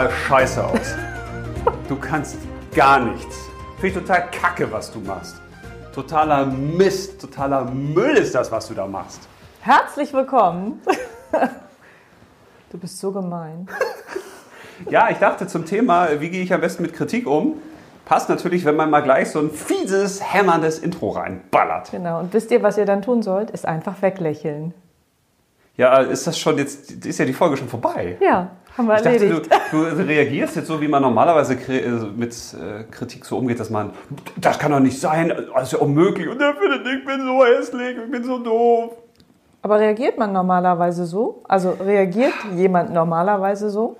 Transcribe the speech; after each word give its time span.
total 0.00 0.10
scheiße 0.10 0.64
aus. 0.64 0.94
Du 1.88 1.96
kannst 1.96 2.36
gar 2.74 3.00
nichts. 3.00 3.36
Finde 3.80 3.88
ich 3.88 3.94
total 3.94 4.30
kacke, 4.30 4.70
was 4.72 4.90
du 4.90 5.00
machst. 5.00 5.40
Totaler 5.94 6.46
Mist, 6.46 7.20
totaler 7.20 7.64
Müll 7.64 8.16
ist 8.16 8.34
das, 8.34 8.50
was 8.50 8.68
du 8.68 8.74
da 8.74 8.86
machst. 8.86 9.28
Herzlich 9.60 10.12
willkommen. 10.12 10.80
Du 12.70 12.78
bist 12.78 12.98
so 12.98 13.12
gemein. 13.12 13.68
Ja, 14.88 15.10
ich 15.10 15.18
dachte 15.18 15.46
zum 15.46 15.66
Thema, 15.66 16.20
wie 16.20 16.30
gehe 16.30 16.42
ich 16.42 16.54
am 16.54 16.60
besten 16.60 16.82
mit 16.82 16.94
Kritik 16.94 17.26
um? 17.26 17.60
Passt 18.06 18.28
natürlich, 18.28 18.64
wenn 18.64 18.76
man 18.76 18.88
mal 18.88 19.02
gleich 19.02 19.30
so 19.30 19.40
ein 19.40 19.50
fieses, 19.50 20.22
hämmerndes 20.32 20.78
Intro 20.78 21.10
reinballert. 21.10 21.90
Genau. 21.90 22.20
Und 22.20 22.32
wisst 22.32 22.50
ihr, 22.50 22.62
was 22.62 22.78
ihr 22.78 22.86
dann 22.86 23.02
tun 23.02 23.22
sollt? 23.22 23.50
Ist 23.50 23.66
einfach 23.66 24.00
weglächeln. 24.00 24.72
Ja, 25.76 25.98
ist 25.98 26.26
das 26.26 26.38
schon 26.38 26.58
jetzt, 26.58 27.04
ist 27.04 27.18
ja 27.18 27.24
die 27.24 27.32
Folge 27.32 27.56
schon 27.56 27.68
vorbei. 27.68 28.16
Ja, 28.20 28.50
haben 28.80 28.88
wir 28.88 28.96
Ich 28.96 29.02
dachte, 29.02 29.18
du, 29.18 29.24
erledigt. 29.24 29.50
du 29.72 30.06
reagierst 30.06 30.56
jetzt 30.56 30.66
so, 30.66 30.80
wie 30.80 30.88
man 30.88 31.02
normalerweise 31.02 31.54
äh, 31.54 31.88
mit 32.16 32.32
äh, 32.54 32.84
Kritik 32.90 33.24
so 33.24 33.38
umgeht, 33.38 33.60
dass 33.60 33.70
man, 33.70 33.90
das 34.36 34.58
kann 34.58 34.72
doch 34.72 34.80
nicht 34.80 35.00
sein, 35.00 35.28
das 35.54 35.64
ist 35.64 35.72
ja 35.72 35.78
unmöglich 35.78 36.28
und 36.28 36.40
der 36.40 36.54
findet, 36.54 36.86
ich 36.86 37.04
bin 37.04 37.20
so 37.24 37.44
hässlich, 37.44 37.96
ich 38.04 38.10
bin 38.10 38.24
so 38.24 38.38
doof. 38.38 38.92
Aber 39.62 39.78
reagiert 39.78 40.16
man 40.16 40.32
normalerweise 40.32 41.04
so? 41.04 41.42
Also 41.46 41.76
reagiert 41.78 42.32
jemand 42.56 42.92
normalerweise 42.92 43.68
so? 43.68 43.96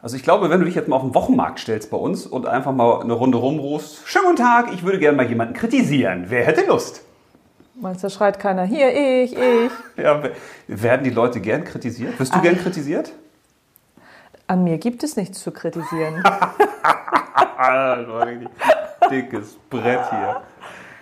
Also 0.00 0.16
ich 0.16 0.22
glaube, 0.22 0.50
wenn 0.50 0.58
du 0.58 0.66
dich 0.66 0.74
jetzt 0.74 0.88
mal 0.88 0.96
auf 0.96 1.02
den 1.02 1.14
Wochenmarkt 1.14 1.60
stellst 1.60 1.90
bei 1.90 1.96
uns 1.96 2.26
und 2.26 2.46
einfach 2.46 2.72
mal 2.72 3.02
eine 3.02 3.12
Runde 3.12 3.38
rumrufst, 3.38 4.08
schönen 4.08 4.24
guten 4.24 4.36
Tag, 4.38 4.72
ich 4.72 4.82
würde 4.82 4.98
gerne 4.98 5.16
mal 5.16 5.26
jemanden 5.26 5.54
kritisieren. 5.54 6.24
Wer 6.28 6.44
hätte 6.44 6.66
Lust? 6.66 7.04
Meinst 7.74 8.02
du, 8.02 8.10
schreit 8.10 8.38
keiner, 8.38 8.64
hier, 8.64 8.88
ich, 8.88 9.32
ich. 9.36 9.70
Ja, 10.02 10.22
werden 10.66 11.04
die 11.04 11.10
Leute 11.10 11.40
gern 11.40 11.64
kritisiert? 11.64 12.18
Wirst 12.18 12.34
du 12.34 12.40
gern 12.40 12.56
kritisiert? 12.56 13.12
An 14.52 14.64
mir 14.64 14.76
gibt 14.76 15.02
es 15.02 15.16
nichts 15.16 15.40
zu 15.40 15.50
kritisieren. 15.50 16.22
Das 17.56 18.08
war 18.08 18.26
richtig 18.26 18.48
dickes 19.08 19.56
Brett 19.70 20.10
hier. 20.10 20.42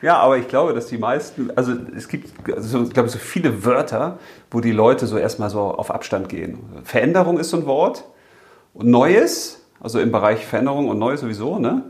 Ja, 0.02 0.18
aber 0.18 0.36
ich 0.36 0.46
glaube, 0.46 0.74
dass 0.74 0.88
die 0.88 0.98
meisten, 0.98 1.50
also 1.56 1.72
es 1.96 2.06
gibt, 2.06 2.28
also, 2.54 2.82
ich 2.82 2.90
glaube, 2.90 3.08
so 3.08 3.18
viele 3.18 3.64
Wörter, 3.64 4.18
wo 4.50 4.60
die 4.60 4.70
Leute 4.70 5.06
so 5.06 5.16
erstmal 5.16 5.48
so 5.48 5.60
auf 5.60 5.90
Abstand 5.90 6.28
gehen. 6.28 6.58
Veränderung 6.84 7.38
ist 7.38 7.48
so 7.48 7.56
ein 7.56 7.64
Wort. 7.64 8.04
Und 8.74 8.88
Neues, 8.88 9.64
also 9.80 10.00
im 10.00 10.12
Bereich 10.12 10.46
Veränderung 10.46 10.88
und 10.88 10.98
Neues 10.98 11.22
sowieso, 11.22 11.58
ne? 11.58 11.82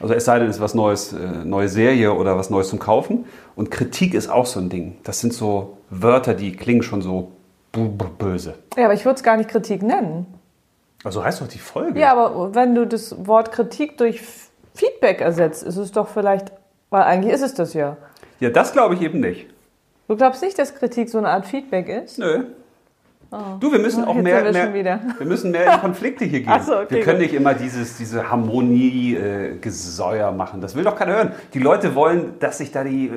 Also 0.00 0.12
es 0.12 0.24
sei 0.24 0.40
denn, 0.40 0.48
es 0.48 0.56
ist 0.56 0.62
was 0.62 0.74
Neues, 0.74 1.12
äh, 1.12 1.44
neue 1.44 1.68
Serie 1.68 2.12
oder 2.12 2.36
was 2.36 2.50
Neues 2.50 2.68
zum 2.68 2.80
Kaufen. 2.80 3.26
Und 3.54 3.70
Kritik 3.70 4.12
ist 4.12 4.28
auch 4.28 4.46
so 4.46 4.58
ein 4.58 4.70
Ding. 4.70 4.98
Das 5.04 5.20
sind 5.20 5.32
so 5.32 5.78
Wörter, 5.88 6.34
die 6.34 6.56
klingen 6.56 6.82
schon 6.82 7.00
so 7.00 7.30
böse. 7.72 8.56
Ja, 8.76 8.86
aber 8.86 8.94
ich 8.94 9.04
würde 9.04 9.16
es 9.16 9.22
gar 9.22 9.36
nicht 9.36 9.48
Kritik 9.48 9.82
nennen. 9.82 10.26
Also 11.04 11.24
heißt 11.24 11.40
doch 11.40 11.48
die 11.48 11.58
Folge. 11.58 11.98
Ja, 11.98 12.12
aber 12.12 12.54
wenn 12.54 12.74
du 12.74 12.86
das 12.86 13.26
Wort 13.26 13.52
Kritik 13.52 13.96
durch 13.98 14.22
Feedback 14.74 15.20
ersetzt, 15.20 15.62
ist 15.62 15.76
es 15.76 15.92
doch 15.92 16.08
vielleicht, 16.08 16.52
weil 16.90 17.02
eigentlich 17.02 17.32
ist 17.32 17.42
es 17.42 17.54
das 17.54 17.74
ja. 17.74 17.96
ja 18.38 18.50
das 18.50 18.72
glaube 18.72 18.94
ich 18.94 19.02
eben 19.02 19.20
nicht. 19.20 19.46
Du 20.08 20.16
glaubst 20.16 20.42
nicht, 20.42 20.58
dass 20.58 20.74
Kritik 20.74 21.08
so 21.08 21.18
eine 21.18 21.28
Art 21.28 21.46
Feedback 21.46 21.88
ist? 21.88 22.18
Nö. 22.18 22.44
Du, 23.60 23.70
wir 23.70 23.78
müssen 23.78 24.04
auch 24.04 24.16
Jetzt 24.16 24.24
mehr, 24.24 24.42
mehr 24.72 25.00
wir 25.18 25.26
müssen 25.26 25.52
mehr 25.52 25.74
in 25.74 25.80
Konflikte 25.80 26.24
hier 26.24 26.40
gehen. 26.40 26.52
So, 26.66 26.80
okay, 26.80 26.96
wir 26.96 27.02
können 27.02 27.18
gut. 27.18 27.26
nicht 27.28 27.34
immer 27.34 27.54
dieses, 27.54 27.96
diese 27.96 28.28
Harmonie-Gesäuer 28.28 30.32
machen. 30.32 30.60
Das 30.60 30.74
will 30.74 30.82
doch 30.82 30.96
keiner 30.96 31.14
hören. 31.14 31.32
Die 31.54 31.60
Leute 31.60 31.94
wollen, 31.94 32.34
dass 32.40 32.58
sich 32.58 32.72
da 32.72 32.82
die, 32.82 33.06
äh, 33.06 33.12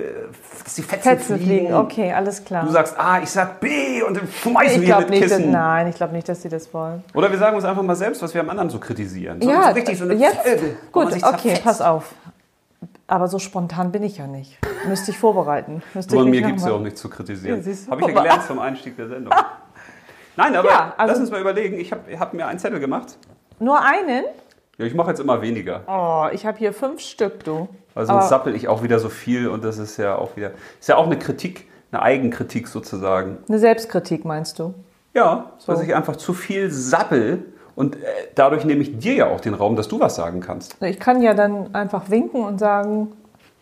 dass 0.63 0.75
die 0.75 0.83
Fetzen, 0.83 1.09
Fetzen 1.09 1.37
fliegen. 1.37 1.45
fliegen, 1.61 1.73
okay, 1.73 2.13
alles 2.13 2.45
klar. 2.45 2.63
Du 2.63 2.69
sagst 2.71 2.95
A, 2.99 3.23
ich 3.23 3.31
sag 3.31 3.59
B 3.59 4.03
und 4.03 4.17
dann 4.17 4.27
schmeißen 4.27 4.83
ich 4.83 4.87
wir 4.87 4.99
mit 4.99 5.09
nicht, 5.09 5.23
dass, 5.23 5.37
Kissen. 5.37 5.49
nein, 5.51 5.87
ich 5.87 5.95
glaube 5.95 6.13
nicht, 6.13 6.29
dass 6.29 6.43
sie 6.43 6.49
das 6.49 6.71
wollen. 6.75 7.03
Oder 7.15 7.31
wir 7.31 7.39
sagen 7.39 7.55
uns 7.55 7.65
einfach 7.65 7.81
mal 7.81 7.95
selbst, 7.95 8.21
was 8.21 8.35
wir 8.35 8.41
am 8.41 8.51
anderen 8.51 8.69
so 8.69 8.77
kritisieren. 8.77 9.41
So, 9.41 9.49
ja, 9.49 9.69
so 9.69 9.73
richtig 9.73 9.97
so 9.97 10.05
eine 10.05 10.13
jetzt, 10.13 10.45
man 10.45 10.59
gut, 10.91 11.07
okay, 11.07 11.19
zerfetzt. 11.21 11.63
pass 11.63 11.81
auf. 11.81 12.13
Aber 13.07 13.27
so 13.27 13.39
spontan 13.39 13.91
bin 13.91 14.03
ich 14.03 14.19
ja 14.19 14.27
nicht. 14.27 14.59
Müsste 14.87 15.09
ich 15.09 15.17
vorbereiten. 15.17 15.81
Müsste 15.95 16.15
Du, 16.15 16.23
ich 16.23 16.29
mir 16.29 16.43
gibt 16.43 16.59
es 16.59 16.65
ja 16.65 16.71
auch 16.71 16.79
nichts 16.79 17.01
zu 17.01 17.09
kritisieren. 17.09 17.63
Ja, 17.65 17.91
habe 17.91 18.01
ich 18.01 18.07
ja 18.07 18.13
gelernt 18.13 18.43
zum 18.45 18.59
Einstieg 18.59 18.95
der 18.95 19.07
Sendung. 19.07 19.33
Nein, 20.35 20.55
aber 20.55 20.69
Ja, 20.69 20.93
also- 20.97 21.11
lass 21.11 21.19
uns 21.19 21.31
mal 21.31 21.41
überlegen. 21.41 21.79
Ich 21.79 21.91
habe 21.91 22.19
hab 22.19 22.33
mir 22.33 22.47
einen 22.47 22.59
Zettel 22.59 22.79
gemacht. 22.79 23.17
Nur 23.59 23.79
einen? 23.81 24.25
Ja, 24.77 24.85
ich 24.85 24.93
mache 24.95 25.09
jetzt 25.09 25.19
immer 25.19 25.41
weniger. 25.41 25.81
Oh, 25.87 26.25
ich 26.33 26.45
habe 26.45 26.57
hier 26.57 26.73
fünf 26.73 26.99
Stück, 27.01 27.43
du. 27.43 27.67
Weil 27.93 28.05
sonst 28.07 28.19
Aber- 28.21 28.27
sappel 28.27 28.55
ich 28.55 28.67
auch 28.67 28.81
wieder 28.81 28.99
so 28.99 29.09
viel 29.09 29.47
und 29.47 29.63
das 29.63 29.77
ist 29.77 29.97
ja 29.97 30.15
auch 30.15 30.35
wieder. 30.35 30.51
Ist 30.79 30.89
ja 30.89 30.95
auch 30.97 31.05
eine 31.05 31.19
Kritik, 31.19 31.69
eine 31.91 32.01
Eigenkritik 32.01 32.67
sozusagen. 32.67 33.37
Eine 33.47 33.59
Selbstkritik 33.59 34.25
meinst 34.25 34.57
du? 34.57 34.73
Ja, 35.13 35.51
So. 35.59 35.71
dass 35.71 35.81
ich 35.83 35.93
einfach 35.93 36.15
zu 36.15 36.33
viel 36.33 36.71
sappel 36.71 37.45
und 37.75 37.97
äh, 37.97 37.99
dadurch 38.33 38.65
nehme 38.65 38.81
ich 38.81 38.97
dir 38.97 39.13
ja 39.13 39.27
auch 39.27 39.39
den 39.41 39.53
Raum, 39.53 39.75
dass 39.75 39.87
du 39.87 39.99
was 39.99 40.15
sagen 40.15 40.39
kannst. 40.41 40.75
Ich 40.81 40.99
kann 40.99 41.21
ja 41.21 41.35
dann 41.35 41.75
einfach 41.75 42.09
winken 42.09 42.43
und 42.43 42.57
sagen, 42.57 43.11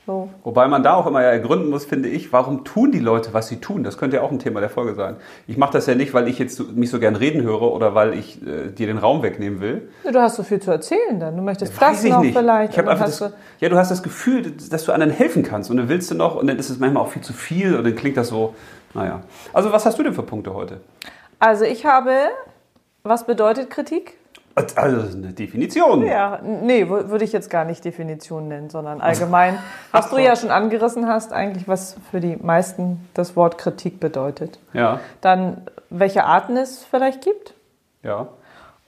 so. 0.07 0.29
Wobei 0.44 0.67
man 0.67 0.81
da 0.81 0.95
auch 0.95 1.06
immer 1.06 1.22
ja 1.22 1.29
ergründen 1.29 1.69
muss, 1.69 1.85
finde 1.85 2.09
ich, 2.09 2.34
warum 2.34 2.63
tun 2.63 2.91
die 2.91 3.00
Leute, 3.00 3.34
was 3.34 3.47
sie 3.47 3.57
tun? 3.57 3.84
Das 3.84 3.97
könnte 3.97 4.17
ja 4.17 4.23
auch 4.23 4.31
ein 4.31 4.39
Thema 4.39 4.59
der 4.59 4.69
Folge 4.69 4.95
sein. 4.95 5.16
Ich 5.45 5.57
mache 5.57 5.73
das 5.73 5.85
ja 5.85 5.94
nicht, 5.94 6.13
weil 6.13 6.28
ich 6.28 6.39
jetzt 6.39 6.73
mich 6.75 6.89
so 6.89 7.00
gern 7.00 7.16
reden 7.16 7.44
höre 7.44 7.62
oder 7.62 7.94
weil 7.94 8.16
ich 8.16 8.41
äh, 8.41 8.72
dir 8.72 8.88
den 8.88 8.97
Raum 8.97 9.22
wegnehmen 9.22 9.62
will. 9.62 9.89
Du 10.03 10.19
hast 10.19 10.38
so 10.38 10.44
viel 10.44 10.59
zu 10.59 10.72
erzählen 10.72 11.19
dann. 11.19 11.38
Du 11.38 11.44
möchtest 11.44 11.79
Weiß 11.79 11.97
das 11.97 12.03
ich 12.03 12.12
noch 12.12 12.22
nicht. 12.22 12.35
vielleicht. 12.35 12.72
Ich 12.72 12.75
dann 12.75 12.89
einfach 12.89 13.06
das, 13.06 13.22
hast 13.22 13.34
ja, 13.59 13.69
du 13.69 13.78
hast 13.78 13.91
das 13.91 14.01
Gefühl, 14.01 14.51
dass 14.51 14.85
du 14.85 14.91
anderen 14.91 15.13
helfen 15.13 15.44
kannst 15.44 15.69
und 15.69 15.78
dann 15.78 15.88
willst 15.88 16.09
du 16.09 16.16
noch 16.16 16.35
und 16.35 16.47
dann 16.47 16.57
ist 16.57 16.69
es 16.69 16.79
manchmal 16.79 17.03
auch 17.03 17.09
viel 17.09 17.22
zu 17.22 17.33
viel 17.33 17.75
und 17.75 17.83
dann 17.83 17.95
klingt 17.95 18.18
das 18.18 18.29
so, 18.29 18.56
naja. 18.95 19.22
Also 19.53 19.72
was 19.72 19.85
hast 19.85 20.00
du 20.00 20.03
denn 20.03 20.13
für 20.13 20.23
Punkte 20.23 20.53
heute? 20.53 20.75
du, 20.75 21.09
also 21.39 21.66
ich 21.66 21.85
habe, 21.85 22.12
was 23.03 23.25
bedeutet 23.25 23.69
Kritik? 23.69 24.18
Also 24.56 24.97
das 24.97 25.09
ist 25.09 25.16
eine 25.16 25.34
Definition. 25.34 26.06
Ja, 26.06 26.39
nee, 26.44 26.84
wür- 26.84 27.09
würde 27.09 27.23
ich 27.23 27.31
jetzt 27.31 27.50
gar 27.50 27.63
nicht 27.66 27.84
Definition 27.85 28.47
nennen, 28.47 28.69
sondern 28.69 29.00
allgemein, 29.01 29.57
was 29.91 30.09
du 30.09 30.17
ja 30.17 30.35
schon 30.35 30.51
angerissen 30.51 31.07
hast, 31.07 31.31
eigentlich 31.34 31.67
was 31.67 31.95
für 32.12 32.19
die 32.19 32.35
meisten 32.35 33.07
das 33.13 33.35
Wort 33.35 33.57
Kritik 33.57 34.00
bedeutet. 34.00 34.59
Ja, 34.73 35.00
Dann, 35.22 35.62
welche 35.89 36.23
Arten 36.25 36.57
es 36.57 36.84
vielleicht 36.84 37.23
gibt 37.23 37.53
ja. 38.03 38.28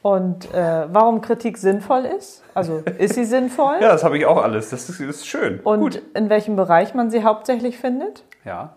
und 0.02 0.54
äh, 0.54 0.86
warum 0.92 1.22
Kritik 1.22 1.58
sinnvoll 1.58 2.06
ist. 2.06 2.44
Also 2.54 2.84
ist 2.98 3.16
sie 3.16 3.26
sinnvoll 3.36 3.76
Ja, 3.82 3.90
das 3.94 4.04
habe 4.04 4.18
ich 4.18 4.26
auch 4.26 4.42
alles. 4.44 4.70
Das 4.70 4.90
ist, 4.90 5.00
das 5.00 5.08
ist 5.08 5.28
schön. 5.28 5.60
und 5.62 5.80
Gut. 5.80 6.02
in 6.14 6.30
welchem 6.30 6.56
Bereich 6.56 6.94
man 6.94 7.10
sie 7.10 7.24
hauptsächlich 7.24 7.78
findet. 7.78 8.24
Ja. 8.46 8.74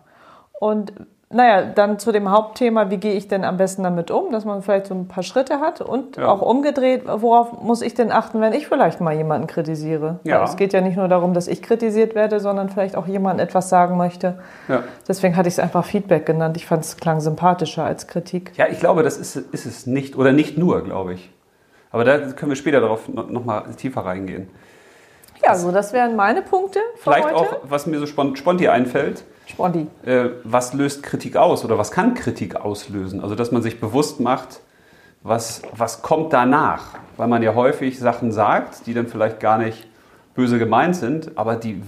Und 0.58 0.92
naja, 1.28 1.62
dann 1.74 1.98
zu 1.98 2.12
dem 2.12 2.30
Hauptthema, 2.30 2.88
wie 2.90 2.98
gehe 2.98 3.14
ich 3.14 3.26
denn 3.26 3.42
am 3.44 3.56
besten 3.56 3.82
damit 3.82 4.12
um, 4.12 4.30
dass 4.30 4.44
man 4.44 4.62
vielleicht 4.62 4.86
so 4.86 4.94
ein 4.94 5.08
paar 5.08 5.24
Schritte 5.24 5.58
hat 5.58 5.80
und 5.80 6.16
Ja. 6.16 6.28
auch 6.28 6.40
umgedreht, 6.40 7.02
worauf 7.06 7.60
muss 7.62 7.82
ich 7.82 7.94
denn 7.94 8.12
achten, 8.12 8.40
wenn 8.40 8.52
ich 8.52 8.68
vielleicht 8.68 9.00
mal 9.00 9.12
jemanden 9.12 9.48
kritisiere? 9.48 10.20
Ja. 10.22 10.38
Weil 10.38 10.44
es 10.44 10.56
geht 10.56 10.72
ja 10.72 10.80
nicht 10.80 10.96
nur 10.96 11.08
darum, 11.08 11.34
dass 11.34 11.48
ich 11.48 11.62
kritisiert 11.62 12.14
werde, 12.14 12.38
sondern 12.38 12.68
vielleicht 12.68 12.94
auch 12.94 13.08
jemand 13.08 13.40
etwas 13.40 13.68
sagen 13.68 13.96
möchte. 13.96 14.38
Ja. 14.68 14.84
Deswegen 15.08 15.36
hatte 15.36 15.48
ich 15.48 15.54
es 15.54 15.58
einfach 15.58 15.84
Feedback 15.84 16.26
genannt. 16.26 16.56
Ich 16.56 16.66
fand 16.66 16.84
es 16.84 16.96
klang 16.96 17.20
sympathischer 17.20 17.84
als 17.84 18.06
Kritik. 18.06 18.52
ja, 18.56 18.66
ich 18.68 18.78
glaube, 18.78 19.02
das 19.02 19.16
ist, 19.18 19.34
ist 19.34 19.66
es 19.66 19.86
nicht. 19.86 20.16
Oder 20.16 20.30
nicht 20.32 20.56
nur, 20.58 20.82
glaube 20.84 21.14
ich. 21.14 21.32
Aber 21.90 22.04
da 22.04 22.18
können 22.18 22.50
wir 22.52 22.56
später 22.56 22.80
darauf 22.80 23.08
noch, 23.08 23.28
noch 23.30 23.44
mal 23.44 23.62
tiefer 23.76 24.02
reingehen. 24.04 24.48
Ja, 25.44 25.54
so 25.56 25.72
das 25.72 25.92
wären 25.92 26.14
meine 26.14 26.42
Punkte 26.42 26.78
für 26.96 27.10
Vielleicht 27.10 27.24
heute. 27.26 27.36
auch, 27.36 27.56
was 27.64 27.86
mir 27.86 27.98
so 27.98 28.06
spont 28.06 28.38
sponti 28.38 28.68
einfällt, 28.68 29.24
Spondi. 29.46 29.86
äh, 30.04 30.26
was 30.44 30.74
löst 30.74 31.02
Kritik 31.02 31.36
aus 31.36 31.64
oder 31.64 31.78
was 31.78 31.90
kann 31.90 32.14
Kritik 32.14 32.56
auslösen? 32.56 33.20
Also, 33.20 33.34
dass 33.34 33.52
man 33.52 33.62
sich 33.62 33.80
bewusst 33.80 34.20
macht, 34.20 34.60
was, 35.22 35.62
was 35.76 36.02
kommt 36.02 36.32
danach? 36.32 36.98
Weil 37.16 37.28
man 37.28 37.42
ja 37.42 37.54
häufig 37.54 37.98
Sachen 37.98 38.32
sagt, 38.32 38.86
die 38.86 38.94
dann 38.94 39.06
vielleicht 39.06 39.40
gar 39.40 39.58
nicht 39.58 39.86
böse 40.34 40.58
gemeint 40.58 40.94
sind, 40.96 41.32
aber 41.38 41.56
die 41.56 41.80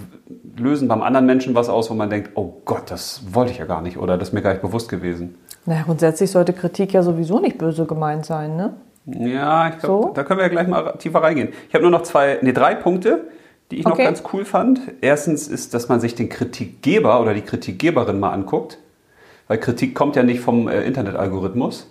lösen 0.57 0.89
beim 0.89 1.03
anderen 1.03 1.27
Menschen 1.27 1.55
was 1.55 1.69
aus, 1.69 1.91
wo 1.91 1.95
man 1.95 2.09
denkt, 2.09 2.31
oh 2.35 2.55
Gott, 2.65 2.91
das 2.91 3.23
wollte 3.33 3.53
ich 3.53 3.59
ja 3.59 3.67
gar 3.67 3.83
nicht 3.83 3.99
oder 3.99 4.17
das 4.17 4.29
ist 4.29 4.35
mir 4.35 4.41
gar 4.41 4.53
nicht 4.53 4.63
bewusst 4.63 4.89
gewesen. 4.89 5.35
Naja, 5.67 5.83
grundsätzlich 5.85 6.31
sollte 6.31 6.55
Kritik 6.55 6.95
ja 6.95 7.03
sowieso 7.03 7.41
nicht 7.41 7.59
böse 7.59 7.85
gemeint 7.85 8.25
sein, 8.25 8.57
ne? 8.57 8.73
Ja, 9.05 9.69
ich 9.69 9.79
glaube, 9.79 10.07
So? 10.09 10.13
da 10.15 10.25
können 10.25 10.39
wir 10.39 10.45
ja 10.45 10.51
gleich 10.51 10.67
mal 10.67 10.93
tiefer 10.99 11.23
reingehen. 11.23 11.51
Ich 11.69 11.75
habe 11.75 11.83
nur 11.83 11.91
noch 11.91 12.03
zwei, 12.03 12.39
nee, 12.41 12.53
drei 12.53 12.75
Punkte, 12.75 13.27
die 13.71 13.79
ich 13.81 13.85
noch 13.85 13.93
Okay. 13.93 14.05
ganz 14.05 14.23
cool 14.33 14.45
fand. 14.45 14.81
Erstens 15.01 15.49
ist, 15.49 15.75
dass 15.75 15.89
man 15.89 16.01
sich 16.01 16.15
den 16.15 16.29
Kritikgeber 16.29 17.21
oder 17.21 17.35
die 17.35 17.43
Kritikgeberin 17.43 18.19
mal 18.21 18.31
anguckt. 18.33 18.79
Weil 19.47 19.59
Kritik 19.59 19.95
kommt 19.95 20.15
ja 20.17 20.23
nicht 20.23 20.41
vom 20.41 20.69
äh, 20.69 20.83
Internetalgorithmus, 20.83 21.91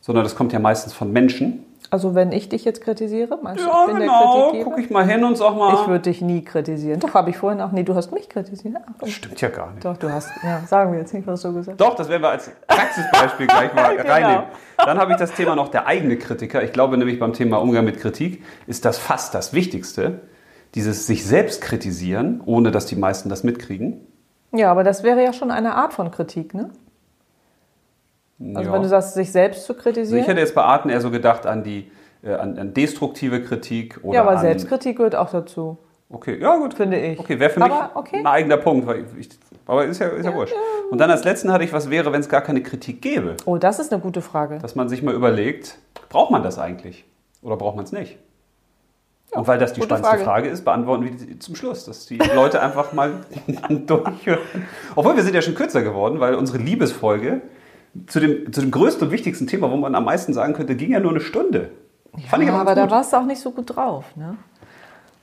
sondern 0.00 0.24
das 0.24 0.34
kommt 0.34 0.52
ja 0.52 0.58
meistens 0.58 0.92
von 0.94 1.12
Menschen. 1.12 1.64
Also 1.90 2.14
wenn 2.14 2.32
ich 2.32 2.48
dich 2.50 2.64
jetzt 2.64 2.82
kritisiere, 2.82 3.38
meinst 3.42 3.62
du, 3.64 3.68
Ja, 3.68 3.80
ich 3.82 3.86
bin 3.86 3.96
der 3.96 4.06
genau. 4.08 4.42
Kritikgeber? 4.50 4.70
Guck 4.70 4.78
ich 4.84 4.90
mal 4.90 5.06
hin 5.06 5.24
und 5.24 5.36
sag 5.36 5.56
mal. 5.56 5.74
Ich 5.74 5.86
würde 5.88 6.00
dich 6.02 6.20
nie 6.20 6.42
kritisieren. 6.44 7.00
Doch, 7.00 7.14
habe 7.14 7.30
ich 7.30 7.36
vorhin 7.38 7.60
auch 7.62 7.72
nie. 7.72 7.82
Du 7.84 7.94
hast 7.94 8.12
mich 8.12 8.28
kritisiert. 8.28 8.76
Ach. 9.00 9.06
Stimmt 9.06 9.40
ja 9.40 9.48
gar 9.48 9.70
nicht. 9.72 9.84
Doch, 9.84 9.96
du 9.96 10.10
hast. 10.12 10.28
Ja, 10.42 10.60
sagen 10.66 10.92
wir 10.92 10.98
jetzt 10.98 11.14
nicht, 11.14 11.26
was 11.26 11.40
du 11.42 11.52
gesagt 11.52 11.80
hast. 11.80 11.86
Doch, 11.86 11.94
das 11.94 12.08
werden 12.10 12.22
wir 12.22 12.30
als 12.30 12.50
Praxisbeispiel 12.66 13.46
gleich 13.46 13.74
mal 13.74 13.96
Genau. 13.96 14.10
reinnehmen. 14.10 14.44
Dann 14.76 14.98
habe 14.98 15.12
ich 15.12 15.18
das 15.18 15.32
Thema 15.32 15.54
noch 15.56 15.68
der 15.68 15.86
eigene 15.86 16.16
Kritiker. 16.18 16.62
Ich 16.62 16.72
glaube 16.72 16.98
nämlich 16.98 17.18
beim 17.18 17.32
Thema 17.32 17.56
Umgang 17.58 17.84
mit 17.84 17.98
Kritik 18.00 18.42
ist 18.66 18.84
das 18.84 18.98
fast 18.98 19.34
das 19.34 19.52
Wichtigste. 19.54 20.20
Dieses 20.74 21.06
sich 21.06 21.24
selbst 21.26 21.62
kritisieren, 21.62 22.40
ohne 22.44 22.70
dass 22.70 22.86
die 22.86 22.96
meisten 22.96 23.28
das 23.28 23.42
mitkriegen. 23.44 24.00
Ja, 24.52 24.70
aber 24.70 24.84
das 24.84 25.02
wäre 25.02 25.22
ja 25.22 25.32
schon 25.32 25.50
eine 25.50 25.74
Art 25.74 25.92
von 25.94 26.10
Kritik, 26.10 26.54
ne? 26.54 26.70
Also 28.54 28.70
Ja. 28.70 28.72
wenn 28.72 28.82
du 28.82 28.88
sagst, 28.88 29.14
sich 29.14 29.32
selbst 29.32 29.64
zu 29.66 29.72
Also 29.72 29.82
kritisieren. 29.82 30.20
ich 30.22 30.28
hätte 30.28 30.40
jetzt 30.40 30.54
bei 30.54 30.62
Arten 30.62 30.90
eher 30.90 31.00
so 31.00 31.10
gedacht 31.10 31.44
an 31.46 31.64
die, 31.64 31.90
äh, 32.22 32.34
an, 32.34 32.58
an 32.58 32.72
destruktive 32.74 33.42
Kritik 33.42 33.98
oder 34.02 34.14
Ja, 34.14 34.22
aber 34.22 34.32
an, 34.32 34.38
Selbstkritik 34.38 34.96
gehört 34.98 35.16
auch 35.16 35.30
dazu, 35.30 35.78
Okay, 36.10 36.38
ja 36.40 36.56
gut. 36.56 36.72
finde 36.74 36.98
ich. 36.98 37.18
Okay, 37.18 37.38
wäre 37.38 37.50
für 37.50 37.60
mich 37.60 37.70
Aber 37.70 37.90
okay. 37.94 38.16
ein 38.18 38.26
eigener 38.26 38.56
Punkt. 38.56 38.86
Weil 38.86 39.04
ich, 39.18 39.28
aber 39.66 39.84
ist 39.84 39.98
ja, 40.00 40.08
ist 40.08 40.24
ja, 40.24 40.34
wurscht. 40.34 40.54
Und 40.90 40.98
dann 40.98 41.10
als 41.10 41.24
letzten 41.24 41.52
hatte 41.52 41.64
ich, 41.64 41.72
was 41.74 41.90
wäre, 41.90 42.12
wenn 42.12 42.20
es 42.20 42.30
gar 42.30 42.40
keine 42.40 42.62
Kritik 42.62 43.02
gäbe? 43.02 43.36
Oh, 43.44 43.58
das 43.58 43.78
ist 43.78 43.92
eine 43.92 44.00
gute 44.00 44.22
Frage. 44.22 44.58
Dass 44.58 44.74
man 44.74 44.88
sich 44.88 45.02
mal 45.02 45.12
überlegt, 45.14 45.76
braucht 46.08 46.30
man 46.30 46.42
das 46.42 46.58
eigentlich? 46.58 47.04
Oder 47.42 47.56
braucht 47.56 47.76
man 47.76 47.84
es 47.84 47.92
nicht? 47.92 48.16
Und 49.30 49.46
weil 49.46 49.58
das 49.58 49.74
die 49.74 49.82
spannendste 49.82 50.16
Frage. 50.16 50.24
Frage. 50.24 50.48
ist, 50.48 50.64
beantworten 50.64 51.04
wir 51.04 51.10
die 51.10 51.38
zum 51.38 51.54
Schluss, 51.54 51.84
dass 51.84 52.06
die 52.06 52.16
Leute 52.16 52.62
einfach 52.62 52.92
mal 52.92 53.24
durchhören. 53.68 54.40
Obwohl 54.96 55.16
wir 55.16 55.22
sind 55.22 55.34
ja 55.34 55.42
schon 55.42 55.54
kürzer 55.54 55.82
geworden, 55.82 56.18
weil 56.20 56.34
unsere 56.34 56.58
Liebesfolge 56.58 57.42
zu 58.06 58.20
dem, 58.20 58.52
zu 58.52 58.60
dem 58.60 58.70
größten 58.70 59.08
und 59.08 59.12
wichtigsten 59.12 59.46
Thema, 59.46 59.70
wo 59.70 59.76
man 59.76 59.94
am 59.94 60.04
meisten 60.04 60.32
sagen 60.32 60.54
könnte, 60.54 60.76
ging 60.76 60.92
ja 60.92 61.00
nur 61.00 61.10
eine 61.10 61.20
Stunde. 61.20 61.70
Fand 62.28 62.42
ich 62.42 62.48
Ja, 62.48 62.54
aber, 62.54 62.72
aber 62.72 62.74
da 62.74 62.90
warst 62.90 63.12
du 63.12 63.18
auch 63.18 63.26
nicht 63.26 63.40
so 63.40 63.50
gut 63.50 63.76
drauf, 63.76 64.04
ne? 64.16 64.36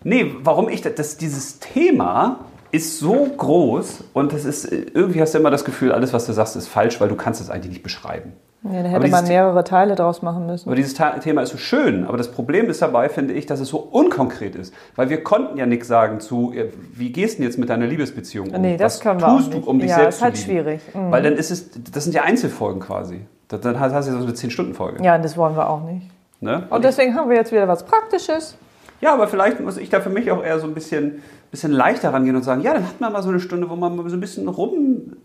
Nee, 0.04 0.36
warum 0.44 0.70
ich, 0.70 0.82
das, 0.82 1.18
dieses 1.18 1.60
Thema 1.60 2.46
ist 2.72 3.00
so 3.00 3.26
groß 3.26 4.04
und 4.14 4.34
das 4.34 4.46
ist, 4.46 4.72
irgendwie 4.72 5.20
hast 5.20 5.34
du 5.34 5.40
immer 5.40 5.50
das 5.50 5.66
Gefühl, 5.66 5.92
alles, 5.92 6.14
was 6.14 6.28
du 6.28 6.34
sagst, 6.34 6.56
ist 6.56 6.68
falsch, 6.68 7.02
weil 7.02 7.10
du 7.10 7.16
kannst 7.16 7.42
es 7.42 7.50
eigentlich 7.50 7.72
nicht 7.72 7.84
beschreiben. 7.84 8.34
Ja, 8.72 8.82
da 8.84 8.90
hätte 8.90 9.08
man 9.10 9.28
mehrere 9.28 9.64
Teile 9.64 9.94
draus 9.96 10.22
machen 10.24 10.48
müssen. 10.48 10.68
Aber 10.68 10.76
dieses 10.76 10.96
Thema 11.22 11.42
ist 11.44 11.52
so 11.52 11.58
schön, 11.58 12.04
aber 12.06 12.18
das 12.18 12.32
Problem 12.32 12.68
ist 12.70 12.82
dabei, 12.82 13.10
finde 13.10 13.34
ich, 13.36 13.46
dass 13.46 13.60
es 13.60 13.68
so 13.70 13.78
unkonkret 13.78 14.56
ist. 14.56 14.74
Weil 14.96 15.10
wir 15.10 15.24
konnten 15.24 15.58
ja 15.58 15.66
nichts 15.68 15.88
sagen 15.88 16.20
zu, 16.20 16.52
äh, 16.54 16.70
wie 16.94 17.12
gehst 17.12 17.36
du 17.36 17.42
denn 17.42 17.50
jetzt 17.52 17.60
mit 17.60 17.70
deiner 17.70 17.86
Liebesbeziehung 17.86 18.50
um? 18.50 18.62
Nee, 18.62 18.78
das 18.78 18.96
Was 18.96 19.00
können 19.02 19.22
wir 19.22 19.28
tust 19.28 19.54
du, 19.54 19.58
nicht. 19.58 19.68
um 19.68 19.80
dich 19.80 19.90
Ja, 19.92 19.98
selbst 19.98 20.16
ist 20.18 20.22
halt 20.24 20.38
zu 20.38 20.48
lieben? 20.50 20.62
schwierig. 20.64 20.82
Mhm. 20.96 21.12
Weil 21.12 21.22
dann 21.22 21.34
ist 21.34 21.52
es, 21.52 21.70
das 21.94 22.04
sind 22.06 22.14
ja 22.16 22.24
Einzelfolgen 22.24 22.82
quasi. 22.82 23.22
Da- 23.50 23.58
Dann 23.58 23.80
hast 23.80 23.92
du 24.08 24.12
ja 24.14 24.18
so 24.20 24.26
eine 24.26 24.34
10-Stunden-Folge. 24.36 25.04
Ja, 25.04 25.16
und 25.16 25.24
das 25.24 25.38
wollen 25.38 25.56
wir 25.56 25.70
auch 25.70 25.84
nicht. 25.84 26.08
Ne? 26.42 26.64
Und 26.72 26.84
deswegen 26.84 27.14
haben 27.16 27.30
wir 27.30 27.38
jetzt 27.38 27.52
wieder 27.52 27.68
was 27.68 27.86
Praktisches. 27.86 28.58
Ja, 29.02 29.14
aber 29.14 29.28
vielleicht 29.28 29.60
muss 29.60 29.78
ich 29.78 29.90
da 29.90 30.00
für 30.00 30.10
mich 30.10 30.32
auch 30.32 30.44
eher 30.44 30.58
so 30.60 30.66
ein 30.66 30.74
bisschen, 30.74 31.22
bisschen 31.52 31.72
leichter 31.72 32.12
rangehen 32.14 32.36
und 32.36 32.42
sagen, 32.44 32.62
ja, 32.62 32.74
dann 32.74 32.84
hat 32.88 33.00
man 33.00 33.14
mal 33.14 33.22
so 33.22 33.30
eine 33.30 33.40
Stunde, 33.40 33.70
wo 33.70 33.76
man 33.76 33.96
so 34.10 34.16
ein 34.16 34.20
bisschen 34.20 34.48
rumschwurbelt. 34.48 35.18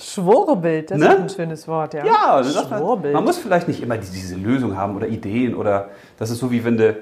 Schwurbelt, 0.00 0.90
das 0.90 0.98
Ne? 0.98 1.06
ist 1.06 1.20
ein 1.20 1.28
schönes 1.28 1.68
Wort, 1.68 1.94
ja. 1.94 2.04
Ja, 2.04 2.42
man, 2.42 2.78
Schwurbelt. 2.78 3.14
man 3.14 3.24
muss 3.24 3.38
vielleicht 3.38 3.68
nicht 3.68 3.82
immer 3.82 3.96
die- 3.96 4.10
diese 4.10 4.36
Lösung 4.36 4.76
haben 4.76 4.96
oder 4.96 5.08
Ideen 5.08 5.54
oder 5.54 5.88
das 6.18 6.30
ist 6.30 6.38
so 6.38 6.50
wie 6.50 6.64
wenn, 6.64 6.78
äh, 6.80 6.94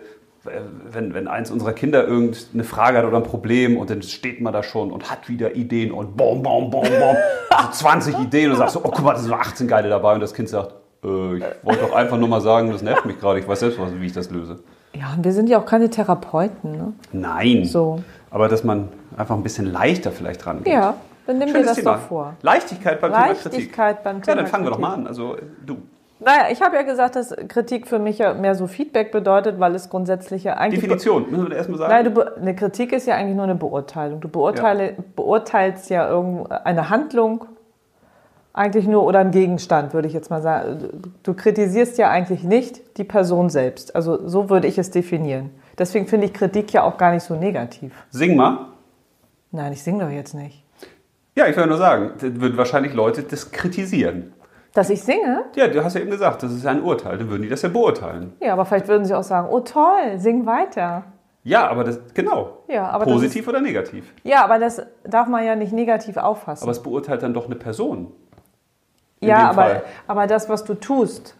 wenn, 0.90 1.14
wenn 1.14 1.28
eins 1.28 1.50
unserer 1.50 1.72
Kinder 1.72 2.04
irgendeine 2.06 2.64
Frage 2.64 2.98
hat 2.98 3.04
oder 3.04 3.16
ein 3.18 3.22
Problem 3.22 3.76
und 3.76 3.90
dann 3.90 4.02
steht 4.02 4.40
man 4.40 4.52
da 4.52 4.62
schon 4.62 4.90
und 4.90 5.10
hat 5.10 5.28
wieder 5.28 5.54
Ideen 5.54 5.92
und 5.92 6.16
bom, 6.16 6.42
bom, 6.42 6.70
bom, 6.70 6.82
bom, 6.82 7.16
so 7.50 7.68
20 7.70 8.18
Ideen 8.18 8.50
und 8.50 8.56
sagst 8.56 8.74
so, 8.74 8.80
oh 8.80 8.90
guck 8.90 9.02
mal, 9.04 9.12
da 9.12 9.20
sind 9.20 9.30
nur 9.30 9.38
18 9.40 9.68
geile 9.68 9.88
dabei 9.88 10.14
und 10.14 10.20
das 10.20 10.34
Kind 10.34 10.48
sagt, 10.48 10.74
äh, 11.04 11.36
ich 11.36 11.44
wollte 11.62 11.82
doch 11.82 11.94
einfach 11.94 12.18
nur 12.18 12.28
mal 12.28 12.40
sagen, 12.40 12.70
das 12.72 12.82
nervt 12.82 13.04
mich 13.06 13.20
gerade, 13.20 13.38
ich 13.38 13.46
weiß 13.46 13.60
selbst, 13.60 13.78
was- 13.80 13.92
wie 14.00 14.06
ich 14.06 14.12
das 14.12 14.30
löse. 14.30 14.58
Ja, 14.94 15.14
und 15.16 15.24
wir 15.24 15.32
sind 15.32 15.48
ja 15.48 15.58
auch 15.58 15.64
keine 15.64 15.88
Therapeuten, 15.88 16.72
ne? 16.72 16.92
Nein. 17.12 17.64
So. 17.64 18.02
Aber 18.30 18.48
dass 18.48 18.62
man 18.64 18.88
einfach 19.16 19.34
ein 19.36 19.42
bisschen 19.42 19.66
leichter 19.66 20.10
vielleicht 20.10 20.44
rangeht. 20.46 20.66
Ja, 20.72 20.94
dann 21.26 21.38
nimm 21.38 21.48
dir 21.48 21.52
Schönes 21.54 21.66
das 21.68 21.76
Thema. 21.76 21.92
doch 21.94 22.00
vor. 22.00 22.34
Leichtigkeit 22.42 23.00
beim 23.00 23.12
Thema 23.12 23.26
Kritik. 23.26 23.44
Leichtigkeit 23.52 24.02
beim 24.04 24.16
Ja, 24.16 24.22
Thema 24.22 24.36
dann 24.36 24.46
fangen 24.46 24.64
wir 24.64 24.70
doch 24.70 24.76
Kritik. 24.78 24.90
mal 24.90 24.94
an. 25.00 25.06
Also 25.06 25.36
du. 25.64 25.78
Naja, 26.20 26.44
ich 26.52 26.62
habe 26.62 26.76
ja 26.76 26.82
gesagt, 26.82 27.16
dass 27.16 27.34
Kritik 27.48 27.88
für 27.88 27.98
mich 27.98 28.18
ja 28.18 28.32
mehr 28.34 28.54
so 28.54 28.68
Feedback 28.68 29.10
bedeutet, 29.10 29.58
weil 29.58 29.74
es 29.74 29.90
grundsätzlich 29.90 30.44
ja 30.44 30.54
eigentlich... 30.54 30.80
Definition, 30.80 31.28
müssen 31.28 31.48
wir 31.50 31.56
erstmal 31.56 31.78
sagen. 31.78 31.92
Nein, 31.92 32.14
du, 32.14 32.36
eine 32.36 32.54
Kritik 32.54 32.92
ist 32.92 33.08
ja 33.08 33.16
eigentlich 33.16 33.34
nur 33.34 33.42
eine 33.44 33.56
Beurteilung. 33.56 34.20
Du 34.20 34.28
beurteile, 34.28 34.94
beurteilst 35.16 35.90
ja 35.90 36.08
eine 36.64 36.90
Handlung 36.90 37.46
eigentlich 38.52 38.86
nur 38.86 39.02
oder 39.04 39.18
einen 39.20 39.32
Gegenstand, 39.32 39.94
würde 39.94 40.06
ich 40.06 40.14
jetzt 40.14 40.30
mal 40.30 40.42
sagen. 40.42 41.02
Du 41.24 41.34
kritisierst 41.34 41.98
ja 41.98 42.10
eigentlich 42.10 42.44
nicht 42.44 42.98
die 42.98 43.04
Person 43.04 43.50
selbst. 43.50 43.96
Also 43.96 44.28
so 44.28 44.48
würde 44.48 44.68
ich 44.68 44.78
es 44.78 44.90
definieren. 44.92 45.50
Deswegen 45.76 46.06
finde 46.06 46.26
ich 46.26 46.34
Kritik 46.34 46.72
ja 46.72 46.84
auch 46.84 46.98
gar 46.98 47.12
nicht 47.12 47.24
so 47.24 47.34
negativ. 47.34 47.92
Sing 48.10 48.36
mal. 48.36 48.66
Nein, 49.50 49.72
ich 49.72 49.82
singe 49.82 50.04
doch 50.04 50.10
jetzt 50.10 50.34
nicht. 50.34 50.61
Ja, 51.34 51.46
ich 51.46 51.56
will 51.56 51.66
nur 51.66 51.78
sagen, 51.78 52.12
das 52.14 52.40
würden 52.40 52.56
wahrscheinlich 52.56 52.92
Leute 52.94 53.22
das 53.22 53.50
kritisieren. 53.50 54.34
Dass 54.74 54.90
ich 54.90 55.02
singe? 55.02 55.44
Ja, 55.54 55.68
du 55.68 55.84
hast 55.84 55.94
ja 55.94 56.00
eben 56.00 56.10
gesagt, 56.10 56.42
das 56.42 56.52
ist 56.52 56.66
ein 56.66 56.82
Urteil, 56.82 57.18
dann 57.18 57.28
würden 57.28 57.42
die 57.42 57.48
das 57.48 57.62
ja 57.62 57.68
beurteilen. 57.68 58.32
Ja, 58.40 58.54
aber 58.54 58.64
vielleicht 58.64 58.88
würden 58.88 59.04
sie 59.04 59.14
auch 59.14 59.22
sagen, 59.22 59.48
oh 59.50 59.60
toll, 59.60 60.18
sing 60.18 60.46
weiter. 60.46 61.04
Ja, 61.44 61.68
aber 61.68 61.84
das, 61.84 62.00
genau. 62.14 62.58
Ja, 62.68 62.88
aber 62.88 63.04
Positiv 63.04 63.48
oder 63.48 63.60
negativ. 63.60 64.12
Ja, 64.22 64.44
aber 64.44 64.58
das 64.58 64.82
darf 65.04 65.28
man 65.28 65.44
ja 65.44 65.56
nicht 65.56 65.72
negativ 65.72 66.16
auffassen. 66.16 66.62
Aber 66.62 66.72
es 66.72 66.82
beurteilt 66.82 67.22
dann 67.22 67.34
doch 67.34 67.46
eine 67.46 67.56
Person. 67.56 68.12
in 69.20 69.28
ja, 69.28 69.50
aber, 69.50 69.82
aber 70.06 70.26
das, 70.26 70.48
was 70.48 70.64
du 70.64 70.74
tust, 70.74 71.34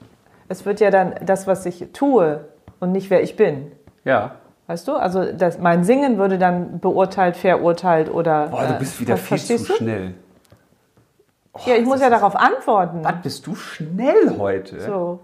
es 0.48 0.66
wird 0.66 0.80
ja 0.80 0.90
dann 0.90 1.14
das, 1.24 1.46
was 1.46 1.64
ich 1.66 1.88
tue 1.92 2.44
und 2.80 2.92
nicht 2.92 3.10
wer 3.10 3.22
ich 3.22 3.36
bin. 3.36 3.72
Ja. 4.04 4.36
Weißt 4.72 4.88
du? 4.88 4.92
Also 4.94 5.30
das, 5.32 5.58
mein 5.58 5.84
Singen 5.84 6.16
würde 6.16 6.38
dann 6.38 6.80
beurteilt, 6.80 7.36
verurteilt 7.36 8.10
oder. 8.10 8.48
Boah, 8.48 8.66
du 8.66 8.74
äh, 8.74 8.78
bist 8.78 8.98
wieder 9.02 9.18
ver- 9.18 9.36
viel 9.36 9.58
zu 9.58 9.66
du? 9.66 9.74
schnell. 9.74 10.14
Ja, 11.66 11.74
ich 11.74 11.84
muss 11.84 12.00
ja 12.00 12.08
darauf 12.08 12.34
antworten. 12.34 13.04
Was 13.04 13.16
bist 13.22 13.46
du 13.46 13.54
schnell 13.54 14.38
heute? 14.38 14.80
So. 14.80 15.20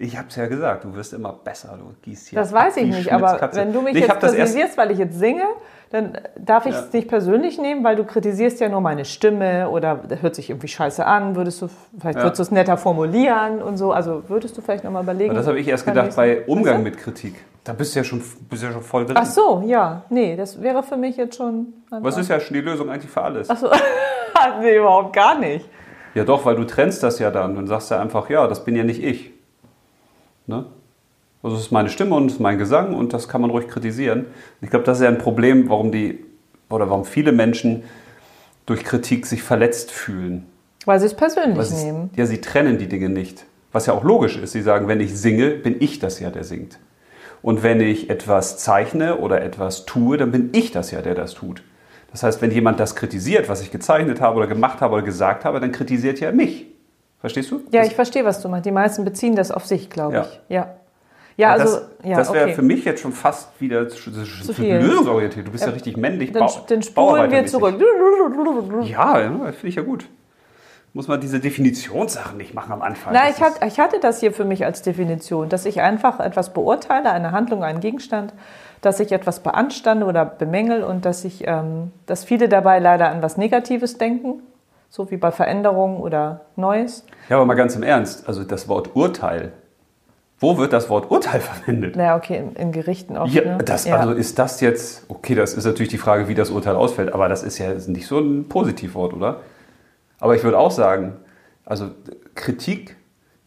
Ich 0.00 0.16
hab's 0.16 0.36
ja 0.36 0.46
gesagt, 0.46 0.84
du 0.84 0.94
wirst 0.94 1.12
immer 1.12 1.32
besser. 1.32 1.76
Du 1.76 1.92
gießt 2.02 2.28
hier 2.28 2.38
Das 2.38 2.52
weiß 2.52 2.76
ich 2.76 2.86
nicht, 2.86 3.12
aber 3.12 3.50
wenn 3.52 3.72
du 3.72 3.82
mich 3.82 3.94
Nee, 3.94 4.00
jetzt 4.00 4.20
kritisierst, 4.20 4.78
weil 4.78 4.92
ich 4.92 4.98
jetzt 4.98 5.18
singe, 5.18 5.42
dann 5.90 6.18
darf 6.38 6.66
ich 6.66 6.72
Ja. 6.74 6.80
es 6.80 6.92
nicht 6.92 7.08
persönlich 7.08 7.58
nehmen, 7.58 7.82
weil 7.82 7.96
du 7.96 8.04
kritisierst 8.04 8.60
ja 8.60 8.68
nur 8.68 8.80
meine 8.80 9.04
Stimme 9.04 9.68
oder 9.70 10.00
hört 10.20 10.36
sich 10.36 10.50
irgendwie 10.50 10.68
scheiße 10.68 11.04
an, 11.04 11.34
würdest 11.34 11.62
du, 11.62 11.68
vielleicht 11.98 12.18
Ja. 12.18 12.22
würdest 12.24 12.38
du 12.38 12.42
es 12.44 12.50
netter 12.52 12.76
formulieren 12.76 13.60
und 13.60 13.76
so. 13.76 13.90
Also 13.92 14.22
würdest 14.28 14.56
du 14.56 14.60
vielleicht 14.62 14.84
nochmal 14.84 15.02
überlegen. 15.02 15.34
das 15.34 15.48
habe 15.48 15.58
ich 15.58 15.66
erst 15.66 15.84
gedacht 15.84 16.14
bei 16.14 16.42
Umgang 16.46 16.84
mit 16.84 16.96
Kritik. 16.96 17.34
Da 17.64 17.72
bist 17.72 17.94
du 17.94 17.98
ja 18.00 18.04
schon, 18.04 18.22
bist 18.48 18.62
ja 18.62 18.70
schon 18.70 18.82
voll 18.82 19.04
drin. 19.04 19.16
Ach 19.18 19.26
so, 19.26 19.62
ja. 19.66 20.04
Nee, 20.10 20.36
das 20.36 20.62
wäre 20.62 20.82
für 20.84 20.96
mich 20.96 21.16
jetzt 21.16 21.36
schon. 21.36 21.72
Was 21.90 22.16
ist 22.16 22.30
ja 22.30 22.38
schon 22.38 22.54
die 22.54 22.60
Lösung 22.62 22.88
eigentlich 22.88 23.10
für 23.10 23.22
alles? 23.22 23.50
Ach 23.50 23.56
so. 23.56 23.68
nee, 24.60 24.76
überhaupt 24.76 25.12
gar 25.14 25.36
nicht. 25.38 25.68
Ja 26.14 26.24
doch, 26.24 26.44
weil 26.44 26.54
du 26.54 26.64
trennst 26.64 27.02
das 27.02 27.18
ja 27.18 27.30
dann. 27.32 27.56
Dann 27.56 27.66
sagst 27.66 27.90
du 27.90 27.96
einfach, 27.98 28.30
ja, 28.30 28.46
das 28.46 28.64
bin 28.64 28.76
ja 28.76 28.84
nicht 28.84 29.02
ich. 29.02 29.32
Ne? 30.48 30.64
Also 31.42 31.56
es 31.56 31.62
ist 31.62 31.70
meine 31.70 31.88
Stimme 31.88 32.16
und 32.16 32.26
es 32.26 32.34
ist 32.34 32.40
mein 32.40 32.58
Gesang 32.58 32.94
und 32.94 33.12
das 33.12 33.28
kann 33.28 33.40
man 33.40 33.50
ruhig 33.50 33.68
kritisieren. 33.68 34.26
Ich 34.60 34.70
glaube, 34.70 34.84
das 34.84 34.98
ist 34.98 35.04
ja 35.04 35.08
ein 35.08 35.18
Problem, 35.18 35.68
warum 35.68 35.92
die 35.92 36.24
oder 36.68 36.90
warum 36.90 37.04
viele 37.04 37.32
Menschen 37.32 37.84
durch 38.66 38.84
Kritik 38.84 39.24
sich 39.26 39.42
verletzt 39.42 39.90
fühlen. 39.90 40.46
Weil 40.84 40.98
sie 41.00 41.06
es 41.06 41.14
persönlich 41.14 41.66
sie, 41.66 41.86
nehmen. 41.86 42.10
ja, 42.16 42.26
sie 42.26 42.40
trennen 42.40 42.78
die 42.78 42.88
Dinge 42.88 43.08
nicht. 43.08 43.44
Was 43.72 43.86
ja 43.86 43.92
auch 43.92 44.02
logisch 44.02 44.36
ist. 44.36 44.52
Sie 44.52 44.62
sagen, 44.62 44.88
wenn 44.88 45.00
ich 45.00 45.16
singe, 45.16 45.50
bin 45.50 45.76
ich 45.80 45.98
das 45.98 46.18
ja, 46.20 46.30
der 46.30 46.44
singt. 46.44 46.78
Und 47.42 47.62
wenn 47.62 47.80
ich 47.80 48.10
etwas 48.10 48.58
zeichne 48.58 49.18
oder 49.18 49.42
etwas 49.42 49.86
tue, 49.86 50.16
dann 50.16 50.32
bin 50.32 50.50
ich 50.52 50.72
das 50.72 50.90
ja, 50.90 51.02
der 51.02 51.14
das 51.14 51.34
tut. 51.34 51.62
Das 52.10 52.22
heißt, 52.22 52.42
wenn 52.42 52.50
jemand 52.50 52.80
das 52.80 52.96
kritisiert, 52.96 53.48
was 53.48 53.62
ich 53.62 53.70
gezeichnet 53.70 54.20
habe 54.20 54.38
oder 54.38 54.46
gemacht 54.46 54.80
habe 54.80 54.94
oder 54.94 55.04
gesagt 55.04 55.44
habe, 55.44 55.60
dann 55.60 55.72
kritisiert 55.72 56.20
ja 56.20 56.32
mich. 56.32 56.66
Verstehst 57.20 57.50
du? 57.50 57.62
Ja, 57.70 57.80
Das- 57.80 57.88
ich 57.88 57.94
verstehe, 57.94 58.24
was 58.24 58.40
du 58.40 58.48
meinst. 58.48 58.66
Die 58.66 58.70
meisten 58.72 59.04
beziehen 59.04 59.34
das 59.34 59.50
auf 59.50 59.66
sich, 59.66 59.90
glaube 59.90 60.14
Ja. 60.14 60.22
ich. 60.22 60.40
Ja. 60.48 60.74
Ja, 61.36 61.52
also, 61.52 61.76
das, 61.76 61.90
ja, 62.02 62.16
das 62.16 62.32
wäre 62.32 62.46
okay. 62.46 62.54
für 62.54 62.62
mich 62.62 62.84
jetzt 62.84 63.00
schon 63.00 63.12
fast 63.12 63.60
wieder 63.60 63.88
zu, 63.88 64.10
zu, 64.10 64.24
zu 64.24 64.52
viel. 64.52 64.74
lösungsorientiert. 64.76 65.46
Du 65.46 65.52
bist 65.52 65.64
ja, 65.64 65.70
richtig 65.70 65.96
männlich. 65.96 66.32
Dann, 66.32 66.46
Bau- 66.46 66.64
dann 66.66 66.82
spulen 66.82 67.30
wir 67.30 67.46
zurück. 67.46 67.80
Ja, 68.82 69.20
ja 69.20 69.30
finde 69.52 69.68
ich 69.68 69.76
ja 69.76 69.82
gut. 69.82 70.06
Muss 70.94 71.06
man 71.06 71.20
diese 71.20 71.38
Definitionssachen 71.38 72.36
nicht 72.38 72.54
machen 72.54 72.72
am 72.72 72.82
Anfang. 72.82 73.14
Das 73.14 73.36
ich, 73.36 73.40
hat, 73.42 73.64
ich 73.64 73.78
hatte 73.78 74.00
das 74.00 74.18
hier 74.18 74.32
für 74.32 74.44
mich 74.44 74.64
als 74.64 74.82
Definition, 74.82 75.48
dass 75.48 75.64
ich 75.64 75.80
einfach 75.80 76.18
etwas 76.18 76.52
beurteile, 76.52 77.12
eine 77.12 77.30
Handlung, 77.30 77.62
einen 77.62 77.78
Gegenstand, 77.78 78.32
dass 78.80 78.98
ich 78.98 79.12
etwas 79.12 79.40
beanstande 79.40 80.06
oder 80.06 80.24
bemängel 80.24 80.82
und 80.82 81.04
dass 81.04 81.24
ich, 81.24 81.46
ähm, 81.46 81.92
dass 82.06 82.24
viele 82.24 82.48
dabei 82.48 82.80
leider 82.80 83.10
an 83.10 83.22
was 83.22 83.36
Negatives 83.36 83.96
denken, 83.98 84.42
so 84.88 85.10
wie 85.10 85.16
bei 85.16 85.30
Veränderungen 85.30 85.98
oder 85.98 86.46
Neues. 86.56 87.04
Ja, 87.28 87.36
aber 87.36 87.46
mal 87.46 87.54
ganz 87.54 87.76
im 87.76 87.82
Ernst, 87.82 88.26
also 88.26 88.44
das 88.44 88.68
Wort 88.68 88.94
Urteil. 88.94 89.52
Wo 90.40 90.56
wird 90.56 90.72
das 90.72 90.88
Wort 90.88 91.10
Urteil 91.10 91.40
verwendet? 91.40 91.96
Naja, 91.96 92.16
okay, 92.16 92.38
in, 92.38 92.52
in 92.54 92.72
Gerichten 92.72 93.16
oft. 93.16 93.32
Ja, 93.32 93.56
ne? 93.56 93.64
das, 93.64 93.84
ja. 93.84 93.96
Also 93.96 94.12
ist 94.12 94.38
das 94.38 94.60
jetzt, 94.60 95.04
okay, 95.08 95.34
das 95.34 95.54
ist 95.54 95.64
natürlich 95.64 95.90
die 95.90 95.98
Frage, 95.98 96.28
wie 96.28 96.34
das 96.34 96.50
Urteil 96.50 96.76
ausfällt, 96.76 97.12
aber 97.12 97.28
das 97.28 97.42
ist 97.42 97.58
ja 97.58 97.72
nicht 97.74 98.06
so 98.06 98.18
ein 98.18 98.48
Positivwort, 98.48 99.12
oder? 99.12 99.40
Aber 100.20 100.34
ich 100.34 100.44
würde 100.44 100.58
auch 100.58 100.70
sagen, 100.70 101.16
also 101.64 101.90
Kritik 102.34 102.96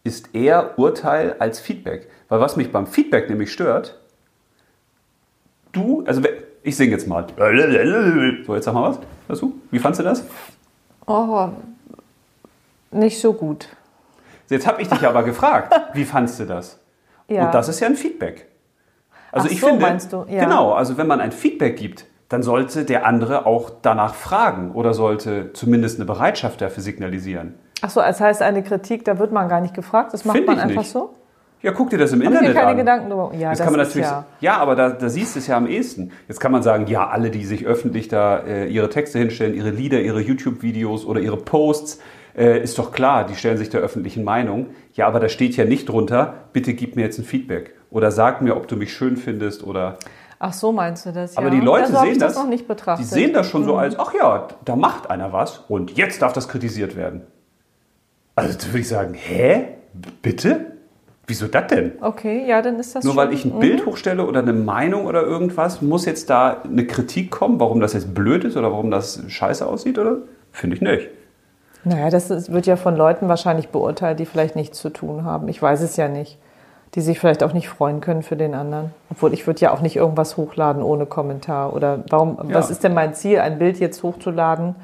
ist 0.04 0.34
eher 0.34 0.78
Urteil 0.78 1.36
als 1.40 1.60
Feedback. 1.60 2.10
Weil 2.30 2.40
was 2.40 2.56
mich 2.56 2.72
beim 2.72 2.88
Feedback 2.88 3.30
nämlich 3.30 3.52
stört, 3.52 4.00
du, 5.72 6.04
also 6.06 6.22
ich 6.64 6.76
singe 6.76 6.92
jetzt 6.92 7.08
mal. 7.08 7.28
So, 8.46 8.56
jetzt 8.56 8.66
sag 8.66 8.74
mal 8.74 8.98
was. 9.28 9.40
Du? 9.40 9.60
Wie 9.72 9.80
fandst 9.80 10.00
du 10.00 10.04
das? 10.04 10.26
Oh, 11.12 11.50
nicht 12.92 13.20
so 13.20 13.34
gut. 13.34 13.68
Jetzt 14.50 14.68
habe 14.68 14.82
ich 14.82 14.90
dich 14.90 15.08
aber 15.08 15.24
gefragt, 15.24 15.74
wie 15.94 16.06
fandst 16.06 16.40
du 16.40 16.46
das? 16.46 16.80
Ja. 17.28 17.46
Und 17.46 17.54
das 17.54 17.70
ist 17.70 17.80
ja 17.80 17.88
ein 17.88 17.96
Feedback. 17.96 18.48
Also 19.32 19.48
Ach 19.48 19.52
ich 19.52 19.62
so, 19.62 19.68
finde, 19.68 19.82
meinst 19.82 20.12
du? 20.12 20.26
Ja. 20.28 20.44
genau, 20.44 20.74
also 20.74 20.98
wenn 20.98 21.08
man 21.08 21.22
ein 21.22 21.32
Feedback 21.32 21.78
gibt, 21.78 22.06
dann 22.28 22.44
sollte 22.44 22.86
der 22.86 23.06
andere 23.06 23.46
auch 23.46 23.72
danach 23.82 24.14
fragen 24.14 24.72
oder 24.72 24.94
sollte 24.94 25.54
zumindest 25.54 26.00
eine 26.00 26.06
Bereitschaft 26.06 26.62
dafür 26.62 26.84
signalisieren. 26.84 27.56
Ach 27.82 27.90
so, 27.90 28.02
das 28.02 28.20
heißt 28.22 28.42
eine 28.42 28.64
Kritik, 28.64 29.06
da 29.06 29.20
wird 29.20 29.32
man 29.32 29.50
gar 29.50 29.62
nicht 29.62 29.74
gefragt, 29.74 30.14
das 30.14 30.26
macht 30.26 30.38
Finde 30.38 30.52
man 30.52 30.60
einfach 30.60 30.82
nicht. 30.82 30.92
so? 30.92 31.14
Ja, 31.64 31.72
guck 31.72 31.90
dir 31.92 31.98
das 32.00 32.12
im 32.12 32.20
Hab 32.20 32.26
ich 32.26 32.32
Internet 32.32 32.50
mir 32.54 32.60
keine 32.60 32.72
an. 32.72 32.78
Gedanken 32.78 33.10
drüber. 33.10 33.32
Ja, 33.38 33.50
das, 33.50 33.60
das 33.60 33.66
kann 33.66 33.74
man 33.76 33.82
ist 33.82 33.88
natürlich. 33.90 34.08
ja- 34.10 34.26
Ja, 34.40 34.58
aber 34.58 34.76
da, 34.76 34.90
da 34.90 35.10
siehst 35.10 35.36
du 35.36 35.40
es 35.40 35.48
ja 35.48 35.58
am 35.58 35.68
ehesten. 35.68 36.12
Jetzt 36.28 36.40
kann 36.40 36.52
man 36.52 36.64
sagen, 36.64 36.88
ja, 36.88 37.08
alle, 37.10 37.30
die 37.30 37.46
sich 37.46 37.66
öffentlich 37.66 38.08
da 38.08 38.40
äh, 38.40 38.68
ihre 38.68 38.90
Texte 38.90 39.20
hinstellen, 39.20 39.54
ihre 39.54 39.70
Lieder, 39.70 40.02
ihre 40.02 40.22
YouTube-Videos 40.22 41.06
oder 41.06 41.20
ihre 41.20 41.38
Posts, 41.38 42.00
äh, 42.36 42.62
ist 42.64 42.80
doch 42.80 42.92
klar, 42.92 43.26
die 43.26 43.36
stellen 43.36 43.58
sich 43.58 43.70
der 43.70 43.82
öffentlichen 43.82 44.24
Meinung. 44.24 44.68
Ja, 44.94 45.08
aber 45.08 45.20
da 45.20 45.30
steht 45.30 45.56
ja 45.56 45.66
nicht 45.66 45.88
drunter, 45.90 46.34
bitte 46.54 46.74
gib 46.74 46.96
mir 46.96 47.04
jetzt 47.04 47.20
ein 47.20 47.26
Feedback 47.26 47.76
oder 47.92 48.10
sag 48.12 48.42
mir, 48.42 48.56
ob 48.56 48.68
du 48.68 48.76
mich 48.76 48.94
schön 48.94 49.18
findest 49.18 49.64
oder. 49.64 49.98
Ach 50.40 50.54
so 50.54 50.72
meinst 50.72 51.06
du 51.06 51.12
das? 51.12 51.38
Aber 51.38 51.48
ja. 51.50 51.54
die 51.54 51.60
Leute 51.60 51.92
so 51.92 51.98
hab 52.00 52.06
sehen 52.06 52.18
das 52.18 52.34
das. 52.34 52.44
noch 52.44 52.50
nicht 52.50 52.68
betrachtet. 52.68 53.06
Mhm. 53.06 53.10
Die 53.10 53.14
sehen 53.22 53.34
das 53.34 53.48
schon 53.48 53.66
so 53.66 53.76
als, 53.76 54.00
ach 54.00 54.14
ja, 54.16 54.48
da 54.66 54.76
macht 54.76 55.12
einer 55.12 55.32
was 55.32 55.60
und 55.68 55.96
jetzt 55.98 56.22
darf 56.24 56.34
das 56.34 56.48
kritisiert 56.48 56.96
werden. 56.96 57.22
Also 58.36 58.58
würde 58.70 58.80
ich 58.80 58.88
sagen, 58.88 59.14
hä? 59.14 59.68
Bitte? 60.22 60.72
Wieso 61.32 61.48
das 61.48 61.68
denn? 61.68 61.94
Okay, 62.02 62.44
ja, 62.46 62.62
dann 62.62 62.78
ist 62.78 62.94
das 62.94 63.06
Nur 63.06 63.14
schon, 63.14 63.24
weil 63.24 63.32
ich 63.34 63.46
ein 63.46 63.56
mhm. 63.56 63.60
Bild 63.62 63.86
hochstelle 63.86 64.26
oder 64.26 64.42
eine 64.42 64.52
Meinung 64.52 65.06
oder 65.06 65.24
irgendwas, 65.24 65.82
muss 65.82 66.06
jetzt 66.06 66.30
da 66.30 66.58
eine 66.66 66.86
Kritik 66.86 67.32
kommen, 67.32 67.58
warum 67.58 67.80
das 67.80 67.94
jetzt 67.94 68.14
blöd 68.14 68.44
ist 68.44 68.58
oder 68.58 68.70
warum 68.70 68.92
das 68.92 69.24
scheiße 69.30 69.66
aussieht, 69.66 69.98
oder? 69.98 70.18
Finde 70.52 70.76
ich 70.76 70.82
nicht. 70.82 71.08
Naja, 71.86 72.10
das 72.10 72.30
ist, 72.32 72.52
wird 72.52 72.66
ja 72.66 72.76
von 72.76 72.98
Leuten 72.98 73.30
wahrscheinlich 73.30 73.70
beurteilt, 73.70 74.20
die 74.20 74.26
vielleicht 74.26 74.58
nichts 74.58 74.78
zu 74.80 74.90
tun 74.90 75.24
haben. 75.24 75.48
Ich 75.48 75.62
weiß 75.62 75.80
es 75.80 75.96
ja 75.96 76.10
nicht. 76.10 76.38
Die 76.96 77.02
sich 77.02 77.18
vielleicht 77.18 77.44
auch 77.44 77.54
nicht 77.54 77.70
freuen 77.70 78.02
können 78.02 78.24
für 78.24 78.36
den 78.36 78.54
anderen. 78.54 78.92
Obwohl 79.10 79.34
ich 79.34 79.48
würde 79.48 79.62
ja 79.62 79.72
auch 79.72 79.80
nicht 79.80 79.96
irgendwas 79.96 80.36
hochladen 80.36 80.84
ohne 80.84 81.06
Kommentar. 81.06 81.74
Oder 81.74 82.04
warum, 82.10 82.50
Ja. 82.50 82.56
was 82.56 82.70
ist 82.70 82.84
denn 82.84 82.94
mein 82.94 83.14
Ziel, 83.14 83.40
ein 83.40 83.58
Bild 83.58 83.80
jetzt 83.80 84.04
hochzuladen? 84.04 84.76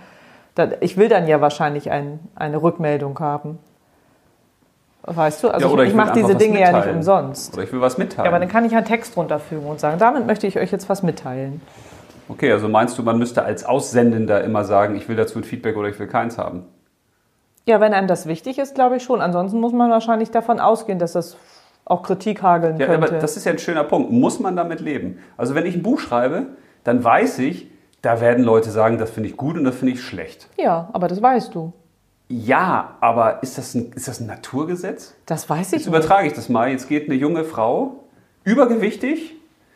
Ich 0.80 0.96
will 0.96 1.10
dann 1.10 1.27
ja 1.27 1.42
wahrscheinlich 1.42 1.92
ein, 1.92 2.22
eine 2.36 2.63
Rückmeldung 2.63 3.20
haben. 3.20 3.60
Weißt 5.10 5.42
du? 5.44 5.50
Also 5.50 5.76
ja, 5.76 5.84
ich, 5.84 5.90
ich 5.90 5.96
mache 5.96 6.12
diese 6.14 6.36
Dinge 6.36 6.60
ja 6.60 6.68
nicht 6.68 6.76
mitteilen. 6.76 6.98
umsonst. 6.98 7.54
Oder 7.54 7.64
ich 7.64 7.72
will 7.72 7.80
was 7.82 7.98
mitteilen. 7.98 8.26
Ja, 8.26 8.32
aber 8.32 8.40
dann 8.40 8.50
kann 8.50 8.66
ich 8.66 8.76
einen 8.76 8.86
Text 8.86 9.16
drunter 9.16 9.40
fügen 9.40 9.66
und 9.66 9.80
sagen, 9.80 9.98
damit 10.00 10.28
möchte 10.28 10.48
ich 10.48 10.60
euch 10.60 10.72
jetzt 10.72 10.90
was 10.90 11.02
mitteilen. 11.02 11.62
okay, 12.30 12.52
also 12.52 12.68
meinst 12.68 12.98
du, 12.98 13.04
man 13.04 13.18
müsste 13.18 13.44
als 13.44 13.64
Aussendender 13.64 14.44
immer 14.44 14.66
sagen, 14.66 14.96
ich 14.98 15.08
will 15.08 15.16
dazu 15.16 15.40
ein 15.40 15.46
Feedback 15.46 15.78
oder 15.78 15.88
ich 15.88 15.98
will 15.98 16.08
keins 16.08 16.38
haben? 16.38 16.66
Ja, 17.66 17.80
wenn 17.80 17.94
einem 17.94 18.08
das 18.08 18.28
wichtig 18.28 18.60
ist, 18.60 18.76
glaube 18.76 18.98
ich 18.98 19.04
schon. 19.04 19.22
Ansonsten 19.22 19.60
muss 19.62 19.72
man 19.74 19.90
wahrscheinlich 19.90 20.30
davon 20.32 20.60
ausgehen, 20.60 21.00
dass 21.00 21.14
das 21.14 21.38
auch 21.86 22.04
Kritik 22.04 22.42
hageln 22.44 22.78
Ja, 22.78 22.88
könnte. 22.88 23.08
aber 23.08 23.20
das 23.20 23.38
ist 23.38 23.46
ja 23.46 23.54
ein 23.54 23.60
schöner 23.60 23.86
Punkt. 23.86 24.12
Muss 24.12 24.40
man 24.42 24.56
damit 24.58 24.82
leben? 24.82 25.20
Also 25.38 25.56
wenn 25.56 25.66
ich 25.66 25.76
ein 25.76 25.84
Buch 25.84 26.00
schreibe, 26.02 26.48
dann 26.84 27.02
weiß 27.04 27.40
ich, 27.40 27.70
da 28.02 28.20
werden 28.22 28.44
Leute 28.44 28.72
sagen, 28.72 28.98
das 28.98 29.10
finde 29.10 29.30
ich 29.30 29.38
gut 29.38 29.58
und 29.58 29.64
das 29.64 29.76
finde 29.76 29.94
ich 29.94 30.02
schlecht. 30.04 30.48
ja, 30.58 30.90
aber 30.92 31.08
das 31.08 31.22
weißt 31.22 31.56
du. 31.56 31.72
Ja, 32.29 32.98
aber 33.00 33.41
ist 33.41 33.57
das 33.57 33.74
ein, 33.74 33.91
ist 33.93 34.07
das 34.07 34.19
ein 34.19 34.27
Naturgesetz? 34.27 35.15
Das 35.25 35.50
weiß 35.50 35.67
ich 35.67 35.72
Jetzt 35.72 35.79
nicht. 35.81 35.88
übertrage 35.88 36.27
ich 36.27 36.34
das 36.34 36.50
mal. 36.50 36.69
Jetzt 36.69 36.89
geht 36.89 37.05
eine 37.05 37.15
junge 37.15 37.43
Frau, 37.46 38.03
übergewichtig, 38.43 39.36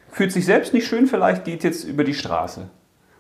fühlt 0.10 0.32
sich 0.34 0.46
selbst 0.46 0.74
nicht 0.74 0.86
schön, 0.88 1.08
vielleicht 1.08 1.46
geht 1.46 1.64
jetzt 1.64 1.84
über 1.86 2.04
die 2.04 2.14
Straße. 2.14 2.70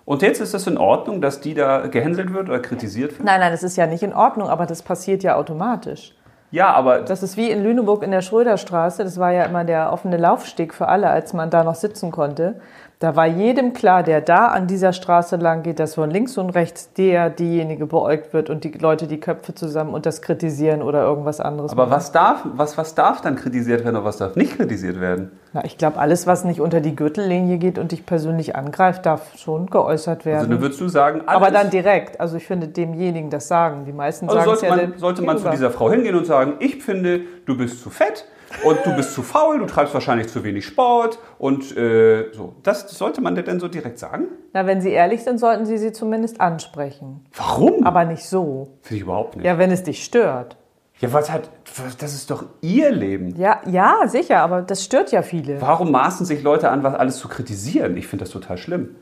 Und 0.04 0.22
jetzt 0.22 0.42
ist 0.42 0.54
das 0.54 0.68
in 0.68 0.78
Ordnung, 0.78 1.22
dass 1.22 1.40
die 1.40 1.54
da 1.54 1.88
gehänselt 1.88 2.34
wird 2.34 2.50
oder 2.50 2.60
kritisiert 2.60 3.12
wird? 3.14 3.24
Nein, 3.24 3.40
nein, 3.40 3.52
das 3.52 3.64
ist 3.64 3.78
ja 3.78 3.88
nicht 3.88 4.04
in 4.04 4.14
Ordnung, 4.14 4.50
aber 4.50 4.66
das 4.66 4.82
passiert 4.82 5.24
ja 5.24 5.36
automatisch. 5.36 6.14
Ja, 6.50 6.74
aber 6.74 7.00
Das 7.00 7.24
ist 7.24 7.38
wie 7.38 7.50
in 7.50 7.64
Lüneburg 7.64 8.04
in 8.04 8.12
der 8.12 8.22
Schröderstraße. 8.22 9.06
Das 9.06 9.18
war 9.18 9.32
ja 9.32 9.44
immer 9.46 9.64
der 9.64 9.94
offene 9.94 10.18
Laufsteg 10.18 10.74
für 10.74 10.90
alle, 10.90 11.10
als 11.10 11.32
man 11.32 11.50
da 11.50 11.64
noch 11.64 11.76
sitzen 11.76 12.12
konnte. 12.12 12.60
Da 13.02 13.16
war 13.16 13.26
jedem 13.26 13.74
klar, 13.74 14.04
der 14.04 14.22
da 14.22 14.50
an 14.50 14.68
dieser 14.68 14.94
Straße 14.94 15.38
lang 15.38 15.64
geht, 15.64 15.80
dass 15.80 15.96
von 15.96 16.12
links 16.12 16.38
und 16.38 16.52
rechts 16.52 16.94
der, 16.94 17.32
diejenige 17.32 17.88
beäugt 17.88 18.32
wird 18.32 18.52
und 18.52 18.64
die 18.64 18.70
Leute 18.78 19.08
die 19.08 19.20
Köpfe 19.20 19.56
zusammen 19.56 19.96
und 19.96 20.06
das 20.06 20.22
kritisieren 20.22 20.84
oder 20.84 21.02
irgendwas 21.02 21.40
anderes. 21.40 21.72
Aber 21.72 21.88
machen. 21.88 21.96
was 21.96 22.12
darf, 22.12 22.46
was, 22.54 22.78
was 22.78 22.94
darf 22.94 23.22
dann 23.22 23.38
kritisiert 23.38 23.84
werden 23.84 23.96
und 23.96 24.04
was 24.04 24.18
darf 24.18 24.36
nicht 24.36 24.56
kritisiert 24.56 25.02
werden? 25.02 25.32
Na, 25.52 25.66
ich 25.66 25.80
glaube, 25.80 25.98
alles, 25.98 26.28
was 26.28 26.44
nicht 26.44 26.62
unter 26.62 26.80
die 26.80 26.96
Gürtellinie 26.96 27.58
geht 27.58 27.80
und 27.80 27.92
dich 27.92 28.06
persönlich 28.06 28.56
angreift, 28.56 29.04
darf 29.04 29.36
schon 29.36 29.66
geäußert 29.66 30.24
werden. 30.24 30.38
Also 30.38 30.52
dann 30.52 30.62
würdest 30.62 30.80
du 30.80 30.88
sagen, 30.88 31.22
alles, 31.26 31.42
aber 31.42 31.50
dann 31.50 31.72
direkt. 31.72 32.20
Also 32.20 32.38
ich 32.38 32.46
finde 32.46 32.68
demjenigen 32.68 33.32
das 33.32 33.48
sagen. 33.48 33.84
Die 33.86 33.94
meisten 33.94 34.30
also 34.30 34.42
sagen 34.42 34.52
es 34.52 34.60
sollte 34.60 34.76
ja 34.76 34.88
man, 34.88 35.00
sollte 35.00 35.22
man 35.24 35.38
zu 35.40 35.50
dieser 35.50 35.72
Frau 35.72 35.90
hingehen 35.90 36.14
und 36.14 36.28
sagen, 36.28 36.54
ich 36.60 36.84
finde, 36.84 37.22
du 37.48 37.58
bist 37.58 37.82
zu 37.82 37.90
fett 37.90 38.26
und 38.64 38.86
du 38.86 38.96
bist 38.96 39.14
zu 39.14 39.24
faul, 39.24 39.60
du 39.60 39.66
treibst 39.66 39.94
wahrscheinlich 39.94 40.28
zu 40.28 40.44
wenig 40.44 40.66
Sport 40.66 41.20
und 41.38 41.76
äh, 41.76 42.32
so. 42.34 42.56
Das 42.64 42.90
sollte 42.90 43.22
man 43.22 43.36
dir 43.36 43.44
denn 43.44 43.60
so 43.60 43.68
direkt 43.68 44.00
sagen? 44.00 44.28
Na, 44.54 44.66
wenn 44.66 44.82
Sie 44.82 44.90
ehrlich 44.90 45.24
sind, 45.24 45.40
sollten 45.40 45.66
Sie 45.66 45.78
sie 45.78 45.92
zumindest 45.92 46.42
ansprechen. 46.42 47.26
Warum? 47.36 47.86
Aber 47.86 48.06
nicht 48.06 48.26
so. 48.26 48.78
Finde 48.82 48.96
ich 48.96 49.02
überhaupt 49.04 49.36
nicht. 49.36 49.46
Ja, 49.46 49.58
wenn 49.58 49.72
es 49.72 49.84
dich 49.84 50.04
stört. 50.04 50.58
Ja, 51.00 51.12
was 51.14 51.32
hat, 51.32 51.50
das 51.98 52.14
ist 52.14 52.30
doch 52.30 52.46
ihr 52.62 52.92
Leben. 52.92 53.36
Ja, 53.36 53.62
ja, 53.66 54.02
sicher, 54.06 54.42
aber 54.42 54.62
das 54.62 54.84
stört 54.86 55.12
ja 55.12 55.24
viele. 55.24 55.60
Warum 55.60 55.92
maßen 55.92 56.28
sich 56.28 56.44
Leute 56.44 56.70
an, 56.70 56.84
was 56.84 56.94
alles 56.94 57.18
zu 57.18 57.28
kritisieren? 57.28 57.98
Ich 57.98 58.08
finde 58.08 58.26
das 58.26 58.32
total 58.32 58.58
schlimm. 58.58 58.96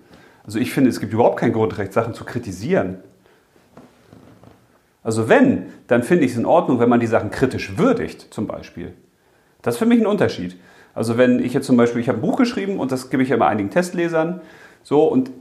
Also 0.46 0.60
ich 0.60 0.72
finde, 0.72 0.90
es 0.90 1.02
gibt 1.02 1.12
überhaupt 1.12 1.38
kein 1.38 1.52
Grundrecht, 1.52 1.92
Sachen 1.92 2.14
zu 2.14 2.24
kritisieren. 2.24 3.00
Also 5.04 5.28
wenn, 5.28 5.74
dann 5.88 6.04
finde 6.04 6.24
ich 6.24 6.32
es 6.32 6.38
in 6.38 6.46
Ordnung, 6.46 6.80
wenn 6.80 6.90
man 6.90 7.02
die 7.02 7.08
Sachen 7.08 7.32
kritisch 7.32 7.78
würdigt, 7.78 8.34
zum 8.34 8.48
Beispiel. 8.48 8.94
Das 9.62 9.76
ist 9.76 9.80
für 9.80 9.86
mich 9.86 10.00
ein 10.00 10.08
Unterschied. 10.08 10.58
Also 10.96 11.18
wenn 11.18 11.40
ich 11.44 11.54
jetzt 11.54 11.68
zum 11.68 11.78
Beispiel, 11.78 12.02
ich 12.02 12.10
habe 12.10 12.18
ein 12.20 12.22
Buch 12.22 12.38
geschrieben 12.38 12.80
und 12.80 12.92
das 12.92 13.10
gebe 13.10 13.24
ich 13.24 13.30
ja 13.30 13.36
immer 13.36 13.48
einigen 13.48 13.70
Testlesern, 13.70 14.42
so 14.84 15.04
und 15.06 15.32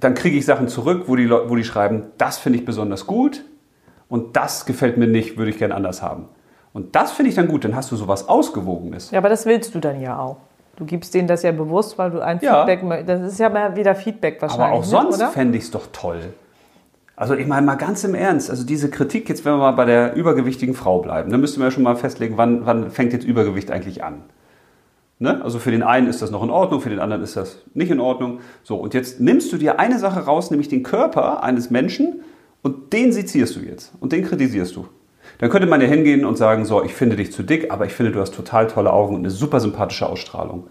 dann 0.00 0.14
kriege 0.14 0.36
ich 0.36 0.44
Sachen 0.44 0.68
zurück, 0.68 1.04
wo 1.06 1.16
die, 1.16 1.24
Leu- 1.24 1.48
wo 1.48 1.56
die 1.56 1.64
schreiben, 1.64 2.04
das 2.18 2.38
finde 2.38 2.58
ich 2.58 2.64
besonders 2.64 3.06
gut 3.06 3.44
und 4.08 4.36
das 4.36 4.66
gefällt 4.66 4.96
mir 4.98 5.06
nicht, 5.06 5.38
würde 5.38 5.50
ich 5.50 5.58
gern 5.58 5.72
anders 5.72 6.02
haben. 6.02 6.26
Und 6.72 6.94
das 6.94 7.12
finde 7.12 7.30
ich 7.30 7.34
dann 7.34 7.48
gut, 7.48 7.64
dann 7.64 7.74
hast 7.74 7.90
du 7.90 7.96
sowas 7.96 8.28
Ausgewogenes. 8.28 9.10
Ja, 9.10 9.18
aber 9.18 9.30
das 9.30 9.46
willst 9.46 9.74
du 9.74 9.78
dann 9.78 10.00
ja 10.00 10.18
auch. 10.18 10.36
Du 10.76 10.84
gibst 10.84 11.14
denen 11.14 11.26
das 11.26 11.42
ja 11.42 11.52
bewusst, 11.52 11.96
weil 11.96 12.10
du 12.10 12.20
ein 12.20 12.38
Ja. 12.42 12.58
Feedback 12.66 12.82
möchtest. 12.82 13.08
Das 13.08 13.32
ist 13.32 13.38
ja 13.40 13.48
mal 13.48 13.74
wieder 13.76 13.94
Feedback 13.94 14.42
wahrscheinlich. 14.42 14.66
Aber 14.66 14.74
auch 14.74 14.80
ne, 14.80 14.86
sonst 14.86 15.22
fände 15.32 15.56
ich 15.56 15.64
es 15.64 15.70
doch 15.70 15.86
toll. 15.90 16.20
Also 17.16 17.34
ich 17.34 17.46
meine 17.46 17.64
mal 17.64 17.76
ganz 17.76 18.04
im 18.04 18.14
Ernst, 18.14 18.50
also 18.50 18.64
diese 18.64 18.90
Kritik, 18.90 19.28
jetzt 19.30 19.44
wenn 19.46 19.54
wir 19.54 19.58
mal 19.58 19.72
bei 19.72 19.86
der 19.86 20.14
übergewichtigen 20.14 20.74
Frau 20.74 21.00
bleiben, 21.00 21.30
dann 21.30 21.40
müssten 21.40 21.60
wir 21.60 21.64
ja 21.64 21.70
schon 21.70 21.82
mal 21.82 21.96
festlegen, 21.96 22.36
wann, 22.36 22.66
wann 22.66 22.90
fängt 22.90 23.14
jetzt 23.14 23.24
Übergewicht 23.24 23.70
eigentlich 23.70 24.04
an. 24.04 24.22
Ne? 25.18 25.42
Also 25.42 25.58
für 25.58 25.70
den 25.70 25.82
einen 25.82 26.08
ist 26.08 26.20
das 26.20 26.30
noch 26.30 26.42
in 26.42 26.50
Ordnung, 26.50 26.82
für 26.82 26.90
den 26.90 26.98
anderen 26.98 27.22
ist 27.22 27.34
das 27.34 27.62
nicht 27.72 27.90
in 27.90 28.00
Ordnung. 28.00 28.40
So, 28.62 28.76
und 28.76 28.92
jetzt 28.92 29.18
nimmst 29.18 29.50
du 29.50 29.56
dir 29.56 29.80
eine 29.80 29.98
Sache 29.98 30.20
raus, 30.20 30.50
nämlich 30.50 30.68
den 30.68 30.82
Körper 30.82 31.42
eines 31.42 31.70
Menschen 31.70 32.20
und 32.60 32.92
den 32.92 33.12
sezierst 33.12 33.56
du 33.56 33.60
jetzt 33.60 33.92
und 33.98 34.12
den 34.12 34.22
kritisierst 34.22 34.76
du. 34.76 34.86
Dann 35.38 35.48
könnte 35.48 35.66
man 35.66 35.80
ja 35.80 35.86
hingehen 35.86 36.26
und 36.26 36.36
sagen, 36.36 36.66
so, 36.66 36.82
ich 36.82 36.94
finde 36.94 37.16
dich 37.16 37.32
zu 37.32 37.42
dick, 37.42 37.70
aber 37.70 37.86
ich 37.86 37.92
finde, 37.92 38.12
du 38.12 38.20
hast 38.20 38.34
total 38.34 38.66
tolle 38.66 38.92
Augen 38.92 39.14
und 39.14 39.22
eine 39.22 39.30
super 39.30 39.60
sympathische 39.60 40.06
Ausstrahlung. 40.06 40.66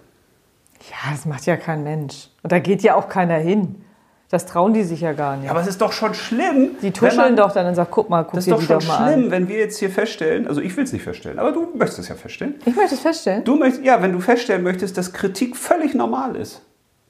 Ja, 0.91 1.11
das 1.11 1.25
macht 1.25 1.47
ja 1.47 1.57
kein 1.57 1.83
Mensch. 1.83 2.29
Und 2.43 2.51
da 2.51 2.59
geht 2.59 2.83
ja 2.83 2.95
auch 2.95 3.09
keiner 3.09 3.37
hin. 3.37 3.81
Das 4.29 4.45
trauen 4.47 4.73
die 4.73 4.83
sich 4.83 5.01
ja 5.01 5.13
gar 5.13 5.35
nicht. 5.37 5.45
Ja, 5.45 5.51
aber 5.51 5.61
es 5.61 5.67
ist 5.67 5.79
doch 5.81 5.91
schon 5.91 6.13
schlimm. 6.15 6.71
die 6.81 6.91
tuscheln 6.91 7.17
man- 7.17 7.35
doch 7.35 7.51
dann 7.53 7.67
und 7.67 7.75
sagen, 7.75 7.89
guck 7.91 8.09
mal, 8.09 8.23
guck 8.23 8.33
Das 8.33 8.39
ist 8.39 8.47
dir 8.47 8.51
doch 8.53 8.59
die 8.59 8.65
schon 8.65 8.79
doch 8.79 8.87
mal 8.87 9.07
schlimm, 9.11 9.25
an. 9.25 9.31
wenn 9.31 9.47
wir 9.47 9.59
jetzt 9.59 9.77
hier 9.77 9.89
feststellen, 9.91 10.47
also 10.47 10.61
ich 10.61 10.75
will 10.75 10.83
es 10.83 10.91
nicht 10.93 11.03
feststellen, 11.03 11.37
aber 11.39 11.51
du 11.51 11.67
möchtest 11.75 11.99
es 11.99 12.07
ja 12.09 12.15
feststellen. 12.15 12.55
Ich 12.65 12.75
möchte 12.75 12.95
es 12.95 13.01
feststellen. 13.01 13.43
Du 13.43 13.55
möchtest, 13.55 13.85
ja, 13.85 14.01
wenn 14.01 14.11
du 14.13 14.19
feststellen 14.19 14.63
möchtest, 14.63 14.97
dass 14.97 15.13
Kritik 15.13 15.55
völlig 15.55 15.93
normal 15.93 16.35
ist. 16.35 16.61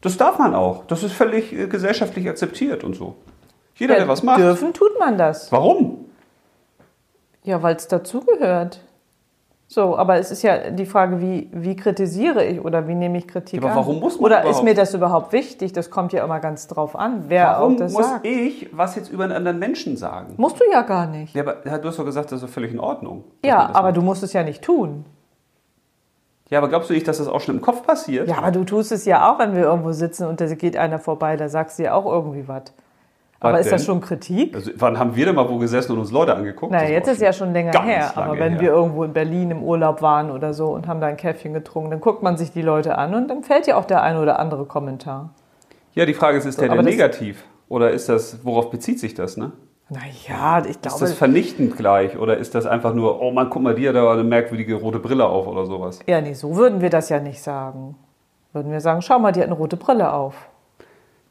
Das 0.02 0.18
darf 0.18 0.38
man 0.40 0.54
auch. 0.54 0.86
Das 0.88 1.04
ist 1.04 1.14
völlig 1.14 1.54
äh, 1.54 1.68
gesellschaftlich 1.68 2.28
akzeptiert 2.30 2.84
und 2.84 2.96
so. 2.96 3.16
Jeder, 3.76 3.94
Ja, 3.94 4.00
der 4.02 4.08
was 4.10 4.22
macht. 4.22 4.40
Dürfen 4.40 4.74
tut 4.74 5.00
man 5.00 5.18
das. 5.18 5.52
Warum? 5.52 6.06
Ja, 7.44 7.62
weil 7.64 7.76
es 7.76 7.88
dazugehört. 7.88 8.80
So, 9.68 9.98
aber 9.98 10.18
es 10.20 10.30
ist 10.30 10.44
ja 10.44 10.70
die 10.70 10.86
Frage, 10.86 11.22
wie, 11.22 11.50
wie 11.52 11.76
kritisiere 11.76 12.46
ich 12.46 12.64
oder 12.64 12.88
wie 12.88 12.94
nehme 12.94 13.18
ich 13.18 13.28
Kritik 13.28 13.62
aber 13.62 13.72
an? 13.72 13.76
warum 13.78 14.00
muss 14.00 14.16
man 14.20 14.26
Oder 14.26 14.38
ist 14.42 14.44
überhaupt? 14.46 14.64
mir 14.64 14.74
das 14.76 14.94
überhaupt 14.94 15.34
wichtig? 15.34 15.74
Das 15.74 15.90
kommt 15.90 16.14
ja 16.14 16.24
immer 16.24 16.40
ganz 16.40 16.68
drauf 16.68 16.96
an, 16.96 17.26
wer 17.30 17.48
Warum 17.48 17.74
auch 17.74 17.78
das 17.80 17.94
muss 17.94 18.08
sagt. 18.08 18.26
ich 18.28 18.70
was 18.72 18.96
jetzt 18.96 19.10
über 19.12 19.24
einen 19.24 19.34
anderen 19.34 19.58
Menschen 19.58 19.98
sagen? 19.98 20.36
Musst 20.38 20.60
du 20.60 20.64
ja 20.72 20.84
gar 20.84 21.08
nicht. 21.08 21.34
Ja, 21.34 21.42
aber 21.42 21.54
du 21.56 21.88
hast 21.88 21.98
doch 21.98 22.06
gesagt, 22.06 22.32
das 22.32 22.42
ist 22.44 22.48
doch 22.48 22.54
völlig 22.54 22.72
in 22.74 22.80
Ordnung. 22.80 23.24
Ja, 23.44 23.70
aber 23.74 23.88
macht. 23.88 23.98
du 23.98 24.02
musst 24.04 24.22
es 24.22 24.34
ja 24.34 24.44
nicht 24.44 24.62
tun. 24.64 25.04
Ja, 26.52 26.60
aber 26.60 26.70
glaubst 26.70 26.92
du 26.92 26.94
nicht, 26.94 27.08
dass 27.08 27.18
das 27.18 27.28
auch 27.28 27.42
schon 27.42 27.56
im 27.56 27.62
Kopf 27.62 27.82
passiert? 27.82 28.28
Ja, 28.28 28.38
aber 28.38 28.52
du 28.52 28.64
tust 28.66 28.92
es 28.92 29.06
ja 29.06 29.32
auch, 29.32 29.40
wenn 29.40 29.56
wir 29.56 29.64
irgendwo 29.64 29.94
sitzen 29.94 30.28
und 30.28 30.40
da 30.40 30.46
geht 30.54 30.78
einer 30.78 31.00
vorbei, 31.00 31.38
da 31.38 31.50
sagst 31.50 31.80
du 31.80 31.84
ja 31.84 31.96
auch 31.96 32.06
irgendwie 32.06 32.48
was. 32.48 32.66
Aber 33.40 33.60
ist 33.60 33.72
das 33.72 33.82
denn? 33.82 33.86
schon 33.86 34.02
Kritik? 34.02 34.56
Also, 34.56 34.72
wann 34.78 34.98
haben 34.98 35.16
wir 35.16 35.26
denn 35.26 35.36
mal 35.36 35.48
wo 35.50 35.58
gesessen 35.58 35.92
und 35.92 36.00
uns 36.00 36.12
Leute 36.12 36.34
angeguckt? 36.36 36.72
Na, 36.72 36.82
Das 36.82 36.90
jetzt 36.90 37.08
ist 37.10 37.22
ja 37.22 37.32
schon 37.34 37.54
länger 37.54 37.80
her. 37.84 38.12
Aber 38.18 38.40
wenn 38.40 38.54
her. 38.54 38.62
wir 38.62 38.70
irgendwo 38.72 39.04
in 39.04 39.14
Berlin 39.14 39.52
im 39.52 39.62
Urlaub 39.64 40.02
waren 40.02 40.32
oder 40.32 40.54
so 40.54 40.68
und 40.70 40.88
haben 40.88 41.02
da 41.02 41.08
ein 41.08 41.18
Käffchen 41.18 41.54
getrunken, 41.54 41.92
dann 41.92 42.00
guckt 42.02 42.24
man 42.24 42.38
sich 42.38 42.52
die 42.52 42.62
Leute 42.62 42.98
an 42.98 43.14
und 43.14 43.28
dann 43.30 43.44
fällt 43.44 43.68
ja 43.68 43.76
auch 43.78 43.86
der 43.86 44.02
ein 44.02 44.18
oder 44.18 44.40
andere 44.40 44.66
Kommentar. 44.66 45.30
Ja, 45.94 46.06
die 46.06 46.14
Frage 46.14 46.38
ist, 46.38 46.46
ist 46.46 46.60
der 46.60 46.70
Aber 46.70 46.78
denn 46.78 46.86
das- 46.86 46.96
negativ? 46.96 47.44
Oder 47.68 47.92
ist 47.92 48.10
das, 48.10 48.44
worauf 48.44 48.70
bezieht 48.70 49.00
sich 49.00 49.14
das, 49.16 49.38
ne? 49.38 49.52
Naja, 49.90 50.60
ich 50.64 50.70
Ist 50.72 50.82
glaube, 50.82 51.00
das 51.00 51.14
vernichtend 51.14 51.78
gleich 51.78 52.18
oder 52.18 52.38
ist 52.38 52.56
das 52.56 52.66
einfach 52.66 52.94
nur, 52.96 53.22
oh 53.22 53.32
Mann, 53.32 53.50
guck 53.52 53.62
mal, 53.62 53.76
die 53.76 53.88
hat 53.88 53.96
da 53.96 54.12
eine 54.12 54.24
merkwürdige 54.24 54.76
rote 54.76 54.98
Brille 55.00 55.26
auf 55.28 55.46
oder 55.46 55.66
sowas? 55.66 56.00
ja, 56.08 56.22
nee, 56.22 56.34
so 56.34 56.56
würden 56.56 56.82
wir 56.82 56.90
das 56.90 57.10
ja 57.10 57.20
nicht 57.20 57.42
sagen. 57.42 57.96
Würden 58.54 58.72
wir 58.72 58.80
sagen, 58.82 59.02
schau 59.04 59.20
mal, 59.20 59.32
die 59.32 59.42
hat 59.42 59.48
eine 59.48 59.56
rote 59.56 59.78
Brille 59.78 60.12
auf. 60.12 60.50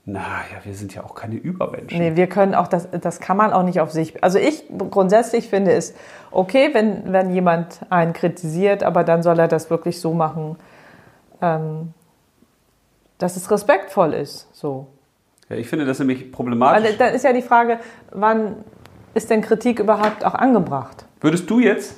Naja, 0.06 0.58
wir 0.64 0.74
sind 0.74 0.94
ja 0.94 1.02
auch 1.02 1.14
keine 1.14 1.36
Übermenschen. 1.36 1.98
Nee, 1.98 2.14
wir 2.14 2.26
können 2.26 2.54
auch, 2.54 2.68
das, 2.68 2.88
das 2.90 3.20
kann 3.20 3.38
man 3.38 3.52
auch 3.54 3.62
nicht 3.62 3.80
auf 3.80 3.90
sich. 3.90 4.22
Also 4.22 4.38
ich 4.38 4.64
grundsätzlich 4.90 5.48
finde 5.48 5.72
es 5.72 5.94
okay, 6.30 6.70
wenn, 6.72 7.10
wenn 7.12 7.32
jemand 7.32 7.80
einen 7.88 8.12
kritisiert, 8.12 8.82
aber 8.82 9.02
dann 9.02 9.22
soll 9.22 9.38
er 9.38 9.48
das 9.48 9.70
wirklich 9.70 10.00
so 10.00 10.12
machen, 10.12 10.56
ähm, 11.40 11.94
dass 13.16 13.36
es 13.36 13.50
respektvoll 13.50 14.12
ist. 14.12 14.48
So. 14.52 14.88
Ja, 15.48 15.56
ich 15.56 15.68
finde 15.68 15.86
das 15.86 15.98
nämlich 15.98 16.30
problematisch. 16.32 16.84
Also, 16.84 16.98
dann 16.98 17.14
ist 17.14 17.24
ja 17.24 17.32
die 17.32 17.42
Frage, 17.42 17.78
wann 18.10 18.56
ist 19.14 19.30
denn 19.30 19.40
Kritik 19.40 19.78
überhaupt 19.78 20.24
auch 20.24 20.34
angebracht? 20.34 21.06
Würdest 21.22 21.48
du 21.48 21.60
jetzt, 21.60 21.96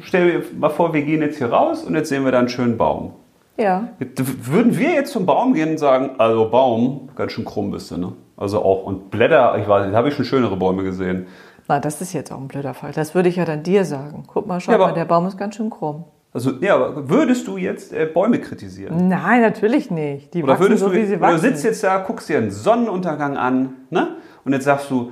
stell 0.00 0.42
dir 0.42 0.46
mal 0.56 0.70
vor, 0.70 0.94
wir 0.94 1.02
gehen 1.02 1.22
jetzt 1.22 1.38
hier 1.38 1.50
raus 1.50 1.82
und 1.82 1.96
jetzt 1.96 2.08
sehen 2.08 2.24
wir 2.24 2.30
da 2.30 2.38
einen 2.38 2.48
schönen 2.48 2.76
Baum. 2.76 3.14
Ja. 3.56 3.88
Würden 3.98 4.76
wir 4.78 4.90
jetzt 4.94 5.12
zum 5.12 5.26
Baum 5.26 5.52
gehen 5.54 5.70
und 5.70 5.78
sagen, 5.78 6.12
also 6.18 6.48
Baum, 6.48 7.10
ganz 7.14 7.32
schön 7.32 7.44
krumm 7.44 7.70
bist 7.70 7.90
du, 7.90 7.98
ne? 7.98 8.12
Also 8.36 8.62
auch, 8.62 8.84
und 8.84 9.10
Blätter, 9.10 9.58
ich 9.58 9.68
weiß, 9.68 9.90
da 9.90 9.96
habe 9.98 10.08
ich 10.08 10.14
schon 10.14 10.24
schönere 10.24 10.56
Bäume 10.56 10.82
gesehen. 10.82 11.26
Na, 11.68 11.78
das 11.78 12.00
ist 12.00 12.14
jetzt 12.14 12.32
auch 12.32 12.38
ein 12.38 12.48
blöder 12.48 12.72
Fall. 12.72 12.92
Das 12.92 13.14
würde 13.14 13.28
ich 13.28 13.36
ja 13.36 13.44
dann 13.44 13.62
dir 13.62 13.84
sagen. 13.84 14.24
Guck 14.26 14.46
mal, 14.46 14.60
schau 14.60 14.72
Ja, 14.72 14.78
aber- 14.78 14.86
mal, 14.88 14.94
der 14.94 15.04
Baum 15.04 15.26
ist 15.26 15.36
ganz 15.36 15.56
schön 15.56 15.68
krumm. 15.68 16.04
Also, 16.32 16.52
ja, 16.60 16.76
aber 16.76 17.08
würdest 17.10 17.46
du 17.48 17.56
jetzt 17.58 17.92
äh, 17.92 18.06
Bäume 18.06 18.38
kritisieren? 18.40 19.08
Nein, 19.08 19.42
natürlich 19.42 19.90
nicht. 19.90 20.32
Die 20.32 20.42
Oder 20.44 20.52
wachsen 20.52 20.62
würdest 20.62 20.80
so, 20.82 20.88
du, 20.88 20.94
wie 20.94 21.04
sie 21.04 21.16
oder 21.16 21.26
du 21.26 21.32
wachsen. 21.34 21.40
sitzt 21.48 21.64
jetzt 21.64 21.82
da, 21.84 21.98
guckst 21.98 22.28
dir 22.28 22.38
einen 22.38 22.52
Sonnenuntergang 22.52 23.36
an, 23.36 23.74
ne? 23.90 24.16
Und 24.44 24.52
jetzt 24.52 24.64
sagst 24.64 24.90
du, 24.90 25.10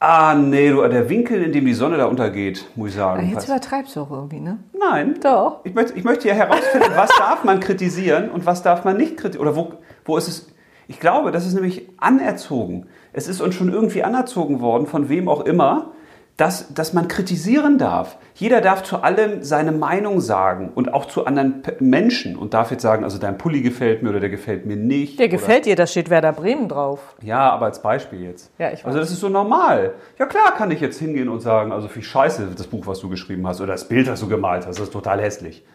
ah 0.00 0.34
nee, 0.34 0.70
du, 0.70 0.86
der 0.88 1.08
Winkel, 1.08 1.42
in 1.42 1.52
dem 1.52 1.64
die 1.64 1.74
Sonne 1.74 1.96
da 1.96 2.06
untergeht, 2.06 2.66
muss 2.76 2.90
ich 2.90 2.96
sagen. 2.96 3.26
jetzt 3.26 3.34
passt. 3.34 3.48
übertreibst 3.48 3.96
du 3.96 4.00
auch 4.00 4.10
irgendwie, 4.10 4.40
ne? 4.40 4.58
Nein. 4.78 5.18
Doch. 5.22 5.60
Ich 5.64 5.74
möchte, 5.74 5.94
ich 5.94 6.04
möchte 6.04 6.28
ja 6.28 6.34
herausfinden, 6.34 6.92
was 6.94 7.10
darf 7.16 7.44
man 7.44 7.60
kritisieren 7.60 8.30
und 8.30 8.46
was 8.46 8.62
darf 8.62 8.84
man 8.84 8.96
nicht 8.96 9.16
kritisieren. 9.16 9.46
Oder 9.46 9.56
wo, 9.56 9.72
wo 10.04 10.16
ist 10.16 10.28
es. 10.28 10.52
Ich 10.86 11.00
glaube, 11.00 11.32
das 11.32 11.46
ist 11.46 11.54
nämlich 11.54 11.88
anerzogen. 11.98 12.86
Es 13.12 13.28
ist 13.28 13.40
uns 13.40 13.54
schon 13.54 13.70
irgendwie 13.70 14.02
anerzogen 14.04 14.60
worden, 14.60 14.86
von 14.86 15.08
wem 15.08 15.28
auch 15.28 15.44
immer, 15.44 15.92
dass, 16.38 16.72
dass 16.72 16.92
man 16.94 17.08
kritisieren 17.08 17.76
darf. 17.78 18.16
Jeder 18.34 18.60
darf 18.60 18.84
zu 18.84 18.98
allem 19.02 19.42
seine 19.42 19.72
Meinung 19.72 20.20
sagen 20.20 20.70
und 20.74 20.94
auch 20.94 21.06
zu 21.06 21.26
anderen 21.26 21.62
P- 21.62 21.74
Menschen 21.80 22.36
und 22.36 22.54
darf 22.54 22.70
jetzt 22.70 22.82
sagen, 22.82 23.02
also 23.04 23.18
dein 23.18 23.36
Pulli 23.38 23.60
gefällt 23.60 24.02
mir 24.04 24.10
oder 24.10 24.20
der 24.20 24.30
gefällt 24.30 24.64
mir 24.64 24.76
nicht. 24.76 25.18
Der 25.18 25.28
gefällt 25.28 25.66
dir, 25.66 25.74
da 25.74 25.86
steht 25.86 26.08
Werder 26.10 26.32
Bremen 26.32 26.68
drauf. 26.68 27.16
Ja, 27.22 27.50
aber 27.50 27.66
als 27.66 27.82
Beispiel 27.82 28.22
jetzt. 28.22 28.50
Ja, 28.56 28.68
ich 28.68 28.78
weiß. 28.80 28.86
Also 28.86 28.98
das 29.00 29.10
ist 29.10 29.18
so 29.20 29.28
normal. 29.28 29.94
Ja 30.16 30.26
klar 30.26 30.54
kann 30.56 30.70
ich 30.70 30.80
jetzt 30.80 30.98
hingehen 31.00 31.28
und 31.28 31.40
sagen, 31.40 31.72
also 31.72 31.88
wie 31.92 32.02
scheiße 32.02 32.46
das 32.56 32.68
Buch, 32.68 32.86
was 32.86 33.00
du 33.00 33.08
geschrieben 33.08 33.44
hast 33.46 33.60
oder 33.60 33.72
das 33.72 33.88
Bild, 33.88 34.06
das 34.06 34.20
du 34.20 34.28
gemalt 34.28 34.64
hast, 34.66 34.78
das 34.78 34.86
ist 34.86 34.92
total 34.92 35.20
hässlich. 35.20 35.66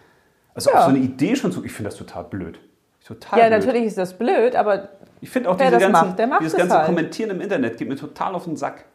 Also 0.56 0.72
Ja. 0.72 0.78
auch 0.80 0.84
so 0.84 0.90
eine 0.90 1.00
Idee 1.00 1.36
schon 1.36 1.52
zu, 1.52 1.66
ich 1.66 1.74
finde 1.74 1.90
das 1.90 1.98
total 2.00 2.24
blöd. 2.24 2.58
Total 3.06 3.38
Ja, 3.38 3.48
blöd. 3.50 3.60
natürlich 3.60 3.84
ist 3.84 3.98
das 3.98 4.18
blöd, 4.18 4.56
aber 4.56 4.88
Ich 5.20 5.30
finde 5.30 5.50
auch 5.50 5.58
diese 5.58 5.72
das 5.72 5.82
ganzen, 5.82 6.08
macht, 6.08 6.30
macht 6.30 6.40
dieses 6.40 6.54
es 6.54 6.60
ganze 6.60 6.78
halt. 6.78 6.86
Kommentieren 6.86 7.32
im 7.32 7.42
Internet 7.42 7.76
geht 7.78 7.90
mir 7.90 7.98
total 7.98 8.34
auf 8.34 8.46
den 8.46 8.56
Sack. 8.56 8.86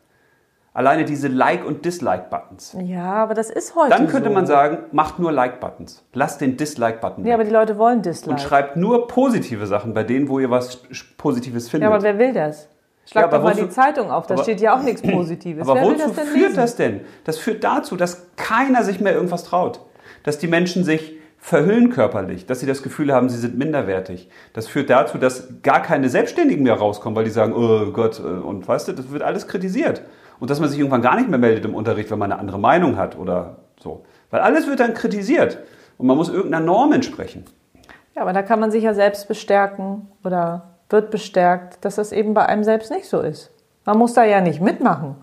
Alleine 0.78 1.04
diese 1.04 1.26
Like- 1.26 1.66
und 1.66 1.84
Dislike-Buttons. 1.84 2.76
ja, 2.84 3.14
aber 3.14 3.34
das 3.34 3.50
ist 3.50 3.74
heute 3.74 3.90
Dann 3.90 4.06
könnte 4.06 4.28
so. 4.28 4.34
man 4.34 4.46
sagen, 4.46 4.78
macht 4.92 5.18
nur 5.18 5.32
Like-Buttons. 5.32 6.04
Lasst 6.14 6.40
den 6.40 6.56
Dislike-Button 6.56 7.24
Ja, 7.24 7.30
weg. 7.30 7.34
aber 7.34 7.44
die 7.44 7.50
Leute 7.50 7.78
wollen 7.78 7.96
Und 7.96 8.06
Dislike. 8.06 8.38
schreibt 8.38 8.76
nur 8.76 9.08
positive 9.08 9.66
Sachen 9.66 9.92
bei 9.92 10.04
denen, 10.04 10.28
wo 10.28 10.38
ihr 10.38 10.50
was 10.50 10.76
Positives 11.16 11.68
findet. 11.68 11.88
Ja, 11.90 11.92
aber 11.96 12.04
wer 12.04 12.16
will 12.20 12.32
das? 12.32 12.68
Schlag 13.06 13.24
Ja, 13.24 13.28
doch 13.38 13.42
mal 13.42 13.54
wozu- 13.56 13.64
die 13.64 13.70
Zeitung 13.70 14.08
auf, 14.12 14.28
da 14.28 14.34
aber- 14.34 14.44
steht 14.44 14.60
ja 14.60 14.76
auch 14.76 14.82
nichts 14.82 15.02
Positives. 15.02 15.66
Aber 15.66 15.74
wer 15.80 15.82
will 15.88 15.94
wozu 15.94 16.06
das 16.06 16.12
denn 16.16 16.26
führt 16.26 16.42
lesen? 16.50 16.56
das 16.56 16.76
denn? 16.76 17.00
Das 17.24 17.38
führt 17.38 17.64
dazu, 17.64 17.96
dass 17.96 18.28
keiner 18.36 18.84
sich 18.84 19.00
mehr 19.00 19.14
irgendwas 19.14 19.42
traut. 19.42 19.80
Dass 20.22 20.38
die 20.38 20.46
Menschen 20.46 20.84
sich 20.84 21.16
verhüllen 21.38 21.90
körperlich, 21.90 22.46
dass 22.46 22.60
sie 22.60 22.66
das 22.66 22.84
Gefühl 22.84 23.12
haben, 23.12 23.28
sie 23.30 23.38
sind 23.38 23.58
minderwertig. 23.58 24.28
Das 24.52 24.68
führt 24.68 24.90
dazu, 24.90 25.18
dass 25.18 25.48
gar 25.64 25.82
keine 25.82 26.08
Selbstständigen 26.08 26.62
mehr 26.62 26.74
rauskommen, 26.74 27.16
weil 27.16 27.24
die 27.24 27.30
sagen, 27.30 27.52
oh 27.56 27.90
Gott, 27.92 28.20
äh, 28.20 28.22
und 28.22 28.68
weißt 28.68 28.86
du, 28.86 28.92
das 28.92 29.10
wird 29.10 29.22
alles 29.22 29.48
kritisiert. 29.48 30.02
Und 30.40 30.50
dass 30.50 30.60
man 30.60 30.68
sich 30.68 30.78
irgendwann 30.78 31.02
gar 31.02 31.16
nicht 31.16 31.28
mehr 31.28 31.38
meldet 31.38 31.64
im 31.64 31.74
Unterricht, 31.74 32.10
wenn 32.10 32.18
man 32.18 32.32
eine 32.32 32.40
andere 32.40 32.58
Meinung 32.58 32.96
hat 32.96 33.18
oder 33.18 33.56
so. 33.80 34.04
Weil 34.30 34.40
alles 34.40 34.66
wird 34.66 34.80
dann 34.80 34.94
kritisiert. 34.94 35.58
Und 35.96 36.06
man 36.06 36.16
muss 36.16 36.28
irgendeiner 36.28 36.64
Norm 36.64 36.92
entsprechen. 36.92 37.44
Ja, 38.14 38.22
aber 38.22 38.32
da 38.32 38.42
kann 38.42 38.60
man 38.60 38.70
sich 38.70 38.84
ja 38.84 38.94
selbst 38.94 39.28
bestärken 39.28 40.08
oder 40.24 40.74
wird 40.90 41.10
bestärkt, 41.10 41.84
dass 41.84 41.96
das 41.96 42.12
eben 42.12 42.34
bei 42.34 42.46
einem 42.46 42.64
selbst 42.64 42.90
nicht 42.90 43.06
so 43.06 43.20
ist. 43.20 43.50
Man 43.84 43.98
muss 43.98 44.14
da 44.14 44.24
ja 44.24 44.40
nicht 44.40 44.60
mitmachen. 44.60 45.16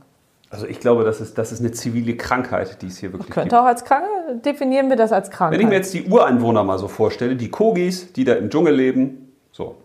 Also 0.50 0.68
ich 0.68 0.80
glaube, 0.80 1.04
das 1.04 1.22
ist, 1.22 1.38
das 1.38 1.52
ist 1.52 1.60
eine 1.60 1.72
zivile 1.72 2.16
Krankheit, 2.16 2.82
die 2.82 2.88
es 2.88 2.98
hier 2.98 3.12
wirklich 3.12 3.32
Könnte 3.32 3.50
gibt. 3.50 3.62
auch 3.62 3.66
als 3.66 3.84
Krankheit, 3.84 4.46
definieren 4.46 4.90
wir 4.90 4.96
das 4.96 5.12
als 5.12 5.30
Krankheit. 5.30 5.60
Wenn 5.60 5.66
ich 5.66 5.70
mir 5.70 5.76
jetzt 5.76 5.94
die 5.94 6.06
Ureinwohner 6.06 6.64
mal 6.64 6.78
so 6.78 6.88
vorstelle, 6.88 7.36
die 7.36 7.50
Kogis, 7.50 8.14
die 8.14 8.24
da 8.24 8.34
im 8.34 8.50
Dschungel 8.50 8.74
leben, 8.74 9.34
so. 9.52 9.76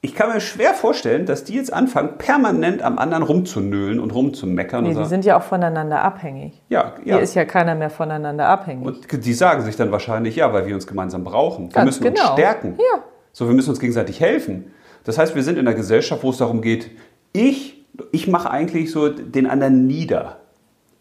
Ich 0.00 0.14
kann 0.14 0.32
mir 0.32 0.40
schwer 0.40 0.74
vorstellen, 0.74 1.26
dass 1.26 1.42
die 1.42 1.54
jetzt 1.54 1.72
anfangen, 1.72 2.18
permanent 2.18 2.82
am 2.82 2.98
anderen 2.98 3.24
rumzunölen 3.24 3.98
und 3.98 4.14
rumzumeckern. 4.14 4.84
nee, 4.84 4.90
und 4.90 4.94
die 4.94 4.96
sagen, 4.96 5.08
sind 5.08 5.24
ja 5.24 5.36
auch 5.36 5.42
voneinander 5.42 6.02
abhängig. 6.02 6.62
ja, 6.68 6.94
Hier 7.02 7.16
ja. 7.16 7.18
ist 7.18 7.34
ja 7.34 7.44
keiner 7.44 7.74
mehr 7.74 7.90
voneinander 7.90 8.46
abhängig. 8.46 8.86
Und 8.86 9.24
die 9.24 9.32
sagen 9.32 9.62
sich 9.62 9.74
dann 9.74 9.90
wahrscheinlich, 9.90 10.36
ja, 10.36 10.52
weil 10.52 10.66
wir 10.66 10.74
uns 10.74 10.86
gemeinsam 10.86 11.24
brauchen. 11.24 11.70
Wir 11.70 11.72
Ganz 11.72 12.00
müssen 12.00 12.12
uns 12.12 12.20
genau. 12.20 12.32
stärken. 12.34 12.78
Ja. 12.78 13.02
So, 13.32 13.48
wir 13.48 13.54
müssen 13.54 13.70
uns 13.70 13.80
gegenseitig 13.80 14.20
helfen. 14.20 14.72
Das 15.02 15.18
heißt, 15.18 15.34
wir 15.34 15.42
sind 15.42 15.58
in 15.58 15.66
einer 15.66 15.76
Gesellschaft, 15.76 16.22
wo 16.22 16.30
es 16.30 16.38
darum 16.38 16.60
geht, 16.60 16.90
ich, 17.32 17.84
ich 18.12 18.28
mache 18.28 18.50
eigentlich 18.50 18.92
so 18.92 19.08
den 19.08 19.48
anderen 19.48 19.86
nieder. 19.86 20.38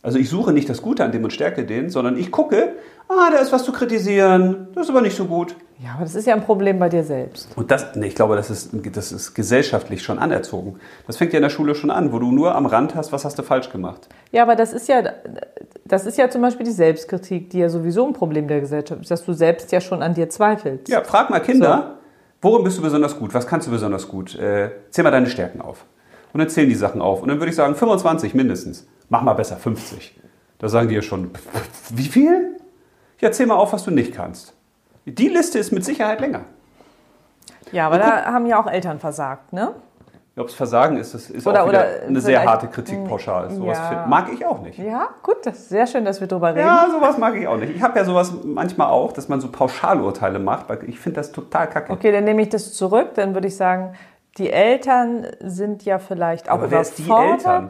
Also 0.01 0.17
ich 0.17 0.29
suche 0.29 0.53
nicht 0.53 0.69
das 0.69 0.81
Gute 0.81 1.03
an 1.03 1.11
dem 1.11 1.23
und 1.23 1.33
stärke 1.33 1.65
den, 1.65 1.89
sondern 1.89 2.17
ich 2.17 2.31
gucke, 2.31 2.73
ah, 3.09 3.29
da 3.31 3.37
ist 3.37 3.51
was 3.51 3.63
zu 3.63 3.71
kritisieren, 3.71 4.69
das 4.73 4.85
ist 4.85 4.89
aber 4.89 5.01
nicht 5.01 5.15
so 5.15 5.25
gut. 5.25 5.55
Ja, 5.79 5.91
aber 5.93 6.03
das 6.03 6.15
ist 6.15 6.25
ja 6.25 6.33
ein 6.33 6.43
Problem 6.43 6.79
bei 6.79 6.89
dir 6.89 7.03
selbst. 7.03 7.55
Und 7.55 7.69
das, 7.69 7.95
nee, 7.95 8.07
ich 8.07 8.15
glaube, 8.15 8.35
das 8.35 8.49
ist, 8.49 8.71
das 8.93 9.11
ist 9.11 9.35
gesellschaftlich 9.35 10.01
schon 10.01 10.17
anerzogen. 10.17 10.79
Das 11.05 11.17
fängt 11.17 11.33
ja 11.33 11.37
in 11.37 11.43
der 11.43 11.51
Schule 11.51 11.75
schon 11.75 11.91
an, 11.91 12.11
wo 12.11 12.17
du 12.17 12.31
nur 12.31 12.55
am 12.55 12.65
Rand 12.65 12.95
hast, 12.95 13.11
was 13.11 13.25
hast 13.25 13.37
du 13.37 13.43
falsch 13.43 13.69
gemacht. 13.69 14.09
Ja, 14.31 14.41
aber 14.41 14.55
das 14.55 14.73
ist 14.73 14.87
ja, 14.87 15.03
das 15.85 16.07
ist 16.07 16.17
ja 16.17 16.31
zum 16.31 16.41
Beispiel 16.41 16.65
die 16.65 16.71
Selbstkritik, 16.71 17.51
die 17.51 17.59
ja 17.59 17.69
sowieso 17.69 18.07
ein 18.07 18.13
Problem 18.13 18.47
der 18.47 18.59
Gesellschaft 18.59 19.01
ist, 19.01 19.11
dass 19.11 19.23
du 19.23 19.33
selbst 19.33 19.71
ja 19.71 19.79
schon 19.79 20.01
an 20.01 20.15
dir 20.15 20.29
zweifelst. 20.29 20.89
Ja, 20.89 21.03
frag 21.03 21.29
mal 21.29 21.41
Kinder, 21.41 21.97
worin 22.41 22.63
bist 22.63 22.79
du 22.79 22.81
besonders 22.81 23.19
gut? 23.19 23.35
Was 23.35 23.45
kannst 23.45 23.67
du 23.67 23.71
besonders 23.71 24.07
gut? 24.07 24.33
Äh, 24.35 24.71
zähl 24.89 25.03
mal 25.03 25.11
deine 25.11 25.27
Stärken 25.27 25.61
auf. 25.61 25.85
Und 26.33 26.39
dann 26.39 26.49
zählen 26.49 26.69
die 26.69 26.75
Sachen 26.75 27.01
auf. 27.01 27.21
Und 27.21 27.29
dann 27.29 27.39
würde 27.39 27.51
ich 27.51 27.55
sagen, 27.55 27.75
25 27.75 28.33
mindestens. 28.33 28.87
Mach 29.09 29.21
mal 29.21 29.33
besser 29.33 29.57
50. 29.57 30.19
Da 30.57 30.69
sagen 30.69 30.89
die 30.89 30.95
ja 30.95 31.03
schon, 31.03 31.29
wie 31.91 32.03
viel? 32.03 32.57
Ja, 33.19 33.31
zähl 33.31 33.45
mal 33.45 33.55
auf, 33.55 33.73
was 33.73 33.83
du 33.83 33.91
nicht 33.91 34.13
kannst. 34.13 34.56
Die 35.09 35.29
Liste 35.29 35.57
ist 35.59 35.71
mit 35.71 35.85
Sicherheit 35.85 36.19
länger. 36.19 36.41
Ja, 37.71 37.87
aber 37.87 37.97
da 37.97 38.25
haben 38.25 38.45
ja 38.45 38.59
auch 38.61 38.67
Eltern 38.67 38.99
versagt, 38.99 39.53
ne? 39.53 39.73
Ob 40.37 40.49
es 40.49 40.53
Versagen 40.53 40.97
ist, 40.97 41.13
das 41.15 41.29
ist 41.31 41.47
Oder- 41.47 41.63
auch 41.63 41.67
wieder 41.69 41.83
eine 42.05 42.21
sehr 42.21 42.45
harte 42.45 42.67
Kritik 42.67 43.03
pauschal. 43.07 43.49
Sowas 43.49 43.77
Ja. 43.79 44.05
mag 44.07 44.31
ich 44.31 44.45
auch 44.45 44.61
nicht. 44.61 44.77
Ja, 44.77 45.09
gut, 45.23 45.37
das 45.45 45.57
ist 45.57 45.69
sehr 45.69 45.87
schön, 45.87 46.05
dass 46.05 46.19
wir 46.21 46.27
drüber 46.27 46.49
reden. 46.49 46.59
Ja, 46.67 46.87
sowas 46.91 47.17
mag 47.17 47.35
ich 47.35 47.47
auch 47.47 47.57
nicht. 47.57 47.75
Ich 47.75 47.81
habe 47.81 47.97
ja 47.97 48.05
sowas 48.05 48.31
manchmal 48.43 48.87
auch, 48.89 49.13
dass 49.13 49.29
man 49.29 49.41
so 49.41 49.49
Pauschalurteile 49.51 50.37
macht, 50.37 50.69
weil 50.69 50.87
ich 50.87 50.99
finde 50.99 51.15
das 51.21 51.31
total 51.31 51.67
kacke. 51.67 51.91
Okay, 51.91 52.11
dann 52.11 52.23
nehme 52.25 52.41
ich 52.43 52.49
das 52.49 52.73
zurück. 52.73 53.15
Dann 53.15 53.33
würde 53.33 53.47
ich 53.47 53.55
sagen, 53.57 53.93
die 54.37 54.51
Eltern 54.51 55.25
sind 55.39 55.83
ja 55.85 55.97
vielleicht 55.97 56.49
auch 56.49 56.55
Aber 56.55 56.69
wer 56.69 56.81
ist 56.81 56.99
die 56.99 57.03
überfordert. 57.03 57.37
Eltern? 57.39 57.67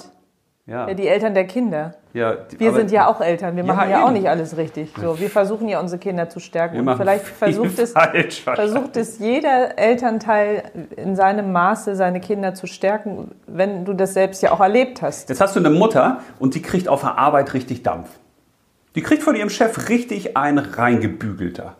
Ja, 0.65 0.87
Ja, 0.89 0.93
die 0.93 1.07
Eltern 1.07 1.33
der 1.35 1.47
Kinder. 1.47 1.93
Ja, 2.17 2.37
Wir 2.57 2.73
sind 2.73 2.91
ja 2.91 3.07
auch 3.07 3.21
Eltern. 3.21 3.55
Wir 3.55 3.63
Ja, 3.63 3.73
machen 3.73 3.89
ja 3.89 4.03
auch 4.03 4.07
eben. 4.09 4.17
nicht 4.17 4.29
alles 4.29 4.57
richtig. 4.57 4.91
So, 4.99 5.19
wir 5.19 5.29
versuchen 5.29 5.69
ja 5.69 5.79
unsere 5.79 5.99
Kinder 5.99 6.29
zu 6.29 6.39
stärken. 6.39 6.83
Wir 6.85 6.91
Und 6.91 6.97
vielleicht 6.97 7.25
viel 7.25 7.35
versucht 7.35 7.79
es, 7.79 7.91
falsch 7.91 8.41
versucht 8.41 8.97
es 8.97 9.19
jeder 9.19 9.77
Elternteil 9.77 10.63
in 10.95 11.15
seinem 11.15 11.51
Maße, 11.51 11.95
seine 11.95 12.19
Kinder 12.19 12.53
zu 12.53 12.67
stärken, 12.67 13.31
wenn 13.45 13.85
du 13.85 13.93
das 13.93 14.13
selbst 14.13 14.41
ja 14.41 14.51
auch 14.51 14.59
erlebt 14.59 15.01
hast. 15.01 15.29
Jetzt 15.29 15.41
hast 15.41 15.55
du 15.55 15.59
eine 15.59 15.69
Mutter 15.69 16.21
und 16.39 16.55
die 16.55 16.61
kriegt 16.61 16.87
auf 16.87 17.01
der 17.01 17.17
Arbeit 17.17 17.53
richtig 17.53 17.83
Dampf. 17.83 18.09
Die 18.95 19.01
kriegt 19.03 19.21
von 19.21 19.35
ihrem 19.35 19.49
Chef 19.49 19.89
richtig 19.89 20.35
ein 20.35 20.57
reingebügelter. 20.57 21.75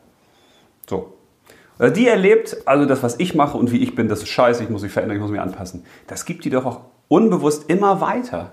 So. 0.88 1.14
Oder 1.80 1.90
Die 1.92 2.08
erlebt, 2.08 2.58
also 2.66 2.86
das, 2.86 3.04
was 3.04 3.20
ich 3.20 3.36
mache 3.36 3.58
und 3.58 3.72
wie 3.72 3.82
ich 3.82 3.96
bin, 3.96 4.08
das 4.08 4.20
ist 4.20 4.30
scheiße, 4.30 4.64
ich 4.64 4.70
muss 4.70 4.82
mich 4.84 4.92
verändern, 4.92 5.18
ich 5.18 5.22
muss 5.22 5.32
mich 5.32 5.42
anpassen. 5.42 5.86
Das 6.08 6.26
gibt 6.26 6.46
die 6.46 6.50
doch 6.50 6.66
auch 6.66 6.82
unbewusst 7.08 7.70
immer 7.70 8.02
weiter. 8.02 8.52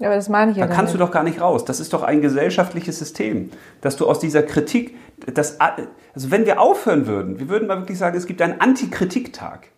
Ja, 0.00 0.08
aber 0.08 0.16
das 0.16 0.28
meine 0.30 0.50
ich 0.50 0.56
ja 0.56 0.66
Da 0.66 0.74
kannst 0.74 0.94
du 0.94 0.98
doch 0.98 1.10
gar 1.10 1.22
nicht 1.22 1.40
raus. 1.40 1.64
Das 1.64 1.78
ist 1.78 1.92
doch 1.92 2.02
ein 2.02 2.22
gesellschaftliches 2.22 2.98
System, 2.98 3.50
dass 3.82 3.96
du 3.96 4.08
aus 4.08 4.18
dieser 4.18 4.42
Kritik, 4.42 4.96
das, 5.32 5.60
also 5.60 6.30
wenn 6.32 6.46
wir 6.46 6.58
aufhören 6.58 7.06
würden, 7.06 7.38
wir 7.38 7.48
würden 7.50 7.68
mal 7.68 7.78
wirklich 7.78 7.98
sagen, 7.98 8.16
es 8.16 8.26
gibt 8.26 8.40
einen 8.42 8.60
Antikritiktag. 8.60 9.68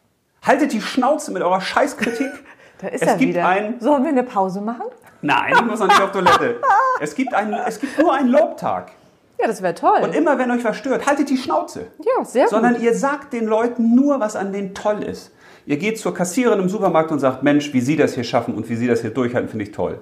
Haltet 0.42 0.72
die 0.72 0.80
Schnauze 0.80 1.32
mit 1.32 1.42
eurer 1.42 1.60
Scheißkritik. 1.60 2.30
Da 2.78 2.88
ist 2.88 3.02
es 3.02 3.08
er 3.10 3.16
gibt 3.16 3.34
wieder. 3.34 3.46
einen, 3.46 3.78
Sollen 3.78 4.02
wir 4.02 4.10
eine 4.10 4.24
Pause 4.24 4.60
machen? 4.60 4.86
Nein, 5.20 5.52
ich 5.54 5.62
muss 5.62 5.78
noch 5.78 5.86
nicht 5.86 6.00
auf 6.02 6.10
Toilette. 6.10 6.56
Es 7.00 7.14
gibt, 7.14 7.32
einen, 7.32 7.52
es 7.54 7.78
gibt 7.78 7.96
nur 7.96 8.12
einen 8.12 8.28
Lobtag. 8.28 8.90
Ja, 9.38 9.46
das 9.46 9.62
wäre 9.62 9.74
toll. 9.74 10.00
Und 10.02 10.16
immer 10.16 10.36
wenn 10.38 10.50
euch 10.50 10.64
was 10.64 10.76
stört, 10.78 11.06
haltet 11.06 11.30
die 11.30 11.36
Schnauze. 11.36 11.86
ja, 12.00 12.24
sehr 12.24 12.48
Sondern 12.48 12.74
gut. 12.74 12.82
ihr 12.82 12.94
sagt 12.96 13.32
den 13.32 13.46
Leuten 13.46 13.94
nur, 13.94 14.18
was 14.18 14.34
an 14.34 14.52
denen 14.52 14.74
toll 14.74 15.04
ist. 15.04 15.30
Ihr 15.66 15.76
geht 15.76 15.98
zur 15.98 16.14
Kassiererin 16.14 16.60
im 16.60 16.68
Supermarkt 16.68 17.12
und 17.12 17.18
sagt, 17.18 17.42
Mensch, 17.42 17.72
wie 17.72 17.80
Sie 17.80 17.96
das 17.96 18.14
hier 18.14 18.24
schaffen 18.24 18.54
und 18.54 18.68
wie 18.68 18.74
Sie 18.74 18.86
das 18.86 19.00
hier 19.00 19.10
durchhalten, 19.10 19.48
finde 19.48 19.64
ich 19.64 19.72
toll. 19.72 20.00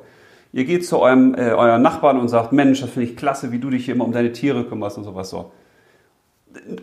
Ihr 0.53 0.65
geht 0.65 0.87
zu 0.87 0.99
eurem, 0.99 1.35
äh, 1.35 1.53
euren 1.53 1.83
Nachbarn 1.83 2.19
und 2.19 2.29
sagt, 2.29 2.53
Mensch, 2.53 2.81
das 2.81 2.91
finde 2.91 3.09
ich 3.11 3.17
klasse, 3.17 3.53
wie 3.53 3.59
du 3.59 3.71
dich 3.71 3.85
hier 3.85 3.95
immer 3.95 4.05
um 4.05 4.13
deine 4.13 4.33
Tiere 4.33 4.65
kümmerst 4.65 4.99
und 4.99 5.05
sowas 5.05 5.31
so. 5.31 5.53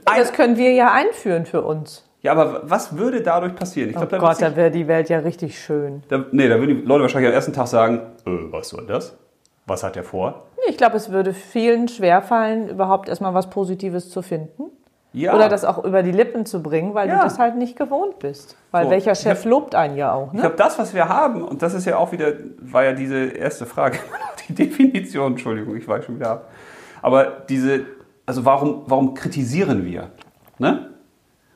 Ein, 0.05 0.19
Das 0.21 0.31
können 0.31 0.57
wir 0.57 0.71
ja 0.71 0.93
einführen 0.93 1.45
für 1.45 1.61
uns. 1.63 2.05
Ja, 2.21 2.31
aber 2.31 2.61
was 2.63 2.97
würde 2.97 3.21
dadurch 3.21 3.55
passieren? 3.55 3.89
Ich 3.89 3.95
Oh 3.95 3.99
glaub, 3.99 4.09
da 4.09 4.17
Gott, 4.17 4.41
da 4.41 4.55
wäre 4.55 4.71
die 4.71 4.87
Welt 4.87 5.09
ja 5.09 5.19
richtig 5.19 5.59
schön. 5.59 6.03
Da, 6.07 6.25
nee, 6.31 6.47
da 6.47 6.59
würden 6.59 6.81
die 6.81 6.87
Leute 6.87 7.01
wahrscheinlich 7.03 7.29
am 7.29 7.35
ersten 7.35 7.53
Tag 7.53 7.67
sagen, 7.67 7.99
äh, 8.25 8.31
was 8.51 8.69
soll 8.69 8.85
das? 8.85 9.17
Was 9.65 9.83
hat 9.83 9.95
der 9.95 10.03
vor? 10.03 10.45
Ich 10.69 10.77
glaube, 10.77 10.95
es 10.95 11.11
würde 11.11 11.33
vielen 11.33 11.87
schwerfallen, 11.89 12.69
überhaupt 12.69 13.09
erstmal 13.09 13.33
was 13.33 13.49
Positives 13.49 14.09
zu 14.09 14.21
finden. 14.21 14.63
Ja. 15.13 15.33
Oder 15.33 15.49
das 15.49 15.65
auch 15.65 15.83
über 15.83 16.03
die 16.03 16.11
Lippen 16.11 16.45
zu 16.45 16.61
bringen, 16.61 16.93
weil 16.93 17.07
Ja. 17.07 17.15
du 17.17 17.21
das 17.23 17.39
halt 17.39 17.55
nicht 17.55 17.75
gewohnt 17.77 18.19
bist. 18.19 18.55
Weil 18.71 18.85
So. 18.85 18.91
welcher 18.91 19.15
Chef 19.15 19.45
lobt 19.45 19.73
einen 19.73 19.95
ja 19.97 20.11
auch. 20.13 20.27
Ich 20.27 20.33
Ne? 20.33 20.41
glaube, 20.41 20.55
das, 20.57 20.77
was 20.77 20.93
wir 20.93 21.07
haben, 21.09 21.41
und 21.41 21.61
das 21.61 21.73
ist 21.73 21.85
ja 21.85 21.97
auch 21.97 22.11
wieder, 22.11 22.33
war 22.59 22.83
ja 22.83 22.93
diese 22.93 23.25
erste 23.25 23.65
Frage, 23.65 23.97
die 24.47 24.53
Definition, 24.53 25.31
Entschuldigung, 25.33 25.75
ich 25.75 25.87
weiß 25.87 26.05
schon 26.05 26.15
wieder 26.15 26.29
ab. 26.31 26.51
Aber 27.01 27.25
diese, 27.49 27.85
also 28.25 28.45
warum, 28.45 28.83
warum 28.87 29.13
kritisieren 29.13 29.85
wir? 29.85 30.11
Ne? 30.59 30.89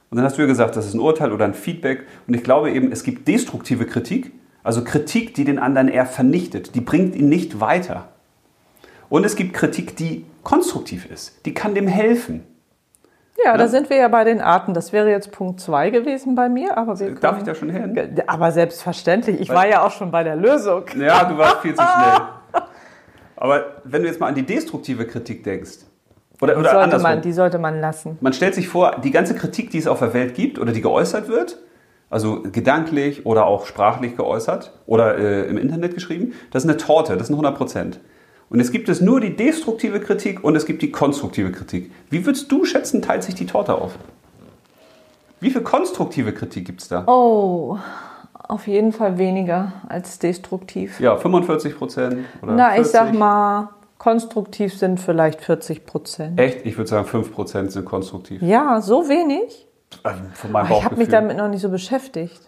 Und 0.09 0.17
dann 0.17 0.25
hast 0.25 0.37
du 0.37 0.41
ja 0.41 0.47
gesagt, 0.47 0.75
das 0.75 0.85
ist 0.87 0.93
ein 0.93 0.99
Urteil 0.99 1.31
oder 1.31 1.45
ein 1.45 1.53
Feedback. 1.53 2.05
Und 2.27 2.33
ich 2.33 2.43
glaube 2.43 2.71
eben, 2.71 2.91
es 2.91 3.03
gibt 3.03 3.27
destruktive 3.27 3.85
Kritik, 3.85 4.31
also 4.63 4.83
Kritik, 4.83 5.33
die 5.35 5.43
den 5.45 5.59
anderen 5.59 5.87
eher 5.87 6.05
vernichtet, 6.05 6.75
die 6.75 6.81
bringt 6.81 7.15
ihn 7.15 7.29
nicht 7.29 7.59
weiter. 7.59 8.09
Und 9.09 9.25
es 9.25 9.35
gibt 9.35 9.53
Kritik, 9.53 9.95
die 9.97 10.25
konstruktiv 10.43 11.09
ist, 11.09 11.45
die 11.45 11.53
kann 11.53 11.75
dem 11.75 11.87
helfen. 11.87 12.43
Ja, 13.43 13.55
da 13.57 13.63
Ja. 13.63 13.67
sind 13.69 13.89
wir 13.89 13.97
ja 13.97 14.07
bei 14.07 14.23
den 14.23 14.41
Arten. 14.41 14.73
Das 14.73 14.91
wäre 14.93 15.09
jetzt 15.09 15.31
Punkt 15.31 15.59
2 15.59 15.89
gewesen 15.89 16.35
bei 16.35 16.49
mir. 16.49 16.77
Aber 16.77 16.99
wir 16.99 17.15
Darf 17.15 17.37
ich 17.37 17.43
da 17.43 17.55
schon 17.55 17.69
hin? 17.69 18.21
Aber 18.27 18.51
selbstverständlich. 18.51 19.39
Ich 19.39 19.49
war 19.49 19.67
ja 19.67 19.85
auch 19.85 19.91
schon 19.91 20.11
bei 20.11 20.23
der 20.23 20.35
Lösung. 20.35 20.83
Ja, 20.99 21.23
du 21.25 21.37
warst 21.37 21.57
viel 21.59 21.73
zu 21.75 21.81
schnell. 21.83 22.27
Aber 23.37 23.65
wenn 23.85 24.03
du 24.03 24.07
jetzt 24.07 24.19
mal 24.19 24.27
an 24.27 24.35
die 24.35 24.45
destruktive 24.45 25.07
Kritik 25.07 25.43
denkst, 25.43 25.79
oder, 26.41 26.53
Die 26.53 26.59
oder 26.59 26.69
sollte, 26.71 26.83
andersrum, 26.83 27.11
man, 27.11 27.21
die 27.21 27.33
sollte 27.33 27.57
man 27.59 27.79
lassen. 27.79 28.17
man 28.21 28.33
stellt 28.33 28.55
sich 28.55 28.67
vor, 28.67 28.97
die 29.03 29.11
ganze 29.11 29.35
Kritik, 29.35 29.69
die 29.71 29.77
es 29.77 29.87
auf 29.87 29.99
der 29.99 30.13
Welt 30.13 30.33
gibt 30.35 30.57
oder 30.59 30.71
die 30.71 30.81
geäußert 30.81 31.27
wird, 31.27 31.57
also 32.09 32.41
gedanklich 32.43 33.25
oder 33.25 33.45
auch 33.45 33.65
sprachlich 33.67 34.17
geäußert 34.17 34.73
oder 34.87 35.17
äh, 35.17 35.43
im 35.43 35.57
Internet 35.57 35.93
geschrieben, 35.93 36.33
das 36.51 36.63
ist 36.63 36.69
eine 36.69 36.77
Torte, 36.77 37.15
das 37.17 37.27
sind 37.27 37.35
100 37.35 37.55
Prozent. 37.55 37.99
Und 38.51 38.59
es 38.59 38.73
gibt 38.73 38.89
es 38.89 38.99
nur 38.99 39.21
die 39.21 39.33
destruktive 39.37 40.01
Kritik 40.01 40.43
und 40.43 40.57
es 40.57 40.65
gibt 40.65 40.81
die 40.81 40.91
konstruktive 40.91 41.53
Kritik. 41.53 41.89
Wie 42.09 42.25
würdest 42.25 42.51
du 42.51 42.65
schätzen, 42.65 43.01
teilt 43.01 43.23
sich 43.23 43.33
die 43.33 43.45
Torte 43.45 43.75
auf? 43.75 43.93
Wie 45.39 45.51
viel 45.51 45.61
konstruktive 45.61 46.33
Kritik 46.33 46.65
gibt 46.65 46.81
es 46.81 46.89
da? 46.89 47.05
Oh, 47.07 47.77
auf 48.33 48.67
jeden 48.67 48.91
Fall 48.91 49.17
weniger 49.17 49.71
als 49.87 50.19
destruktiv. 50.19 50.99
Ja, 50.99 51.15
45 51.15 51.77
Prozent 51.77 52.25
oder 52.41 52.51
Na, 52.51 52.69
ich 52.71 52.87
40? 52.87 52.91
sag 52.91 53.13
mal, 53.13 53.69
konstruktiv 53.97 54.77
sind 54.77 54.99
vielleicht 54.99 55.39
40 55.39 55.85
Prozent. 55.85 56.37
Echt? 56.37 56.65
Ich 56.65 56.77
würde 56.77 56.89
sagen, 56.89 57.07
5 57.07 57.31
Prozent 57.31 57.71
sind 57.71 57.85
konstruktiv. 57.85 58.41
Ja, 58.41 58.81
so 58.81 59.07
wenig? 59.07 59.65
Also 60.03 60.23
von 60.33 60.51
meinem 60.51 60.65
Aber 60.65 60.77
ich 60.77 60.83
habe 60.83 60.97
mich 60.97 61.07
damit 61.07 61.37
noch 61.37 61.47
nicht 61.47 61.61
so 61.61 61.69
beschäftigt. 61.69 62.41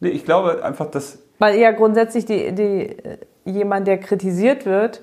Nee, 0.00 0.08
ich 0.08 0.24
glaube 0.24 0.64
einfach, 0.64 0.90
dass. 0.90 1.20
Weil 1.38 1.60
ja 1.60 1.70
grundsätzlich 1.70 2.24
die, 2.24 2.52
die, 2.52 2.88
äh, 2.88 3.18
jemand, 3.44 3.86
der 3.86 3.98
kritisiert 3.98 4.66
wird, 4.66 5.02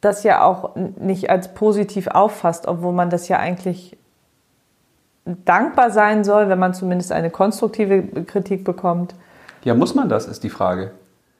das 0.00 0.22
ja 0.22 0.44
auch 0.44 0.76
nicht 0.76 1.30
als 1.30 1.52
positiv 1.54 2.06
auffasst, 2.08 2.66
obwohl 2.68 2.92
man 2.92 3.10
das 3.10 3.28
ja 3.28 3.38
eigentlich 3.38 3.96
dankbar 5.24 5.90
sein 5.90 6.22
soll, 6.24 6.48
wenn 6.48 6.58
man 6.58 6.74
zumindest 6.74 7.12
eine 7.12 7.30
konstruktive 7.30 8.02
Kritik 8.24 8.64
bekommt. 8.64 9.14
Ja, 9.64 9.74
muss 9.74 9.94
man 9.94 10.08
das, 10.08 10.26
ist 10.28 10.44
die 10.44 10.50
Frage. 10.50 10.92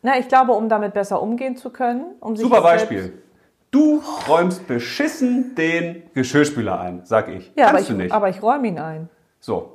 Na, 0.03 0.19
ich 0.19 0.29
glaube, 0.29 0.53
um 0.53 0.69
damit 0.69 0.95
besser 0.95 1.23
umgehen 1.23 1.57
zu 1.57 1.71
können. 1.71 2.05
Um 2.21 2.37
sich 2.37 2.45
Super 2.45 2.63
Beispiel. 2.63 3.13
Du 3.71 4.03
räumst 4.29 4.67
beschissen 4.67 5.55
den 5.55 6.03
Geschirrspüler 6.15 6.81
ein, 6.81 7.03
sag 7.05 7.29
ich. 7.29 7.53
Ja, 7.57 7.65
aber 7.67 7.75
Kannst 7.77 7.91
ich, 7.91 7.97
du 7.97 8.03
nicht. 8.03 8.13
aber 8.13 8.29
ich 8.29 8.43
räume 8.43 8.69
ihn 8.69 8.79
ein. 8.79 9.09
so. 9.41 9.73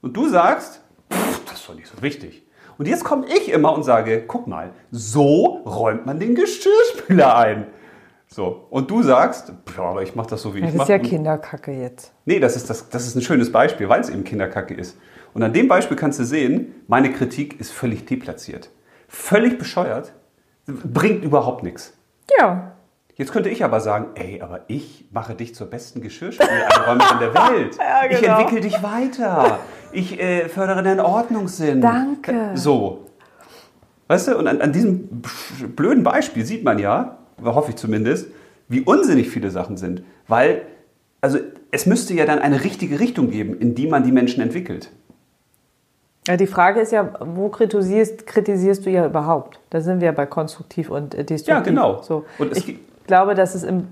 Und 0.00 0.14
du 0.16 0.28
sagst, 0.28 0.80
"Pff, 1.10 1.44
das 1.46 1.54
ist 1.60 1.68
doch 1.68 1.74
nicht 1.74 1.88
so 1.88 2.02
wichtig. 2.02 2.43
Und 2.78 2.86
jetzt 2.88 3.04
komme 3.04 3.26
ich 3.26 3.50
immer 3.52 3.72
und 3.74 3.82
sage, 3.84 4.24
guck 4.26 4.46
mal, 4.46 4.70
so 4.90 5.62
räumt 5.64 6.06
man 6.06 6.18
den 6.18 6.34
Geschirrspüler 6.34 7.36
ein. 7.36 7.66
So. 8.26 8.66
Und 8.70 8.90
du 8.90 9.02
sagst, 9.02 9.52
"Pff, 9.68 9.78
ja, 9.78 9.84
aber 9.84 10.02
ich 10.02 10.14
mache 10.16 10.30
das 10.30 10.42
so, 10.42 10.54
wie 10.54 10.60
Das 10.60 10.70
ich 10.70 10.74
ist 10.74 10.78
mache. 10.78 10.92
ja 10.92 10.98
Kinderkacke 10.98 11.70
jetzt. 11.72 12.12
Nee, 12.24 12.40
das 12.40 12.56
ist, 12.56 12.68
das, 12.68 12.88
das 12.88 13.06
ist 13.06 13.14
ein 13.14 13.22
schönes 13.22 13.52
Beispiel, 13.52 13.88
weil 13.88 14.00
es 14.00 14.08
eben 14.10 14.24
Kinderkacke 14.24 14.74
ist. 14.74 14.96
Und 15.34 15.42
an 15.42 15.52
dem 15.52 15.68
Beispiel 15.68 15.96
kannst 15.96 16.18
du 16.18 16.24
sehen, 16.24 16.74
meine 16.88 17.12
Kritik 17.12 17.60
ist 17.60 17.70
völlig 17.72 18.06
deplatziert. 18.06 18.70
Völlig 19.08 19.58
bescheuert, 19.58 20.12
bringt 20.66 21.22
überhaupt 21.24 21.62
nichts. 21.62 21.92
Ja. 22.38 22.72
Jetzt 23.16 23.30
könnte 23.32 23.48
ich 23.48 23.62
aber 23.62 23.78
sagen, 23.80 24.06
ey, 24.16 24.40
aber 24.42 24.62
ich 24.66 25.06
mache 25.12 25.34
dich 25.36 25.54
zur 25.54 25.68
besten 25.68 26.00
Geschirrspülanräumerin 26.00 27.18
der 27.20 27.34
Welt. 27.52 27.76
Ja, 27.78 28.10
Ich 28.10 28.20
genau. 28.20 28.40
entwickle 28.40 28.60
dich 28.60 28.82
weiter. 28.82 29.60
Ich 29.94 30.20
äh, 30.20 30.48
fördere 30.48 30.82
deinen 30.82 31.00
Ordnungssinn. 31.00 31.80
Danke. 31.80 32.50
So. 32.54 33.06
Weißt 34.08 34.28
du, 34.28 34.36
und 34.36 34.46
an, 34.48 34.60
an 34.60 34.72
diesem 34.72 35.22
blöden 35.76 36.02
Beispiel 36.02 36.44
sieht 36.44 36.64
man 36.64 36.78
ja, 36.78 37.18
hoffe 37.42 37.70
ich 37.70 37.76
zumindest, 37.76 38.28
wie 38.68 38.80
unsinnig 38.80 39.30
viele 39.30 39.50
Sachen 39.50 39.76
sind. 39.76 40.02
Weil, 40.28 40.62
also 41.20 41.38
es 41.70 41.86
müsste 41.86 42.14
ja 42.14 42.26
dann 42.26 42.38
eine 42.38 42.64
richtige 42.64 43.00
Richtung 43.00 43.30
geben, 43.30 43.58
in 43.58 43.74
die 43.74 43.86
man 43.86 44.02
die 44.02 44.12
Menschen 44.12 44.42
entwickelt. 44.42 44.90
Ja, 46.26 46.36
die 46.36 46.46
Frage 46.46 46.80
ist 46.80 46.90
ja, 46.90 47.12
wo 47.20 47.48
kritisierst, 47.50 48.26
kritisierst 48.26 48.86
du 48.86 48.90
ja 48.90 49.06
überhaupt? 49.06 49.60
Da 49.70 49.80
sind 49.80 50.00
wir 50.00 50.06
ja 50.06 50.12
bei 50.12 50.26
konstruktiv 50.26 50.90
und 50.90 51.14
äh, 51.14 51.24
destruktiv. 51.24 51.48
Ja, 51.48 51.60
genau. 51.60 52.02
So. 52.02 52.24
Und 52.38 52.56
ich 52.56 52.78
glaube, 53.06 53.34
dass 53.34 53.54
es 53.54 53.62
im, 53.62 53.88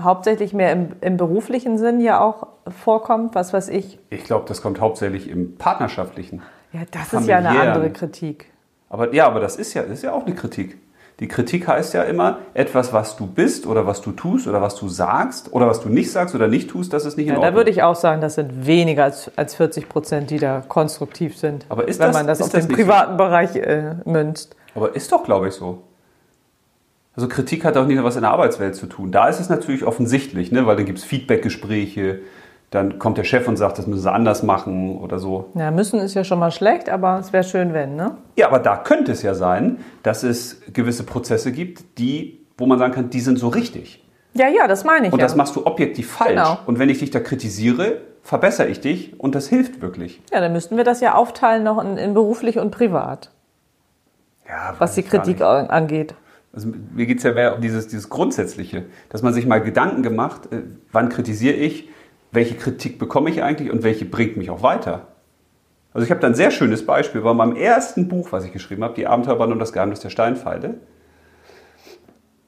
hauptsächlich 0.00 0.52
mehr 0.52 0.72
im, 0.72 0.88
im 1.00 1.16
beruflichen 1.16 1.78
Sinn 1.78 2.00
ja 2.00 2.20
auch 2.20 2.46
vorkommt, 2.68 3.34
was 3.34 3.52
weiß 3.52 3.68
ich. 3.68 3.98
Ich 4.10 4.24
glaube, 4.24 4.44
das 4.48 4.62
kommt 4.62 4.80
hauptsächlich 4.80 5.28
im 5.30 5.56
Partnerschaftlichen. 5.56 6.42
Ja, 6.72 6.80
das 6.90 7.12
ist 7.12 7.26
ja 7.26 7.38
eine 7.38 7.48
andere 7.60 7.90
Kritik. 7.90 8.46
Aber 8.88 9.12
ja, 9.14 9.26
aber 9.26 9.40
das 9.40 9.56
ist 9.56 9.74
ja, 9.74 9.82
ist 9.82 10.02
ja 10.02 10.12
auch 10.12 10.26
eine 10.26 10.34
Kritik. 10.34 10.78
Die 11.18 11.28
Kritik 11.28 11.66
heißt 11.66 11.94
ja 11.94 12.02
immer, 12.02 12.40
etwas, 12.52 12.92
was 12.92 13.16
du 13.16 13.26
bist 13.26 13.66
oder 13.66 13.86
was 13.86 14.02
du 14.02 14.12
tust 14.12 14.46
oder 14.46 14.60
was 14.60 14.74
du 14.76 14.86
sagst 14.88 15.50
oder 15.50 15.66
was 15.66 15.80
du 15.80 15.88
nicht 15.88 16.12
sagst 16.12 16.34
oder 16.34 16.46
nicht 16.46 16.68
tust, 16.68 16.92
das 16.92 17.06
ist 17.06 17.16
nicht 17.16 17.28
in 17.28 17.32
Ja, 17.32 17.38
Ordnung. 17.38 17.52
da 17.54 17.56
würde 17.56 17.70
ich 17.70 17.82
auch 17.82 17.96
sagen, 17.96 18.20
das 18.20 18.34
sind 18.34 18.66
weniger 18.66 19.04
als, 19.04 19.30
als 19.34 19.54
40 19.54 19.88
Prozent, 19.88 20.28
die 20.30 20.38
da 20.38 20.62
konstruktiv 20.68 21.38
sind. 21.38 21.64
Aber 21.70 21.88
ist 21.88 21.98
wenn 22.00 22.08
das- 22.08 22.16
man 22.16 22.26
das 22.26 22.42
auf 22.42 22.50
das 22.50 22.66
den 22.66 22.68
nicht 22.68 22.76
so? 22.76 22.82
privaten 22.84 23.16
Bereich 23.16 23.56
äh, 23.56 23.94
münzt. 24.04 24.56
Aber 24.74 24.94
ist 24.94 25.10
doch, 25.10 25.24
glaube 25.24 25.48
ich, 25.48 25.54
so. 25.54 25.82
Also 27.16 27.28
Kritik 27.28 27.64
hat 27.64 27.76
auch 27.76 27.86
nicht 27.86 27.96
nur 27.96 28.04
was 28.04 28.16
in 28.16 28.22
der 28.22 28.30
Arbeitswelt 28.30 28.76
zu 28.76 28.86
tun. 28.86 29.10
Da 29.10 29.28
ist 29.28 29.40
es 29.40 29.48
natürlich 29.48 29.84
offensichtlich, 29.84 30.52
ne? 30.52 30.66
weil 30.66 30.76
dann 30.76 30.84
gibt 30.84 30.98
es 30.98 31.04
Feedbackgespräche, 31.04 32.20
dann 32.70 32.98
kommt 32.98 33.16
der 33.16 33.24
Chef 33.24 33.48
und 33.48 33.56
sagt, 33.56 33.78
das 33.78 33.86
müssen 33.86 34.02
sie 34.02 34.12
anders 34.12 34.42
machen 34.42 34.98
oder 34.98 35.18
so. 35.18 35.50
Ja, 35.54 35.70
müssen 35.70 35.98
ist 35.98 36.14
ja 36.14 36.24
schon 36.24 36.38
mal 36.38 36.50
schlecht, 36.50 36.90
aber 36.90 37.18
es 37.18 37.32
wäre 37.32 37.44
schön, 37.44 37.72
wenn, 37.72 37.96
ne? 37.96 38.18
Ja, 38.36 38.48
aber 38.48 38.58
da 38.58 38.76
könnte 38.76 39.12
es 39.12 39.22
ja 39.22 39.34
sein, 39.34 39.78
dass 40.02 40.24
es 40.24 40.60
gewisse 40.72 41.04
Prozesse 41.04 41.52
gibt, 41.52 41.98
die, 41.98 42.40
wo 42.58 42.66
man 42.66 42.78
sagen 42.78 42.92
kann, 42.92 43.08
die 43.08 43.20
sind 43.20 43.38
so 43.38 43.48
richtig. 43.48 44.04
Ja, 44.34 44.48
ja, 44.48 44.66
das 44.66 44.84
meine 44.84 45.06
ich 45.06 45.12
Und 45.12 45.20
ja. 45.20 45.24
das 45.24 45.36
machst 45.36 45.56
du 45.56 45.64
objektiv 45.64 46.10
falsch. 46.10 46.30
Genau. 46.30 46.58
Und 46.66 46.78
wenn 46.78 46.90
ich 46.90 46.98
dich 46.98 47.10
da 47.10 47.20
kritisiere, 47.20 48.02
verbessere 48.22 48.66
ich 48.66 48.80
dich 48.80 49.18
und 49.18 49.34
das 49.34 49.48
hilft 49.48 49.80
wirklich. 49.80 50.20
ja, 50.32 50.40
dann 50.40 50.52
müssten 50.52 50.76
wir 50.76 50.84
das 50.84 51.00
ja 51.00 51.14
aufteilen 51.14 51.62
noch 51.62 51.82
in, 51.82 51.96
in 51.96 52.12
beruflich 52.12 52.58
und 52.58 52.72
privat, 52.72 53.30
Ja, 54.46 54.74
was 54.78 54.96
die 54.96 55.02
Kritik 55.02 55.40
angeht. 55.40 56.14
Also 56.56 56.72
mir 56.94 57.04
geht 57.04 57.18
es 57.18 57.22
ja 57.22 57.34
mehr 57.34 57.54
um 57.54 57.60
dieses, 57.60 57.86
dieses 57.86 58.08
Grundsätzliche, 58.08 58.86
dass 59.10 59.22
man 59.22 59.34
sich 59.34 59.46
mal 59.46 59.60
Gedanken 59.60 60.02
gemacht, 60.02 60.50
äh, 60.50 60.62
wann 60.90 61.10
kritisiere 61.10 61.54
ich, 61.54 61.90
welche 62.32 62.54
Kritik 62.54 62.98
bekomme 62.98 63.28
ich 63.28 63.42
eigentlich 63.42 63.70
und 63.70 63.82
welche 63.82 64.06
bringt 64.06 64.38
mich 64.38 64.48
auch 64.48 64.62
weiter. 64.62 65.08
Also 65.92 66.06
ich 66.06 66.10
habe 66.10 66.20
da 66.20 66.28
ein 66.28 66.34
sehr 66.34 66.50
schönes 66.50 66.86
Beispiel 66.86 67.20
bei 67.20 67.34
meinem 67.34 67.56
ersten 67.56 68.08
Buch, 68.08 68.32
was 68.32 68.46
ich 68.46 68.54
geschrieben 68.54 68.84
habe, 68.84 68.94
Die 68.94 69.06
Abenteuerbande 69.06 69.52
und 69.52 69.58
das 69.58 69.74
Geheimnis 69.74 70.00
der 70.00 70.08
Steinpfeile. 70.08 70.80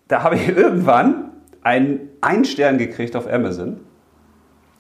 Da 0.08 0.22
habe 0.22 0.36
ich 0.36 0.48
irgendwann 0.56 1.32
einen 1.62 2.08
einen 2.22 2.46
Stern 2.46 2.78
gekriegt 2.78 3.14
auf 3.14 3.30
Amazon. 3.30 3.80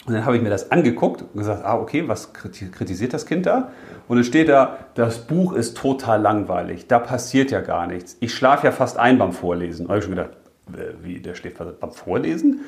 Und 0.08 0.14
dann 0.14 0.24
habe 0.24 0.36
ich 0.38 0.42
mir 0.42 0.48
das 0.48 0.70
angeguckt 0.72 1.20
und 1.20 1.34
gesagt, 1.36 1.66
ah, 1.66 1.78
okay, 1.78 2.08
was 2.08 2.34
kriti- 2.34 2.70
kritisiert 2.70 3.12
das 3.12 3.26
Kind 3.26 3.44
da? 3.44 3.72
Und 4.08 4.16
dann 4.16 4.24
steht 4.24 4.48
da, 4.48 4.78
das 4.94 5.18
Buch 5.26 5.52
ist 5.52 5.76
total 5.76 6.22
langweilig, 6.22 6.86
da 6.86 6.98
passiert 6.98 7.50
ja 7.50 7.60
gar 7.60 7.86
nichts. 7.86 8.16
Ich 8.20 8.34
schlafe 8.34 8.64
ja 8.66 8.72
fast 8.72 8.96
ein 8.96 9.18
beim 9.18 9.32
Vorlesen. 9.32 9.84
Da 9.84 9.90
habe 9.90 9.98
ich 9.98 10.04
schon 10.06 10.14
gedacht, 10.14 10.30
äh, 10.72 10.94
wie, 11.02 11.20
der 11.20 11.34
schläft 11.34 11.58
fast 11.58 11.78
beim 11.78 11.92
Vorlesen? 11.92 12.62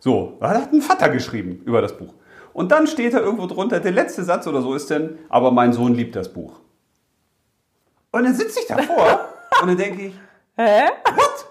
So, 0.00 0.36
da 0.40 0.50
hat 0.50 0.70
ein 0.70 0.82
Vater 0.82 1.08
geschrieben 1.08 1.62
über 1.64 1.80
das 1.80 1.96
Buch. 1.96 2.12
Und 2.52 2.70
dann 2.72 2.86
steht 2.86 3.14
da 3.14 3.20
irgendwo 3.20 3.46
drunter, 3.46 3.80
der 3.80 3.92
letzte 3.92 4.22
Satz 4.22 4.46
oder 4.46 4.60
so 4.60 4.74
ist 4.74 4.90
denn, 4.90 5.18
aber 5.30 5.50
mein 5.50 5.72
Sohn 5.72 5.94
liebt 5.94 6.14
das 6.14 6.30
Buch. 6.30 6.60
Und 8.10 8.24
dann 8.24 8.34
sitze 8.34 8.60
ich 8.60 8.66
davor 8.66 9.20
und 9.62 9.68
dann 9.68 9.76
denke 9.78 10.02
ich, 10.08 10.14
Hä? 10.56 10.82
What? 11.14 11.46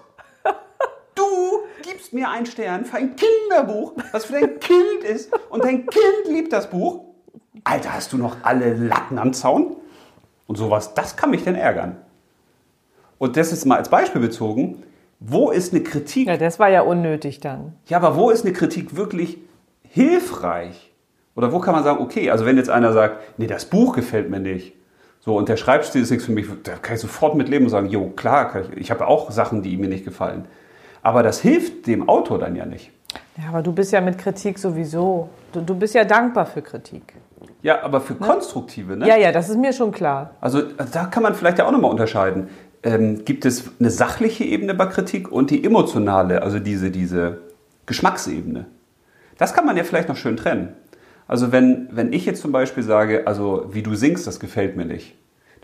Gibst 2.12 2.26
mir 2.26 2.30
einen 2.30 2.44
Stern 2.44 2.84
für 2.84 2.98
ein 2.98 3.16
Kinderbuch, 3.16 3.94
was 4.12 4.26
für 4.26 4.34
dein 4.34 4.60
Kind 4.60 5.02
ist 5.02 5.30
und 5.48 5.64
dein 5.64 5.86
Kind 5.86 6.28
liebt 6.28 6.52
das 6.52 6.68
Buch. 6.68 7.04
Alter, 7.64 7.94
hast 7.94 8.12
du 8.12 8.18
noch 8.18 8.36
alle 8.42 8.74
Latten 8.74 9.18
am 9.18 9.32
Zaun? 9.32 9.76
Und 10.46 10.56
sowas, 10.56 10.92
das 10.92 11.16
kann 11.16 11.30
mich 11.30 11.44
denn 11.44 11.54
ärgern. 11.54 11.96
Und 13.16 13.38
das 13.38 13.50
ist 13.50 13.64
mal 13.64 13.78
als 13.78 13.88
Beispiel 13.88 14.20
bezogen, 14.20 14.82
wo 15.20 15.50
ist 15.50 15.72
eine 15.72 15.82
Kritik 15.82 16.28
Ja, 16.28 16.36
das 16.36 16.58
war 16.58 16.68
ja 16.68 16.82
unnötig 16.82 17.40
dann. 17.40 17.72
ja, 17.86 17.96
aber 17.96 18.14
wo 18.14 18.28
ist 18.28 18.44
eine 18.44 18.52
Kritik 18.52 18.94
wirklich 18.94 19.38
hilfreich 19.88 20.92
Oder 21.34 21.50
wo 21.50 21.60
kann 21.60 21.74
man 21.74 21.82
sagen, 21.82 22.02
okay, 22.02 22.30
also 22.30 22.44
wenn 22.44 22.58
jetzt 22.58 22.68
einer 22.68 22.92
sagt, 22.92 23.38
nee, 23.38 23.46
das 23.46 23.64
Buch 23.64 23.94
gefällt 23.94 24.28
mir 24.28 24.40
nicht, 24.40 24.74
so 25.20 25.36
und 25.36 25.48
der 25.48 25.56
Schreibstil 25.56 26.02
ist 26.02 26.10
nichts 26.10 26.26
für 26.26 26.32
mich, 26.32 26.46
da 26.64 26.72
kann 26.72 26.96
ich 26.96 27.00
sofort 27.00 27.36
mitleben 27.36 27.64
und 27.64 27.70
sagen, 27.70 27.88
jo, 27.88 28.10
klar, 28.10 28.52
ich, 28.72 28.76
ich 28.76 28.90
habe 28.90 29.06
auch 29.06 29.30
Sachen, 29.30 29.62
die 29.62 29.78
mir 29.78 29.88
nicht 29.88 30.04
gefallen. 30.04 30.46
Aber 31.02 31.22
das 31.22 31.40
hilft 31.40 31.86
dem 31.86 32.08
Autor 32.08 32.38
dann 32.38 32.56
ja 32.56 32.64
nicht. 32.64 32.90
Ja, 33.36 33.48
aber 33.48 33.62
du 33.62 33.72
bist 33.72 33.92
ja 33.92 34.00
mit 34.00 34.18
Kritik 34.18 34.58
sowieso. 34.58 35.28
Du, 35.52 35.60
du 35.60 35.74
bist 35.74 35.94
ja 35.94 36.04
dankbar 36.04 36.46
für 36.46 36.62
Kritik. 36.62 37.14
Ja, 37.62 37.82
aber 37.82 38.00
für 38.00 38.14
konstruktive, 38.14 38.96
ne? 38.96 39.06
Ja, 39.08 39.16
ja, 39.16 39.32
das 39.32 39.48
ist 39.48 39.56
mir 39.58 39.72
schon 39.72 39.92
klar. 39.92 40.32
Also 40.40 40.62
da 40.62 41.04
kann 41.06 41.22
man 41.22 41.34
vielleicht 41.34 41.58
ja 41.58 41.66
auch 41.66 41.72
nochmal 41.72 41.90
unterscheiden. 41.90 42.48
Ähm, 42.82 43.24
gibt 43.24 43.44
es 43.44 43.64
eine 43.78 43.90
sachliche 43.90 44.44
Ebene 44.44 44.74
bei 44.74 44.86
Kritik 44.86 45.30
und 45.30 45.50
die 45.50 45.64
emotionale, 45.64 46.42
also 46.42 46.58
diese, 46.58 46.90
diese 46.90 47.38
Geschmacksebene? 47.86 48.66
Das 49.38 49.54
kann 49.54 49.64
man 49.66 49.76
ja 49.76 49.84
vielleicht 49.84 50.08
noch 50.08 50.16
schön 50.16 50.36
trennen. 50.36 50.74
Also 51.28 51.52
wenn, 51.52 51.88
wenn 51.92 52.12
ich 52.12 52.26
jetzt 52.26 52.42
zum 52.42 52.52
Beispiel 52.52 52.82
sage, 52.82 53.26
also 53.26 53.66
wie 53.72 53.82
du 53.82 53.94
singst, 53.94 54.26
das 54.26 54.40
gefällt 54.40 54.76
mir 54.76 54.84
nicht, 54.84 55.14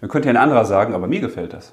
dann 0.00 0.08
könnte 0.08 0.28
ja 0.28 0.32
ein 0.34 0.36
anderer 0.36 0.64
sagen, 0.64 0.94
aber 0.94 1.08
mir 1.08 1.20
gefällt 1.20 1.52
das. 1.52 1.72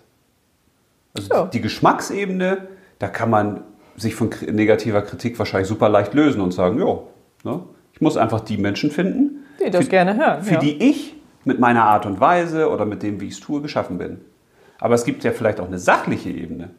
Also 1.16 1.34
Ja. 1.34 1.46
die 1.46 1.62
Geschmacksebene, 1.62 2.68
da 3.00 3.08
kann 3.08 3.30
man 3.30 3.62
sich 3.98 4.16
von 4.16 4.30
negativer 4.52 5.02
Kritik 5.02 5.38
wahrscheinlich 5.40 5.68
super 5.70 5.90
leicht 5.90 6.14
lösen 6.14 6.42
und 6.42 6.52
sagen, 6.54 6.80
jo, 6.80 7.08
ne, 7.44 7.62
ich 7.94 8.02
muss 8.02 8.18
einfach 8.18 8.42
die 8.42 8.58
Menschen 8.58 8.92
finden, 8.92 9.46
Die 9.66 9.70
das 9.72 9.86
für- 9.86 9.90
gerne 9.92 10.18
hören. 10.18 10.44
für 10.44 10.56
ja. 10.56 10.60
die 10.60 10.84
ich 10.90 11.16
mit 11.46 11.60
meiner 11.60 11.84
Art 11.86 12.06
und 12.06 12.20
Weise 12.20 12.70
oder 12.70 12.86
mit 12.86 13.04
dem, 13.04 13.22
wie 13.22 13.28
ich 13.28 13.36
es 13.36 13.40
tue, 13.40 13.62
geschaffen 13.62 13.98
bin. 13.98 14.22
Aber 14.80 14.96
es 14.96 15.06
gibt 15.06 15.24
ja 15.24 15.32
vielleicht 15.32 15.60
auch 15.62 15.68
eine 15.68 15.80
sachliche 15.80 16.30
Ebene. 16.30 16.72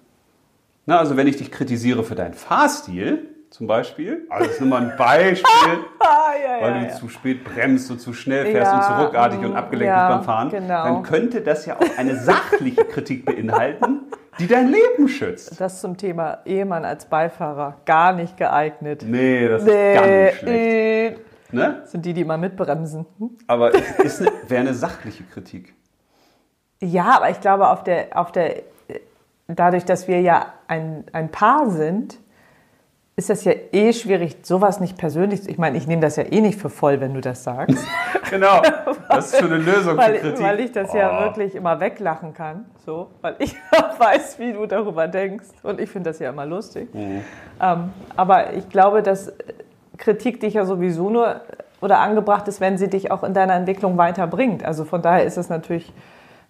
Na, 0.85 0.99
also 0.99 1.17
wenn 1.17 1.27
ich 1.27 1.37
dich 1.37 1.51
kritisiere 1.51 2.05
für 2.05 2.15
deinen 2.15 2.35
Fahrstil, 2.35 3.31
zum 3.51 3.67
Beispiel, 3.67 4.27
also 4.29 4.45
das 4.45 4.55
ist 4.55 4.61
nur 4.61 4.69
mal 4.71 4.83
ein 4.91 4.97
Beispiel, 4.99 5.47
Ah, 6.01 6.33
ja, 6.41 6.61
weil 6.63 6.73
ja, 6.75 6.81
du 6.81 6.87
ja. 6.89 6.93
zu 6.95 7.09
spät 7.09 7.45
bremst 7.45 7.91
und 7.91 8.01
zu 8.01 8.13
schnell 8.13 8.47
fährst 8.47 8.75
und 8.75 8.83
zu 8.85 8.93
ruckartig 9.05 9.39
und 9.41 9.53
mm, 9.53 9.57
abgelenkt 9.57 9.95
bist 9.95 10.09
beim 10.09 10.23
Fahren, 10.25 10.51
genau. 10.51 10.85
dann 10.85 11.03
könnte 11.05 11.41
das 11.41 11.65
ja 11.65 11.77
auch 11.77 11.99
eine 11.99 12.17
sachliche 12.17 12.85
Kritik 12.85 13.25
beinhalten, 13.25 14.01
die 14.39 14.47
dein 14.47 14.69
Leben 14.69 15.09
schützt. 15.09 15.61
Das 15.61 15.81
zum 15.81 15.97
Thema 15.97 16.39
Ehemann 16.45 16.85
als 16.85 17.07
Beifahrer. 17.07 17.77
Gar 17.85 18.13
nicht 18.13 18.37
geeignet. 18.37 19.05
Nee, 19.07 19.49
das 19.49 19.63
ist 19.63 19.69
ganz 19.69 20.37
schlecht. 20.37 20.43
äh, 20.47 21.17
Ne? 21.53 21.83
sind 21.85 22.05
die, 22.05 22.13
die 22.13 22.23
immer 22.23 22.37
mitbremsen. 22.37 23.07
Hm? 23.19 23.31
Aber 23.47 23.73
es 24.05 24.21
eine, 24.21 24.33
wäre 24.49 24.61
eine 24.63 24.75
sachliche 24.75 25.25
Kritik. 25.25 25.75
Ja, 26.81 27.17
aber 27.17 27.31
ich 27.31 27.41
glaube, 27.41 27.71
auf 27.71 27.85
der, 27.85 28.09
auf 28.19 28.33
der, 28.33 28.63
dadurch, 29.47 29.85
dass 29.85 30.09
wir 30.09 30.21
ja 30.21 30.53
ein, 30.67 31.05
ein 31.13 31.31
Paar 31.31 31.71
sind, 31.71 32.19
ist 33.19 33.31
das 33.31 33.45
ja 33.45 33.53
eh 33.73 33.93
schwierig, 33.95 34.37
sowas 34.43 34.79
nicht 34.79 34.99
persönlich. 34.99 35.49
Ich 35.49 35.57
meine, 35.57 35.79
ich 35.79 35.87
nehme 35.87 36.03
das 36.03 36.17
ja 36.17 36.25
eh 36.25 36.41
nicht 36.43 36.61
für 36.61 36.69
voll, 36.69 37.01
wenn 37.01 37.15
du 37.15 37.21
das 37.21 37.43
sagst. 37.45 37.79
Genau, 38.29 38.61
das 39.09 39.33
ist 39.33 39.39
schon 39.41 39.53
eine 39.53 39.63
Lösung 39.63 39.97
weil, 39.97 40.17
für 40.17 40.21
Kritik. 40.31 40.45
weil 40.45 40.59
ich 40.59 40.73
das 40.73 40.93
ja 40.93 41.17
Oh. 41.17 41.23
wirklich 41.27 41.55
immer 41.55 41.79
weglachen 41.79 42.35
kann. 42.35 42.65
So, 42.85 43.07
weil 43.21 43.37
ich 43.39 43.55
weiß, 43.99 44.41
wie 44.41 44.53
du 44.53 44.67
darüber 44.67 45.07
denkst. 45.07 45.47
Und 45.63 45.81
ich 45.81 45.89
finde 45.89 46.11
das 46.11 46.19
ja 46.19 46.31
immer 46.31 46.45
lustig. 46.45 46.93
Mhm. 46.93 47.23
Ähm, 47.63 47.93
aber 48.17 48.55
ich 48.55 48.69
glaube, 48.69 49.05
dass 49.05 49.33
Kritik 49.97 50.41
dich 50.41 50.55
ja 50.55 50.65
sowieso 50.65 51.09
nur 51.09 51.41
oder 51.81 52.01
angebracht 52.01 52.49
ist, 52.49 52.61
wenn 52.61 52.77
sie 52.79 52.89
dich 52.89 53.13
auch 53.13 53.23
in 53.23 53.33
deiner 53.33 53.55
Entwicklung 53.55 53.97
weiterbringt. 53.97 54.65
Also 54.65 54.85
von 54.85 55.03
daher 55.03 55.25
ist 55.25 55.37
es 55.37 55.49
natürlich, 55.49 55.93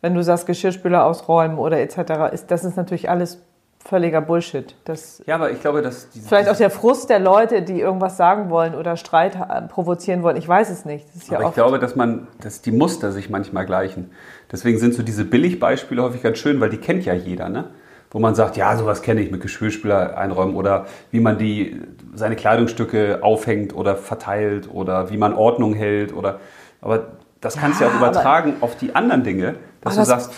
wenn 0.00 0.14
du 0.14 0.22
sagst, 0.22 0.46
Geschirrspüler 0.46 1.04
ausräumen 1.04 1.58
oder 1.58 1.78
etc., 1.78 2.32
ist, 2.32 2.50
das 2.50 2.64
ist 2.64 2.78
natürlich 2.78 3.10
alles 3.10 3.42
völliger 3.88 4.20
Bullshit. 4.20 4.74
Das 4.84 5.22
Ja, 5.26 5.36
aber 5.36 5.50
ich 5.50 5.60
glaube, 5.60 5.80
dass 5.82 6.08
diese, 6.10 6.28
Vielleicht 6.28 6.48
auch 6.48 6.56
der 6.56 6.70
Frust 6.70 7.08
der 7.08 7.18
Leute, 7.20 7.62
die 7.62 7.80
irgendwas 7.80 8.16
sagen 8.16 8.50
wollen 8.50 8.74
oder 8.74 8.96
Streit 8.96 9.36
äh, 9.36 9.62
provozieren 9.62 10.22
wollen. 10.22 10.36
Ich 10.36 10.48
weiß 10.48 10.70
es 10.70 10.84
nicht. 10.84 11.06
Ja 11.30 11.38
aber 11.38 11.48
ich 11.48 11.54
glaube, 11.54 11.78
dass 11.78 11.94
man, 11.96 12.26
dass 12.40 12.60
die 12.62 12.72
Muster 12.72 13.12
sich 13.12 13.30
manchmal 13.30 13.64
gleichen. 13.66 14.10
Deswegen 14.50 14.78
sind 14.78 14.94
so 14.94 15.02
diese 15.02 15.24
Billigbeispiele 15.24 16.02
häufig 16.02 16.22
ganz 16.22 16.38
schön, 16.38 16.60
weil 16.60 16.70
die 16.70 16.78
kennt 16.78 17.04
ja 17.04 17.14
jeder, 17.14 17.48
ne? 17.48 17.64
Wo 18.10 18.20
man 18.20 18.34
sagt, 18.34 18.56
ja, 18.56 18.76
sowas 18.76 19.02
kenne 19.02 19.20
ich 19.20 19.30
mit 19.30 19.40
Geschirrspüler 19.42 20.16
einräumen 20.16 20.54
oder 20.54 20.86
wie 21.10 21.20
man 21.20 21.38
die, 21.38 21.80
seine 22.14 22.36
Kleidungsstücke 22.36 23.18
aufhängt 23.22 23.74
oder 23.74 23.96
verteilt 23.96 24.68
oder 24.72 25.10
wie 25.10 25.16
man 25.16 25.34
Ordnung 25.34 25.74
hält 25.74 26.14
oder, 26.14 26.38
aber 26.80 27.08
das 27.40 27.56
kannst 27.56 27.80
du 27.80 27.84
ja 27.84 27.90
auch 27.90 27.94
Ja, 27.94 27.98
aber- 28.00 28.10
übertragen 28.10 28.54
auf 28.60 28.76
die 28.76 28.94
anderen 28.94 29.22
Dinge, 29.24 29.56
dass 29.80 29.94
du 29.94 30.00
das- 30.00 30.08
sagst, 30.08 30.32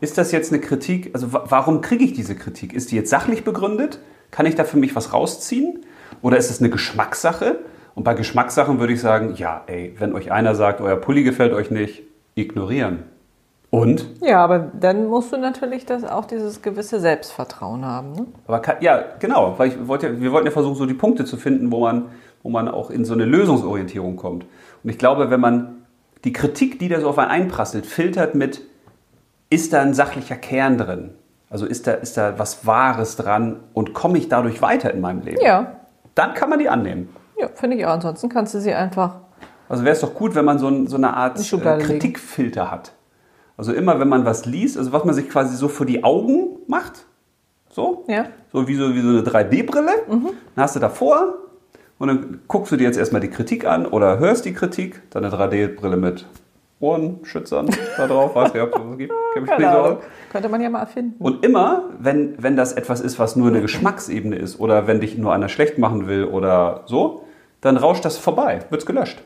ist 0.00 0.18
das 0.18 0.32
jetzt 0.32 0.52
eine 0.52 0.60
Kritik, 0.60 1.10
also 1.14 1.32
wa- 1.32 1.44
warum 1.48 1.80
kriege 1.80 2.04
ich 2.04 2.12
diese 2.12 2.34
Kritik? 2.34 2.72
Ist 2.72 2.90
die 2.90 2.96
jetzt 2.96 3.10
sachlich 3.10 3.44
begründet? 3.44 3.98
Kann 4.30 4.46
ich 4.46 4.54
da 4.54 4.64
für 4.64 4.78
mich 4.78 4.94
was 4.96 5.12
rausziehen? 5.12 5.80
Oder 6.22 6.36
ist 6.36 6.50
es 6.50 6.60
eine 6.60 6.70
Geschmackssache? 6.70 7.58
Und 7.94 8.04
bei 8.04 8.14
Geschmackssachen 8.14 8.78
würde 8.80 8.92
ich 8.92 9.00
sagen, 9.00 9.34
ja, 9.36 9.62
ey, 9.66 9.94
wenn 9.98 10.14
euch 10.14 10.32
einer 10.32 10.54
sagt, 10.54 10.80
euer 10.80 10.96
Pulli 10.96 11.22
gefällt 11.24 11.52
euch 11.52 11.70
nicht, 11.70 12.02
ignorieren. 12.34 13.04
Und? 13.70 14.08
Ja, 14.20 14.42
aber 14.42 14.58
dann 14.80 15.06
musst 15.06 15.32
du 15.32 15.36
natürlich 15.36 15.86
das 15.86 16.02
auch 16.04 16.24
dieses 16.24 16.60
gewisse 16.62 16.98
Selbstvertrauen 16.98 17.84
haben. 17.84 18.12
Ne? 18.12 18.26
Aber 18.46 18.60
kann, 18.60 18.76
ja, 18.80 19.04
genau, 19.20 19.54
weil 19.58 19.68
ich 19.68 19.86
wollte, 19.86 20.20
wir 20.20 20.32
wollten 20.32 20.46
ja 20.46 20.52
versuchen, 20.52 20.74
so 20.74 20.86
die 20.86 20.94
Punkte 20.94 21.24
zu 21.24 21.36
finden, 21.36 21.70
wo 21.70 21.80
man, 21.80 22.06
wo 22.42 22.48
man 22.50 22.68
auch 22.68 22.90
in 22.90 23.04
so 23.04 23.14
eine 23.14 23.24
Lösungsorientierung 23.26 24.16
kommt. 24.16 24.44
Und 24.82 24.90
ich 24.90 24.98
glaube, 24.98 25.30
wenn 25.30 25.40
man 25.40 25.82
die 26.24 26.32
Kritik, 26.32 26.78
die 26.80 26.88
da 26.88 27.00
so 27.00 27.08
auf 27.08 27.18
einen 27.18 27.30
einprasselt, 27.30 27.86
filtert 27.86 28.34
mit, 28.34 28.62
ist 29.50 29.72
da 29.72 29.82
ein 29.82 29.94
sachlicher 29.94 30.36
Kern 30.36 30.78
drin? 30.78 31.10
Also 31.50 31.66
ist 31.66 31.86
da, 31.86 31.92
ist 31.92 32.16
da 32.16 32.38
was 32.38 32.64
Wahres 32.66 33.16
dran 33.16 33.60
und 33.74 33.92
komme 33.92 34.18
ich 34.18 34.28
dadurch 34.28 34.62
weiter 34.62 34.92
in 34.94 35.00
meinem 35.00 35.22
Leben? 35.22 35.40
Ja, 35.42 35.76
Dann 36.14 36.34
kann 36.34 36.48
man 36.48 36.58
die 36.60 36.68
annehmen. 36.68 37.08
ja 37.38 37.48
finde 37.54 37.76
ich 37.76 37.84
auch. 37.86 37.90
Ansonsten 37.92 38.28
kannst 38.28 38.54
du 38.54 38.60
sie 38.60 38.72
einfach. 38.72 39.16
Also 39.68 39.84
wäre 39.84 39.94
es 39.94 40.00
doch 40.00 40.14
gut, 40.14 40.34
wenn 40.34 40.44
man 40.44 40.58
so, 40.58 40.68
ein, 40.68 40.86
so 40.86 40.96
eine 40.96 41.14
Art 41.16 41.38
äh, 41.38 41.56
legen. 41.76 41.80
Kritikfilter 41.80 42.70
hat. 42.70 42.92
Also 43.56 43.72
immer, 43.72 44.00
wenn 44.00 44.08
man 44.08 44.24
was 44.24 44.46
liest, 44.46 44.78
also 44.78 44.92
was 44.92 45.04
man 45.04 45.14
sich 45.14 45.28
quasi 45.28 45.56
so 45.56 45.68
vor 45.68 45.86
die 45.86 46.02
Augen 46.04 46.58
macht, 46.66 47.04
so, 47.68 48.04
Ja. 48.08 48.24
so 48.52 48.66
wie 48.68 48.74
so, 48.76 48.94
wie 48.94 49.00
so 49.00 49.08
eine 49.08 49.20
3D-Brille, 49.22 49.92
dann 50.08 50.32
hast 50.56 50.76
du 50.76 50.80
davor 50.80 51.34
und 51.98 52.08
dann 52.08 52.40
guckst 52.48 52.72
du 52.72 52.76
dir 52.76 52.84
jetzt 52.84 52.96
erstmal 52.96 53.20
die 53.20 53.28
Kritik 53.28 53.64
an 53.66 53.86
oder 53.86 54.18
hörst 54.18 54.44
die 54.44 54.54
Kritik, 54.54 55.02
dann 55.10 55.24
eine 55.24 55.34
3D-Brille 55.34 55.96
mit 55.96 56.26
Ohrenschützern 56.80 57.68
da 57.96 58.06
drauf, 58.06 58.34
weiß 58.34 58.54
nicht, 58.54 58.62
ob 58.62 58.74
es 58.74 58.98
gibt, 58.98 59.12
aus. 59.12 59.98
Könnte 60.32 60.48
man 60.48 60.60
ja 60.62 60.70
mal 60.70 60.80
erfinden. 60.80 61.14
Und 61.22 61.44
immer, 61.44 61.84
wenn, 61.98 62.42
wenn 62.42 62.56
das 62.56 62.72
etwas 62.72 63.00
ist, 63.00 63.18
was 63.18 63.36
nur 63.36 63.48
eine 63.48 63.60
Geschmacksebene 63.60 64.36
ist 64.36 64.58
oder 64.58 64.86
wenn 64.86 65.00
dich 65.00 65.18
nur 65.18 65.32
einer 65.34 65.48
schlecht 65.50 65.78
machen 65.78 66.06
will 66.08 66.24
oder 66.24 66.82
so, 66.86 67.24
dann 67.60 67.76
rauscht 67.76 68.04
das 68.04 68.16
vorbei, 68.16 68.60
wird's 68.70 68.86
gelöscht. 68.86 69.22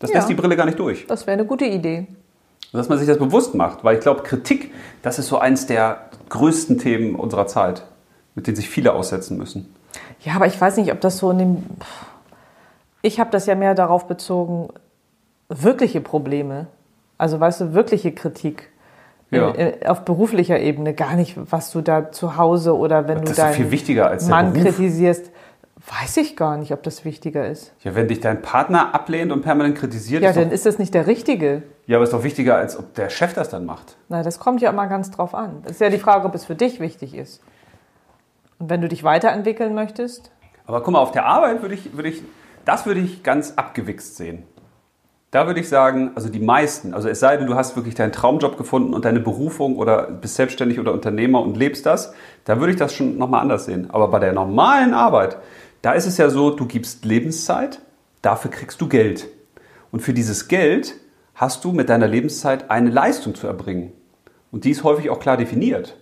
Das 0.00 0.10
Ja. 0.10 0.16
lässt 0.16 0.28
die 0.28 0.34
Brille 0.34 0.56
gar 0.56 0.66
nicht 0.66 0.78
durch. 0.80 1.06
Das 1.06 1.26
wäre 1.26 1.34
eine 1.38 1.46
gute 1.46 1.64
Idee. 1.64 2.08
Dass 2.72 2.88
man 2.88 2.98
sich 2.98 3.06
das 3.06 3.18
bewusst 3.18 3.54
macht, 3.54 3.84
weil 3.84 3.94
ich 3.96 4.02
glaube, 4.02 4.22
Kritik, 4.22 4.74
das 5.02 5.18
ist 5.20 5.28
so 5.28 5.38
eins 5.38 5.66
der 5.66 6.10
größten 6.28 6.78
Themen 6.78 7.14
unserer 7.14 7.46
Zeit, 7.46 7.84
mit 8.34 8.48
denen 8.48 8.56
sich 8.56 8.68
viele 8.68 8.92
aussetzen 8.92 9.38
müssen. 9.38 9.72
Ja, 10.20 10.34
aber 10.34 10.46
ich 10.46 10.60
weiß 10.60 10.76
nicht, 10.78 10.90
ob 10.92 11.00
das 11.00 11.18
so 11.18 11.30
in 11.30 11.38
dem. 11.38 11.62
Ich 13.02 13.20
habe 13.20 13.30
das 13.30 13.46
ja 13.46 13.54
mehr 13.54 13.74
darauf 13.76 14.08
bezogen, 14.08 14.68
wirkliche 15.48 16.00
Probleme. 16.00 16.66
Also, 17.18 17.40
weißt 17.40 17.60
du, 17.62 17.74
wirkliche 17.74 18.12
Kritik. 18.12 18.70
Ja. 19.30 19.50
In, 19.50 19.54
in, 19.72 19.86
auf 19.88 20.04
beruflicher 20.04 20.60
Ebene, 20.60 20.94
gar 20.94 21.14
nicht, 21.16 21.34
was 21.50 21.72
du 21.72 21.80
da 21.80 22.12
zu 22.12 22.36
Hause 22.36 22.76
oder 22.76 23.08
wenn 23.08 23.16
Das 23.18 23.24
du 23.24 23.30
ist 23.32 23.38
deinen 23.38 23.54
viel 23.54 23.70
wichtiger 23.72 24.06
als 24.08 24.26
der 24.26 24.34
Mann 24.36 24.52
Beruf. 24.52 24.66
kritisierst. 24.76 25.30
Weiß 26.00 26.16
ich 26.16 26.36
gar 26.36 26.56
nicht, 26.56 26.72
ob 26.72 26.82
das 26.82 27.04
wichtiger 27.04 27.46
ist. 27.48 27.72
Ja, 27.82 27.94
wenn 27.94 28.08
dich 28.08 28.20
dein 28.20 28.40
Partner 28.42 28.94
ablehnt 28.94 29.30
und 29.30 29.42
permanent 29.42 29.76
kritisiert, 29.76 30.22
Ja, 30.22 30.30
ist 30.30 30.36
dann 30.36 30.44
doch, 30.48 30.52
ist 30.54 30.66
das 30.66 30.78
nicht 30.78 30.94
der 30.94 31.06
Richtige. 31.06 31.62
ja, 31.86 31.96
aber 31.96 32.04
ist 32.04 32.12
doch 32.12 32.24
wichtiger, 32.24 32.56
als 32.56 32.76
ob 32.78 32.94
der 32.94 33.08
Chef 33.08 33.34
das 33.34 33.48
dann 33.50 33.66
macht. 33.66 33.96
Na, 34.08 34.22
das 34.22 34.38
kommt 34.40 34.60
ja 34.62 34.70
immer 34.70 34.86
ganz 34.88 35.10
drauf 35.10 35.34
an. 35.34 35.62
Es 35.64 35.72
ist 35.72 35.80
ja 35.80 35.90
die 35.90 35.98
Frage, 35.98 36.26
ob 36.26 36.34
es 36.34 36.44
für 36.44 36.54
dich 36.56 36.80
wichtig 36.80 37.14
ist. 37.14 37.40
Und 38.58 38.70
wenn 38.70 38.80
du 38.80 38.88
dich 38.88 39.04
weiterentwickeln 39.04 39.74
möchtest, 39.74 40.30
Aber 40.66 40.82
guck 40.82 40.92
mal, 40.92 41.00
auf 41.00 41.12
der 41.12 41.26
Arbeit 41.26 41.62
würde 41.62 41.74
ich, 41.74 41.96
würde 41.96 42.08
ich, 42.08 42.22
das 42.64 42.86
würde 42.86 43.00
ich 43.00 43.22
ganz 43.22 43.52
abgewichst 43.56 44.16
sehen. 44.16 44.44
Da 45.32 45.46
würde 45.46 45.60
ich 45.60 45.68
sagen, 45.68 46.12
also 46.14 46.28
die 46.28 46.40
meisten, 46.40 46.94
also 46.94 47.08
es 47.08 47.20
sei 47.20 47.36
denn, 47.36 47.46
du 47.46 47.56
hast 47.56 47.74
wirklich 47.74 47.94
deinen 47.94 48.12
Traumjob 48.12 48.56
gefunden 48.56 48.94
und 48.94 49.04
deine 49.04 49.20
Berufung 49.20 49.76
oder 49.76 50.10
bist 50.10 50.36
selbstständig 50.36 50.78
oder 50.78 50.92
Unternehmer 50.92 51.42
und 51.42 51.56
lebst 51.56 51.84
das, 51.84 52.14
da 52.44 52.60
würde 52.60 52.72
ich 52.72 52.78
das 52.78 52.94
schon 52.94 53.18
nochmal 53.18 53.42
anders 53.42 53.64
sehen. 53.64 53.90
Aber 53.90 54.08
bei 54.08 54.20
der 54.20 54.32
normalen 54.32 54.94
Arbeit, 54.94 55.36
da 55.82 55.92
ist 55.92 56.06
es 56.06 56.16
ja 56.16 56.30
so, 56.30 56.50
du 56.50 56.66
gibst 56.66 57.04
Lebenszeit, 57.04 57.80
dafür 58.22 58.50
kriegst 58.50 58.80
du 58.80 58.88
Geld. 58.88 59.28
Und 59.90 60.00
für 60.00 60.12
dieses 60.12 60.48
Geld 60.48 60.94
hast 61.34 61.64
du 61.64 61.72
mit 61.72 61.88
deiner 61.88 62.06
Lebenszeit 62.06 62.70
eine 62.70 62.90
Leistung 62.90 63.34
zu 63.34 63.46
erbringen. 63.46 63.92
Und 64.52 64.64
die 64.64 64.70
ist 64.70 64.84
häufig 64.84 65.10
auch 65.10 65.20
klar 65.20 65.36
definiert. 65.36 65.96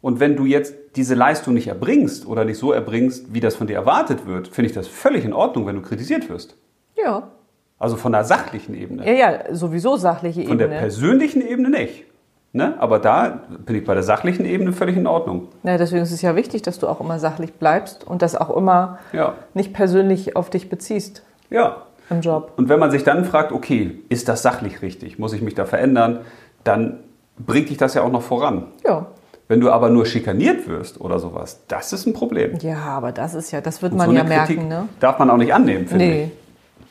Und 0.00 0.20
wenn 0.20 0.36
du 0.36 0.44
jetzt 0.44 0.74
diese 0.96 1.14
Leistung 1.14 1.54
nicht 1.54 1.68
erbringst 1.68 2.26
oder 2.26 2.44
nicht 2.44 2.58
so 2.58 2.72
erbringst, 2.72 3.32
wie 3.32 3.40
das 3.40 3.56
von 3.56 3.66
dir 3.66 3.76
erwartet 3.76 4.26
wird, 4.26 4.48
finde 4.48 4.68
ich 4.68 4.74
das 4.74 4.86
völlig 4.86 5.24
in 5.24 5.32
Ordnung, 5.32 5.66
wenn 5.66 5.76
du 5.76 5.82
kritisiert 5.82 6.28
wirst. 6.28 6.56
ja. 6.96 7.30
Also 7.78 7.96
von 7.96 8.12
der 8.12 8.24
sachlichen 8.24 8.74
Ebene. 8.74 9.06
Ja, 9.06 9.12
ja, 9.12 9.54
sowieso 9.54 9.96
sachliche 9.96 10.44
Von 10.44 10.58
der 10.58 10.66
Ebene. 10.66 10.80
persönlichen 10.80 11.46
Ebene 11.46 11.70
nicht. 11.70 12.04
Ne? 12.52 12.74
Aber 12.78 12.98
da 12.98 13.42
bin 13.66 13.76
ich 13.76 13.84
bei 13.84 13.94
der 13.94 14.02
sachlichen 14.02 14.44
Ebene 14.46 14.72
völlig 14.72 14.96
in 14.96 15.06
Ordnung. 15.06 15.48
Ja, 15.62 15.76
deswegen 15.78 16.02
ist 16.02 16.10
es 16.12 16.22
ja 16.22 16.34
wichtig, 16.34 16.62
dass 16.62 16.78
du 16.78 16.88
auch 16.88 17.00
immer 17.00 17.18
sachlich 17.18 17.52
bleibst 17.54 18.04
und 18.06 18.22
das 18.22 18.34
auch 18.34 18.56
immer 18.56 18.98
Ja. 19.12 19.34
nicht 19.54 19.72
persönlich 19.74 20.34
auf 20.34 20.50
dich 20.50 20.68
beziehst. 20.68 21.22
Ja. 21.50 21.82
im 22.10 22.22
Job. 22.22 22.52
Und 22.56 22.70
wenn 22.70 22.80
man 22.80 22.90
sich 22.90 23.04
dann 23.04 23.26
fragt, 23.26 23.52
okay, 23.52 23.98
ist 24.08 24.28
das 24.30 24.40
sachlich 24.40 24.80
richtig? 24.80 25.18
Muss 25.18 25.34
ich 25.34 25.42
mich 25.42 25.54
da 25.54 25.66
verändern? 25.66 26.20
Dann 26.64 27.00
bringt 27.38 27.68
dich 27.68 27.76
das 27.76 27.92
ja 27.92 28.02
auch 28.02 28.10
noch 28.10 28.22
voran. 28.22 28.64
Ja. 28.86 29.06
Wenn 29.46 29.60
du 29.60 29.70
aber 29.70 29.90
nur 29.90 30.06
schikaniert 30.06 30.66
wirst 30.68 31.00
oder 31.02 31.18
sowas, 31.18 31.60
das 31.68 31.92
ist 31.92 32.06
ein 32.06 32.14
Problem. 32.14 32.56
Ja, 32.62 32.78
aber 32.78 33.12
das 33.12 33.34
ist 33.34 33.50
ja, 33.50 33.60
das 33.60 33.82
wird 33.82 33.92
Und 33.92 33.98
man 33.98 34.08
so 34.08 34.14
ja 34.16 34.24
Kritik 34.24 34.56
merken, 34.56 34.68
ne? 34.68 34.88
darf 35.00 35.18
man 35.18 35.28
auch 35.28 35.36
nicht 35.36 35.52
annehmen, 35.52 35.86
finde 35.86 36.04
Nee. 36.06 36.24
ich. 36.24 36.30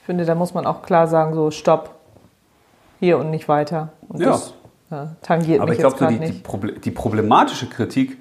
Ich 0.08 0.10
finde, 0.10 0.24
da 0.24 0.36
muss 0.36 0.54
man 0.54 0.66
auch 0.66 0.84
klar 0.84 1.06
sagen, 1.10 1.34
so 1.34 1.52
stopp. 1.52 1.94
Hier 3.02 3.18
und 3.18 3.30
nicht 3.30 3.50
weiter. 3.50 3.90
Und 4.08 4.22
Ja. 4.22 4.28
das 4.28 4.54
ja, 4.90 5.10
tangiert 5.22 5.60
Aber 5.60 5.68
mich 5.68 5.80
ich 5.80 5.84
glaube, 5.84 5.98
so 5.98 6.06
die, 6.08 6.18
die. 6.18 6.32
Proble 6.40 6.80
die 6.80 6.92
problematische 6.92 7.68
Kritik 7.68 8.18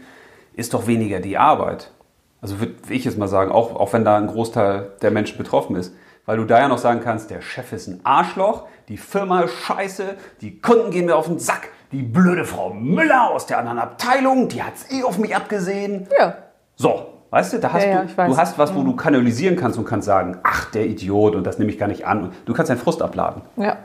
ist 0.55 0.75
doch 0.75 0.89
weniger 0.89 1.21
die 1.21 1.39
Arbeit. 1.39 1.93
Also 2.41 2.59
würde 2.59 2.75
ich 2.89 3.05
jetzt 3.05 3.19
mal 3.19 3.29
sagen, 3.29 3.53
auch, 3.53 3.77
auch 3.77 3.93
wenn 3.93 4.05
da 4.05 4.17
ein 4.17 4.27
Großteil 4.27 4.95
der 5.01 5.13
Menschen 5.13 5.39
betroffen 5.39 5.77
ist. 5.77 5.95
Weil 6.25 6.39
du 6.39 6.45
da 6.45 6.59
ja 6.59 6.67
noch 6.67 6.79
sagen 6.79 7.03
kannst, 7.05 7.31
der 7.31 7.41
Chef 7.41 7.73
ist 7.73 7.87
ein 7.87 8.01
Arschloch, 8.03 8.65
die 8.89 8.97
Firma 8.97 9.43
ist 9.43 9.55
scheiße, 9.55 10.17
die 10.41 10.61
Kunden 10.61 10.91
gehen 10.91 11.07
mir 11.07 11.15
auf 11.15 11.27
den 11.29 11.39
Sack, 11.39 11.69
die 11.93 12.03
blöde 12.03 12.45
Frau 12.45 12.71
Müller 12.71 13.31
aus 13.31 13.47
der 13.47 13.59
anderen 13.59 13.79
Abteilung, 13.79 14.49
die 14.49 14.61
hat's 14.61 14.91
eh 14.91 15.05
auf 15.05 15.19
mich 15.19 15.37
abgesehen. 15.37 16.09
Ja, 16.19 16.35
So, 16.75 17.07
weißt 17.31 17.55
du, 17.55 17.59
da 17.59 17.73
hast 17.73 17.85
Ja, 17.85 17.91
ja, 17.91 18.03
du. 18.05 18.23
Mhm. 18.23 18.29
du 18.31 18.37
hast 18.37 18.59
was, 18.59 18.75
wo 18.75 18.83
du 18.83 18.95
kanalisieren 18.97 19.57
kannst 19.57 19.79
und 19.79 19.85
kannst 19.85 20.07
sagen, 20.07 20.39
ach, 20.43 20.71
der 20.71 20.87
Idiot 20.87 21.35
und 21.35 21.45
das 21.45 21.59
nehme 21.59 21.71
ich 21.71 21.79
gar 21.79 21.89
nicht 21.89 22.07
an. 22.07 22.25
Und 22.25 22.33
du 22.45 22.53
kannst 22.55 22.71
deinen 22.71 22.79
Frust 22.79 23.03
abladen. 23.03 23.43
ja. 23.57 23.77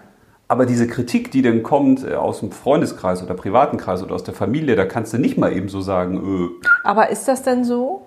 Aber 0.48 0.66
diese 0.66 0.86
Kritik, 0.86 1.32
die 1.32 1.42
dann 1.42 1.64
kommt 1.64 2.04
äh, 2.06 2.16
aus 2.16 2.42
dem 2.42 2.52
Freundeskreis 2.52 3.24
oder 3.24 3.36
privaten 3.36 3.78
Kreis 3.78 4.04
oder 4.04 4.16
aus 4.16 4.26
der 4.26 4.34
Familie, 4.34 4.76
da 4.76 4.84
kannst 4.84 5.14
du 5.14 5.18
nicht 5.18 5.38
mal 5.38 5.54
eben 5.54 5.70
so 5.70 5.80
sagen, 5.80 6.18
äh, 6.18 6.68
Aber 6.84 7.10
ist 7.10 7.26
das 7.30 7.42
denn 7.42 7.64
so? 7.64 8.06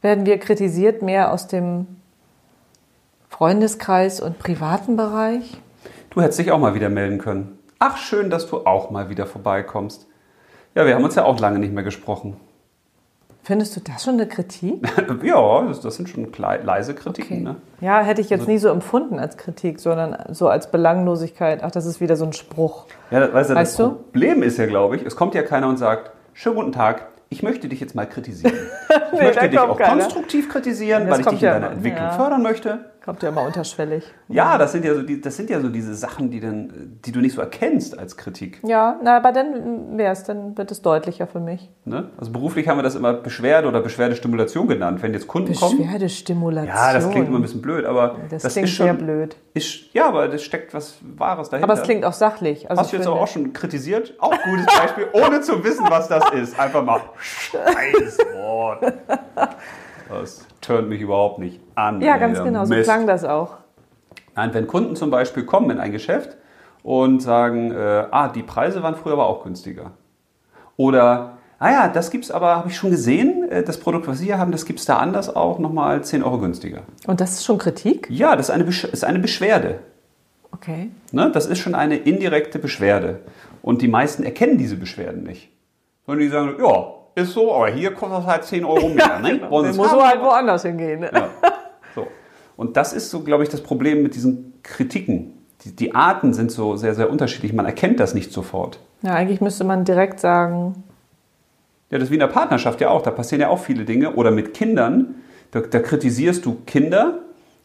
Werden 0.00 0.24
wir 0.24 0.38
kritisiert 0.38 1.02
mehr 1.02 1.30
aus 1.30 1.46
dem 1.46 1.86
Freundeskreis 3.28 4.20
und 4.22 4.38
privaten 4.38 4.96
Bereich? 4.96 5.58
du 6.10 6.20
hättest 6.22 6.38
dich 6.38 6.50
auch 6.52 6.58
mal 6.58 6.74
wieder 6.74 6.88
melden 6.88 7.18
können. 7.18 7.58
Ach, 7.78 7.96
schön, 7.98 8.30
dass 8.30 8.46
du 8.46 8.64
auch 8.66 8.90
mal 8.90 9.08
wieder 9.10 9.26
vorbeikommst. 9.26 10.06
Ja, 10.74 10.86
wir 10.86 10.94
haben 10.94 11.04
uns 11.04 11.16
ja 11.16 11.24
auch 11.24 11.38
lange 11.38 11.58
nicht 11.58 11.72
mehr 11.74 11.84
gesprochen. 11.84 12.36
Findest 13.44 13.74
du 13.74 13.80
das 13.80 14.04
schon 14.04 14.14
eine 14.14 14.28
Kritik? 14.28 14.82
ja, 15.24 15.62
das, 15.66 15.80
das 15.80 15.96
sind 15.96 16.08
schon 16.08 16.28
leise 16.62 16.94
Kritiken. 16.94 17.38
Okay. 17.38 17.42
Ne? 17.42 17.56
Ja, 17.80 18.00
hätte 18.00 18.20
ich 18.20 18.30
jetzt 18.30 18.46
nie 18.46 18.58
so 18.58 18.68
empfunden 18.68 19.18
als 19.18 19.36
Kritik, 19.36 19.80
sondern 19.80 20.16
so 20.32 20.48
als 20.48 20.70
Belanglosigkeit. 20.70 21.60
Ach, 21.64 21.72
das 21.72 21.84
ist 21.84 22.00
wieder 22.00 22.16
so 22.16 22.24
ein 22.24 22.32
Spruch. 22.32 22.86
Ja, 23.10 23.18
das, 23.18 23.32
weißt 23.32 23.50
du, 23.50 23.54
Weißt 23.56 23.78
das 23.78 23.86
du? 23.88 23.94
Problem 23.96 24.42
ist 24.44 24.58
ja, 24.58 24.66
glaube 24.66 24.94
ich, 24.94 25.04
es 25.04 25.16
kommt 25.16 25.34
ja 25.34 25.42
keiner 25.42 25.68
und 25.68 25.76
sagt, 25.76 26.12
schönen 26.34 26.54
guten 26.54 26.72
Tag, 26.72 27.08
ich 27.30 27.42
möchte 27.42 27.66
dich 27.68 27.80
jetzt 27.80 27.94
mal 27.94 28.06
kritisieren. 28.06 28.54
Ich 29.14 29.18
Nee, 29.18 29.26
möchte 29.26 29.48
dich 29.50 29.58
auch 29.58 29.76
keiner. 29.76 30.00
konstruktiv 30.00 30.48
kritisieren, 30.48 31.08
weil 31.10 31.20
ich 31.20 31.26
dich 31.26 31.42
in 31.42 31.46
ja 31.46 31.52
deiner 31.52 31.72
Entwicklung 31.72 32.04
ja. 32.04 32.12
fördern 32.12 32.42
möchte. 32.42 32.91
Kommt 33.04 33.20
ja 33.24 33.30
immer 33.30 33.42
unterschwellig. 33.42 34.04
Ja, 34.28 34.58
das 34.58 34.70
sind 34.70 34.84
ja 34.84 34.94
so, 34.94 35.02
die, 35.02 35.20
das 35.20 35.36
sind 35.36 35.50
ja 35.50 35.60
so 35.60 35.68
diese 35.68 35.92
Sachen, 35.94 36.30
die, 36.30 36.38
dann, 36.38 37.00
die 37.04 37.10
du 37.10 37.18
nicht 37.18 37.34
so 37.34 37.40
erkennst 37.40 37.98
als 37.98 38.16
Kritik. 38.16 38.60
Ja, 38.64 39.00
na, 39.02 39.16
aber 39.16 39.32
dann 39.32 39.98
wäre 39.98 40.12
es, 40.12 40.22
dann 40.22 40.56
wird 40.56 40.70
es 40.70 40.82
deutlicher 40.82 41.26
für 41.26 41.40
mich. 41.40 41.68
Ne? 41.84 42.10
Also 42.16 42.30
beruflich 42.30 42.68
haben 42.68 42.78
wir 42.78 42.84
das 42.84 42.94
immer 42.94 43.12
Beschwerde 43.12 43.66
oder 43.66 43.80
Beschwerdestimulation 43.80 44.68
genannt. 44.68 45.02
Wenn 45.02 45.12
jetzt 45.12 45.26
Kunden 45.26 45.52
kommen. 45.52 45.78
Beschwerdestimulation. 45.78 46.68
Ja, 46.76 46.92
das 46.92 47.10
klingt 47.10 47.26
immer 47.26 47.40
ein 47.40 47.42
bisschen 47.42 47.60
blöd, 47.60 47.84
aber 47.86 48.18
Das, 48.30 48.42
das, 48.44 48.52
klingt 48.52 48.68
ist 48.68 48.74
schon. 48.74 48.86
sehr 48.86 48.94
blöd. 48.94 49.36
Ist, 49.54 49.92
ja, 49.92 50.06
aber 50.06 50.28
das 50.28 50.42
steckt 50.44 50.72
was 50.72 50.98
Wahres 51.00 51.50
dahinter. 51.50 51.68
Aber 51.70 51.80
es 51.80 51.84
klingt 51.84 52.04
auch 52.04 52.12
sachlich. 52.12 52.70
Also 52.70 52.82
Hast 52.82 52.92
du 52.92 52.96
jetzt 52.98 53.06
aber 53.08 53.20
auch 53.20 53.26
schon 53.26 53.52
kritisiert? 53.52 54.14
Auch 54.20 54.34
gutes 54.44 54.66
Beispiel, 54.66 55.08
ohne 55.12 55.40
zu 55.40 55.64
wissen, 55.64 55.84
was 55.88 56.06
das 56.06 56.22
ist. 56.34 56.58
Einfach 56.58 56.84
mal 56.84 57.00
scheiß 57.18 58.18
Wort. 58.36 58.92
Das 60.20 60.46
turnt 60.60 60.88
mich 60.88 61.00
überhaupt 61.00 61.38
nicht 61.38 61.60
an. 61.74 62.00
Ja, 62.00 62.14
ey, 62.14 62.20
ganz 62.20 62.36
der 62.36 62.44
genau, 62.44 62.64
so 62.64 62.74
Mist. 62.74 62.84
klang 62.84 63.06
das 63.06 63.24
auch. 63.24 63.56
Nein, 64.34 64.54
wenn 64.54 64.66
Kunden 64.66 64.96
zum 64.96 65.10
Beispiel 65.10 65.44
kommen 65.44 65.70
in 65.70 65.78
ein 65.78 65.92
Geschäft 65.92 66.36
und 66.82 67.20
sagen, 67.20 67.70
äh, 67.70 68.06
ah, 68.10 68.28
die 68.28 68.42
Preise 68.42 68.82
waren 68.82 68.94
früher 68.94 69.14
aber 69.14 69.26
auch 69.26 69.44
günstiger. 69.44 69.92
Oder, 70.76 71.38
ah 71.58 71.70
ja, 71.70 71.88
das 71.88 72.10
gibt's 72.10 72.30
aber, 72.30 72.56
habe 72.56 72.68
ich 72.68 72.76
schon 72.76 72.90
gesehen, 72.90 73.48
äh, 73.50 73.62
das 73.62 73.78
Produkt, 73.78 74.06
was 74.06 74.18
Sie 74.18 74.26
hier 74.26 74.38
haben, 74.38 74.52
das 74.52 74.64
gibt's 74.64 74.84
da 74.84 74.98
anders 74.98 75.34
auch 75.34 75.58
nochmal 75.58 76.02
10 76.02 76.22
Euro 76.22 76.38
günstiger. 76.38 76.82
Und 77.06 77.20
das 77.20 77.32
ist 77.32 77.44
schon 77.44 77.58
Kritik? 77.58 78.08
Ja, 78.10 78.36
das 78.36 78.48
ist 78.48 78.54
eine, 78.54 78.64
Besch 78.64 78.84
ist 78.84 79.04
eine 79.04 79.18
Beschwerde. 79.18 79.80
Okay. 80.50 80.90
Ne? 81.12 81.30
Das 81.32 81.46
ist 81.46 81.58
schon 81.58 81.74
eine 81.74 81.96
indirekte 81.96 82.58
Beschwerde. 82.58 83.20
Und 83.62 83.82
die 83.82 83.88
meisten 83.88 84.22
erkennen 84.24 84.58
diese 84.58 84.76
Beschwerden 84.76 85.22
nicht. 85.22 85.50
Sondern 86.06 86.24
die 86.24 86.30
sagen, 86.30 86.54
ja, 86.58 86.86
ist 87.14 87.32
so, 87.32 87.54
aber 87.54 87.68
hier 87.68 87.92
kostet 87.92 88.20
es 88.20 88.26
halt 88.26 88.44
10 88.44 88.64
Euro 88.64 88.88
mehr. 88.88 89.18
ne? 89.22 89.40
Sie 89.50 89.68
es 89.68 89.76
muss 89.76 89.92
man 89.92 90.06
halt 90.06 90.20
woanders 90.22 90.62
hingehen. 90.62 91.00
Ne? 91.00 91.10
Ja. 91.12 91.28
So. 91.94 92.06
Und 92.56 92.76
das 92.76 92.92
ist 92.92 93.10
so, 93.10 93.22
glaube 93.22 93.42
ich, 93.42 93.48
das 93.48 93.60
Problem 93.60 94.02
mit 94.02 94.14
diesen 94.14 94.54
Kritiken. 94.62 95.38
Die, 95.64 95.76
die 95.76 95.94
Arten 95.94 96.32
sind 96.32 96.50
so 96.50 96.76
sehr, 96.76 96.94
sehr 96.94 97.10
unterschiedlich. 97.10 97.52
Man 97.52 97.66
erkennt 97.66 98.00
das 98.00 98.14
nicht 98.14 98.32
sofort. 98.32 98.80
Ja, 99.02 99.14
eigentlich 99.14 99.40
müsste 99.40 99.64
man 99.64 99.84
direkt 99.84 100.20
sagen, 100.20 100.84
Ja, 101.90 101.98
das 101.98 102.04
ist 102.04 102.10
wie 102.10 102.14
in 102.16 102.20
der 102.20 102.28
Partnerschaft 102.28 102.80
ja 102.80 102.90
auch. 102.90 103.02
Da 103.02 103.10
passieren 103.10 103.40
ja 103.42 103.48
auch 103.48 103.60
viele 103.60 103.84
Dinge. 103.84 104.14
Oder 104.14 104.30
mit 104.30 104.54
Kindern. 104.54 105.16
Da, 105.50 105.60
da 105.60 105.80
kritisierst 105.80 106.44
du 106.46 106.56
Kinder. 106.66 107.18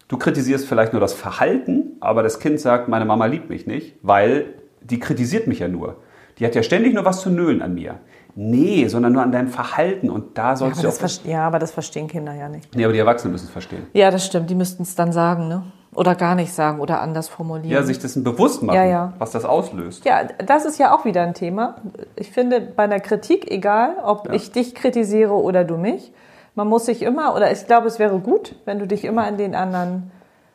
Du 0.08 0.18
kritisierst 0.18 0.68
vielleicht 0.68 0.94
nur 0.94 1.02
das 1.02 1.14
Verhalten, 1.14 1.98
aber 2.00 2.24
das 2.24 2.40
Kind 2.40 2.62
sagt, 2.62 2.88
meine 2.88 3.04
Mama 3.04 3.26
liebt 3.26 3.50
mich 3.50 3.68
nicht, 3.68 3.96
weil 4.02 4.54
die 4.82 5.00
kritisiert 5.00 5.48
mich 5.48 5.60
ja 5.60 5.68
nur. 5.68 5.98
Die 6.40 6.46
hat 6.46 6.56
ja 6.56 6.64
ständig 6.64 6.94
nur 6.94 7.04
was 7.04 7.22
zu 7.22 7.30
nölen 7.30 7.62
an 7.62 7.74
mir. 7.74 8.00
Nee, 8.40 8.88
sondern 8.88 9.14
nur 9.14 9.24
an 9.24 9.32
deinem 9.32 9.48
Verhalten. 9.48 10.12
Und 10.12 10.38
da 10.38 10.50
ja 10.50 10.56
sollst 10.56 10.86
aber, 10.86 10.94
du 10.94 11.06
auch. 11.06 11.26
ja, 11.26 11.48
aber 11.48 11.58
das 11.58 11.72
verstehen 11.72 12.08
Kinder 12.08 12.34
ja 12.36 12.48
nicht. 12.48 12.76
Nee, 12.76 12.84
aber 12.84 12.94
die 12.94 13.00
Erwachsenen 13.00 13.32
müssen 13.32 13.46
es 13.46 13.50
verstehen. 13.52 13.88
Ja, 13.94 14.12
das 14.12 14.28
stimmt. 14.28 14.48
Die 14.52 14.54
müssten 14.56 14.84
es 14.84 14.94
dann 14.94 15.12
sagen, 15.12 15.48
ne? 15.48 15.64
Oder 15.96 16.14
gar 16.14 16.36
nicht 16.36 16.54
sagen 16.54 16.80
oder 16.80 17.02
anders 17.02 17.28
formulieren. 17.30 17.72
Ja, 17.72 17.82
sich 17.82 17.98
dessen 17.98 18.24
bewusst 18.24 18.62
machen, 18.62 18.76
Ja, 18.76 18.84
ja. 18.86 19.14
was 19.18 19.32
das 19.32 19.44
auslöst. 19.44 20.06
Ja, 20.06 20.24
das 20.46 20.66
ist 20.66 20.78
ja 20.78 20.96
auch 20.96 21.04
wieder 21.04 21.24
ein 21.24 21.34
Thema. 21.34 21.78
Ich 22.16 22.30
finde, 22.30 22.62
bei 22.62 22.84
einer 22.84 23.00
Kritik, 23.00 23.50
egal, 23.50 23.96
ob 24.04 24.28
Ja. 24.28 24.34
ich 24.34 24.52
dich 24.52 24.76
kritisiere 24.76 25.34
oder 25.34 25.64
du 25.64 25.76
mich, 25.78 26.14
man 26.54 26.68
muss 26.68 26.86
sich 26.86 27.02
immer, 27.02 27.34
oder 27.36 27.52
ich 27.52 27.66
glaube, 27.66 27.88
es 27.88 27.98
wäre 27.98 28.20
gut, 28.20 28.56
wenn 28.66 28.78
du 28.78 28.86
dich 28.86 29.04
immer 29.06 29.28
in 29.28 29.38
den 29.38 29.56
anderen 29.56 30.12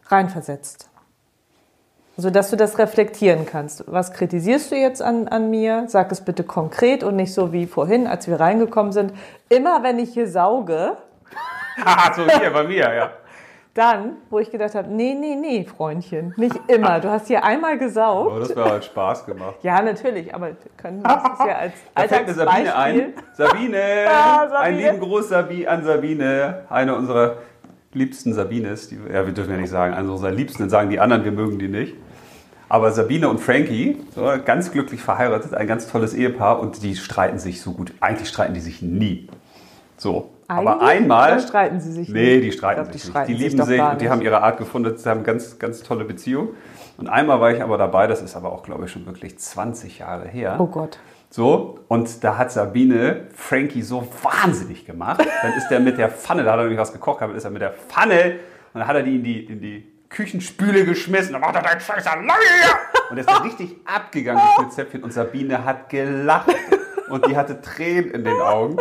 reinversetzt. 0.07 0.89
Also, 2.17 2.29
dass 2.31 2.51
du 2.51 2.57
das 2.57 2.79
reflektieren 2.79 3.47
kannst. 3.47 3.85
Was 3.91 4.13
kritisierst 4.13 4.71
du 4.71 4.77
jetzt 4.77 5.01
an, 5.01 5.29
an 5.29 5.49
mir? 5.51 5.85
Sag 5.89 6.13
es 6.13 6.21
bitte 6.21 6.45
konkret 6.45 7.03
und 7.03 7.17
nicht 7.17 7.33
so 7.33 7.53
wie 7.53 7.67
vorhin, 7.67 8.07
als 8.07 8.29
wir 8.29 8.39
reingekommen 8.39 8.93
sind. 8.93 9.15
Immer 9.49 9.83
wenn 9.83 9.99
ich 9.99 10.13
hier 10.13 10.29
sauge, 10.29 10.97
Haha, 11.83 12.13
so 12.15 12.23
hier 12.29 12.51
bei 12.51 12.65
mir, 12.65 12.95
ja. 12.95 13.11
dann, 13.73 14.17
wo 14.29 14.39
ich 14.41 14.51
gedacht 14.51 14.75
habe, 14.75 14.89
nee, 14.89 15.15
nee, 15.19 15.35
nee, 15.37 15.65
Freundchen, 15.65 16.35
nicht 16.37 16.55
immer. 16.69 17.01
Du 17.01 17.09
hast 17.09 17.29
hier 17.29 17.43
einmal 17.45 17.79
gesaugt. 17.79 18.31
Aber 18.31 18.41
das 18.41 18.55
wäre 18.55 18.71
halt 18.71 18.85
Spaß 18.85 19.25
gemacht. 19.25 19.55
Ja, 19.63 19.81
natürlich, 19.81 20.35
aber 20.35 20.49
wir 20.49 20.57
können 20.77 21.03
das 21.03 21.25
ist 21.25 21.47
ja 21.47 21.57
als 21.57 21.73
Da 21.95 22.03
fällt 22.03 22.27
mir 22.27 22.35
Sabine 22.35 22.77
ein. 22.77 23.15
Sabine, 23.33 23.83
Ah, 24.11 24.49
Sabine. 24.49 24.59
einen 24.59 24.77
lieben 24.77 25.01
Gruß 25.01 25.31
Sabi 25.31 25.67
an 25.67 25.83
Sabine, 25.83 26.67
eine 26.69 26.95
unserer 26.95 27.37
liebsten 27.93 28.33
Sabines. 28.35 28.89
Die, 28.89 28.99
ja, 29.13 29.27
wir 29.27 29.33
dürfen 29.33 29.51
ja 29.51 29.57
nicht 29.57 29.71
sagen, 29.71 29.95
eine 29.95 30.11
unserer 30.11 30.31
liebsten, 30.31 30.63
dann 30.63 30.71
sagen 30.71 30.91
die 30.91 31.01
anderen, 31.01 31.25
wir 31.25 31.33
mögen 31.33 31.59
die 31.59 31.69
nicht. 31.69 31.95
Aber 32.69 32.91
Sabine 32.91 33.29
und 33.29 33.39
Frankie, 33.39 33.99
so, 34.15 34.31
ganz 34.45 34.73
glücklich 34.73 35.03
verheiratet, 35.03 35.53
ein 35.53 35.67
ganz 35.67 35.89
tolles 35.89 36.15
Ehepaar 36.15 36.59
und 36.59 36.83
die 36.83 36.97
streiten 36.97 37.39
sich 37.39 37.61
so 37.61 37.73
gut. 37.73 37.93
Eigentlich 38.01 38.29
streiten 38.29 38.55
die 38.55 38.61
sich 38.61 38.81
nie. 38.81 39.29
So. 39.99 40.31
Aber 40.49 40.81
Eigentlich? 40.81 41.03
einmal. 41.03 41.33
Oder 41.33 41.41
streiten 41.41 41.81
sie 41.81 41.93
sich 41.93 42.09
Nee, 42.09 42.37
nicht? 42.37 42.45
die 42.45 42.53
streiten 42.53 42.81
glaub, 42.83 42.93
die 42.93 42.99
sich 42.99 43.11
streiten 43.11 43.31
nicht. 43.31 43.41
Die 43.41 43.45
sich 43.45 43.53
lieben 43.53 43.67
sich 43.67 43.77
gar 43.77 43.93
und 43.93 44.01
die 44.01 44.09
haben 44.11 44.23
ihre 44.23 44.43
Art 44.43 44.59
gefunden. 44.59 44.97
Sie 44.97 45.09
haben 45.09 45.19
eine 45.19 45.27
ganz, 45.27 45.59
ganz 45.59 45.83
tolle 45.83 46.05
Beziehung. 46.05 46.49
Und 46.97 47.09
einmal 47.09 47.41
war 47.41 47.53
ich 47.53 47.63
aber 47.63 47.79
dabei, 47.79 48.07
das 48.07 48.23
ist 48.23 48.37
aber 48.37 48.53
auch, 48.53 48.63
glaube 48.63 48.87
ich, 48.87 48.91
schon 48.91 49.07
wirklich 49.07 49.39
20 49.39 49.99
Jahre 49.99 50.29
her. 50.29 50.57
Oh 50.59 50.67
Gott. 50.67 50.99
So, 51.33 51.79
und 51.89 52.23
da 52.23 52.37
hat 52.37 52.53
Sabine 52.53 53.29
Frankie 53.35 53.81
so 53.81 54.07
wahnsinnig 54.23 54.85
gemacht. 54.85 55.27
Dann 55.41 55.55
ist 55.55 55.71
er 55.71 55.81
mit 55.81 55.97
der 55.97 56.11
Pfanne, 56.11 56.45
da 56.45 56.53
hat 56.53 56.59
er 56.59 56.65
nämlich 56.65 56.79
was 56.79 56.93
gekocht 56.93 57.21
gehabt, 57.21 57.35
ist 57.35 57.45
er 57.45 57.51
mit 57.51 57.63
der 57.63 57.73
Pfanne 57.73 58.39
und 58.75 58.81
dann 58.81 58.87
hat 58.87 58.97
er 58.97 59.03
die 59.03 59.17
in 59.17 59.25
die, 59.25 59.45
in 59.47 59.61
die 59.63 59.93
Küchenspüle 60.11 60.85
geschmissen. 60.85 61.33
Dann 61.33 61.41
macht 61.41 61.55
er 61.55 61.63
dein 61.63 61.81
Scheiß 61.81 62.05
lange! 62.05 62.29
Und 63.09 63.17
er 63.17 63.21
ist 63.21 63.31
da 63.31 63.39
richtig 63.39 63.77
abgegangen 63.87 64.43
mit 64.59 64.67
dem 64.67 64.71
Zäpfchen 64.73 65.03
und 65.03 65.15
Sabine 65.15 65.65
hat 65.65 65.89
gelacht 65.89 66.55
und 67.09 67.27
die 67.27 67.35
hatte 67.35 67.63
Tränen 67.63 68.11
in 68.11 68.25
den 68.25 68.39
Augen. 68.39 68.77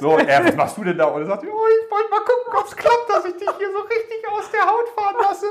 So, 0.00 0.18
er, 0.18 0.44
was 0.44 0.56
machst 0.56 0.76
du 0.76 0.82
denn 0.82 0.98
da? 0.98 1.04
Und 1.04 1.22
er 1.22 1.26
sagt, 1.28 1.44
oh, 1.44 1.46
ich 1.46 1.90
wollte 1.92 2.10
mal 2.10 2.18
gucken, 2.18 2.58
ob 2.58 2.66
es 2.66 2.76
klappt, 2.76 3.08
dass 3.08 3.24
ich 3.24 3.34
dich 3.34 3.50
hier 3.56 3.70
so 3.70 3.82
richtig 3.82 4.28
aus 4.32 4.50
der 4.50 4.62
Haut 4.62 4.88
fahren 4.96 5.14
lasse. 5.22 5.46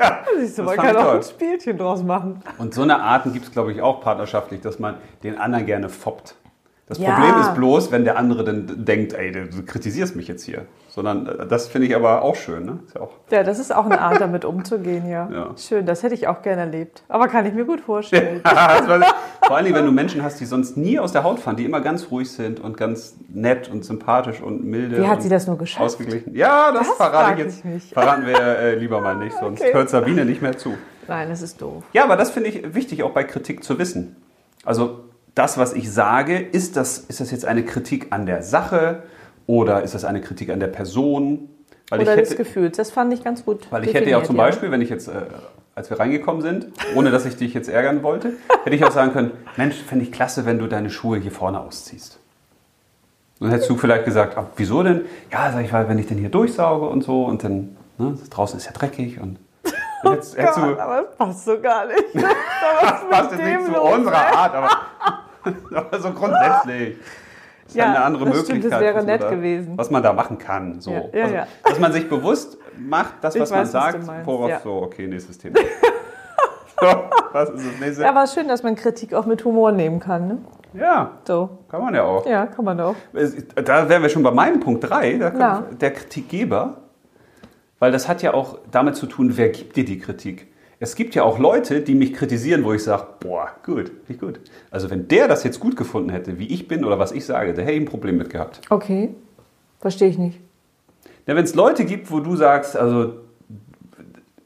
Ja, 0.00 0.18
Siehst 0.38 0.58
du, 0.58 0.62
man 0.62 0.76
kann 0.76 0.96
auch 0.96 1.14
ein 1.14 1.22
Spielchen 1.22 1.76
draus 1.78 2.02
machen. 2.02 2.42
Und 2.58 2.74
so 2.74 2.82
eine 2.82 3.00
Arten 3.00 3.32
gibt 3.32 3.46
es, 3.46 3.52
glaube 3.52 3.72
ich, 3.72 3.82
auch 3.82 4.00
partnerschaftlich, 4.00 4.60
dass 4.60 4.78
man 4.78 4.96
den 5.22 5.38
anderen 5.38 5.66
gerne 5.66 5.88
foppt. 5.88 6.34
Das 6.86 6.98
Ja. 6.98 7.14
Problem 7.14 7.40
ist 7.40 7.54
bloß, 7.54 7.92
wenn 7.92 8.04
der 8.04 8.16
andere 8.18 8.42
dann 8.42 8.84
denkt, 8.84 9.12
ey, 9.12 9.30
du 9.30 9.62
kritisierst 9.64 10.16
mich 10.16 10.26
jetzt 10.26 10.44
hier. 10.44 10.66
Sondern 10.92 11.26
äh, 11.26 11.46
das 11.46 11.68
finde 11.68 11.86
ich 11.86 11.94
aber 11.94 12.22
auch 12.22 12.34
schön. 12.34 12.64
Ne? 12.66 12.80
Ja 12.94 13.00
auch 13.02 13.10
Ja, 13.30 13.42
das 13.44 13.58
ist 13.60 13.74
auch 13.74 13.86
eine 13.86 14.00
Art, 14.00 14.20
damit 14.20 14.44
umzugehen, 14.44 15.08
ja. 15.08 15.28
Ja. 15.32 15.50
Schön, 15.56 15.86
das 15.86 16.02
hätte 16.02 16.14
ich 16.14 16.26
auch 16.26 16.42
gerne 16.42 16.62
erlebt. 16.62 17.04
Aber 17.08 17.28
kann 17.28 17.46
ich 17.46 17.54
mir 17.54 17.64
gut 17.64 17.80
vorstellen. 17.80 18.42
Vor 19.46 19.56
allem, 19.56 19.74
wenn 19.74 19.86
du 19.86 19.92
Menschen 19.92 20.22
hast, 20.22 20.40
die 20.40 20.44
sonst 20.44 20.76
nie 20.76 20.98
aus 20.98 21.12
der 21.12 21.22
Haut 21.24 21.38
fahren, 21.40 21.56
die 21.56 21.64
immer 21.64 21.80
ganz 21.80 22.10
ruhig 22.10 22.30
sind 22.30 22.60
und 22.60 22.76
ganz 22.76 23.16
nett 23.28 23.68
und 23.70 23.84
sympathisch 23.84 24.40
und 24.40 24.64
milde. 24.64 24.98
Wie 25.02 25.06
hat 25.08 25.22
sie 25.22 25.28
das 25.28 25.46
nur 25.46 25.58
geschafft? 25.58 25.84
Ausgeglichen. 25.84 26.34
Ja, 26.34 26.72
das, 26.72 26.88
Das 26.88 26.96
verrate 26.96 27.32
ich 27.34 27.46
jetzt. 27.46 27.64
ich. 27.64 27.92
Verraten 27.92 28.26
wir 28.26 28.38
äh, 28.38 28.74
lieber 28.74 29.00
mal 29.00 29.16
nicht, 29.16 29.36
sonst 29.40 29.60
Okay. 29.60 29.72
hört 29.72 29.90
Sabine 29.90 30.24
nicht 30.24 30.42
mehr 30.42 30.56
zu. 30.58 30.74
Nein, 31.08 31.28
das 31.28 31.42
ist 31.42 31.60
doof. 31.62 31.82
Ja, 31.92 32.04
aber 32.04 32.16
das 32.16 32.30
finde 32.30 32.50
ich 32.50 32.74
wichtig, 32.74 33.02
auch 33.02 33.10
bei 33.12 33.24
Kritik 33.24 33.64
zu 33.64 33.78
wissen. 33.78 34.16
Also 34.64 35.00
das, 35.34 35.56
was 35.58 35.72
ich 35.72 35.90
sage, 35.92 36.38
ist 36.38 36.76
das, 36.76 36.98
ist 36.98 37.20
das 37.20 37.30
jetzt 37.30 37.44
eine 37.44 37.64
Kritik 37.64 38.08
an 38.10 38.26
der 38.26 38.42
Sache 38.42 39.04
oder 39.46 39.82
ist 39.82 39.94
das 39.94 40.04
eine 40.04 40.20
Kritik 40.20 40.50
an 40.50 40.60
der 40.60 40.68
Person? 40.68 41.48
Weil 41.90 42.02
Oder 42.02 42.14
ich 42.14 42.20
des 42.20 42.30
hätte, 42.30 42.44
Gefühls. 42.44 42.76
Das 42.76 42.90
fand 42.92 43.12
ich 43.12 43.24
ganz 43.24 43.44
gut. 43.44 43.66
weil 43.70 43.84
ich 43.84 43.94
hätte 43.94 44.08
ja 44.08 44.18
auch 44.18 44.22
zum 44.22 44.36
Beispiel, 44.36 44.70
wenn 44.70 44.80
ich 44.80 44.90
jetzt, 44.90 45.08
äh, 45.08 45.22
als 45.74 45.90
wir 45.90 45.98
reingekommen 45.98 46.40
sind, 46.40 46.68
ohne 46.94 47.10
dass 47.10 47.26
ich 47.26 47.36
dich 47.36 47.52
jetzt 47.52 47.68
ärgern 47.68 48.02
wollte, 48.04 48.34
hätte 48.64 48.76
ich 48.76 48.84
auch 48.84 48.92
sagen 48.92 49.12
können, 49.12 49.32
Mensch, 49.56 49.76
fände 49.76 50.04
ich 50.04 50.12
klasse, 50.12 50.46
wenn 50.46 50.58
du 50.58 50.68
deine 50.68 50.88
Schuhe 50.88 51.18
hier 51.18 51.32
vorne 51.32 51.60
ausziehst. 51.60 52.20
Und 53.40 53.46
dann 53.46 53.50
hättest 53.50 53.70
du 53.70 53.76
vielleicht 53.76 54.04
gesagt, 54.04 54.36
ah, 54.36 54.46
wieso 54.56 54.82
denn? 54.82 55.06
Ja, 55.32 55.50
sag 55.50 55.64
ich, 55.64 55.72
weil 55.72 55.88
wenn 55.88 55.98
ich 55.98 56.06
denn 56.06 56.18
hier 56.18 56.28
durchsauge 56.28 56.86
und 56.86 57.02
so 57.02 57.24
und 57.24 57.42
dann, 57.42 57.76
ne, 57.98 58.16
draußen 58.30 58.58
ist 58.58 58.66
ja 58.66 58.72
dreckig 58.72 59.20
und 59.20 59.38
dann 60.04 60.12
hättest, 60.12 60.38
hättest 60.38 60.58
du, 60.58 60.60
Gott, 60.60 60.78
aber 60.78 61.02
das 61.02 61.16
passt 61.16 61.44
so 61.44 61.60
gar 61.60 61.86
nicht. 61.86 62.04
das 62.14 63.08
passt 63.10 63.32
jetzt 63.32 63.42
nicht 63.42 63.64
zu 63.64 63.80
unserer 63.80 64.36
Art, 64.36 64.54
aber, 64.54 64.70
aber 65.74 66.00
so 66.00 66.12
grundsätzlich. 66.12 66.98
Ist 67.70 67.76
Ja, 67.76 67.86
eine 67.86 68.00
andere 68.02 68.24
das 68.26 68.34
stimmt, 68.40 68.48
Möglichkeit. 68.64 68.72
das 68.72 68.80
wäre 68.80 68.94
was 68.96 69.04
man 69.04 69.12
nett 69.14 69.22
da, 69.22 69.30
gewesen. 69.30 69.72
Was 69.78 69.90
man 69.90 70.02
da 70.02 70.12
machen 70.12 70.38
kann. 70.38 70.80
So. 70.80 70.90
Ja, 70.90 71.00
ja, 71.12 71.24
also. 71.24 71.36
Dass 71.64 71.78
man 71.78 71.92
sich 71.92 72.08
bewusst 72.08 72.58
macht, 72.76 73.14
das, 73.20 73.36
Ich 73.36 73.40
was 73.42 73.50
man 73.50 73.60
weiß, 73.60 73.66
was 73.66 73.72
sagt, 73.72 74.06
meinst, 74.06 74.26
worauf 74.26 74.52
so, 74.64 74.82
okay, 74.82 75.06
nächstes 75.06 75.38
Thema. 75.38 75.56
so, 76.80 76.86
was 77.32 77.50
ist 77.50 77.66
das 77.66 77.80
nächste? 77.80 78.02
Ja, 78.02 78.10
aber 78.10 78.26
schön, 78.26 78.48
dass 78.48 78.62
man 78.64 78.74
Kritik 78.74 79.14
auch 79.14 79.26
mit 79.26 79.44
Humor 79.44 79.70
nehmen 79.72 80.00
kann. 80.00 80.26
Ne? 80.26 80.38
Ja, 80.74 81.12
So. 81.24 81.50
kann 81.68 81.80
man 81.82 81.94
ja 81.94 82.02
auch. 82.04 82.26
Ja, 82.26 82.46
kann 82.46 82.64
man 82.64 82.80
auch. 82.80 82.94
Da 83.64 83.88
wären 83.88 84.02
wir 84.02 84.08
schon 84.08 84.22
bei 84.22 84.30
meinem 84.32 84.60
Punkt 84.60 84.88
3, 84.88 85.12
Ja. 85.12 85.64
der 85.80 85.92
Kritikgeber. 85.92 86.76
Weil 87.78 87.92
das 87.92 88.08
hat 88.08 88.20
ja 88.22 88.34
auch 88.34 88.58
damit 88.70 88.96
zu 88.96 89.06
tun, 89.06 89.36
wer 89.36 89.48
gibt 89.48 89.76
dir 89.76 89.84
die 89.84 89.98
Kritik? 89.98 90.49
Es 90.82 90.94
gibt 90.94 91.14
ja 91.14 91.24
auch 91.24 91.38
Leute, 91.38 91.82
die 91.82 91.94
mich 91.94 92.14
kritisieren, 92.14 92.64
wo 92.64 92.72
ich 92.72 92.82
sage, 92.82 93.04
boah, 93.20 93.50
gut, 93.66 93.92
ich 94.08 94.18
gut. 94.18 94.40
Also 94.70 94.88
wenn 94.88 95.08
der 95.08 95.28
das 95.28 95.44
jetzt 95.44 95.60
gut 95.60 95.76
gefunden 95.76 96.08
hätte, 96.08 96.38
wie 96.38 96.46
ich 96.46 96.68
bin 96.68 96.86
oder 96.86 96.98
was 96.98 97.12
ich 97.12 97.26
sage, 97.26 97.52
der 97.52 97.64
hätte 97.64 97.74
ich 97.74 97.82
ein 97.82 97.84
Problem 97.84 98.16
mit 98.16 98.30
gehabt. 98.30 98.62
Okay. 98.70 99.10
Verstehe 99.78 100.08
ich 100.08 100.16
nicht. 100.16 100.40
Ja, 101.26 101.36
wenn 101.36 101.44
es 101.44 101.54
Leute 101.54 101.84
gibt, 101.84 102.10
wo 102.10 102.20
du 102.20 102.34
sagst, 102.34 102.78
also 102.78 103.12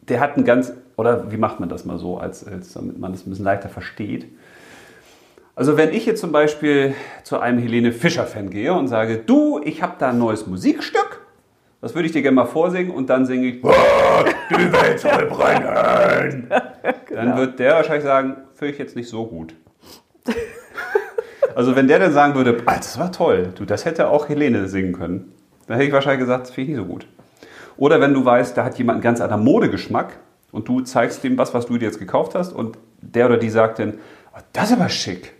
der 0.09 0.19
hat 0.19 0.37
ein 0.37 0.45
ganz, 0.45 0.73
oder 0.97 1.31
wie 1.31 1.37
macht 1.37 1.61
man 1.61 1.69
das 1.69 1.85
mal 1.85 1.99
so, 1.99 2.19
als, 2.19 2.45
als 2.47 2.73
damit 2.73 2.99
man 2.99 3.13
das 3.13 3.25
ein 3.25 3.31
bisschen 3.31 3.45
leichter 3.45 3.69
versteht. 3.69 4.27
Also 5.55 5.77
wenn 5.77 5.93
ich 5.93 6.05
jetzt 6.05 6.21
zum 6.21 6.33
Beispiel 6.33 6.95
zu 7.23 7.39
einem 7.39 7.61
Helene 7.61 7.93
Fischer-Fan 7.93 8.51
gehe 8.51 8.75
und 8.75 8.89
sage, 8.89 9.19
du, 9.19 9.61
ich 9.63 9.83
habe 9.83 9.95
da 10.01 10.11
ein 10.11 10.19
neues 10.19 10.49
Musikstück, 10.49 11.14
das 11.85 11.95
würde 11.95 12.07
ich 12.07 12.13
dir 12.13 12.23
gerne 12.23 12.35
mal 12.37 12.47
vorsingen 12.47 12.91
und 12.91 13.11
dann 13.11 13.27
singe 13.27 13.47
ich, 13.47 13.63
"Oh, 13.63 13.71
die 14.51 14.73
Welt 14.73 14.99
soll 14.99 15.27
brennen. 15.27 16.51
Dann 17.11 17.37
wird 17.37 17.59
der 17.59 17.75
wahrscheinlich 17.75 18.05
sagen, 18.05 18.39
finde 18.55 18.73
ich 18.73 18.79
jetzt 18.79 18.97
nicht 18.97 19.07
so 19.09 19.27
gut. 19.27 19.55
Also 21.55 21.77
wenn 21.77 21.87
der 21.87 21.99
dann 21.99 22.11
sagen 22.13 22.35
würde, 22.35 22.57
"Ah, 22.65 22.77
das 22.77 22.99
war 22.99 23.13
toll, 23.13 23.53
du, 23.55 23.67
das 23.67 23.85
hätte 23.85 24.09
auch 24.09 24.31
Helene 24.31 24.67
singen 24.67 24.95
können, 24.95 25.33
dann 25.67 25.77
hätte 25.77 25.87
ich 25.89 25.93
wahrscheinlich 25.93 26.21
gesagt, 26.21 26.45
das 26.47 26.51
finde 26.55 26.73
ich 26.73 26.77
nicht 26.79 26.87
so 26.87 26.91
gut. 26.91 27.07
Oder 27.77 28.01
wenn 28.01 28.15
du 28.15 28.25
weißt, 28.25 28.57
da 28.57 28.65
hat 28.65 28.79
jemand 28.79 28.97
einen 28.97 29.03
ganz 29.03 29.21
anderen 29.21 29.45
Modegeschmack 29.45 30.17
und 30.53 30.67
du 30.67 30.81
zeigst 30.81 31.23
dem 31.23 31.37
was, 31.37 31.53
was 31.53 31.67
du 31.67 31.77
dir 31.77 31.85
jetzt 31.85 31.99
gekauft 31.99 32.35
hast 32.35 32.53
und 32.55 32.79
der 33.03 33.27
oder 33.27 33.37
die 33.37 33.51
sagt 33.51 33.79
dann, 33.79 33.99
"Ah, 34.33 34.41
das 34.55 34.71
ist 34.71 34.81
aber 34.81 34.89
schick. 34.89 35.35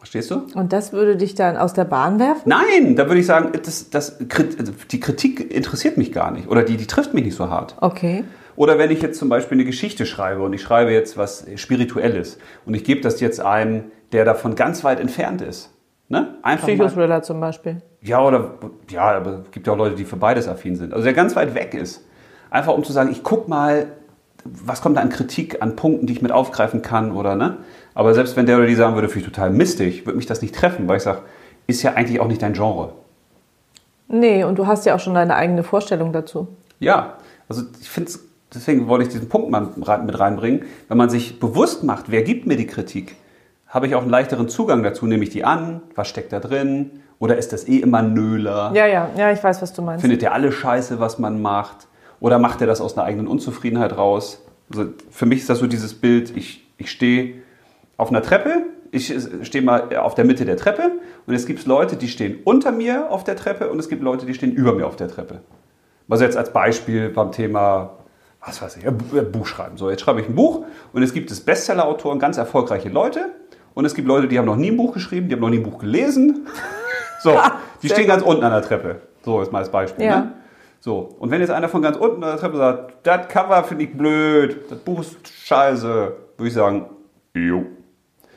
Verstehst 0.00 0.30
du? 0.30 0.46
Und 0.54 0.72
das 0.72 0.94
würde 0.94 1.14
dich 1.14 1.34
dann 1.34 1.58
aus 1.58 1.74
der 1.74 1.84
Bahn 1.84 2.18
werfen? 2.18 2.44
Nein, 2.46 2.96
da 2.96 3.06
würde 3.06 3.20
ich 3.20 3.26
sagen, 3.26 3.52
das, 3.62 3.90
das, 3.90 4.16
die 4.18 4.98
Kritik 4.98 5.54
interessiert 5.54 5.98
mich 5.98 6.10
gar 6.10 6.30
nicht 6.30 6.48
oder 6.48 6.62
die, 6.62 6.78
die 6.78 6.86
trifft 6.86 7.12
mich 7.12 7.22
nicht 7.22 7.36
so 7.36 7.50
hart. 7.50 7.76
Okay. 7.82 8.24
Oder 8.56 8.78
wenn 8.78 8.90
ich 8.90 9.02
jetzt 9.02 9.18
zum 9.18 9.28
Beispiel 9.28 9.56
eine 9.56 9.66
Geschichte 9.66 10.06
schreibe 10.06 10.40
und 10.40 10.54
ich 10.54 10.62
schreibe 10.62 10.90
jetzt 10.90 11.18
was 11.18 11.46
Spirituelles 11.56 12.38
und 12.64 12.72
ich 12.72 12.84
gebe 12.84 13.02
das 13.02 13.20
jetzt 13.20 13.42
einem, 13.42 13.90
der 14.12 14.24
davon 14.24 14.54
ganz 14.54 14.84
weit 14.84 15.00
entfernt 15.00 15.42
ist. 15.42 15.70
Ne? 16.08 16.34
Einfach 16.40 16.66
mal, 16.66 16.74
Psychothriller 16.74 17.22
zum 17.22 17.38
Beispiel. 17.38 17.82
ja, 18.00 18.24
oder 18.24 18.54
ja, 18.90 19.02
aber 19.02 19.42
es 19.44 19.50
gibt 19.50 19.66
ja 19.66 19.74
auch 19.74 19.78
Leute, 19.78 19.96
die 19.96 20.06
für 20.06 20.16
beides 20.16 20.48
affin 20.48 20.76
sind. 20.76 20.94
Also 20.94 21.04
der 21.04 21.12
ganz 21.12 21.36
weit 21.36 21.54
weg 21.54 21.74
ist. 21.74 22.06
Einfach 22.48 22.72
um 22.72 22.84
zu 22.84 22.92
sagen, 22.92 23.10
ich 23.12 23.22
guck 23.22 23.48
mal, 23.48 23.86
was 24.44 24.80
kommt 24.80 24.96
da 24.96 25.02
an 25.02 25.10
Kritik, 25.10 25.62
an 25.62 25.76
Punkten, 25.76 26.06
die 26.06 26.14
ich 26.14 26.22
mit 26.22 26.32
aufgreifen 26.32 26.80
kann 26.80 27.12
oder 27.12 27.36
ne? 27.36 27.58
Aber 27.94 28.14
selbst 28.14 28.36
wenn 28.36 28.46
der 28.46 28.56
oder 28.56 28.66
die 28.66 28.74
sagen 28.74 28.94
würde, 28.94 29.08
finde 29.08 29.26
ich 29.26 29.32
total 29.32 29.50
mistig, 29.50 30.06
würde 30.06 30.16
mich 30.16 30.26
das 30.26 30.42
nicht 30.42 30.54
treffen, 30.54 30.88
weil 30.88 30.98
ich 30.98 31.02
sage, 31.02 31.22
ist 31.66 31.82
ja 31.82 31.94
eigentlich 31.94 32.20
auch 32.20 32.28
nicht 32.28 32.42
dein 32.42 32.52
Genre. 32.52 32.92
Nee, 34.08 34.44
und 34.44 34.58
du 34.58 34.66
hast 34.66 34.86
ja 34.86 34.94
auch 34.94 35.00
schon 35.00 35.14
deine 35.14 35.36
eigene 35.36 35.62
Vorstellung 35.62 36.12
dazu. 36.12 36.48
Ja, 36.80 37.14
also 37.48 37.62
ich 37.80 37.88
finde 37.88 38.10
es, 38.10 38.20
deswegen 38.52 38.88
wollte 38.88 39.04
ich 39.04 39.12
diesen 39.12 39.28
Punkt 39.28 39.50
mal 39.50 39.68
mit 40.04 40.18
reinbringen. 40.18 40.64
Wenn 40.88 40.98
man 40.98 41.10
sich 41.10 41.38
bewusst 41.38 41.84
macht, 41.84 42.10
wer 42.10 42.22
gibt 42.22 42.46
mir 42.46 42.56
die 42.56 42.66
Kritik, 42.66 43.16
habe 43.68 43.86
ich 43.86 43.94
auch 43.94 44.02
einen 44.02 44.10
leichteren 44.10 44.48
Zugang 44.48 44.82
dazu. 44.82 45.06
Nehme 45.06 45.22
ich 45.22 45.30
die 45.30 45.44
an? 45.44 45.80
Was 45.94 46.08
steckt 46.08 46.32
da 46.32 46.40
drin? 46.40 47.02
Oder 47.20 47.36
ist 47.36 47.52
das 47.52 47.68
eh 47.68 47.78
immer 47.78 48.02
Nöler? 48.02 48.72
Ja, 48.74 48.86
ja, 48.86 49.10
ja, 49.16 49.30
ich 49.30 49.42
weiß, 49.44 49.62
was 49.62 49.72
du 49.72 49.82
meinst. 49.82 50.00
Findet 50.00 50.22
er 50.22 50.32
alle 50.32 50.50
scheiße, 50.50 50.98
was 50.98 51.18
man 51.18 51.40
macht? 51.40 51.86
Oder 52.18 52.38
macht 52.38 52.60
er 52.60 52.66
das 52.66 52.80
aus 52.80 52.96
einer 52.96 53.06
eigenen 53.06 53.28
Unzufriedenheit 53.28 53.96
raus? 53.96 54.42
Also 54.70 54.86
für 55.10 55.26
mich 55.26 55.40
ist 55.40 55.50
das 55.50 55.58
so 55.58 55.66
dieses 55.66 55.94
Bild, 55.94 56.36
ich, 56.36 56.66
ich 56.78 56.90
stehe 56.90 57.34
auf 58.00 58.08
einer 58.08 58.22
Treppe, 58.22 58.62
ich 58.90 59.14
stehe 59.42 59.62
mal 59.62 59.94
auf 59.96 60.14
der 60.14 60.24
Mitte 60.24 60.44
der 60.44 60.56
Treppe 60.56 60.92
und 61.26 61.34
es 61.34 61.46
gibt 61.46 61.64
Leute, 61.66 61.96
die 61.96 62.08
stehen 62.08 62.38
unter 62.44 62.72
mir 62.72 63.10
auf 63.10 63.24
der 63.24 63.36
Treppe 63.36 63.70
und 63.70 63.78
es 63.78 63.88
gibt 63.88 64.02
Leute, 64.02 64.26
die 64.26 64.34
stehen 64.34 64.52
über 64.52 64.74
mir 64.74 64.86
auf 64.86 64.96
der 64.96 65.08
Treppe. 65.08 65.40
Also 66.08 66.24
jetzt 66.24 66.36
als 66.36 66.52
Beispiel 66.52 67.10
beim 67.10 67.30
Thema, 67.30 67.98
was 68.44 68.60
weiß 68.60 68.78
ich, 68.78 68.84
äh, 68.84 68.90
Buch 68.90 69.46
schreiben. 69.46 69.76
So, 69.76 69.90
jetzt 69.90 70.00
schreibe 70.00 70.20
ich 70.20 70.28
ein 70.28 70.34
Buch 70.34 70.64
und 70.92 71.02
es 71.02 71.12
gibt 71.12 71.30
es 71.30 71.40
Bestseller-Autoren, 71.40 72.18
ganz 72.18 72.36
erfolgreiche 72.36 72.88
Leute 72.88 73.26
und 73.74 73.84
es 73.84 73.94
gibt 73.94 74.08
Leute, 74.08 74.26
die 74.26 74.38
haben 74.38 74.46
noch 74.46 74.56
nie 74.56 74.70
ein 74.70 74.76
Buch 74.76 74.92
geschrieben, 74.92 75.28
die 75.28 75.34
haben 75.34 75.42
noch 75.42 75.50
nie 75.50 75.58
ein 75.58 75.62
Buch 75.62 75.78
gelesen. 75.78 76.46
So, 77.22 77.38
die 77.82 77.90
stehen 77.90 78.06
ganz 78.06 78.22
unten 78.22 78.42
an 78.44 78.50
der 78.50 78.62
Treppe. 78.62 79.02
So 79.22 79.42
ist 79.42 79.52
mal 79.52 79.58
als 79.58 79.68
Beispiel. 79.68 80.06
Ja. 80.06 80.20
Ne? 80.20 80.32
So, 80.80 81.00
und 81.18 81.30
wenn 81.30 81.42
jetzt 81.42 81.50
einer 81.50 81.68
von 81.68 81.82
ganz 81.82 81.98
unten 81.98 82.24
an 82.24 82.30
der 82.30 82.38
Treppe 82.38 82.56
sagt, 82.56 83.06
das 83.06 83.28
Cover 83.28 83.62
finde 83.62 83.84
ich 83.84 83.92
blöd, 83.94 84.56
das 84.70 84.78
Buch 84.78 85.00
ist 85.00 85.28
scheiße, 85.28 86.14
würde 86.38 86.48
ich 86.48 86.54
sagen, 86.54 86.86
jo. 87.34 87.66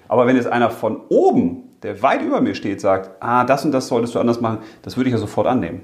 Aber 0.08 0.28
wenn 0.28 0.36
jetzt 0.36 0.47
einer 0.47 0.70
von 0.70 1.01
oben, 1.10 1.76
der 1.84 2.01
weit 2.01 2.22
über 2.22 2.41
mir 2.41 2.56
steht, 2.56 2.82
sagt, 2.82 3.12
ah, 3.20 3.43
das 3.43 3.66
und 3.66 3.72
das 3.72 3.88
solltest 3.88 4.16
du 4.16 4.20
anders 4.20 4.41
machen, 4.41 4.60
das 4.82 4.97
würde 4.97 5.10
ich 5.10 5.14
ja 5.14 5.20
sofort 5.20 5.47
annehmen. 5.47 5.82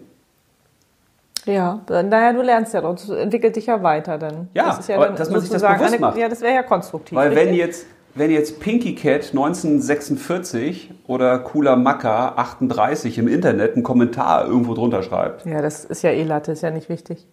Ja, 1.46 1.82
naja, 1.88 2.34
du 2.34 2.42
lernst 2.42 2.74
ja, 2.74 2.82
und 2.82 3.10
entwickelt 3.10 3.56
dich 3.56 3.66
ja 3.66 3.82
weiter 3.82 4.18
dann. 4.18 4.50
Ja, 4.54 4.68
das 4.68 4.80
ist 4.80 4.90
ja 4.90 4.96
aber 4.98 5.08
dann 5.08 5.16
dass 5.16 5.30
man 5.30 5.42
sich 5.42 5.50
das 5.50 5.62
bewusst 5.62 5.82
eine, 5.82 6.00
macht. 6.00 6.18
Ja, 6.18 6.30
das 6.30 6.42
wäre 6.42 6.54
ja 6.54 6.64
konstruktiv. 6.64 7.18
Weil 7.18 7.36
wenn 7.36 7.54
jetzt, 7.54 7.86
wenn 8.16 8.30
jetzt 8.30 8.60
Pinky 8.60 8.96
Cat 8.96 9.30
1946 9.32 10.92
oder 11.08 11.40
Cooler 11.40 11.76
Macker 11.76 12.38
38 12.38 13.18
im 13.18 13.28
Internet 13.28 13.74
einen 13.74 13.84
Kommentar 13.84 14.46
irgendwo 14.46 14.74
drunter 14.74 15.02
schreibt, 15.02 15.46
Ja, 15.46 15.62
das 15.62 15.86
ist 15.86 16.04
ja 16.04 16.12
eh 16.12 16.24
Latte, 16.24 16.52
ist 16.52 16.62
ja 16.62 16.72
nicht 16.72 16.90
wichtig. 16.90 17.26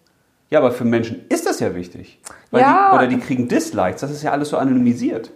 Ja, 0.49 0.59
aber 0.59 0.71
für 0.71 0.85
Menschen 0.85 1.25
ist 1.29 1.45
das 1.45 1.59
ja 1.59 1.75
wichtig. 1.75 2.19
Weil 2.51 2.61
Ja. 2.61 2.89
Die, 2.91 2.95
oder 2.97 3.07
die 3.07 3.17
kriegen 3.17 3.47
Dislikes, 3.47 4.01
das 4.01 4.11
ist 4.11 4.23
ja 4.23 4.31
alles 4.31 4.49
so 4.49 4.57
anonymisiert. 4.57 5.31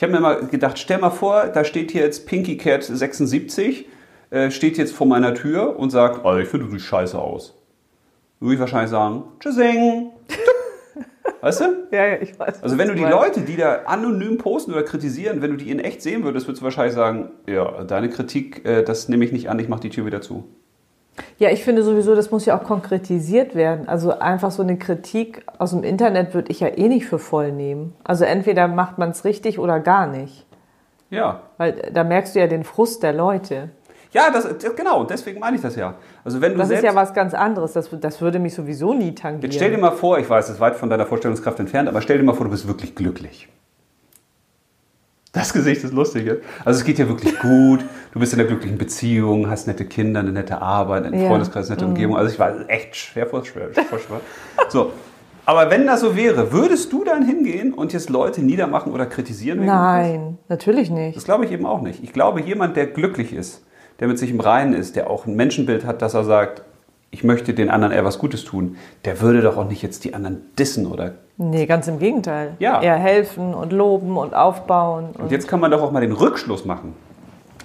Ich 0.00 0.02
habe 0.02 0.14
mir 0.14 0.20
mal 0.20 0.46
gedacht, 0.46 0.78
stell 0.78 0.96
mal 0.96 1.10
vor, 1.10 1.48
da 1.48 1.62
steht 1.62 1.90
hier 1.90 2.00
jetzt 2.00 2.26
Pinky 2.26 2.56
Cat 2.56 2.82
76, 2.82 3.86
äh, 4.30 4.50
steht 4.50 4.78
jetzt 4.78 4.94
vor 4.94 5.06
meiner 5.06 5.34
Tür 5.34 5.78
und 5.78 5.90
sagt, 5.90 6.24
oh, 6.24 6.38
ich 6.38 6.48
finde, 6.48 6.64
du 6.64 6.72
siehst 6.72 6.86
scheiße 6.86 7.18
aus. 7.18 7.54
Würde 8.38 8.54
ich 8.54 8.60
wahrscheinlich 8.60 8.88
sagen, 8.88 9.24
tschüssing. 9.40 10.12
weißt 11.42 11.60
du? 11.60 11.64
Ja, 11.90 12.06
ja, 12.06 12.16
ich 12.18 12.38
weiß. 12.38 12.62
Also 12.62 12.78
wenn 12.78 12.88
du 12.88 12.94
die 12.94 13.02
meinst. 13.02 13.18
Leute, 13.18 13.40
die 13.42 13.58
da 13.58 13.82
anonym 13.84 14.38
posten 14.38 14.72
oder 14.72 14.84
kritisieren, 14.84 15.42
wenn 15.42 15.50
du 15.50 15.58
die 15.58 15.70
in 15.70 15.78
echt 15.78 16.00
sehen 16.00 16.24
würdest, 16.24 16.46
würdest 16.46 16.62
du 16.62 16.64
wahrscheinlich 16.64 16.94
sagen, 16.94 17.32
ja, 17.46 17.84
deine 17.84 18.08
Kritik, 18.08 18.64
äh, 18.64 18.82
das 18.82 19.10
nehme 19.10 19.26
ich 19.26 19.32
nicht 19.32 19.50
an, 19.50 19.58
ich 19.58 19.68
mache 19.68 19.80
die 19.80 19.90
Tür 19.90 20.06
wieder 20.06 20.22
zu. 20.22 20.48
Ja, 21.40 21.48
ich 21.48 21.64
finde 21.64 21.82
sowieso, 21.82 22.14
das 22.14 22.30
muss 22.30 22.44
ja 22.44 22.58
auch 22.58 22.64
konkretisiert 22.64 23.54
werden. 23.54 23.88
Also 23.88 24.18
einfach 24.18 24.50
so 24.50 24.62
eine 24.62 24.76
Kritik 24.76 25.42
aus 25.56 25.70
dem 25.70 25.82
Internet 25.84 26.34
würde 26.34 26.50
ich 26.52 26.60
ja 26.60 26.68
eh 26.68 26.86
nicht 26.86 27.06
für 27.06 27.18
voll 27.18 27.50
nehmen. 27.50 27.94
Also 28.04 28.24
entweder 28.26 28.68
macht 28.68 28.98
man 28.98 29.10
es 29.10 29.24
richtig 29.24 29.58
oder 29.58 29.80
gar 29.80 30.06
nicht. 30.06 30.46
Ja, 31.08 31.40
Weil 31.56 31.72
da 31.94 32.04
merkst 32.04 32.34
du 32.34 32.40
ja 32.40 32.46
den 32.46 32.62
Frust 32.62 33.02
der 33.02 33.14
Leute. 33.14 33.70
ja, 34.12 34.30
das, 34.30 34.44
das- 34.58 34.76
genau, 34.76 35.04
deswegen 35.04 35.40
meine 35.40 35.56
ich 35.56 35.62
das 35.62 35.76
ja. 35.76 35.94
Also 36.24 36.42
wenn 36.42 36.52
du 36.52 36.58
Das 36.58 36.68
selbst, 36.68 36.84
ist 36.84 36.90
ja 36.90 36.94
was 36.94 37.14
ganz 37.14 37.32
anderes. 37.32 37.72
Das, 37.72 37.88
das 37.90 38.20
würde 38.20 38.38
mich 38.38 38.54
sowieso 38.54 38.92
nie 38.92 39.14
tangieren. 39.14 39.42
Jetzt 39.50 39.54
stell 39.54 39.70
dir 39.70 39.78
mal 39.78 39.92
vor, 39.92 40.18
ich 40.18 40.28
weiß, 40.28 40.46
das 40.46 40.56
ist 40.56 40.60
weit 40.60 40.76
von 40.76 40.90
deiner 40.90 41.06
Vorstellungskraft 41.06 41.58
entfernt, 41.58 41.88
aber 41.88 42.02
stell 42.02 42.18
dir 42.18 42.24
mal 42.24 42.34
vor, 42.34 42.44
du 42.44 42.50
bist 42.50 42.68
wirklich 42.68 42.94
glücklich. 42.94 43.48
Das 45.32 45.52
Gesicht 45.52 45.84
ist 45.84 45.92
lustig. 45.92 46.26
ja. 46.26 46.34
Also 46.64 46.80
es 46.80 46.84
geht 46.84 46.98
ja 46.98 47.08
wirklich 47.08 47.38
gut. 47.38 47.84
Du 48.12 48.18
bist 48.18 48.32
in 48.32 48.40
einer 48.40 48.48
glücklichen 48.48 48.78
Beziehung, 48.78 49.48
hast 49.48 49.68
nette 49.68 49.84
Kinder, 49.84 50.20
eine 50.20 50.32
nette 50.32 50.60
Arbeit, 50.60 51.04
einen 51.04 51.20
Ja. 51.22 51.28
Freundeskreis, 51.28 51.66
eine 51.68 51.76
nette 51.76 51.86
Umgebung. 51.86 52.16
Also 52.16 52.32
ich 52.32 52.38
war 52.40 52.68
echt 52.68 52.96
schwer 52.96 53.26
vor 53.26 53.44
schwer, 53.44 53.68
vor 53.88 53.98
schwer. 54.00 54.20
So. 54.68 54.92
Aber 55.46 55.70
wenn 55.70 55.86
das 55.86 56.00
so 56.00 56.16
wäre, 56.16 56.52
würdest 56.52 56.92
du 56.92 57.04
dann 57.04 57.24
hingehen 57.24 57.72
und 57.72 57.92
jetzt 57.92 58.10
Leute 58.10 58.42
niedermachen 58.42 58.92
oder 58.92 59.06
kritisieren? 59.06 59.64
Nein, 59.64 60.38
natürlich 60.48 60.90
nicht. 60.90 61.16
Das 61.16 61.24
glaube 61.24 61.44
ich 61.44 61.52
eben 61.52 61.66
auch 61.66 61.80
nicht. 61.80 62.02
Ich 62.04 62.12
glaube, 62.12 62.40
jemand, 62.40 62.76
der 62.76 62.86
glücklich 62.86 63.32
ist, 63.32 63.64
der 64.00 64.08
mit 64.08 64.18
sich 64.18 64.30
im 64.30 64.40
Reinen 64.40 64.74
ist, 64.74 64.96
der 64.96 65.10
auch 65.10 65.26
ein 65.26 65.34
Menschenbild 65.34 65.84
hat, 65.84 66.02
dass 66.02 66.14
er 66.14 66.24
sagt, 66.24 66.62
ich 67.10 67.24
möchte 67.24 67.54
den 67.54 67.70
anderen 67.70 67.92
eher 67.92 68.04
was 68.04 68.18
Gutes 68.18 68.44
tun, 68.44 68.76
der 69.04 69.20
würde 69.20 69.42
doch 69.42 69.56
auch 69.56 69.68
nicht 69.68 69.82
jetzt 69.82 70.04
die 70.04 70.14
anderen 70.14 70.42
dissen 70.58 70.86
oder. 70.86 71.14
Nee, 71.36 71.66
ganz 71.66 71.88
im 71.88 71.98
Gegenteil. 71.98 72.54
Ja. 72.58 72.80
Eher 72.80 72.96
helfen 72.96 73.54
und 73.54 73.72
loben 73.72 74.16
und 74.16 74.34
aufbauen. 74.34 75.10
Und 75.18 75.32
jetzt 75.32 75.48
kann 75.48 75.58
man 75.58 75.70
doch 75.70 75.82
auch 75.82 75.90
mal 75.90 76.00
den 76.00 76.12
Rückschluss 76.12 76.64
machen. 76.64 76.94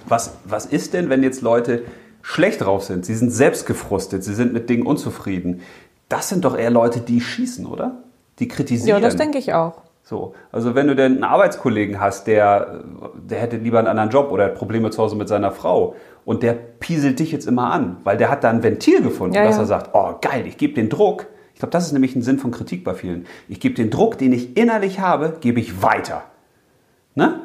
Was, 0.08 0.36
was 0.44 0.66
ist 0.66 0.94
denn, 0.94 1.10
wenn 1.10 1.22
jetzt 1.22 1.42
Leute 1.42 1.82
schlecht 2.22 2.62
drauf 2.62 2.84
sind? 2.84 3.04
Sie 3.04 3.14
sind 3.14 3.30
selbst 3.30 3.66
gefrustet, 3.66 4.24
sie 4.24 4.34
sind 4.34 4.52
mit 4.52 4.68
Dingen 4.68 4.86
unzufrieden. 4.86 5.60
Das 6.08 6.28
sind 6.28 6.44
doch 6.44 6.56
eher 6.56 6.70
Leute, 6.70 7.00
die 7.00 7.20
schießen, 7.20 7.66
oder? 7.66 8.02
Die 8.38 8.48
kritisieren. 8.48 9.00
ja, 9.00 9.00
das 9.00 9.16
denke 9.16 9.38
ich 9.38 9.54
auch. 9.54 9.82
So, 10.02 10.34
also 10.52 10.76
wenn 10.76 10.86
du 10.86 10.94
denn 10.94 11.14
einen 11.14 11.24
Arbeitskollegen 11.24 12.00
hast, 12.00 12.28
der, 12.28 12.84
der 13.14 13.40
hätte 13.40 13.56
lieber 13.56 13.80
einen 13.80 13.88
anderen 13.88 14.10
Job 14.10 14.30
oder 14.30 14.44
hat 14.44 14.54
Probleme 14.54 14.90
zu 14.90 15.02
Hause 15.02 15.16
mit 15.16 15.28
seiner 15.28 15.50
Frau 15.50 15.96
und 16.26 16.42
der 16.42 16.54
pieselt 16.54 17.20
dich 17.20 17.30
jetzt 17.30 17.46
immer 17.46 17.72
an, 17.72 17.98
weil 18.02 18.16
der 18.16 18.28
hat 18.28 18.42
da 18.42 18.50
ein 18.50 18.64
Ventil 18.64 19.00
gefunden, 19.00 19.36
Ja, 19.36 19.44
dass 19.44 19.56
ja. 19.56 19.62
er 19.62 19.66
sagt, 19.66 19.90
oh 19.94 20.16
geil, 20.20 20.44
ich 20.46 20.58
gebe 20.58 20.74
den 20.74 20.88
Druck. 20.90 21.26
Ich 21.54 21.60
glaube, 21.60 21.70
das 21.70 21.86
ist 21.86 21.92
nämlich 21.92 22.16
ein 22.16 22.20
Sinn 22.22 22.40
von 22.40 22.50
Kritik 22.50 22.82
bei 22.82 22.94
vielen. 22.94 23.26
Ich 23.48 23.60
gebe 23.60 23.76
den 23.76 23.90
Druck, 23.90 24.18
den 24.18 24.32
ich 24.32 24.56
innerlich 24.56 24.98
habe, 24.98 25.38
gebe 25.40 25.60
ich 25.60 25.82
weiter. 25.82 26.24
Ne? 27.14 27.40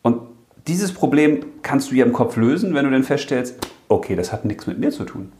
Und 0.00 0.22
dieses 0.66 0.94
Problem 0.94 1.44
kannst 1.60 1.90
du 1.90 1.94
ja 1.94 2.06
im 2.06 2.14
Kopf 2.14 2.36
lösen, 2.36 2.74
wenn 2.74 2.86
du 2.86 2.90
dann 2.90 3.04
feststellst, 3.04 3.58
okay, 3.88 4.16
das 4.16 4.32
hat 4.32 4.46
nichts 4.46 4.66
mit 4.66 4.78
mir 4.78 4.90
zu 4.90 5.04
tun. 5.04 5.30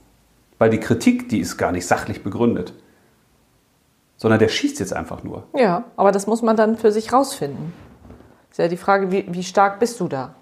Weil 0.59 0.68
die 0.68 0.80
Kritik, 0.80 1.30
die 1.30 1.40
ist 1.40 1.57
gar 1.57 1.72
nicht 1.72 1.86
sachlich 1.86 2.22
begründet. 2.22 2.74
Sondern 4.18 4.38
der 4.38 4.49
schießt 4.49 4.80
jetzt 4.80 4.92
einfach 4.92 5.24
nur. 5.24 5.45
Ja, 5.57 5.84
aber 5.97 6.12
das 6.12 6.26
muss 6.26 6.42
man 6.42 6.57
dann 6.57 6.76
für 6.76 6.92
sich 6.92 7.11
rausfinden. 7.11 7.72
Ist 8.51 8.59
ja 8.59 8.68
die 8.68 8.76
Frage, 8.76 9.11
wie, 9.11 9.24
wie 9.30 9.42
stark 9.42 9.80
bist 9.80 9.99
du 9.99 10.09
da? 10.09 10.34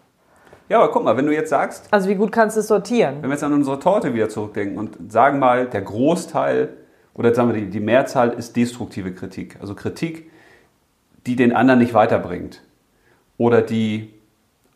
Ja, 0.73 0.79
aber 0.79 0.91
guck 0.91 1.05
mal, 1.05 1.15
wenn 1.19 1.27
du 1.27 1.35
jetzt 1.35 1.51
sagst, 1.51 1.87
Also 1.91 2.09
wie 2.09 2.15
gut 2.15 2.33
kannst 2.33 2.57
du 2.57 2.61
es 2.61 2.69
sortieren? 2.69 3.17
wenn 3.21 3.29
wir 3.29 3.35
jetzt 3.35 3.45
an 3.45 3.53
unsere 3.53 3.79
Torte 3.79 4.15
wieder 4.15 4.31
zurückdenken 4.31 4.79
und 4.79 5.13
sagen 5.13 5.39
mal, 5.39 5.67
der 5.67 5.83
Großteil 5.83 6.71
oder 7.13 7.35
sagen 7.35 7.53
wir 7.53 7.61
die, 7.61 7.69
die 7.69 7.81
Mehrzahl 7.81 8.31
ist 8.31 8.57
destruktive 8.57 9.13
Kritik. 9.13 9.59
Also 9.61 9.75
Kritik, 9.75 10.31
die 11.27 11.37
den 11.37 11.53
anderen 11.55 11.79
nicht 11.79 11.93
weiterbringt. 11.93 12.63
Oder 13.37 13.61
die 13.61 14.15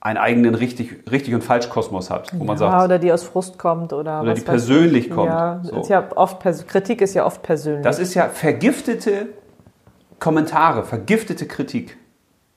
einen 0.02 0.18
eigenen 0.18 0.54
richtig, 0.54 1.10
richtig 1.10 1.34
und 1.34 1.42
falsch 1.42 1.70
Kosmos 1.70 2.10
hat, 2.10 2.30
wo 2.38 2.44
man 2.44 2.56
ja, 2.56 2.70
sagt, 2.70 2.84
oder 2.84 2.98
die 2.98 3.10
aus 3.10 3.22
Frust 3.22 3.58
kommt 3.58 3.94
oder, 3.94 4.20
Oder 4.20 4.34
die 4.34 4.42
persönlich 4.42 5.06
ich. 5.06 5.10
kommt. 5.10 5.30
Ja, 5.30 5.60
So. 5.64 5.80
ist 5.80 5.88
ja 5.88 6.06
oft 6.14 6.40
Kritik 6.68 7.00
ist 7.00 7.14
ja 7.14 7.24
oft 7.24 7.42
persönlich. 7.42 7.82
das 7.84 7.98
ist 7.98 8.12
ja 8.12 8.28
vergiftete 8.28 9.28
Kommentare, 10.20 10.84
vergiftete 10.84 11.46
Kritik, 11.46 11.96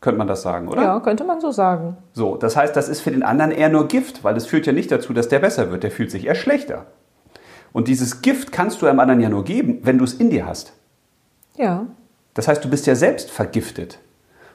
könnte 0.01 0.17
man 0.17 0.27
das 0.27 0.41
sagen, 0.41 0.67
oder? 0.67 0.81
ja, 0.81 0.99
könnte 1.01 1.23
man 1.25 1.41
so 1.41 1.51
sagen. 1.51 1.97
So, 2.13 2.37
das 2.37 2.55
heißt, 2.55 2.75
das 2.75 2.87
ist 2.87 3.01
für 3.01 3.11
den 3.11 3.23
anderen 3.23 3.51
eher 3.51 3.69
nur 3.69 3.87
Gift, 3.87 4.23
weil 4.23 4.37
es 4.37 4.45
führt 4.45 4.65
ja 4.65 4.71
nicht 4.73 4.91
dazu, 4.91 5.13
dass 5.13 5.27
der 5.27 5.39
besser 5.39 5.71
wird. 5.71 5.83
Der 5.83 5.91
fühlt 5.91 6.11
sich 6.11 6.25
eher 6.25 6.35
schlechter. 6.35 6.85
Und 7.73 7.87
dieses 7.87 8.21
Gift 8.21 8.51
kannst 8.51 8.81
du 8.81 8.87
einem 8.87 8.99
anderen 8.99 9.19
ja 9.21 9.29
nur 9.29 9.43
geben, 9.43 9.79
wenn 9.83 9.97
du 9.97 10.03
es 10.03 10.13
in 10.13 10.29
dir 10.29 10.45
hast. 10.45 10.73
Ja. 11.57 11.85
Das 12.33 12.47
heißt, 12.47 12.63
du 12.63 12.69
bist 12.69 12.87
ja 12.87 12.95
selbst 12.95 13.29
vergiftet. 13.29 13.99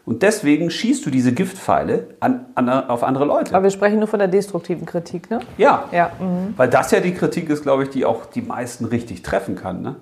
Und 0.07 0.23
deswegen 0.23 0.71
schießt 0.71 1.05
du 1.07 1.11
diese 1.11 1.33
Giftpfeile 1.33 2.09
an, 2.21 2.47
an, 2.55 2.69
auf 2.69 3.03
andere 3.03 3.25
Leute. 3.25 3.55
Aber 3.55 3.63
wir 3.65 3.71
sprechen 3.71 3.99
nur 3.99 4.09
von 4.09 4.19
der 4.19 4.29
destruktiven 4.29 4.85
Kritik, 4.85 5.31
ne? 5.31 5.41
ja, 5.57 5.85
Ja. 5.93 6.11
mhm. 6.19 6.55
weil 6.57 6.69
das 6.69 6.91
ja 6.91 7.01
die 7.01 7.15
Kritik 7.15 7.49
ist, 7.49 7.63
glaube 7.63 7.85
ich, 7.85 7.91
die 7.91 8.05
auch 8.05 8.27
die 8.27 8.43
meisten 8.43 8.85
richtig 8.85 9.23
treffen 9.23 9.57
kann. 9.57 9.81
Ne? 9.81 9.97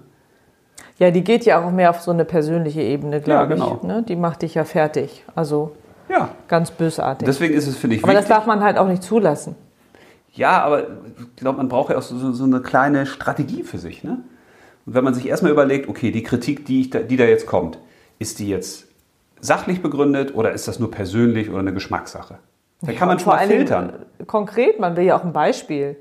Ja, 0.99 1.11
die 1.11 1.24
geht 1.24 1.45
ja 1.45 1.64
auch 1.64 1.70
mehr 1.70 1.90
auf 1.90 2.01
so 2.01 2.11
eine 2.11 2.24
persönliche 2.24 2.80
Ebene, 2.82 3.20
glaube 3.20 3.40
Ja, 3.40 3.45
genau. 3.47 3.76
ich. 3.76 3.82
Ne? 3.82 4.03
Die 4.07 4.16
macht 4.16 4.43
dich 4.43 4.55
ja 4.55 4.64
fertig. 4.64 5.24
Also 5.34 5.72
Ja, 6.09 6.28
ganz 6.49 6.70
bösartig. 6.70 7.26
deswegen 7.26 7.55
ist 7.55 7.66
es, 7.66 7.76
finde 7.76 7.97
ich, 7.97 8.05
Aber 8.05 8.12
das 8.12 8.22
wichtig. 8.24 8.36
darf 8.36 8.47
man 8.47 8.61
halt 8.62 8.76
auch 8.78 8.86
nicht 8.88 9.03
zulassen. 9.03 9.57
Ja, 10.34 10.62
aber 10.62 10.82
ich 10.82 11.36
glaube, 11.36 11.59
man 11.59 11.68
braucht 11.68 11.90
ja 11.90 11.99
auch 11.99 12.03
so, 12.03 12.32
so 12.32 12.45
eine 12.45 12.61
kleine 12.61 13.07
Strategie 13.07 13.62
für 13.64 13.78
sich. 13.78 14.03
Ne? 14.05 14.18
Und 14.86 14.95
wenn 14.95 15.05
man 15.05 15.14
sich 15.14 15.26
erstmal 15.28 15.53
überlegt, 15.53 15.88
okay, 15.88 16.11
die 16.11 16.22
Kritik, 16.22 16.64
die, 16.66 16.88
da, 16.88 17.01
die 17.01 17.16
da 17.16 17.24
jetzt 17.24 17.47
kommt, 17.47 17.78
ist 18.18 18.38
die 18.38 18.49
jetzt 18.49 18.86
sachlich 19.40 19.82
begründet 19.82 20.34
oder 20.34 20.53
ist 20.53 20.68
das 20.68 20.78
nur 20.78 20.90
persönlich 20.90 21.51
oder 21.51 21.59
eine 21.59 21.72
Geschmackssache? 21.74 22.38
Da 22.80 22.93
kann 22.93 23.09
man 23.09 23.18
schon 23.18 23.32
mal 23.32 23.47
filtern. 23.47 23.93
Konkret, 24.26 24.80
man 24.80 24.97
will 24.97 25.05
ja 25.05 25.16
auch 25.18 25.24
ein 25.24 25.32
Beispiel. 25.32 25.97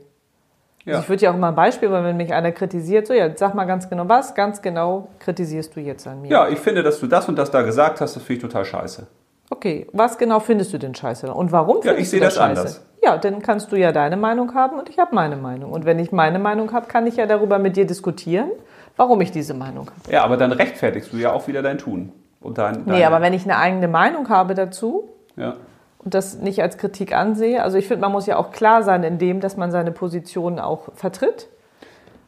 Ja. 0.86 0.94
Also 0.94 1.04
ich 1.04 1.10
würde 1.10 1.24
ja 1.24 1.32
auch 1.32 1.38
mal 1.38 1.50
ein 1.50 1.56
Beispiel, 1.56 1.92
weil 1.92 2.04
wenn 2.04 2.18
mich 2.18 2.34
einer 2.34 2.52
kritisiert, 2.52 3.06
so 3.08 3.14
ja, 3.14 3.30
sag 3.36 3.54
mal 3.54 3.66
ganz 3.66 3.90
genau, 3.90 4.10
was 4.10 4.34
ganz 4.34 4.62
genau 4.62 5.10
kritisierst 5.20 5.76
du 5.76 5.80
jetzt 5.80 6.08
an 6.08 6.22
mir? 6.22 6.30
ja, 6.32 6.48
ich 6.50 6.60
finde, 6.60 6.82
dass 6.84 7.00
du 7.00 7.08
das 7.08 7.28
und 7.30 7.36
das 7.38 7.52
da 7.52 7.62
gesagt 7.62 8.02
hast, 8.02 8.16
das 8.16 8.24
finde 8.24 8.38
ich 8.38 8.42
total 8.42 8.66
scheiße. 8.66 9.08
Okay, 9.50 9.86
was 9.92 10.18
genau 10.18 10.40
findest 10.40 10.74
du 10.74 10.78
denn 10.80 10.96
scheiße? 10.96 11.32
Und 11.34 11.52
warum 11.52 11.78
Ja, 11.78 11.82
findest 11.94 12.00
ich 12.02 12.10
sehe 12.10 12.20
du 12.20 12.26
das 12.26 12.36
scheiße? 12.36 12.60
anders. 12.60 12.86
Ja, 13.04 13.18
dann 13.18 13.42
kannst 13.42 13.72
du 13.72 13.76
ja 13.76 13.92
deine 13.92 14.16
Meinung 14.16 14.54
haben 14.56 14.80
und 14.80 14.90
ich 14.90 14.98
habe 14.98 15.14
meine 15.14 15.36
Meinung. 15.36 15.72
Und 15.72 15.86
wenn 15.86 16.00
ich 16.00 16.12
meine 16.12 16.40
Meinung 16.40 16.72
habe, 16.72 16.88
kann 16.88 17.06
ich 17.06 17.16
ja 17.18 17.26
darüber 17.26 17.60
mit 17.60 17.76
dir 17.76 17.86
diskutieren, 17.86 18.50
warum 18.96 19.20
ich 19.22 19.32
diese 19.32 19.54
Meinung 19.54 19.88
habe. 19.90 20.12
Ja, 20.12 20.24
aber 20.24 20.38
dann 20.38 20.52
rechtfertigst 20.52 21.12
du 21.12 21.18
ja 21.18 21.32
auch 21.34 21.48
wieder 21.48 21.62
dein 21.62 21.78
Tun. 21.80 22.12
Und 22.40 22.58
dein, 22.58 22.84
Nee, 22.86 23.04
aber 23.04 23.22
wenn 23.22 23.34
ich 23.34 23.44
eine 23.44 23.58
eigene 23.58 23.88
Meinung 23.88 24.30
habe 24.30 24.56
dazu 24.56 25.10
Ja. 25.36 25.56
Und 26.04 26.14
das 26.14 26.40
nicht 26.40 26.62
als 26.62 26.78
Kritik 26.78 27.16
ansehe, 27.16 27.62
also 27.64 27.78
ich 27.78 27.88
finde, 27.88 28.02
man 28.02 28.12
muss 28.12 28.26
ja 28.26 28.38
auch 28.38 28.52
klar 28.52 28.84
sein 28.84 29.04
in 29.04 29.18
dem, 29.18 29.40
dass 29.40 29.58
man 29.58 29.72
seine 29.72 29.92
Position 29.92 30.60
auch 30.60 30.90
vertritt. 30.96 31.48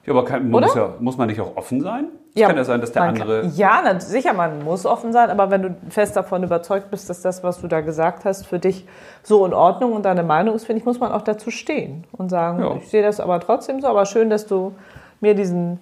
Ja, 0.05 0.11
aber 0.13 0.25
kann, 0.25 0.49
muss, 0.49 0.75
ja, 0.75 0.93
muss 0.99 1.17
man 1.17 1.29
nicht 1.29 1.39
auch 1.39 1.55
offen 1.55 1.81
sein? 1.81 2.09
Es 2.35 2.41
kann 2.41 2.57
ja 2.57 2.63
sein, 2.63 2.81
dass 2.81 2.91
der 2.91 3.03
andere. 3.03 3.41
Kann, 3.43 3.53
ja, 3.55 3.81
na, 3.83 3.99
sicher, 3.99 4.33
man 4.33 4.63
muss 4.63 4.85
offen 4.85 5.13
sein, 5.13 5.29
aber 5.29 5.49
wenn 5.51 5.61
du 5.61 5.75
fest 5.89 6.15
davon 6.15 6.43
überzeugt 6.43 6.89
bist, 6.91 7.09
dass 7.09 7.21
das, 7.21 7.43
was 7.43 7.61
du 7.61 7.67
da 7.67 7.81
gesagt 7.81 8.25
hast, 8.25 8.45
für 8.47 8.59
dich 8.59 8.85
so 9.21 9.45
in 9.45 9.53
Ordnung 9.53 9.93
und 9.93 10.03
deine 10.03 10.23
Meinung 10.23 10.55
ist, 10.55 10.65
finde 10.65 10.79
ich, 10.79 10.85
muss 10.85 10.99
man 10.99 11.11
auch 11.11 11.21
dazu 11.21 11.51
stehen 11.51 12.05
und 12.11 12.29
sagen, 12.29 12.59
Ja. 12.61 12.75
ich 12.75 12.89
sehe 12.89 13.03
das 13.03 13.19
aber 13.19 13.39
trotzdem 13.39 13.81
so, 13.81 13.87
aber 13.87 14.05
schön, 14.05 14.29
dass 14.29 14.45
du 14.47 14.73
mir 15.21 15.35
diesen 15.35 15.79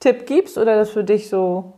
Tipp 0.00 0.26
gibst 0.26 0.58
oder 0.58 0.76
das 0.76 0.90
für 0.90 1.04
dich 1.04 1.28
so. 1.28 1.72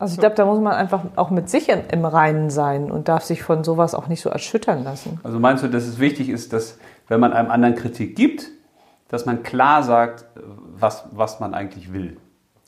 Also 0.00 0.14
ich 0.14 0.20
glaube, 0.20 0.36
da 0.36 0.44
muss 0.44 0.60
man 0.60 0.74
einfach 0.74 1.02
auch 1.16 1.30
mit 1.30 1.48
sich 1.50 1.68
im 1.68 2.04
Reinen 2.04 2.50
sein 2.50 2.90
und 2.90 3.08
darf 3.08 3.24
sich 3.24 3.42
von 3.42 3.64
sowas 3.64 3.94
auch 3.94 4.06
nicht 4.06 4.20
so 4.20 4.30
erschüttern 4.30 4.84
lassen. 4.84 5.18
Also 5.24 5.40
meinst 5.40 5.64
du, 5.64 5.68
dass 5.68 5.84
es 5.86 5.98
wichtig 5.98 6.28
ist, 6.28 6.52
dass, 6.52 6.78
wenn 7.08 7.18
man 7.18 7.32
einem 7.32 7.50
anderen 7.50 7.74
Kritik 7.74 8.14
gibt, 8.14 8.48
dass 9.08 9.26
man 9.26 9.42
klar 9.42 9.82
sagt, 9.82 10.24
was, 10.78 11.04
was 11.10 11.40
man 11.40 11.52
eigentlich 11.54 11.92
will? 11.92 12.16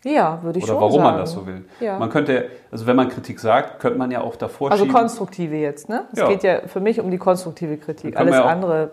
Ja, 0.03 0.43
würde 0.43 0.59
ich 0.59 0.65
Oder 0.65 0.73
schon 0.73 0.81
warum 0.81 0.93
sagen. 1.03 1.05
man 1.05 1.19
das 1.19 1.33
so 1.33 1.47
will? 1.47 1.65
Ja. 1.79 1.99
Man 1.99 2.09
könnte, 2.11 2.49
also 2.73 2.87
wenn 2.87 2.97
man 2.97 3.11
Kritik 3.11 3.39
sagt, 3.39 3.79
könnte 3.81 3.99
man 3.99 4.11
ja 4.11 4.23
auch 4.23 4.35
davor 4.35 4.73
Also 4.73 4.85
schieben. 4.85 4.97
konstruktive 4.99 5.57
jetzt, 5.57 5.89
ne? 5.91 6.07
Es 6.13 6.19
Ja. 6.21 6.29
geht 6.29 6.43
ja 6.43 6.61
für 6.67 6.81
mich 6.81 6.99
um 7.01 7.11
die 7.11 7.19
konstruktive 7.19 7.77
Kritik. 7.77 8.17
Alles 8.17 8.33
wir 8.35 8.45
auch- 8.45 8.49
andere. 8.49 8.91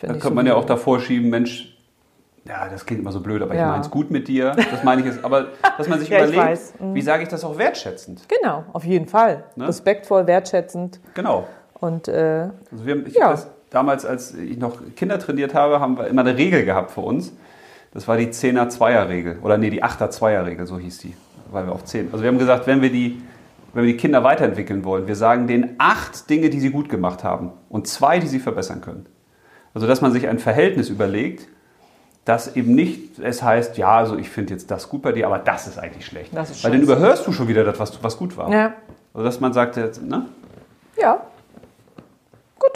Dann 0.00 0.18
könnte 0.18 0.34
man 0.34 0.46
ja 0.46 0.54
auch 0.54 0.66
davor 0.66 1.00
schieben, 1.00 1.30
Mensch, 1.30 1.73
ja, 2.46 2.68
das 2.68 2.84
klingt 2.86 3.00
immer 3.00 3.12
so 3.12 3.20
blöd, 3.20 3.42
aber 3.42 3.54
ich 3.54 3.60
Ja. 3.60 3.68
meine 3.70 3.82
es 3.82 3.90
gut 3.90 4.10
mit 4.10 4.28
dir. 4.28 4.52
Das 4.70 4.82
meine 4.84 5.00
ich 5.00 5.06
jetzt. 5.06 5.24
Aber 5.24 5.46
dass 5.78 5.88
man 5.88 5.98
sich 6.00 6.08
Ja, 6.08 6.24
ich 6.24 6.32
überlegt. 6.34 6.80
Mhm. 6.80 6.94
wie 6.94 7.02
sage 7.02 7.22
ich 7.22 7.28
das 7.28 7.44
auch 7.44 7.56
wertschätzend? 7.58 8.22
Genau, 8.28 8.64
auf 8.72 8.84
jeden 8.84 9.06
Fall. 9.06 9.44
Ne? 9.56 9.68
Respektvoll, 9.68 10.26
wertschätzend 10.26 11.00
Genau. 11.14 11.46
und 11.80 12.08
äh, 12.08 12.48
Also 12.70 12.84
wir 12.86 12.94
haben, 12.94 13.04
ich 13.06 13.14
Ja. 13.14 13.30
das 13.30 13.48
damals, 13.70 14.04
als 14.06 14.34
ich 14.34 14.58
noch 14.58 14.76
Kinder 14.96 15.18
trainiert 15.18 15.54
habe, 15.54 15.80
haben 15.80 15.96
wir 15.98 16.06
immer 16.06 16.20
eine 16.22 16.36
Regel 16.36 16.64
gehabt 16.64 16.90
für 16.92 17.00
uns. 17.00 17.32
Das 17.92 18.06
war 18.08 18.16
die 18.16 18.26
10er-Zweier-Regel. 18.28 19.38
Oder 19.42 19.56
nee, 19.58 19.70
die 19.70 19.82
8er-Zweier-Regel, 19.82 20.66
so 20.66 20.78
hieß 20.78 20.98
die. 20.98 21.14
Weil 21.50 21.66
wir 21.66 21.72
auf 21.72 21.84
10. 21.84 22.08
Also 22.12 22.22
wir 22.22 22.28
haben 22.28 22.38
gesagt, 22.38 22.66
wenn 22.66 22.82
wir 22.82 22.90
die, 22.90 23.22
wenn 23.72 23.84
wir 23.84 23.92
die 23.92 23.96
Kinder 23.98 24.22
weiterentwickeln 24.24 24.84
wollen, 24.84 25.06
wir 25.06 25.14
sagen 25.16 25.46
denen 25.46 25.76
acht 25.78 26.28
Dinge, 26.28 26.50
die 26.50 26.58
sie 26.60 26.70
gut 26.70 26.88
gemacht 26.88 27.22
haben 27.24 27.52
und 27.68 27.86
zwei, 27.86 28.18
die 28.18 28.26
sie 28.26 28.38
verbessern 28.40 28.80
können. 28.80 29.06
Also 29.74 29.86
dass 29.86 30.00
man 30.00 30.12
sich 30.12 30.28
ein 30.28 30.38
Verhältnis 30.38 30.88
überlegt, 30.90 31.48
das 32.24 32.56
eben 32.56 32.74
nicht 32.74 33.18
es 33.18 33.42
heißt, 33.42 33.76
ja, 33.78 33.98
also 33.98 34.16
ich 34.16 34.30
finde 34.30 34.54
jetzt 34.54 34.70
das 34.70 34.88
gut 34.88 35.02
bei 35.02 35.12
dir, 35.12 35.26
aber 35.26 35.38
das 35.38 35.66
ist 35.66 35.78
eigentlich 35.78 36.06
schlecht. 36.06 36.34
Das 36.34 36.50
ist 36.50 36.64
Weil 36.64 36.72
dann 36.72 36.82
überhörst 36.82 37.26
du 37.26 37.32
schon 37.32 37.48
wieder 37.48 37.64
das, 37.64 37.78
was, 37.78 38.02
was 38.02 38.16
gut 38.16 38.36
war. 38.36 38.50
ja. 38.50 38.72
Also 39.12 39.24
dass 39.26 39.38
man 39.38 39.52
sagt, 39.52 39.76
jetzt, 39.76 40.02
ne? 40.02 40.26
Ja. 41.00 41.20
Gut. 42.58 42.72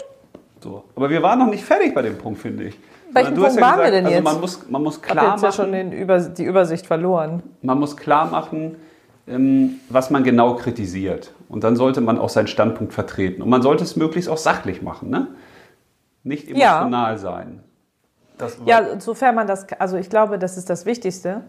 So. 0.61 0.85
Aber 0.95 1.09
wir 1.09 1.21
waren 1.21 1.39
noch 1.39 1.49
nicht 1.49 1.65
fertig 1.65 1.93
bei 1.93 2.01
dem 2.01 2.17
Punkt, 2.17 2.39
finde 2.39 2.65
ich. 2.65 2.79
Welchen 3.11 3.35
Du 3.35 3.43
hast 3.43 3.57
Punkt 3.57 3.69
waren 3.69 3.79
wir 3.83 3.91
denn 3.91 4.05
also 4.05 4.15
jetzt? 4.15 4.23
Man 4.23 4.39
muss, 4.39 4.69
man 4.69 4.83
muss 4.83 5.01
klar 5.01 5.33
jetzt 5.33 5.43
ja 5.43 5.51
schon 5.51 5.71
machen, 5.71 5.89
den 5.89 5.99
Über 5.99 6.19
die 6.19 6.43
Übersicht 6.45 6.87
verloren. 6.87 7.43
man 7.61 7.77
muss 7.79 7.97
klar 7.97 8.27
machen 8.27 8.77
ähm, 9.29 9.79
was 9.89 10.09
man 10.09 10.23
genau 10.23 10.55
kritisiert. 10.55 11.31
Und 11.47 11.63
dann 11.63 11.75
sollte 11.75 12.01
man 12.01 12.17
auch 12.17 12.29
seinen 12.29 12.47
Standpunkt 12.47 12.93
vertreten. 12.93 13.41
Und 13.41 13.49
man 13.49 13.61
sollte 13.61 13.83
es 13.83 13.95
möglichst 13.95 14.29
auch 14.29 14.37
sachlich 14.37 14.81
machen. 14.81 15.09
Ne? 15.09 15.27
Nicht 16.23 16.49
Ja. 16.49 16.79
emotional 16.81 17.17
sein. 17.17 17.63
Das, 18.39 18.57
Ja, 18.65 18.99
sofern 18.99 19.35
man 19.35 19.45
das, 19.45 19.67
also 19.77 19.97
ich 19.97 20.09
glaube, 20.09 20.39
das 20.39 20.57
ist 20.57 20.69
das 20.69 20.85
Wichtigste, 20.85 21.41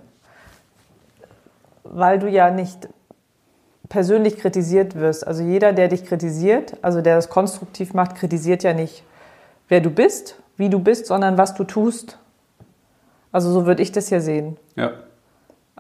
weil 1.85 2.19
du 2.19 2.29
ja 2.29 2.51
nicht 2.51 2.89
persönlich 3.89 4.39
kritisiert 4.39 4.95
wirst. 4.95 5.27
Also 5.27 5.43
jeder, 5.43 5.73
der 5.73 5.89
dich 5.89 6.05
kritisiert, 6.05 6.77
also 6.83 7.01
der 7.01 7.17
das 7.17 7.29
konstruktiv 7.29 7.95
macht, 7.95 8.17
kritisiert 8.17 8.63
ja 8.63 8.75
nicht, 8.75 9.05
wer 9.69 9.81
du 9.81 9.91
bist, 9.91 10.37
wie 10.57 10.69
du 10.69 10.81
bist, 10.81 11.07
sondern 11.07 11.39
was 11.39 11.55
du 11.55 11.65
tust. 11.65 12.19
Also 13.33 13.51
so 13.53 13.67
würde 13.67 13.83
ich 13.83 13.93
das 13.93 14.11
ja 14.11 14.21
sehen. 14.21 14.57
Ja. 14.75 14.93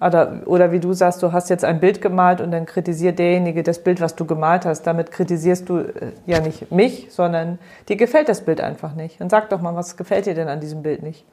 Oder, 0.01 0.43
oder 0.47 0.73
wie 0.73 0.81
du 0.81 0.95
sagst, 0.95 1.23
du 1.23 1.33
hast 1.33 1.51
jetzt 1.51 1.65
ein 1.65 1.79
Bild 1.79 2.01
gemalt 2.01 2.41
und 2.41 2.51
dann 2.53 2.65
kritisiert 2.65 3.19
derjenige 3.19 3.63
das 3.63 3.83
Bild, 3.85 4.01
was 4.01 4.17
du 4.17 4.25
gemalt 4.25 4.65
hast. 4.65 4.87
Damit 4.87 5.11
kritisierst 5.11 5.69
du 5.69 5.79
äh, 5.79 6.13
ja 6.27 6.41
nicht 6.41 6.73
mich, 6.73 7.09
sondern 7.11 7.59
dir 7.89 7.97
gefällt 7.97 8.29
das 8.31 8.43
Bild 8.45 8.63
einfach 8.63 8.95
nicht. 8.95 9.21
Dann 9.21 9.29
sag 9.29 9.51
doch 9.51 9.61
mal, 9.61 9.77
was 9.77 9.99
gefällt 9.99 10.25
dir 10.25 10.35
denn 10.35 10.49
an 10.49 10.61
diesem 10.61 10.83
Bild 10.83 11.03
nicht? 11.03 11.27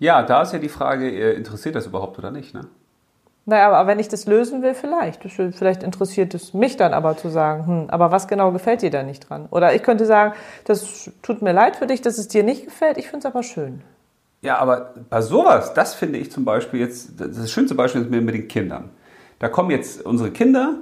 Ja, 0.00 0.22
da 0.22 0.42
ist 0.42 0.52
ja 0.52 0.58
die 0.58 0.68
Frage, 0.68 1.08
äh, 1.08 1.34
interessiert 1.34 1.76
das 1.76 1.86
überhaupt 1.86 2.18
oder 2.18 2.32
nicht? 2.32 2.54
Ne? 2.54 2.62
Naja, 3.44 3.70
aber 3.70 3.86
wenn 3.86 4.00
ich 4.00 4.08
das 4.08 4.26
lösen 4.26 4.62
will, 4.62 4.74
vielleicht. 4.74 5.22
Vielleicht 5.22 5.84
interessiert 5.84 6.34
es 6.34 6.52
mich 6.52 6.76
dann 6.76 6.92
aber 6.92 7.16
zu 7.16 7.28
sagen, 7.28 7.66
hm, 7.66 7.84
aber 7.88 8.10
was 8.10 8.26
genau 8.26 8.50
gefällt 8.50 8.82
dir 8.82 8.90
da 8.90 9.04
nicht 9.04 9.30
dran? 9.30 9.46
Oder 9.52 9.74
ich 9.76 9.84
könnte 9.84 10.06
sagen, 10.06 10.34
das 10.64 11.12
tut 11.22 11.40
mir 11.40 11.52
leid 11.52 11.76
für 11.76 11.86
dich, 11.86 12.02
dass 12.02 12.18
es 12.18 12.26
dir 12.26 12.42
nicht 12.42 12.64
gefällt, 12.64 12.98
ich 12.98 13.08
finde 13.08 13.28
es 13.28 13.32
aber 13.32 13.44
schön. 13.44 13.82
Ja, 14.46 14.58
aber 14.58 14.94
bei 15.10 15.20
sowas, 15.20 15.74
das 15.74 15.94
finde 15.94 16.18
ich 16.18 16.30
zum 16.30 16.44
Beispiel 16.44 16.80
jetzt, 16.80 17.20
das 17.20 17.50
schönste 17.50 17.74
Beispiel 17.74 18.02
ist 18.02 18.10
mit 18.10 18.34
den 18.34 18.48
Kindern. 18.48 18.90
Da 19.38 19.48
kommen 19.48 19.70
jetzt 19.70 20.06
unsere 20.06 20.30
Kinder 20.30 20.76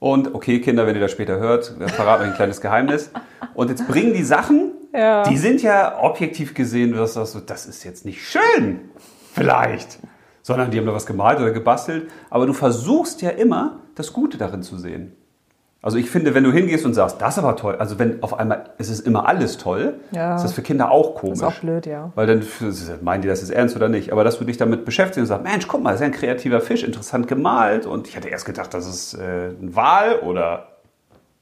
und, 0.00 0.34
okay, 0.34 0.60
Kinder, 0.60 0.86
wenn 0.86 0.94
ihr 0.94 1.00
das 1.00 1.12
später 1.12 1.38
hört, 1.38 1.74
verraten 1.88 2.24
euch 2.24 2.30
ein 2.30 2.34
kleines 2.34 2.60
Geheimnis. 2.60 3.10
Und 3.54 3.70
jetzt 3.70 3.86
bringen 3.86 4.14
die 4.14 4.24
Sachen, 4.24 4.72
ja. 4.92 5.22
die 5.22 5.36
sind 5.36 5.62
ja 5.62 6.02
objektiv 6.02 6.54
gesehen, 6.54 6.92
das 6.94 7.16
ist 7.66 7.84
jetzt 7.84 8.04
nicht 8.04 8.26
schön. 8.26 8.90
Vielleicht 9.32 9.98
sondern 10.44 10.70
die 10.70 10.78
haben 10.78 10.86
da 10.86 10.92
was 10.92 11.06
gemalt 11.06 11.40
oder 11.40 11.50
gebastelt. 11.50 12.10
Aber 12.30 12.46
du 12.46 12.52
versuchst 12.52 13.22
ja 13.22 13.30
immer, 13.30 13.80
das 13.96 14.12
Gute 14.12 14.38
darin 14.38 14.62
zu 14.62 14.78
sehen. 14.78 15.16
Also 15.84 15.98
ich 15.98 16.08
finde, 16.08 16.32
wenn 16.32 16.44
du 16.44 16.50
hingehst 16.50 16.86
und 16.86 16.94
sagst, 16.94 17.20
das 17.20 17.36
ist 17.36 17.44
aber 17.44 17.56
toll, 17.56 17.76
also 17.76 17.98
wenn 17.98 18.22
auf 18.22 18.38
einmal 18.38 18.70
ist 18.78 18.88
es 18.88 19.00
immer 19.00 19.28
alles 19.28 19.58
toll, 19.58 20.00
ja. 20.12 20.34
ist 20.34 20.42
das 20.42 20.54
für 20.54 20.62
Kinder 20.62 20.90
auch 20.90 21.14
komisch. 21.14 21.40
Das 21.40 21.50
ist 21.50 21.58
auch 21.58 21.60
blöd, 21.60 21.84
ja. 21.84 22.10
Weil 22.14 22.26
dann 22.26 22.42
meinen 23.02 23.20
die, 23.20 23.28
das 23.28 23.42
ist 23.42 23.50
ernst 23.50 23.76
oder 23.76 23.90
nicht. 23.90 24.10
Aber 24.10 24.24
dass 24.24 24.38
du 24.38 24.44
dich 24.46 24.56
damit 24.56 24.86
beschäftigst 24.86 25.18
und 25.18 25.26
sagst, 25.26 25.44
Mensch, 25.44 25.68
guck 25.68 25.82
mal, 25.82 25.90
das 25.90 26.00
ist 26.00 26.00
ja 26.00 26.06
ein 26.06 26.18
kreativer 26.18 26.62
Fisch, 26.62 26.84
interessant 26.84 27.28
gemalt. 27.28 27.84
Und 27.84 28.08
ich 28.08 28.16
hatte 28.16 28.28
erst 28.28 28.46
gedacht, 28.46 28.72
das 28.72 28.88
ist 28.88 29.12
äh, 29.12 29.48
ein 29.48 29.76
Wal 29.76 30.20
oder 30.20 30.68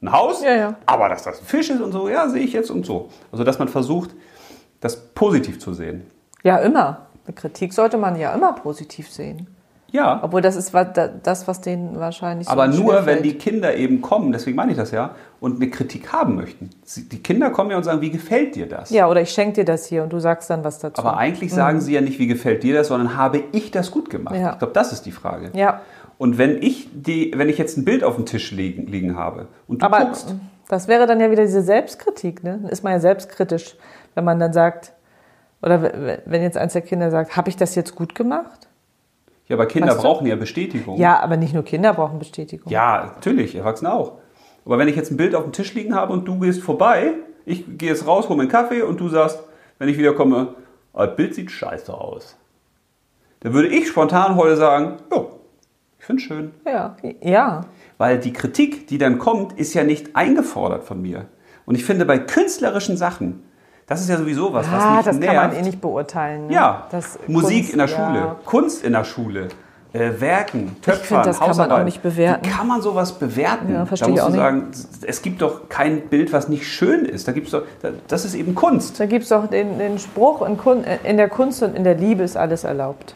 ein 0.02 0.10
Haus. 0.10 0.42
Ja, 0.42 0.56
ja. 0.56 0.74
Aber 0.86 1.08
dass 1.08 1.22
das 1.22 1.38
ein 1.38 1.46
Fisch 1.46 1.70
ist 1.70 1.80
und 1.80 1.92
so, 1.92 2.08
ja, 2.08 2.28
sehe 2.28 2.42
ich 2.42 2.52
jetzt 2.52 2.72
und 2.72 2.84
so. 2.84 3.10
Also 3.30 3.44
dass 3.44 3.60
man 3.60 3.68
versucht, 3.68 4.10
das 4.80 4.96
positiv 5.14 5.60
zu 5.60 5.72
sehen. 5.72 6.04
Ja, 6.42 6.56
immer. 6.56 7.06
Eine 7.26 7.34
Kritik 7.36 7.72
sollte 7.72 7.96
man 7.96 8.18
ja 8.18 8.34
immer 8.34 8.54
positiv 8.54 9.08
sehen. 9.08 9.46
Ja. 9.92 10.20
Obwohl 10.22 10.40
das 10.40 10.56
ist 10.56 10.72
das, 10.74 11.46
was 11.46 11.60
denen 11.60 12.00
wahrscheinlich 12.00 12.48
so 12.48 12.52
Aber 12.52 12.66
nur, 12.66 13.04
wenn 13.04 13.22
die 13.22 13.34
Kinder 13.34 13.76
eben 13.76 14.00
kommen, 14.00 14.32
deswegen 14.32 14.56
meine 14.56 14.72
ich 14.72 14.78
das 14.78 14.90
ja, 14.90 15.14
und 15.38 15.56
eine 15.56 15.70
Kritik 15.70 16.12
haben 16.12 16.34
möchten. 16.34 16.70
Die 16.96 17.22
Kinder 17.22 17.50
kommen 17.50 17.70
ja 17.70 17.76
und 17.76 17.84
sagen, 17.84 18.00
wie 18.00 18.10
gefällt 18.10 18.54
dir 18.54 18.66
das? 18.66 18.90
Ja, 18.90 19.08
oder 19.08 19.20
ich 19.20 19.30
schenke 19.30 19.56
dir 19.56 19.64
das 19.66 19.86
hier 19.86 20.02
und 20.02 20.12
du 20.12 20.18
sagst 20.18 20.48
dann 20.48 20.64
was 20.64 20.78
dazu. 20.78 21.00
Aber 21.00 21.18
eigentlich 21.18 21.52
mhm. 21.52 21.56
sagen 21.56 21.80
sie 21.80 21.92
ja 21.92 22.00
nicht, 22.00 22.18
wie 22.18 22.26
gefällt 22.26 22.62
dir 22.62 22.74
das, 22.74 22.88
sondern 22.88 23.16
habe 23.16 23.42
ich 23.52 23.70
das 23.70 23.90
gut 23.90 24.08
gemacht? 24.08 24.34
Ja. 24.34 24.52
Ich 24.52 24.58
glaube, 24.58 24.72
das 24.72 24.92
ist 24.92 25.04
die 25.04 25.12
Frage. 25.12 25.50
Ja. 25.54 25.82
Und 26.16 26.38
wenn 26.38 26.62
ich, 26.62 26.88
die, 26.92 27.32
wenn 27.36 27.48
ich 27.48 27.58
jetzt 27.58 27.76
ein 27.76 27.84
Bild 27.84 28.02
auf 28.02 28.16
dem 28.16 28.24
Tisch 28.24 28.50
liegen, 28.50 28.86
liegen 28.86 29.16
habe 29.16 29.48
und 29.66 29.82
du 29.82 29.86
Aber 29.86 30.06
guckst. 30.06 30.34
Das 30.68 30.88
wäre 30.88 31.06
dann 31.06 31.20
ja 31.20 31.30
wieder 31.30 31.42
diese 31.42 31.60
Selbstkritik, 31.60 32.42
ne? 32.44 32.60
Dann 32.62 32.70
ist 32.70 32.82
man 32.82 32.94
ja 32.94 33.00
selbstkritisch, 33.00 33.76
wenn 34.14 34.24
man 34.24 34.38
dann 34.38 34.54
sagt, 34.54 34.94
oder 35.60 35.82
wenn 36.24 36.42
jetzt 36.42 36.56
eins 36.56 36.72
der 36.72 36.82
Kinder 36.82 37.10
sagt, 37.10 37.36
habe 37.36 37.50
ich 37.50 37.56
das 37.56 37.74
jetzt 37.74 37.94
gut 37.94 38.14
gemacht? 38.14 38.68
Ja, 39.48 39.56
aber 39.56 39.66
Kinder 39.66 39.88
weißt 39.88 39.98
du? 39.98 40.02
brauchen 40.02 40.26
ja 40.26 40.36
Bestätigung. 40.36 40.98
Ja, 40.98 41.20
aber 41.20 41.36
nicht 41.36 41.54
nur 41.54 41.64
Kinder 41.64 41.92
brauchen 41.94 42.18
Bestätigung. 42.18 42.70
Ja, 42.70 43.12
natürlich, 43.14 43.54
Erwachsene 43.54 43.92
auch. 43.92 44.18
Aber 44.64 44.78
wenn 44.78 44.88
ich 44.88 44.96
jetzt 44.96 45.10
ein 45.10 45.16
Bild 45.16 45.34
auf 45.34 45.42
dem 45.42 45.52
Tisch 45.52 45.74
liegen 45.74 45.94
habe 45.94 46.12
und 46.12 46.26
du 46.26 46.38
gehst 46.38 46.62
vorbei, 46.62 47.14
ich 47.44 47.64
gehe 47.78 47.88
jetzt 47.88 48.06
raus, 48.06 48.28
hole 48.28 48.36
mir 48.36 48.42
einen 48.42 48.50
Kaffee 48.50 48.82
und 48.82 49.00
du 49.00 49.08
sagst, 49.08 49.42
wenn 49.78 49.88
ich 49.88 49.98
wiederkomme, 49.98 50.54
oh, 50.92 50.98
das 50.98 51.16
Bild 51.16 51.34
sieht 51.34 51.50
scheiße 51.50 51.92
aus. 51.92 52.36
Dann 53.40 53.52
würde 53.52 53.68
ich 53.68 53.88
spontan 53.88 54.36
heute 54.36 54.56
sagen, 54.56 54.98
ja, 55.10 55.26
ich 55.98 56.04
finde 56.04 56.22
es 56.22 56.26
schön. 56.26 56.52
Ja, 56.64 56.96
ja. 57.20 57.62
Weil 57.98 58.18
die 58.18 58.32
Kritik, 58.32 58.86
die 58.86 58.98
dann 58.98 59.18
kommt, 59.18 59.58
ist 59.58 59.74
ja 59.74 59.82
nicht 59.82 60.14
eingefordert 60.14 60.84
von 60.84 61.02
mir. 61.02 61.26
Und 61.64 61.74
ich 61.74 61.84
finde, 61.84 62.04
bei 62.04 62.18
künstlerischen 62.18 62.96
Sachen 62.96 63.42
das 63.92 64.00
ist 64.00 64.08
ja 64.08 64.16
sowieso 64.16 64.52
was, 64.52 64.70
was 64.72 64.96
mich 64.96 65.04
das 65.04 65.18
nervt. 65.18 65.36
kann 65.36 65.48
man 65.50 65.56
eh 65.56 65.62
nicht 65.62 65.80
beurteilen. 65.80 66.46
Ne? 66.46 66.54
Ja, 66.54 66.86
das 66.90 67.18
Musik 67.26 67.58
Kunst, 67.58 67.72
in 67.72 67.78
der 67.78 67.88
Schule, 67.88 68.18
ja. 68.18 68.36
Kunst 68.44 68.84
in 68.84 68.92
der 68.92 69.04
Schule, 69.04 69.48
äh, 69.92 70.10
Werken, 70.18 70.76
Töpfern, 70.80 71.00
ich 71.00 71.06
find, 71.06 71.26
das 71.26 71.38
kann 71.38 71.56
man 71.56 71.72
auch 71.72 71.84
nicht 71.84 72.02
bewerten. 72.02 72.46
Wie 72.46 72.50
kann 72.50 72.66
man 72.66 72.80
sowas 72.80 73.12
bewerten? 73.12 73.72
Ja, 73.72 73.84
verstehe 73.84 74.14
da 74.14 74.24
musst 74.24 74.34
du 74.34 74.40
auch 74.40 74.44
sagen, 74.44 74.70
es 75.02 75.20
gibt 75.20 75.42
doch 75.42 75.68
kein 75.68 76.08
Bild, 76.08 76.32
was 76.32 76.48
nicht 76.48 76.66
schön 76.66 77.04
ist. 77.04 77.28
Da 77.28 77.32
gibt's 77.32 77.50
doch, 77.50 77.64
das 78.08 78.24
ist 78.24 78.34
eben 78.34 78.54
Kunst. 78.54 78.98
Da 78.98 79.04
gibt 79.04 79.24
es 79.24 79.28
doch 79.28 79.46
den, 79.46 79.78
den 79.78 79.98
Spruch, 79.98 80.40
in, 80.46 80.56
Kun 80.56 80.84
in 81.04 81.18
der 81.18 81.28
Kunst 81.28 81.62
und 81.62 81.76
in 81.76 81.84
der 81.84 81.96
Liebe 81.96 82.22
ist 82.22 82.38
alles 82.38 82.64
erlaubt. 82.64 83.14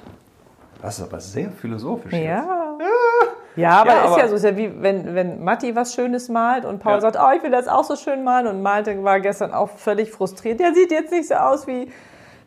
Das 0.82 0.98
ist 0.98 1.04
aber 1.04 1.20
sehr 1.20 1.50
philosophisch. 1.50 2.12
Ja. 2.12 2.20
Jetzt. 2.20 2.36
Ja, 2.36 3.26
aber 3.64 3.90
ja, 3.90 3.98
ist 3.98 4.06
aber 4.06 4.18
ja 4.18 4.28
so, 4.28 4.34
ist 4.36 4.44
ja 4.44 4.56
wie 4.56 4.82
wenn, 4.82 5.14
wenn 5.14 5.42
Matti 5.42 5.74
was 5.74 5.94
Schönes 5.94 6.28
malt 6.28 6.64
und 6.64 6.78
Paul 6.78 6.94
ja. 6.94 7.00
sagt, 7.00 7.16
oh, 7.18 7.34
ich 7.34 7.42
will 7.42 7.50
das 7.50 7.68
auch 7.68 7.84
so 7.84 7.96
schön 7.96 8.22
malen 8.22 8.46
und 8.46 8.62
malte 8.62 9.02
war 9.02 9.20
gestern 9.20 9.52
auch 9.52 9.70
völlig 9.70 10.10
frustriert. 10.10 10.60
Der 10.60 10.74
sieht 10.74 10.90
jetzt 10.90 11.10
nicht 11.10 11.28
so 11.28 11.34
aus 11.34 11.66
wie 11.66 11.90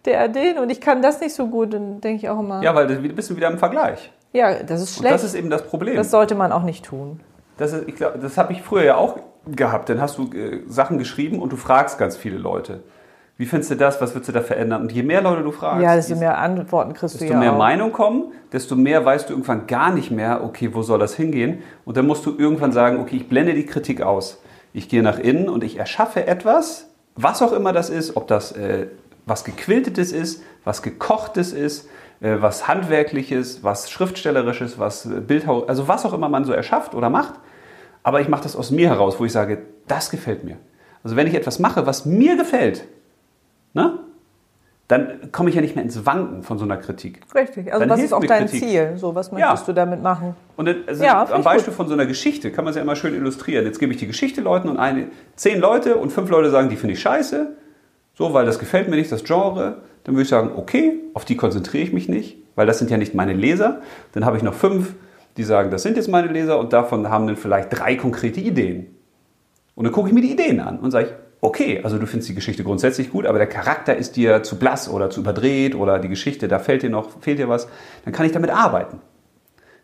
der 0.05 0.27
den 0.27 0.59
und 0.59 0.69
ich 0.69 0.79
kann 0.79 1.01
das 1.01 1.19
nicht 1.19 1.33
so 1.33 1.47
gut, 1.47 1.73
dann 1.73 1.99
denke 2.01 2.23
ich 2.23 2.29
auch 2.29 2.39
immer. 2.39 2.61
Ja, 2.61 2.75
weil 2.75 2.87
du 2.87 2.95
bist 3.09 3.35
wieder 3.35 3.49
im 3.49 3.57
Vergleich. 3.57 4.11
Ja, 4.31 4.61
das 4.63 4.81
ist 4.81 4.95
schlecht. 4.95 5.11
Und 5.11 5.13
das 5.13 5.23
ist 5.23 5.33
eben 5.33 5.49
das 5.49 5.63
Problem. 5.63 5.95
Das 5.95 6.11
sollte 6.11 6.35
man 6.35 6.51
auch 6.51 6.63
nicht 6.63 6.85
tun. 6.85 7.19
Das, 7.57 7.73
ist, 7.73 7.87
ich 7.87 7.95
glaub, 7.95 8.21
das 8.21 8.37
habe 8.37 8.53
ich 8.53 8.61
früher 8.61 8.83
ja 8.83 8.95
auch 8.95 9.17
gehabt. 9.47 9.89
Dann 9.89 9.99
hast 9.99 10.17
du 10.17 10.31
äh, 10.31 10.61
Sachen 10.67 10.97
geschrieben 10.97 11.41
und 11.41 11.51
du 11.51 11.57
fragst 11.57 11.97
ganz 11.97 12.15
viele 12.15 12.37
Leute. 12.37 12.83
Wie 13.39 13.45
findest 13.45 13.71
du 13.71 13.75
das? 13.75 14.01
Was 14.01 14.13
würdest 14.13 14.27
du 14.27 14.33
da 14.33 14.41
verändern? 14.41 14.81
Und 14.81 14.91
je 14.91 15.01
mehr 15.01 15.21
Leute 15.21 15.43
du 15.43 15.51
fragst, 15.51 15.81
ja, 15.81 15.95
desto 15.95 16.17
mehr 16.17 16.37
Antworten 16.37 16.93
kriegst 16.93 17.15
desto 17.15 17.25
du 17.25 17.31
ja 17.31 17.39
mehr 17.39 17.53
auch. 17.53 17.57
Meinung 17.57 17.93
kommen, 17.93 18.33
desto 18.51 18.75
mehr 18.75 19.05
weißt 19.05 19.29
du 19.29 19.33
irgendwann 19.33 19.65
gar 19.65 19.93
nicht 19.93 20.11
mehr, 20.11 20.43
okay, 20.43 20.73
wo 20.73 20.81
soll 20.81 20.99
das 20.99 21.15
hingehen? 21.15 21.63
Und 21.85 21.95
dann 21.95 22.05
musst 22.05 22.25
du 22.25 22.35
irgendwann 22.37 22.73
sagen, 22.73 22.99
okay, 22.99 23.15
ich 23.15 23.29
blende 23.29 23.53
die 23.53 23.65
Kritik 23.65 24.01
aus. 24.01 24.41
Ich 24.73 24.89
gehe 24.89 25.01
nach 25.01 25.17
innen 25.17 25.47
und 25.47 25.63
ich 25.63 25.77
erschaffe 25.77 26.27
etwas, 26.27 26.89
was 27.15 27.41
auch 27.41 27.53
immer 27.53 27.71
das 27.71 27.89
ist, 27.89 28.17
ob 28.17 28.27
das 28.27 28.51
äh, 28.51 28.87
was 29.25 29.45
gequiltetes 29.45 30.11
ist, 30.11 30.43
was 30.65 30.81
gekochtes 30.81 31.53
ist, 31.53 31.87
äh, 32.19 32.35
was 32.41 32.67
handwerkliches, 32.67 33.63
was 33.63 33.89
schriftstellerisches, 33.89 34.79
was 34.79 35.05
äh, 35.05 35.21
Bildhau, 35.21 35.63
also 35.63 35.87
was 35.87 36.05
auch 36.05 36.13
immer 36.13 36.27
man 36.27 36.43
so 36.43 36.51
erschafft 36.51 36.93
oder 36.93 37.09
macht. 37.09 37.35
Aber 38.03 38.19
ich 38.19 38.27
mache 38.27 38.43
das 38.43 38.57
aus 38.57 38.69
mir 38.69 38.89
heraus, 38.89 39.17
wo 39.17 39.23
ich 39.23 39.31
sage, 39.31 39.59
das 39.87 40.09
gefällt 40.09 40.43
mir. 40.43 40.57
Also 41.05 41.15
wenn 41.15 41.25
ich 41.25 41.35
etwas 41.35 41.59
mache, 41.59 41.85
was 41.85 42.05
mir 42.05 42.35
gefällt, 42.35 42.83
ne? 43.73 43.99
dann 44.89 45.31
komme 45.31 45.49
ich 45.49 45.55
ja 45.55 45.61
nicht 45.61 45.75
mehr 45.75 45.85
ins 45.85 46.03
Wanken 46.07 46.41
von 46.41 46.57
so 46.57 46.65
einer 46.65 46.77
Kritik. 46.77 47.21
Richtig, 47.35 47.71
also 47.71 47.79
Dann 47.85 47.89
was 47.91 48.03
ist 48.03 48.11
auch 48.11 48.23
dein 48.23 48.47
Kritik. 48.47 48.67
Ziel? 48.67 48.93
So, 48.95 49.13
was 49.13 49.31
möchtest 49.31 49.61
Ja. 49.61 49.65
du 49.67 49.73
damit 49.73 50.01
machen? 50.01 50.35
Und 50.57 50.65
dann, 50.65 50.77
also 50.87 51.03
Ja, 51.03 51.27
am 51.31 51.43
Beispiel 51.43 51.71
von 51.71 51.87
so 51.87 51.93
einer 51.93 52.07
Geschichte 52.07 52.51
kann 52.51 52.65
man 52.65 52.71
es 52.71 52.75
ja 52.75 52.81
immer 52.81 52.95
schön 52.95 53.13
illustrieren. 53.13 53.65
Jetzt 53.65 53.77
gebe 53.77 53.91
ich 53.93 53.99
die 53.99 54.07
Geschichte 54.07 54.41
Leuten 54.41 54.67
und 54.67 54.77
eine, 54.77 55.09
zehn 55.35 55.59
Leute 55.59 55.95
und 55.97 56.11
fünf 56.11 56.31
Leute 56.31 56.49
sagen, 56.49 56.69
die 56.69 56.75
finde 56.75 56.93
ich 56.93 57.01
scheiße, 57.01 57.55
so, 58.15 58.33
weil 58.33 58.47
das 58.47 58.57
gefällt 58.57 58.89
mir 58.89 58.95
nicht, 58.95 59.11
das 59.11 59.23
Genre. 59.23 59.77
Dann 60.05 60.15
würde 60.15 60.23
ich 60.23 60.29
sagen, 60.29 60.51
okay, 60.55 60.99
auf 61.13 61.23
die 61.23 61.37
konzentriere 61.37 61.83
ich 61.83 61.93
mich 61.93 62.09
nicht, 62.09 62.37
weil 62.55 62.65
das 62.65 62.79
sind 62.79 62.89
ja 62.89 62.97
nicht 62.97 63.13
meine 63.13 63.33
Leser. 63.33 63.81
Dann 64.13 64.25
habe 64.25 64.37
ich 64.37 64.43
noch 64.43 64.55
fünf, 64.55 64.95
die 65.37 65.43
sagen, 65.43 65.69
das 65.69 65.83
sind 65.83 65.97
jetzt 65.97 66.07
meine 66.09 66.29
Leser 66.29 66.57
und 66.57 66.73
davon 66.73 67.09
haben 67.09 67.27
dann 67.27 67.37
vielleicht 67.37 67.67
drei 67.77 67.95
konkrete 67.95 68.39
Ideen. 68.39 68.87
Und 69.75 69.83
dann 69.83 69.93
gucke 69.93 70.07
ich 70.09 70.15
mir 70.15 70.21
die 70.21 70.31
Ideen 70.31 70.59
an 70.61 70.79
und 70.79 70.89
sage, 70.89 71.09
okay, 71.41 71.81
also 71.83 71.97
du 71.97 72.05
findest 72.05 72.29
die 72.29 72.35
Geschichte 72.35 72.63
grundsätzlich 72.63 73.11
gut, 73.11 73.25
aber 73.25 73.37
der 73.37 73.47
Charakter 73.47 73.95
ist 73.95 74.15
dir 74.15 74.43
zu 74.43 74.57
blass 74.57 74.89
oder 74.89 75.09
zu 75.09 75.21
überdreht 75.21 75.75
oder 75.75 75.99
die 75.99 76.09
Geschichte, 76.09 76.47
da 76.47 76.59
fehlt 76.59 76.83
dir 76.83 76.89
noch, 76.89 77.21
fehlt 77.21 77.39
dir 77.39 77.49
was, 77.49 77.67
dann 78.03 78.13
kann 78.13 78.25
ich 78.25 78.31
damit 78.31 78.49
arbeiten. 78.49 79.01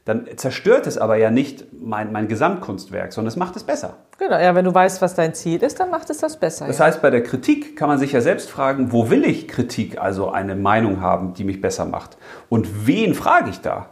Dann 0.06 0.28
zerstört 0.36 0.86
es 0.86 1.00
aber 1.00 1.16
ja 1.16 1.32
nicht 1.32 1.66
mein, 1.74 2.12
mein 2.12 2.28
Gesamtkunstwerk, 2.28 3.12
sondern 3.12 3.30
es 3.30 3.38
macht 3.38 3.56
es 3.56 3.64
besser. 3.64 3.96
Genau, 4.20 4.38
ja, 4.38 4.54
wenn 4.54 4.64
du 4.64 4.74
weißt, 4.74 5.02
was 5.02 5.16
dein 5.16 5.34
Ziel 5.34 5.64
ist, 5.64 5.80
dann 5.80 5.90
macht 5.90 6.12
es 6.12 6.20
das 6.20 6.40
besser. 6.40 6.68
Das 6.68 6.78
ja. 6.78 6.86
heißt, 6.86 7.02
bei 7.02 7.10
der 7.10 7.24
Kritik 7.24 7.76
kann 7.76 7.90
man 7.90 7.98
sich 7.98 8.12
ja 8.12 8.22
selbst 8.22 8.52
fragen, 8.52 8.92
wo 8.92 9.10
will 9.10 9.26
ich 9.26 9.48
Kritik, 9.48 10.00
also 10.00 10.30
eine 10.30 10.56
Meinung 10.56 11.02
haben, 11.02 11.34
die 11.34 11.44
mich 11.44 11.60
besser 11.60 11.86
macht? 11.86 12.18
Und 12.50 12.86
wen 12.86 13.16
frage 13.16 13.50
ich 13.50 13.62
da? 13.62 13.90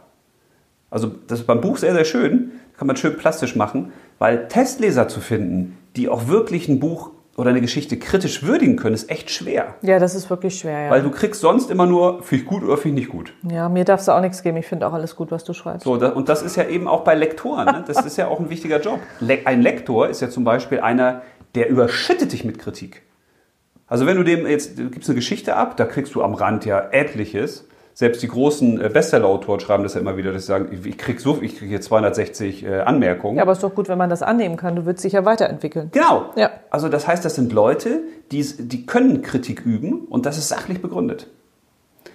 Also 0.88 1.10
das 1.26 1.40
ist 1.40 1.46
beim 1.46 1.60
Buch 1.60 1.78
sehr, 1.78 1.94
sehr 1.94 2.04
schön, 2.04 2.52
kann 2.78 2.86
man 2.86 2.96
schön 2.96 3.16
plastisch 3.16 3.56
machen, 3.56 3.92
weil 4.20 4.46
Testleser 4.46 5.08
zu 5.08 5.20
finden, 5.20 5.76
die 5.96 6.08
auch 6.08 6.28
wirklich 6.28 6.68
ein 6.68 6.78
Buch 6.78 7.10
oder 7.36 7.50
eine 7.50 7.60
Geschichte 7.60 7.98
kritisch 7.98 8.42
würdigen 8.42 8.76
können, 8.76 8.94
ist 8.94 9.10
echt 9.10 9.30
schwer. 9.30 9.74
ja, 9.82 9.98
das 9.98 10.14
ist 10.14 10.30
wirklich 10.30 10.58
schwer, 10.58 10.84
ja. 10.84 10.90
Weil 10.90 11.02
du 11.02 11.10
kriegst 11.10 11.40
sonst 11.40 11.70
immer 11.70 11.86
nur, 11.86 12.22
finde 12.22 12.44
ich 12.44 12.48
gut 12.48 12.62
oder 12.62 12.76
finde 12.76 13.00
ich 13.00 13.08
nicht 13.08 13.12
gut. 13.12 13.32
ja, 13.50 13.68
mir 13.68 13.84
darfst 13.84 14.06
du 14.06 14.12
auch 14.12 14.20
nichts 14.20 14.42
geben. 14.42 14.56
Ich 14.56 14.66
finde 14.66 14.86
auch 14.86 14.92
alles 14.92 15.16
gut, 15.16 15.30
was 15.30 15.42
du 15.44 15.52
schreibst. 15.52 15.84
So, 15.84 15.96
da, 15.96 16.10
und 16.10 16.28
das 16.28 16.42
ist 16.42 16.56
ja 16.56 16.64
eben 16.68 16.86
auch 16.86 17.02
bei 17.02 17.14
Lektoren. 17.14 17.66
Ne? 17.66 17.84
Das 17.86 18.04
ist 18.04 18.16
ja 18.16 18.28
auch 18.28 18.38
ein 18.38 18.50
wichtiger 18.50 18.80
Job. 18.80 19.00
Le 19.20 19.38
ein 19.46 19.62
Lektor 19.62 20.08
ist 20.08 20.20
ja 20.20 20.30
zum 20.30 20.44
Beispiel 20.44 20.80
einer, 20.80 21.22
der 21.54 21.68
überschüttet 21.68 22.32
dich 22.32 22.44
mit 22.44 22.58
Kritik. 22.58 23.02
Also 23.86 24.06
wenn 24.06 24.16
du 24.16 24.22
dem 24.22 24.46
jetzt, 24.46 24.78
du 24.78 24.88
gibst 24.90 25.08
eine 25.08 25.16
Geschichte 25.16 25.56
ab, 25.56 25.76
da 25.76 25.84
kriegst 25.84 26.14
du 26.14 26.22
am 26.22 26.34
Rand 26.34 26.64
ja 26.64 26.88
etliches. 26.90 27.68
Selbst 27.96 28.22
die 28.22 28.28
großen 28.28 28.80
äh, 28.80 28.88
Bestseller-Autoren 28.88 29.60
schreiben 29.60 29.84
das 29.84 29.94
ja 29.94 30.00
immer 30.00 30.16
wieder, 30.16 30.32
dass 30.32 30.42
sie 30.42 30.48
sagen, 30.48 30.68
ich, 30.84 30.98
kriege 30.98 31.20
so, 31.20 31.38
ich 31.40 31.56
krieg 31.56 31.68
hier 31.68 31.80
260 31.80 32.66
äh, 32.66 32.80
Anmerkungen. 32.80 33.36
Ja, 33.36 33.42
aber 33.42 33.52
es 33.52 33.58
ist 33.58 33.62
doch 33.62 33.74
gut, 33.74 33.88
wenn 33.88 33.98
man 33.98 34.10
das 34.10 34.20
annehmen 34.20 34.56
kann. 34.56 34.74
Du 34.74 34.84
würdest 34.84 35.04
dich 35.04 35.12
ja 35.12 35.24
weiterentwickeln. 35.24 35.90
Genau. 35.92 36.26
Ja. 36.34 36.50
Also 36.70 36.88
das 36.88 37.06
heißt, 37.06 37.24
das 37.24 37.36
sind 37.36 37.52
Leute, 37.52 38.00
die, 38.32 38.44
die 38.58 38.84
können 38.84 39.22
Kritik 39.22 39.64
üben 39.64 40.06
und 40.08 40.26
das 40.26 40.38
ist 40.38 40.48
sachlich 40.48 40.82
begründet. 40.82 41.28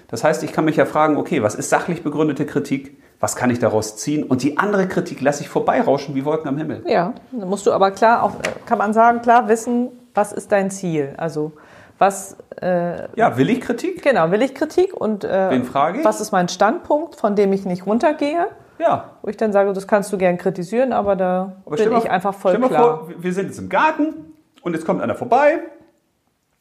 Das 0.10 0.24
heißt, 0.26 0.44
ich 0.44 0.52
kann 0.52 0.66
mich 0.66 0.76
ja 0.76 0.86
fragen, 0.86 1.16
okay, 1.16 1.42
was 1.44 1.56
ist 1.56 1.70
sachlich 1.70 2.04
begründete 2.04 2.46
Kritik? 2.46 2.98
Was 3.22 3.38
kann 3.38 3.50
ich 3.50 3.60
daraus 3.60 3.96
ziehen? 3.96 4.24
Und 4.24 4.44
die 4.44 4.58
andere 4.58 4.88
Kritik 4.88 5.22
lasse 5.22 5.44
ich 5.44 5.50
vorbeirauschen 5.50 6.14
wie 6.14 6.26
Wolken 6.26 6.50
am 6.50 6.58
Himmel. 6.58 6.84
Ja, 6.88 7.14
dann 7.32 7.48
musst 7.48 7.66
du 7.68 7.72
aber 7.72 7.92
klar, 7.92 8.24
auch, 8.24 8.36
äh, 8.36 8.50
kann 8.66 8.78
man 8.78 8.92
sagen, 8.92 9.22
klar 9.22 9.48
wissen, 9.48 9.90
was 10.14 10.34
ist 10.34 10.52
dein 10.52 10.72
Ziel? 10.72 11.14
Also 11.18 11.54
was, 12.00 12.38
äh, 12.62 13.08
Ja, 13.16 13.38
will 13.38 13.50
ich 13.50 13.62
Kritik? 13.62 14.02
genau, 14.02 14.32
will 14.32 14.42
ich 14.42 14.56
Kritik 14.56 14.94
und 14.94 15.24
äh, 15.24 15.52
Wen 15.52 15.64
frage 15.66 16.00
ich? 16.00 16.06
was 16.06 16.20
ist 16.22 16.32
mein 16.32 16.48
Standpunkt, 16.50 17.16
von 17.16 17.36
dem 17.36 17.54
ich 17.54 17.66
nicht 17.66 17.86
runtergehe? 17.86 18.48
Ja. 18.80 19.12
Wo 19.22 19.30
ich 19.30 19.38
dann 19.38 19.52
sage, 19.52 19.72
das 19.74 19.88
kannst 19.88 20.12
du 20.14 20.18
gern 20.18 20.38
kritisieren, 20.38 20.94
aber 20.94 21.16
da 21.16 21.54
Aber 21.66 21.76
bin 21.76 21.90
mal- 21.90 22.00
ich 22.00 22.10
einfach 22.10 22.34
voll 22.34 22.52
stell 22.54 22.62
mal 22.62 22.70
klar. 22.70 22.98
vor, 23.06 23.10
wir 23.18 23.34
sind 23.34 23.48
jetzt 23.48 23.60
im 23.60 23.68
Garten 23.70 24.34
und 24.62 24.74
jetzt 24.74 24.86
kommt 24.86 25.02
einer 25.02 25.16
vorbei 25.16 25.60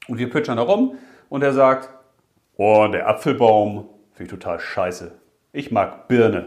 und 0.09 0.19
wir 0.19 0.29
pitchern 0.29 0.57
da 0.57 0.65
rum 0.65 0.99
und 1.29 1.43
er 1.45 1.53
sagt, 1.53 1.89
oh, 2.57 2.89
der 2.93 3.09
Apfelbaum 3.09 3.89
finde 4.15 4.25
ich 4.25 4.31
total 4.31 4.59
scheiße. 4.59 5.13
Ich 5.53 5.71
mag 5.71 6.09
Birne. 6.09 6.47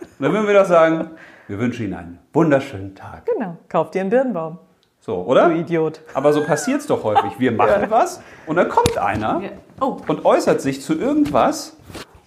Und 0.00 0.24
dann 0.24 0.32
würden 0.32 0.46
wir 0.46 0.54
doch 0.54 0.66
sagen, 0.66 1.10
wir 1.48 1.58
wünschen 1.58 1.86
Ihnen 1.86 1.94
einen 1.94 2.18
wunderschönen 2.32 2.94
Tag. 2.94 3.26
Genau, 3.26 3.56
kauf 3.68 3.90
dir 3.90 4.02
einen 4.02 4.10
Birnbaum, 4.10 4.58
So, 5.00 5.16
oder? 5.22 5.48
du 5.48 5.56
Idiot. 5.56 6.00
Aber 6.14 6.32
so 6.32 6.44
passiert 6.44 6.80
es 6.80 6.86
doch 6.86 7.04
häufig. 7.04 7.38
Wir 7.38 7.52
machen 7.52 7.86
was 7.88 8.20
und 8.46 8.56
dann 8.56 8.68
kommt 8.68 8.98
einer 8.98 9.42
Oh, 9.80 9.96
und 10.06 10.24
äußert 10.26 10.60
sich 10.60 10.82
zu 10.82 10.98
irgendwas 10.98 11.76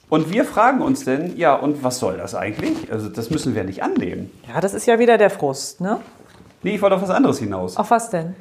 und 0.10 0.32
wir 0.32 0.44
fragen 0.44 0.82
uns 0.82 1.06
denn, 1.06 1.38
ja, 1.38 1.56
und 1.56 1.84
was 1.84 2.00
soll 2.00 2.18
das 2.18 2.34
eigentlich? 2.34 2.92
Also 2.92 3.10
das 3.10 3.30
müssen 3.30 3.54
wir 3.54 3.64
nicht 3.64 3.84
annehmen. 3.84 4.32
ja, 4.52 4.60
das 4.60 4.74
ist 4.74 4.88
ja 4.88 4.98
wieder 4.98 5.18
der 5.18 5.30
Frust, 5.30 5.82
ne? 5.82 6.00
Nee, 6.64 6.76
ich 6.76 6.82
wollte 6.82 6.96
auf 6.96 7.02
was 7.02 7.10
anderes 7.12 7.40
hinaus. 7.40 7.78
Auf 7.78 7.92
was 7.92 8.10
denn? 8.10 8.36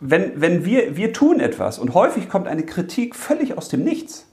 wenn, 0.00 0.40
wenn 0.40 0.64
wir, 0.64 0.96
wir 0.96 1.12
tun 1.12 1.40
etwas 1.40 1.78
und 1.78 1.94
häufig 1.94 2.28
kommt 2.28 2.48
eine 2.48 2.64
Kritik 2.64 3.14
völlig 3.14 3.56
aus 3.56 3.68
dem 3.68 3.84
Nichts. 3.84 4.26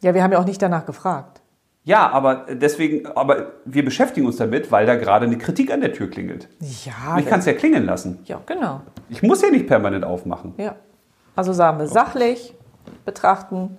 Ja, 0.00 0.14
wir 0.14 0.22
haben 0.22 0.32
ja 0.32 0.38
auch 0.38 0.44
nicht 0.44 0.60
danach 0.60 0.86
gefragt. 0.86 1.40
Ja, 1.86 2.08
aber 2.10 2.46
deswegen, 2.50 3.06
aber 3.08 3.52
wir 3.66 3.84
beschäftigen 3.84 4.26
uns 4.26 4.36
damit, 4.38 4.72
weil 4.72 4.86
da 4.86 4.94
gerade 4.96 5.26
eine 5.26 5.36
Kritik 5.36 5.70
an 5.70 5.82
der 5.82 5.92
Tür 5.92 6.08
klingelt. 6.08 6.48
Ja, 6.60 7.18
Ich 7.18 7.26
kann 7.26 7.40
es 7.40 7.46
ja 7.46 7.52
klingeln 7.52 7.84
lassen. 7.84 8.20
ja, 8.24 8.40
genau. 8.46 8.80
Ich 9.10 9.22
muss 9.22 9.42
ja 9.42 9.50
nicht 9.50 9.66
permanent 9.66 10.02
aufmachen. 10.04 10.54
Ja. 10.56 10.76
Also 11.36 11.52
sagen 11.52 11.78
wir 11.78 11.86
sachlich 11.86 12.54
betrachten, 13.04 13.76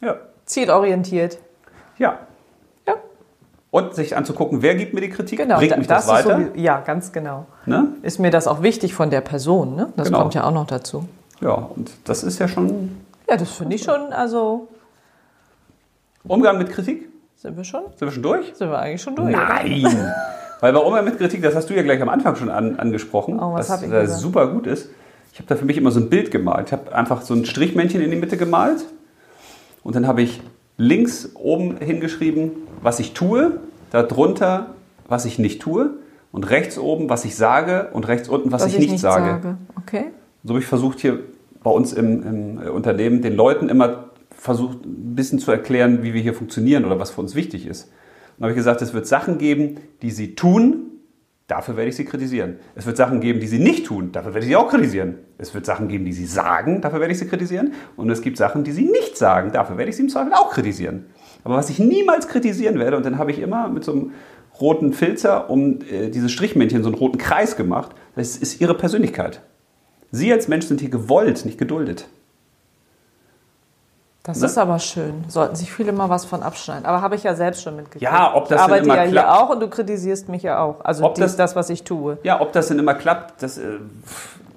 Ja. 0.00 0.16
zielorientiert. 0.44 1.38
Ja. 1.96 2.18
Ja, 2.86 2.94
Und 3.70 3.94
sich 3.94 4.16
anzugucken, 4.16 4.60
wer 4.60 4.74
gibt 4.74 4.92
mir 4.92 5.00
die 5.00 5.08
Kritik, 5.10 5.38
genau. 5.38 5.56
bringt 5.56 5.78
mich 5.78 5.86
das, 5.86 6.08
weiter. 6.08 6.38
Ist 6.40 6.46
so, 6.54 6.60
ja, 6.60 6.80
ganz 6.80 7.10
genau. 7.12 7.46
ne? 7.64 7.88
Ist 8.02 8.18
mir 8.18 8.30
das 8.30 8.48
auch 8.48 8.60
wichtig 8.62 8.92
von 8.92 9.08
der 9.08 9.20
Person, 9.22 9.76
ne? 9.76 9.92
Das 9.96 10.08
Genau. 10.08 10.20
kommt 10.20 10.34
ja 10.34 10.44
auch 10.44 10.52
noch 10.52 10.66
dazu. 10.66 11.08
Ja, 11.40 11.52
und 11.54 11.90
das 12.04 12.22
ist 12.22 12.38
ja 12.38 12.48
schon 12.48 12.96
Ja, 13.30 13.36
das 13.38 13.50
finde 13.52 13.76
ich 13.76 13.82
schon, 13.82 14.12
also 14.12 14.68
Umgang 16.24 16.58
mit 16.58 16.70
Kritik. 16.70 17.08
Sind 17.40 17.56
wir 17.56 17.64
schon, 17.64 17.84
Sind 17.96 18.02
wir 18.02 18.10
schon 18.12 18.22
durch? 18.22 18.52
sind 18.54 18.70
wir 18.70 18.78
eigentlich 18.78 19.00
schon 19.00 19.16
durch. 19.16 19.32
Nein! 19.32 20.12
Weil 20.60 20.74
bei 20.74 20.78
Umgang 20.78 21.06
mit 21.06 21.16
Kritik, 21.16 21.40
das 21.40 21.54
hast 21.54 21.70
du 21.70 21.74
ja 21.74 21.82
gleich 21.82 22.02
am 22.02 22.10
Anfang 22.10 22.36
schon 22.36 22.50
an, 22.50 22.78
angesprochen, 22.78 23.40
Oh, 23.40 23.54
was 23.54 23.70
was 23.70 23.80
ich 23.80 23.88
äh, 23.88 24.02
gesagt? 24.02 24.20
super 24.20 24.46
gut 24.48 24.66
ist. 24.66 24.90
Ich 25.32 25.38
habe 25.38 25.48
da 25.48 25.56
für 25.56 25.64
mich 25.64 25.78
immer 25.78 25.90
so 25.90 26.00
ein 26.00 26.10
Bild 26.10 26.30
gemalt. 26.30 26.66
Ich 26.66 26.72
habe 26.72 26.94
einfach 26.94 27.22
so 27.22 27.32
ein 27.32 27.46
Strichmännchen 27.46 28.02
in 28.02 28.10
die 28.10 28.18
Mitte 28.18 28.36
gemalt 28.36 28.84
und 29.82 29.96
dann 29.96 30.06
habe 30.06 30.20
ich 30.20 30.42
links 30.76 31.30
oben 31.34 31.78
hingeschrieben, 31.78 32.52
was 32.82 33.00
ich 33.00 33.14
tue, 33.14 33.52
darunter, 33.90 34.74
was 35.08 35.24
ich 35.24 35.38
nicht 35.38 35.62
tue 35.62 35.92
und 36.32 36.50
rechts 36.50 36.78
oben, 36.78 37.08
was 37.08 37.24
ich 37.24 37.36
sage 37.36 37.88
und 37.94 38.06
rechts 38.06 38.28
unten, 38.28 38.52
was, 38.52 38.66
ich, 38.66 38.78
nicht, 38.78 38.98
sage. 38.98 39.56
Okay. 39.78 40.08
So 40.44 40.50
habe 40.50 40.60
ich 40.60 40.66
versucht 40.66 41.00
hier 41.00 41.20
bei 41.62 41.70
uns 41.70 41.94
im, 41.94 42.58
im 42.58 42.74
Unternehmen 42.74 43.22
den 43.22 43.34
Leuten 43.34 43.70
immer 43.70 44.09
versucht, 44.40 44.86
ein 44.86 45.14
bisschen 45.14 45.38
zu 45.38 45.50
erklären, 45.50 46.02
wie 46.02 46.14
wir 46.14 46.22
hier 46.22 46.32
funktionieren 46.32 46.86
oder 46.86 46.98
was 46.98 47.10
für 47.10 47.20
uns 47.20 47.34
wichtig 47.34 47.66
ist. 47.66 47.84
Und 47.84 47.92
dann 48.38 48.44
habe 48.44 48.52
ich 48.52 48.56
gesagt, 48.56 48.80
es 48.80 48.94
wird 48.94 49.06
Sachen 49.06 49.36
geben, 49.36 49.76
die 50.00 50.10
sie 50.10 50.34
tun, 50.34 50.86
dafür 51.46 51.76
werde 51.76 51.90
ich 51.90 51.96
sie 51.96 52.06
kritisieren. 52.06 52.56
Es 52.74 52.86
wird 52.86 52.96
Sachen 52.96 53.20
geben, 53.20 53.38
die 53.40 53.46
sie 53.46 53.58
nicht 53.58 53.84
tun, 53.84 54.12
dafür 54.12 54.32
werde 54.32 54.46
ich 54.46 54.50
sie 54.50 54.56
auch 54.56 54.70
kritisieren. 54.70 55.16
Es 55.36 55.52
wird 55.52 55.66
Sachen 55.66 55.88
geben, 55.88 56.06
die 56.06 56.14
sie 56.14 56.24
sagen, 56.24 56.80
dafür 56.80 57.00
werde 57.00 57.12
ich 57.12 57.18
sie 57.18 57.26
kritisieren. 57.26 57.74
Und 57.96 58.08
es 58.08 58.22
gibt 58.22 58.38
Sachen, 58.38 58.64
die 58.64 58.72
sie 58.72 58.84
nicht 58.84 59.18
sagen, 59.18 59.52
dafür 59.52 59.76
werde 59.76 59.90
ich 59.90 59.96
sie 59.96 60.04
im 60.04 60.08
Zweifel 60.08 60.32
auch 60.32 60.50
kritisieren. 60.50 61.06
Aber 61.44 61.56
was 61.56 61.68
ich 61.68 61.78
niemals 61.78 62.26
kritisieren 62.26 62.78
werde, 62.78 62.96
und 62.96 63.04
dann 63.04 63.18
habe 63.18 63.30
ich 63.32 63.40
immer 63.40 63.68
mit 63.68 63.84
so 63.84 63.92
einem 63.92 64.12
roten 64.58 64.94
Filzer 64.94 65.50
um 65.50 65.80
äh, 65.82 66.08
dieses 66.08 66.32
Strichmännchen 66.32 66.82
so 66.82 66.88
einen 66.88 66.98
roten 66.98 67.18
Kreis 67.18 67.56
gemacht, 67.56 67.94
das 68.16 68.38
ist 68.38 68.58
ihre 68.62 68.74
Persönlichkeit. 68.74 69.42
Sie 70.12 70.32
als 70.32 70.48
Mensch 70.48 70.64
sind 70.64 70.80
hier 70.80 70.90
gewollt, 70.90 71.44
nicht 71.44 71.58
geduldet. 71.58 72.08
Das 74.22 74.38
Ne? 74.40 74.46
ist 74.46 74.58
aber 74.58 74.78
schön. 74.78 75.24
Sollten 75.28 75.56
sich 75.56 75.72
viele 75.72 75.92
mal 75.92 76.10
was 76.10 76.26
von 76.26 76.42
abschneiden. 76.42 76.84
Aber 76.84 77.00
habe 77.00 77.14
ich 77.16 77.22
ja 77.22 77.34
selbst 77.34 77.62
schon 77.62 77.76
mitgekriegt. 77.76 78.02
Ja, 78.02 78.34
ob 78.34 78.48
das 78.48 78.50
ich 78.50 78.56
denn 78.56 78.60
arbeite 78.64 78.84
immer 78.84 78.96
ja 78.96 79.02
hier 79.04 79.12
klappt. 79.12 79.28
auch 79.30 79.48
und 79.50 79.60
du 79.60 79.68
kritisierst 79.68 80.28
mich 80.28 80.42
ja 80.42 80.60
auch. 80.62 80.76
Also 80.84 81.04
Ob 81.04 81.14
das- 81.14 81.36
das, 81.36 81.56
was 81.56 81.70
ich 81.70 81.84
tue. 81.84 82.18
Ja, 82.22 82.40
ob 82.40 82.52
das 82.52 82.68
denn 82.68 82.78
immer 82.78 82.94
klappt, 82.94 83.42
das 83.42 83.56
äh, 83.56 83.62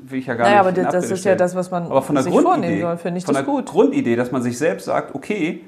will 0.05 0.19
ich 0.19 0.25
ja 0.25 0.33
gar 0.35 0.43
Naja, 0.47 0.61
nicht 0.63 0.69
aber 0.79 0.87
in 0.87 0.91
das- 0.91 1.09
ist 1.11 1.23
ja 1.23 1.35
das, 1.35 1.55
was 1.55 1.71
man 1.71 1.85
aber 1.85 2.01
von 2.01 2.15
der 2.15 2.23
sich 2.25 2.33
Grundidee, 2.33 2.49
vornehmen 2.51 2.81
soll, 2.81 2.97
finde 2.97 3.17
ich 3.19 3.25
von 3.25 3.35
das 3.35 3.45
der 3.45 3.53
gut. 3.53 3.65
Grundidee, 3.67 4.15
dass 4.17 4.31
man 4.33 4.41
sich 4.41 4.57
selbst 4.57 4.83
sagt, 4.85 5.15
okay, 5.15 5.61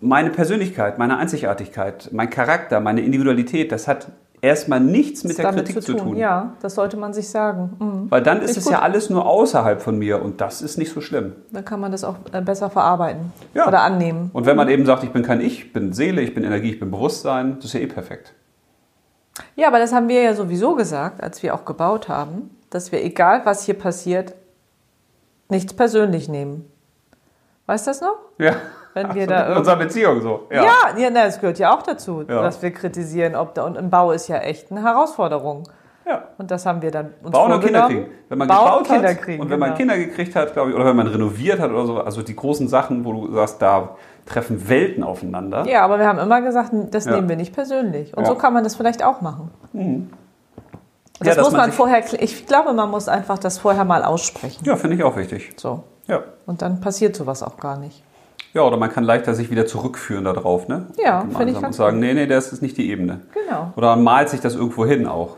meine 0.00 0.30
Persönlichkeit, 0.30 0.98
meine 0.98 1.18
Einzigartigkeit, 1.18 2.08
mein 2.12 2.30
Charakter, 2.30 2.80
meine 2.80 3.02
Individualität, 3.02 3.72
das 3.72 3.88
hat 3.88 4.06
erstmal 4.40 4.80
nichts 4.80 5.24
mit 5.24 5.38
der 5.38 5.52
Kritik 5.52 5.82
zu 5.82 5.94
tun. 5.94 6.16
Ja, 6.16 6.52
das 6.60 6.74
sollte 6.74 6.96
man 6.96 7.12
sich 7.12 7.28
sagen. 7.28 7.76
Mhm. 7.78 8.10
Weil 8.10 8.22
dann 8.22 8.40
ist 8.42 8.56
es 8.56 8.64
gut. 8.64 8.72
ja 8.72 8.80
alles 8.82 9.10
nur 9.10 9.26
außerhalb 9.26 9.80
von 9.82 9.98
mir 9.98 10.22
und 10.22 10.40
das 10.40 10.62
ist 10.62 10.78
nicht 10.78 10.92
so 10.92 11.00
schlimm. 11.00 11.34
Dann 11.50 11.64
kann 11.64 11.80
man 11.80 11.92
das 11.92 12.04
auch 12.04 12.16
äh, 12.32 12.40
besser 12.40 12.70
verarbeiten 12.70 13.32
Ja. 13.54 13.66
oder 13.66 13.80
annehmen. 13.82 14.30
Und 14.32 14.46
wenn 14.46 14.56
man 14.56 14.68
eben 14.68 14.86
sagt, 14.86 15.02
ich 15.04 15.10
bin 15.10 15.22
kein 15.22 15.40
Ich, 15.40 15.64
ich 15.64 15.72
bin 15.72 15.92
Seele, 15.92 16.20
ich 16.22 16.34
bin 16.34 16.44
Energie, 16.44 16.70
ich 16.70 16.80
bin 16.80 16.90
Bewusstsein, 16.90 17.56
das 17.56 17.66
ist 17.66 17.72
ja 17.74 17.80
eh 17.80 17.86
perfekt. 17.86 18.34
Ja, 19.56 19.68
aber 19.68 19.78
das 19.78 19.92
haben 19.92 20.08
wir 20.08 20.22
ja 20.22 20.34
sowieso 20.34 20.74
gesagt, 20.74 21.22
als 21.22 21.42
wir 21.42 21.54
auch 21.54 21.64
gebaut 21.64 22.08
haben, 22.08 22.50
dass 22.70 22.92
wir, 22.92 23.04
egal 23.04 23.42
was 23.44 23.62
hier 23.64 23.74
passiert, 23.78 24.34
nichts 25.48 25.72
persönlich 25.72 26.28
nehmen. 26.28 26.70
Weißt 27.66 27.86
du 27.86 27.90
das 27.90 28.00
noch? 28.00 28.16
Ja. 28.38 28.54
Wenn 28.98 29.14
wir 29.14 29.22
Also 29.22 29.34
da 29.34 29.46
in 29.52 29.56
unserer 29.58 29.76
Beziehung 29.76 30.20
so. 30.20 30.46
Ja, 30.50 30.64
ja, 30.96 31.10
na, 31.10 31.24
das 31.24 31.40
gehört 31.40 31.58
ja 31.58 31.74
auch 31.76 31.82
dazu, 31.82 32.22
Ja. 32.28 32.42
dass 32.42 32.60
wir 32.62 32.70
kritisieren. 32.72 33.34
Ob 33.36 33.54
da, 33.54 33.64
und 33.64 33.76
im 33.76 33.90
Bau 33.90 34.12
ist 34.12 34.28
ja 34.28 34.38
echt 34.38 34.70
eine 34.70 34.82
Herausforderung. 34.82 35.64
ja. 36.06 36.22
Und 36.38 36.50
das 36.50 36.64
haben 36.66 36.80
wir 36.82 36.90
dann 36.90 37.12
uns 37.22 37.32
Bauen 37.32 37.52
und 37.52 37.62
Kinder 37.64 37.86
kriegen. 37.86 38.06
Wenn 38.28 38.38
man 38.38 38.48
Bauen 38.48 38.64
gebaut 38.64 38.86
Kinder 38.86 39.08
hat 39.10 39.20
kriegen, 39.22 39.42
und 39.42 39.50
wenn 39.50 39.58
man 39.58 39.68
genau. 39.76 39.78
Kinder 39.94 39.96
gekriegt 39.98 40.34
hat, 40.36 40.52
glaube 40.52 40.70
ich, 40.70 40.76
oder 40.76 40.86
wenn 40.86 40.96
man 40.96 41.06
renoviert 41.06 41.60
hat 41.60 41.70
oder 41.70 41.84
so, 41.86 42.00
also 42.00 42.22
die 42.22 42.34
großen 42.36 42.66
Sachen, 42.68 43.04
wo 43.04 43.12
du 43.12 43.34
sagst, 43.34 43.60
da 43.62 43.96
treffen 44.26 44.68
Welten 44.68 45.04
aufeinander. 45.04 45.66
Ja, 45.66 45.82
aber 45.82 45.98
wir 45.98 46.06
haben 46.06 46.18
immer 46.18 46.40
gesagt, 46.42 46.70
das 46.90 47.04
Ja. 47.06 47.12
nehmen 47.12 47.28
wir 47.28 47.36
nicht 47.36 47.54
persönlich. 47.54 48.16
Und 48.16 48.24
Ja. 48.24 48.28
so 48.30 48.34
kann 48.36 48.52
man 48.52 48.62
das 48.64 48.74
vielleicht 48.76 49.02
auch 49.04 49.20
machen. 49.22 49.50
Ja, 51.20 51.34
Das 51.34 51.38
muss 51.38 51.52
man 51.52 51.72
vorher, 51.72 52.02
ich 52.20 52.46
glaube, 52.46 52.72
man 52.72 52.90
muss 52.90 53.08
einfach 53.08 53.38
das 53.38 53.58
vorher 53.58 53.84
mal 53.84 54.04
aussprechen. 54.04 54.64
Ja, 54.64 54.76
finde 54.76 54.96
ich 54.96 55.02
auch 55.02 55.16
wichtig. 55.16 55.52
So. 55.56 55.82
Ja. 56.06 56.20
Und 56.46 56.62
dann 56.62 56.80
passiert 56.80 57.16
sowas 57.16 57.42
auch 57.42 57.56
gar 57.58 57.76
nicht. 57.78 58.02
Ja, 58.54 58.62
oder 58.62 58.76
man 58.76 58.90
kann 58.90 59.04
leichter 59.04 59.34
sich 59.34 59.50
wieder 59.50 59.66
zurückführen 59.66 60.24
darauf, 60.24 60.68
ne? 60.68 60.86
Ja, 61.02 61.20
finde 61.36 61.52
ich 61.52 61.56
Und 61.62 61.74
sagen, 61.74 62.00
nee, 62.00 62.14
nee, 62.14 62.26
das 62.26 62.52
ist 62.52 62.62
nicht 62.62 62.76
die 62.78 62.90
Ebene. 62.90 63.20
Genau. 63.34 63.72
Oder 63.76 63.94
man 63.96 64.02
malt 64.04 64.28
sich 64.30 64.40
das 64.40 64.54
irgendwo 64.54 64.86
hin 64.86 65.06
auch. 65.06 65.36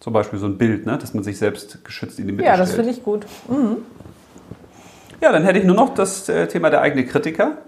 Zum 0.00 0.12
Beispiel 0.12 0.38
so 0.38 0.46
ein 0.46 0.56
Bild, 0.58 0.86
ne? 0.86 0.96
dass 0.96 1.12
man 1.14 1.24
sich 1.24 1.38
selbst 1.38 1.84
geschützt 1.84 2.20
in 2.20 2.26
die 2.28 2.32
Mitte 2.32 2.44
Ja, 2.46 2.56
das 2.56 2.68
stellt. 2.68 2.84
finde 2.86 2.96
ich 2.98 3.04
gut. 3.04 3.26
Ja, 5.20 5.32
dann 5.32 5.42
hätte 5.42 5.58
ich 5.58 5.64
nur 5.64 5.74
noch 5.74 5.94
das 5.94 6.28
äh, 6.28 6.46
Thema 6.46 6.70
der 6.70 6.80
eigene 6.80 7.04
Kritiker. 7.04 7.58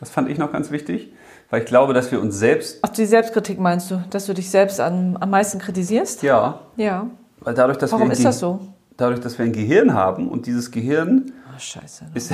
Das 0.00 0.10
fand 0.10 0.28
ich 0.30 0.38
noch 0.38 0.50
ganz 0.52 0.70
wichtig, 0.70 1.12
weil 1.50 1.60
ich 1.60 1.66
glaube, 1.66 1.92
dass 1.94 2.10
wir 2.10 2.20
uns 2.20 2.36
selbst, 2.38 2.78
Ach, 2.82 2.88
die 2.88 3.04
Selbstkritik 3.06 3.60
meinst 3.60 3.90
du, 3.90 4.02
dass 4.10 4.26
du 4.26 4.32
dich 4.34 4.50
selbst 4.50 4.80
am, 4.80 5.16
am 5.18 5.30
meisten 5.30 5.58
kritisierst? 5.58 6.22
ja, 6.22 6.60
Ja. 6.76 7.06
weil 7.40 7.54
dadurch, 7.54 7.78
dass 7.78 7.92
Warum 7.92 8.08
wir 8.08 8.12
ist 8.12 8.24
das 8.24 8.38
so? 8.40 8.60
dadurch, 8.96 9.20
dass 9.20 9.38
wir 9.38 9.44
ein 9.44 9.52
Gehirn 9.52 9.92
haben 9.94 10.28
und 10.28 10.46
dieses 10.46 10.70
Gehirn 10.70 11.32
Oh, 11.54 11.58
scheiße. 11.58 12.06
ist 12.14 12.32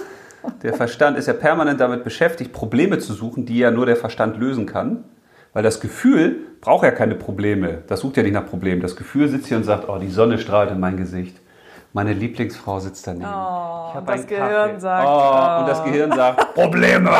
der 0.62 0.74
Verstand 0.74 1.16
ist 1.18 1.26
ja 1.26 1.34
permanent 1.34 1.80
damit 1.80 2.04
beschäftigt, 2.04 2.52
Probleme 2.52 2.98
zu 2.98 3.12
suchen, 3.12 3.46
die 3.46 3.58
ja 3.58 3.70
nur 3.70 3.86
der 3.86 3.96
Verstand 3.96 4.38
lösen 4.38 4.66
kann. 4.66 5.04
Weil 5.52 5.62
das 5.62 5.80
Gefühl 5.80 6.46
braucht 6.60 6.84
ja 6.84 6.90
keine 6.90 7.14
Probleme. 7.14 7.82
Das 7.86 8.00
sucht 8.00 8.16
ja 8.16 8.22
nicht 8.22 8.34
nach 8.34 8.46
Problemen. 8.46 8.82
Das 8.82 8.96
Gefühl 8.96 9.28
sitzt 9.28 9.48
hier 9.48 9.56
und 9.56 9.64
sagt, 9.64 9.88
oh, 9.88 9.98
die 9.98 10.10
Sonne 10.10 10.38
strahlt 10.38 10.70
in 10.70 10.78
mein 10.78 10.96
Gesicht. 10.96 11.40
Meine 11.92 12.12
Lieblingsfrau 12.12 12.80
sitzt 12.80 13.06
daneben. 13.06 13.24
Oh, 13.26 13.92
Ich 13.98 14.04
das 14.04 14.26
Gehirn 14.26 14.50
Kaffee. 14.50 14.80
sagt, 14.80 15.08
oh, 15.08 15.10
oh. 15.10 15.60
und 15.60 15.68
das 15.68 15.84
Gehirn 15.84 16.12
sagt, 16.12 16.54
Probleme. 16.54 17.10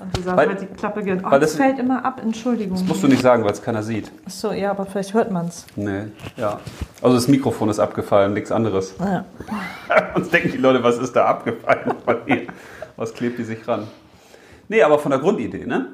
Und 0.00 0.16
du 0.16 0.20
sagst 0.22 0.36
Weil- 0.36 0.48
halt 0.48 0.60
die 0.60 0.66
Klappe 0.66 1.02
geht. 1.02 1.20
Oh, 1.24 1.30
weil 1.30 1.40
das 1.40 1.52
das- 1.52 1.60
fällt 1.60 1.78
immer 1.78 2.04
ab, 2.04 2.20
Entschuldigung. 2.22 2.84
Musst 2.86 3.02
du 3.02 3.08
nicht 3.08 3.22
sagen, 3.22 3.44
weil 3.44 3.52
es 3.52 3.62
keiner 3.62 3.82
sieht. 3.82 4.10
Achso, 4.26 4.52
ja, 4.52 4.70
aber 4.70 4.84
vielleicht 4.86 5.14
hört 5.14 5.30
man 5.30 5.46
es. 5.48 5.66
Nee, 5.76 6.04
ja. 6.36 6.60
Also 7.02 7.16
das 7.16 7.28
Mikrofon 7.28 7.68
ist 7.70 7.78
abgefallen, 7.78 8.32
nichts 8.34 8.52
anderes. 8.52 8.94
Ja. 8.98 9.24
Sonst 10.14 10.32
denken 10.32 10.52
die 10.52 10.58
Leute, 10.58 10.82
was 10.82 10.98
ist 10.98 11.14
da 11.16 11.26
abgefallen 11.26 11.94
von 12.04 12.16
ihr? 12.26 12.46
Was 12.96 13.14
klebt 13.14 13.38
die 13.38 13.44
sich 13.44 13.66
ran? 13.66 13.86
Nee, 14.68 14.82
aber 14.82 14.98
von 14.98 15.10
der 15.10 15.20
Grundidee, 15.20 15.64
ne? 15.66 15.88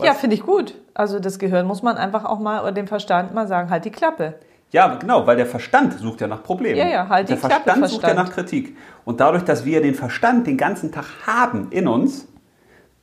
Ja, 0.00 0.14
finde 0.14 0.36
ich 0.36 0.42
gut. 0.42 0.74
Also 0.94 1.18
das 1.18 1.38
Gehirn 1.38 1.66
muss 1.66 1.82
man 1.82 1.96
einfach 1.96 2.24
auch 2.24 2.38
mal, 2.38 2.60
oder 2.62 2.72
dem 2.72 2.86
Verstand 2.86 3.34
mal 3.34 3.48
sagen, 3.48 3.70
halt 3.70 3.84
die 3.84 3.90
Klappe. 3.90 4.34
Ja, 4.70 4.96
genau, 4.96 5.26
weil 5.26 5.36
der 5.36 5.46
Verstand 5.46 5.98
sucht 5.98 6.20
ja 6.20 6.26
nach 6.26 6.42
Problemen. 6.42 6.76
Ja, 6.76 6.86
ja, 6.86 7.08
halt 7.08 7.28
der 7.30 7.36
Klappe, 7.38 7.54
Verstand 7.64 7.88
sucht 7.88 8.02
ja 8.02 8.08
Verstand. 8.10 8.28
nach 8.28 8.34
Kritik. 8.34 8.76
Und 9.04 9.20
dadurch, 9.20 9.44
dass 9.44 9.64
wir 9.64 9.80
den 9.80 9.94
Verstand 9.94 10.46
den 10.46 10.58
ganzen 10.58 10.92
Tag 10.92 11.06
haben 11.26 11.68
in 11.70 11.88
uns, 11.88 12.26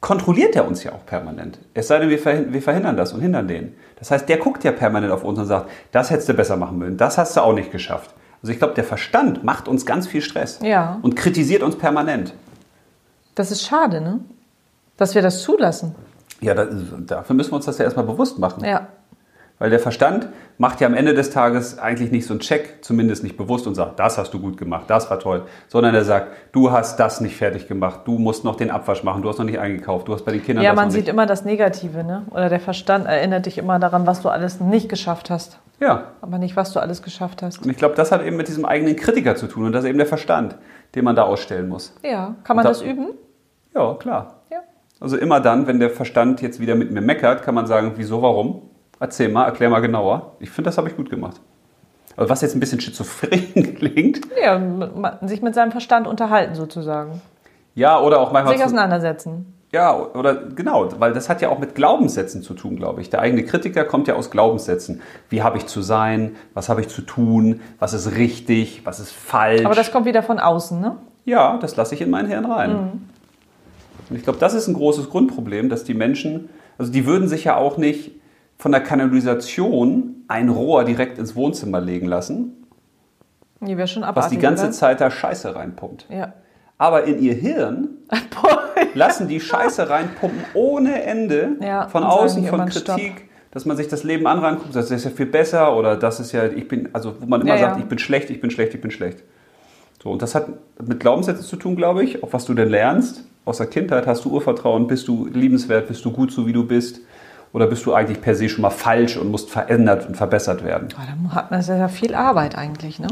kontrolliert 0.01 0.55
er 0.55 0.67
uns 0.67 0.83
ja 0.83 0.91
auch 0.91 1.05
permanent. 1.07 1.57
Es 1.73 1.87
sei 1.87 1.97
denn, 1.99 2.09
wir 2.09 2.19
verhin- 2.19 2.53
wir 2.53 2.61
verhindern 2.61 2.95
das 2.95 3.13
und 3.13 3.21
hindern 3.21 3.47
den. 3.47 3.75
Das 3.97 4.11
heißt, 4.11 4.29
der 4.29 4.37
guckt 4.37 4.63
ja 4.63 4.71
permanent 4.71 5.11
auf 5.11 5.23
uns 5.23 5.39
und 5.39 5.47
sagt, 5.47 5.69
das 5.91 6.11
hättest 6.11 6.29
du 6.29 6.33
besser 6.35 6.57
machen 6.57 6.77
müssen, 6.77 6.97
das 6.97 7.17
hast 7.17 7.35
du 7.35 7.41
auch 7.41 7.53
nicht 7.53 7.71
geschafft. 7.71 8.13
Also 8.43 8.51
ich 8.51 8.59
glaube, 8.59 8.75
der 8.75 8.83
Verstand 8.83 9.43
macht 9.43 9.67
uns 9.67 9.87
ganz 9.87 10.05
viel 10.05 10.21
Stress 10.21 10.59
Ja. 10.61 10.99
und 11.01 11.15
kritisiert 11.15 11.63
uns 11.63 11.75
permanent. 11.77 12.35
Das 13.33 13.49
ist 13.49 13.63
schade, 13.65 14.01
ne? 14.01 14.19
Dass 14.97 15.15
wir 15.15 15.23
das 15.23 15.41
zulassen. 15.41 15.95
Ja, 16.41 16.53
da, 16.53 16.65
dafür 16.65 17.35
müssen 17.35 17.51
wir 17.51 17.55
uns 17.55 17.65
das 17.65 17.79
ja 17.79 17.85
erstmal 17.85 18.05
bewusst 18.05 18.37
machen. 18.37 18.63
Ja. 18.63 18.87
Weil 19.57 19.69
der 19.69 19.79
Verstand 19.79 20.27
macht 20.57 20.81
ja 20.81 20.87
am 20.87 20.93
Ende 20.93 21.13
des 21.13 21.29
Tages 21.29 21.79
eigentlich 21.79 22.11
nicht 22.11 22.25
so 22.27 22.33
einen 22.33 22.41
Check, 22.41 22.79
zumindest 22.83 23.23
nicht 23.23 23.37
bewusst 23.37 23.67
und 23.67 23.75
sagt, 23.75 23.99
das 23.99 24.17
hast 24.17 24.33
du 24.33 24.39
gut 24.41 24.57
gemacht, 24.57 24.83
das 24.87 25.09
war 25.09 25.17
toll, 25.17 25.43
sondern 25.69 25.95
er 25.95 26.03
sagt, 26.03 26.27
du 26.51 26.71
hast 26.71 26.97
das 26.99 27.21
nicht 27.21 27.37
fertig 27.37 27.67
gemacht, 27.69 28.01
du 28.03 28.17
musst 28.19 28.43
noch 28.43 28.55
den 28.57 28.69
Abwasch 28.69 29.03
machen, 29.03 29.21
du 29.21 29.29
hast 29.29 29.37
noch 29.37 29.45
nicht 29.45 29.59
eingekauft, 29.59 30.09
du 30.09 30.13
hast 30.13 30.25
bei 30.25 30.33
den 30.33 30.43
Kindern 30.43 30.63
Ja, 30.65 30.71
das 30.71 30.75
man 30.81 30.91
sieht 30.91 31.01
nicht. 31.03 31.09
immer 31.09 31.25
das 31.25 31.45
Negative, 31.45 32.03
ne? 32.03 32.23
Oder 32.31 32.49
der 32.49 32.59
Verstand 32.59 33.05
erinnert 33.05 33.45
dich 33.45 33.57
immer 33.57 33.79
daran, 33.79 34.05
was 34.05 34.21
du 34.21 34.27
alles 34.29 34.59
nicht 34.59 34.89
geschafft 34.89 35.29
hast. 35.29 35.59
Ja, 35.79 36.11
Aber 36.21 36.37
nicht, 36.37 36.55
was 36.57 36.73
du 36.73 36.79
alles 36.81 37.01
geschafft 37.01 37.41
hast. 37.41 37.63
und 37.63 37.69
ich 37.71 37.77
glaube, 37.77 37.95
das 37.95 38.11
hat 38.11 38.23
eben 38.25 38.35
mit 38.35 38.49
diesem 38.49 38.65
eigenen 38.65 38.95
Kritiker 38.97 39.37
zu 39.37 39.47
tun 39.47 39.65
und 39.65 39.71
das 39.71 39.83
ist 39.85 39.89
eben 39.89 39.97
der 39.97 40.07
Verstand, 40.07 40.57
den 40.95 41.05
man 41.05 41.15
da 41.15 41.23
ausstellen 41.23 41.69
muss. 41.69 41.93
Ja. 42.03 42.35
Kann 42.43 42.57
man 42.57 42.65
Und 42.65 42.73
da- 42.75 42.79
das 42.79 42.81
üben? 42.81 43.07
Ja, 43.73 43.93
klar. 43.95 44.41
Ja. 44.51 44.59
Also 44.99 45.17
immer 45.17 45.39
dann, 45.39 45.65
wenn 45.67 45.79
der 45.79 45.89
Verstand 45.89 46.41
jetzt 46.41 46.59
wieder 46.59 46.75
mit 46.75 46.91
mir 46.91 47.01
meckert, 47.01 47.41
kann 47.43 47.55
man 47.55 47.67
sagen, 47.67 47.93
wieso, 47.95 48.21
warum? 48.21 48.69
Erzähl 48.99 49.29
mal, 49.29 49.45
erklär 49.45 49.69
mal 49.69 49.81
genauer. 49.81 50.33
Ich 50.39 50.49
finde, 50.49 50.69
das 50.69 50.77
habe 50.77 50.87
ich 50.89 50.95
gut 50.95 51.09
gemacht. 51.09 51.39
Aber 52.15 52.29
was 52.29 52.41
jetzt 52.41 52.55
ein 52.55 52.59
bisschen 52.59 52.79
schizophren 52.79 53.41
klingt, 53.75 54.21
Ja, 54.41 54.59
sich 55.23 55.41
mit 55.41 55.53
seinem 55.53 55.71
Verstand 55.71 56.07
unterhalten 56.07 56.55
sozusagen. 56.55 57.21
ja, 57.73 57.99
oder 57.99 58.19
auch 58.19 58.31
manchmal 58.31 58.55
Sich 58.55 58.65
auseinandersetzen. 58.65 59.51
Ja, 59.73 59.93
oder 59.93 60.35
genau, 60.35 60.87
weil 60.99 61.11
das 61.11 61.27
hat 61.27 61.41
ja 61.41 61.49
auch 61.49 61.59
mit 61.59 61.75
Glaubenssätzen 61.75 62.41
zu 62.41 62.53
tun, 62.53 62.77
glaube 62.77 63.01
ich. 63.01 63.09
Der 63.09 63.19
eigene 63.19 63.43
Kritiker 63.43 63.83
kommt 63.83 64.07
ja 64.07 64.15
aus 64.15 64.31
Glaubenssätzen. 64.31 65.01
Wie 65.29 65.43
habe 65.43 65.57
ich 65.57 65.65
zu 65.65 65.81
sein? 65.81 66.37
Was 66.53 66.69
habe 66.69 66.79
ich 66.79 66.87
zu 66.87 67.01
tun? 67.01 67.59
Was 67.79 67.93
ist 67.93 68.15
richtig? 68.15 68.85
Was 68.85 69.01
ist 69.01 69.11
falsch? 69.11 69.65
Aber 69.65 69.75
das 69.75 69.91
kommt 69.91 70.05
wieder 70.05 70.23
von 70.23 70.39
außen, 70.39 70.79
ne? 70.79 70.95
ja, 71.25 71.57
das 71.57 71.75
lasse 71.75 71.95
ich 71.95 72.01
in 72.01 72.09
mein 72.09 72.27
Hirn 72.27 72.45
rein. 72.45 73.01
Und 74.09 74.15
ich 74.15 74.23
glaube, 74.23 74.39
das 74.39 74.53
ist 74.53 74.67
ein 74.67 74.75
großes 74.75 75.09
Grundproblem, 75.09 75.67
dass 75.69 75.83
die 75.83 75.95
Menschen, 75.95 76.47
also 76.77 76.91
die 76.91 77.05
würden 77.05 77.27
sich 77.27 77.43
ja 77.45 77.57
auch 77.57 77.77
nicht 77.77 78.11
von 78.57 78.71
der 78.71 78.81
Kanalisation 78.81 80.23
ein 80.27 80.49
Rohr 80.49 80.83
direkt 80.85 81.17
ins 81.17 81.35
Wohnzimmer 81.35 81.81
legen 81.81 82.07
lassen, 82.07 82.65
Die 83.61 83.77
wäre 83.77 83.87
schon 83.87 84.01
was 84.03 84.09
abartig, 84.09 84.37
die 84.37 84.41
ganze 84.41 84.63
oder? 84.65 84.71
Zeit 84.71 85.01
da 85.01 85.11
Scheiße 85.11 85.55
reinpumpt. 85.55 86.07
Ja. 86.09 86.33
Aber 86.77 87.05
in 87.05 87.19
ihr 87.21 87.33
Hirn 87.33 87.89
lassen 88.95 89.27
die 89.27 89.39
Scheiße 89.39 89.89
reinpumpen 89.89 90.43
ohne 90.53 91.03
Ende 91.03 91.55
Ja, 91.61 91.87
von 91.87 92.03
außen, 92.03 92.45
von 92.47 92.65
Kritik, 92.65 93.29
dass 93.51 93.65
man 93.65 93.77
sich 93.77 93.87
das 93.87 94.03
Leben 94.03 94.27
an 94.27 94.43
anguckt, 94.43 94.75
das 94.75 94.91
ist 94.91 95.05
ja 95.05 95.11
viel 95.11 95.25
besser 95.27 95.75
oder 95.77 95.95
das 95.95 96.19
ist 96.19 96.31
ja, 96.33 96.45
ich 96.45 96.67
bin, 96.67 96.89
also 96.91 97.15
wo 97.21 97.25
man 97.25 97.41
immer 97.41 97.55
Ja, 97.55 97.59
sagt, 97.61 97.77
ja. 97.77 97.83
ich 97.83 97.87
bin 97.89 97.99
schlecht, 97.99 98.29
ich 98.29 98.41
bin 98.41 98.51
schlecht, 98.51 98.73
ich 98.73 98.81
bin 98.81 98.91
schlecht. 98.91 99.23
So, 100.03 100.11
und 100.11 100.21
das 100.21 100.35
hat 100.35 100.47
mit 100.85 100.99
Glaubenssätzen 100.99 101.45
zu 101.45 101.55
tun, 101.55 101.75
glaube 101.75 102.03
ich, 102.03 102.21
auch 102.23 102.33
was 102.33 102.45
du 102.45 102.53
denn 102.53 102.69
lernst. 102.69 103.23
Aus 103.45 103.57
der 103.57 103.67
Kindheit 103.67 104.05
hast 104.07 104.25
du 104.25 104.31
Urvertrauen, 104.31 104.87
bist 104.87 105.07
du 105.07 105.27
liebenswert, 105.27 105.87
bist 105.87 106.03
du 106.03 106.11
gut 106.11 106.31
so 106.31 106.45
wie 106.45 106.53
du 106.53 106.65
bist 106.65 106.99
oder 107.55 107.67
bist 107.67 107.85
du 107.85 107.93
eigentlich 107.93 108.19
per 108.19 108.35
se 108.35 108.49
schon 108.49 108.63
mal 108.63 108.69
falsch 108.69 109.15
und 109.15 109.31
musst 109.31 109.49
verändert 109.49 110.05
und 110.05 110.17
verbessert 110.17 110.61
werden. 110.65 110.89
Oh, 110.93 111.01
dann 111.07 111.33
hat 111.33 111.51
man 111.51 111.61
ja 111.61 111.87
viel 111.87 112.13
Arbeit 112.13 112.57
eigentlich, 112.57 112.99
ne? 112.99 113.07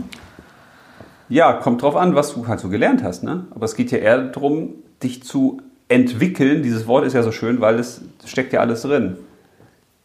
Ja, 1.30 1.54
kommt 1.54 1.82
drauf 1.82 1.96
an, 1.96 2.14
was 2.14 2.34
du 2.34 2.46
halt 2.46 2.60
so 2.60 2.68
gelernt 2.68 3.04
hast. 3.04 3.24
Ne? 3.24 3.46
Aber 3.52 3.64
es 3.64 3.74
geht 3.74 3.92
ja 3.92 4.00
eher 4.00 4.18
darum, 4.18 4.74
dich 5.02 5.24
zu 5.24 5.62
entwickeln. 5.88 6.62
Dieses 6.62 6.88
Wort 6.88 7.06
ist 7.06 7.14
ja 7.14 7.24
so 7.24 7.32
schön, 7.32 7.62
weil 7.62 7.80
es 7.80 8.02
steckt 8.26 8.52
ja 8.52 8.60
alles 8.60 8.82
drin. 8.82 9.16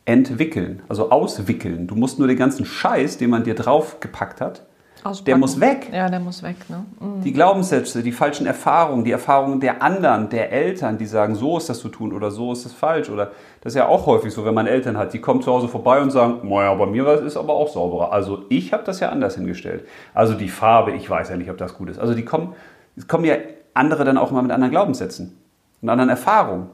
Entwickeln, 0.04 0.82
also 0.88 1.10
auswickeln. 1.10 1.88
Du 1.88 1.96
musst 1.96 2.20
nur 2.20 2.28
den 2.28 2.38
ganzen 2.38 2.64
Scheiß, 2.64 3.18
den 3.18 3.30
man 3.30 3.42
dir 3.42 3.56
draufgepackt 3.56 4.40
hat, 4.40 4.62
der 5.08 5.36
Auspacken. 5.36 5.40
muss 5.40 5.60
weg. 5.60 5.90
Ja, 5.92 6.08
der 6.08 6.20
muss 6.20 6.42
weg, 6.42 6.56
ne? 6.68 6.84
Mhm. 7.00 7.22
Die 7.22 7.32
Glaubenssätze, 7.32 8.02
die 8.02 8.12
falschen 8.12 8.46
Erfahrungen, 8.46 9.04
die 9.04 9.12
Erfahrungen 9.12 9.60
der 9.60 9.82
anderen, 9.82 10.28
der 10.28 10.52
Eltern, 10.52 10.98
die 10.98 11.06
sagen, 11.06 11.34
so 11.34 11.56
ist 11.56 11.68
das 11.68 11.78
zu 11.80 11.88
tun 11.88 12.12
oder 12.12 12.30
so 12.30 12.52
ist 12.52 12.64
das 12.64 12.72
falsch. 12.72 13.10
Oder 13.10 13.32
das 13.60 13.72
ist 13.72 13.76
ja 13.76 13.86
auch 13.86 14.06
häufig 14.06 14.32
so, 14.32 14.44
wenn 14.44 14.54
man 14.54 14.66
Eltern 14.66 14.96
hat, 14.96 15.12
die 15.12 15.20
kommen 15.20 15.42
zu 15.42 15.52
Hause 15.52 15.68
vorbei 15.68 16.00
und 16.00 16.10
sagen, 16.10 16.48
naja, 16.48 16.74
bei 16.74 16.86
mir 16.86 17.04
war 17.04 17.14
es 17.14 17.36
aber 17.36 17.54
auch 17.54 17.68
sauberer. 17.68 18.12
Also 18.12 18.44
ich 18.48 18.72
habe 18.72 18.84
das 18.84 19.00
ja 19.00 19.08
anders 19.10 19.34
hingestellt. 19.34 19.84
Also 20.14 20.34
die 20.34 20.48
Farbe, 20.48 20.92
ich 20.92 21.08
weiß 21.08 21.30
ja 21.30 21.36
nicht, 21.36 21.50
ob 21.50 21.58
das 21.58 21.74
gut 21.74 21.90
ist. 21.90 21.98
Also 21.98 22.14
die 22.14 22.24
kommen, 22.24 22.54
es 22.96 23.08
kommen 23.08 23.24
ja 23.24 23.36
andere 23.74 24.04
dann 24.04 24.18
auch 24.18 24.30
mal 24.30 24.42
mit 24.42 24.52
anderen 24.52 24.70
Glaubenssätzen 24.70 25.38
und 25.82 25.88
anderen 25.88 26.10
Erfahrungen. 26.10 26.68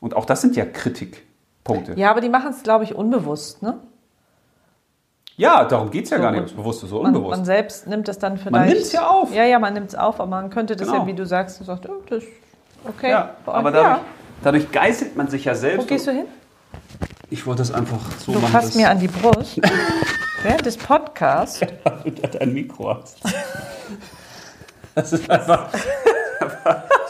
Und 0.00 0.16
auch 0.16 0.24
das 0.24 0.40
sind 0.40 0.56
ja 0.56 0.64
Kritikpunkte. 0.64 1.94
Ja, 1.96 2.10
aber 2.10 2.20
die 2.20 2.28
machen 2.28 2.50
es, 2.50 2.62
glaube 2.62 2.84
ich, 2.84 2.94
unbewusst, 2.94 3.62
ne? 3.62 3.78
Ja, 5.40 5.64
darum 5.64 5.90
geht 5.90 6.04
es 6.04 6.10
ja 6.10 6.18
So, 6.18 6.22
gar 6.22 6.30
nicht, 6.32 6.38
und 6.40 6.44
ob 6.44 6.50
es 6.50 6.56
bewusst 6.56 6.84
ist 6.84 6.92
oder 6.92 7.02
Man, 7.04 7.14
unbewusst. 7.16 7.36
man 7.38 7.44
selbst 7.46 7.86
nimmt 7.86 8.06
das 8.08 8.18
dann 8.18 8.36
vielleicht. 8.36 8.52
Man 8.52 8.68
nimmt's 8.68 8.92
ja 8.92 9.06
auf. 9.08 9.32
Ja, 9.34 9.44
ja, 9.44 9.58
man 9.58 9.72
nimmt 9.72 9.88
es 9.88 9.94
auf, 9.94 10.20
aber 10.20 10.28
man 10.28 10.50
könnte 10.50 10.76
das 10.76 10.86
Genau. 10.86 11.00
ja, 11.00 11.06
wie 11.06 11.14
du 11.14 11.24
sagst, 11.24 11.58
du 11.60 11.64
sagst, 11.64 11.88
oh, 11.88 12.02
das 12.08 12.22
ist 12.24 12.28
okay. 12.86 13.10
ja, 13.10 13.30
aber 13.46 13.70
dadurch, 13.70 13.86
ja. 13.96 14.00
dadurch 14.44 14.70
geißelt 14.70 15.16
man 15.16 15.28
sich 15.28 15.46
ja 15.46 15.52
Wo 15.52 15.56
selbst. 15.56 15.88
gehst 15.88 16.06
du 16.06 16.10
hin? 16.12 16.26
Ich 17.30 17.46
wollte 17.46 17.62
das 17.62 17.72
einfach 17.72 17.98
so 18.18 18.32
Du 18.32 18.38
machen. 18.38 18.52
fasst 18.52 18.68
dass- 18.68 18.74
mir 18.74 18.90
an 18.90 18.98
die 18.98 19.08
Brust. 19.08 19.60
Während 20.42 20.66
des 20.66 20.76
Podcasts. 20.76 21.60
du 21.60 21.66
da 22.10 22.28
dein 22.28 22.52
Mikro 22.52 22.96
hast. 22.98 23.18
Das 24.94 25.12
ist 25.12 25.30
einfach, 25.30 25.68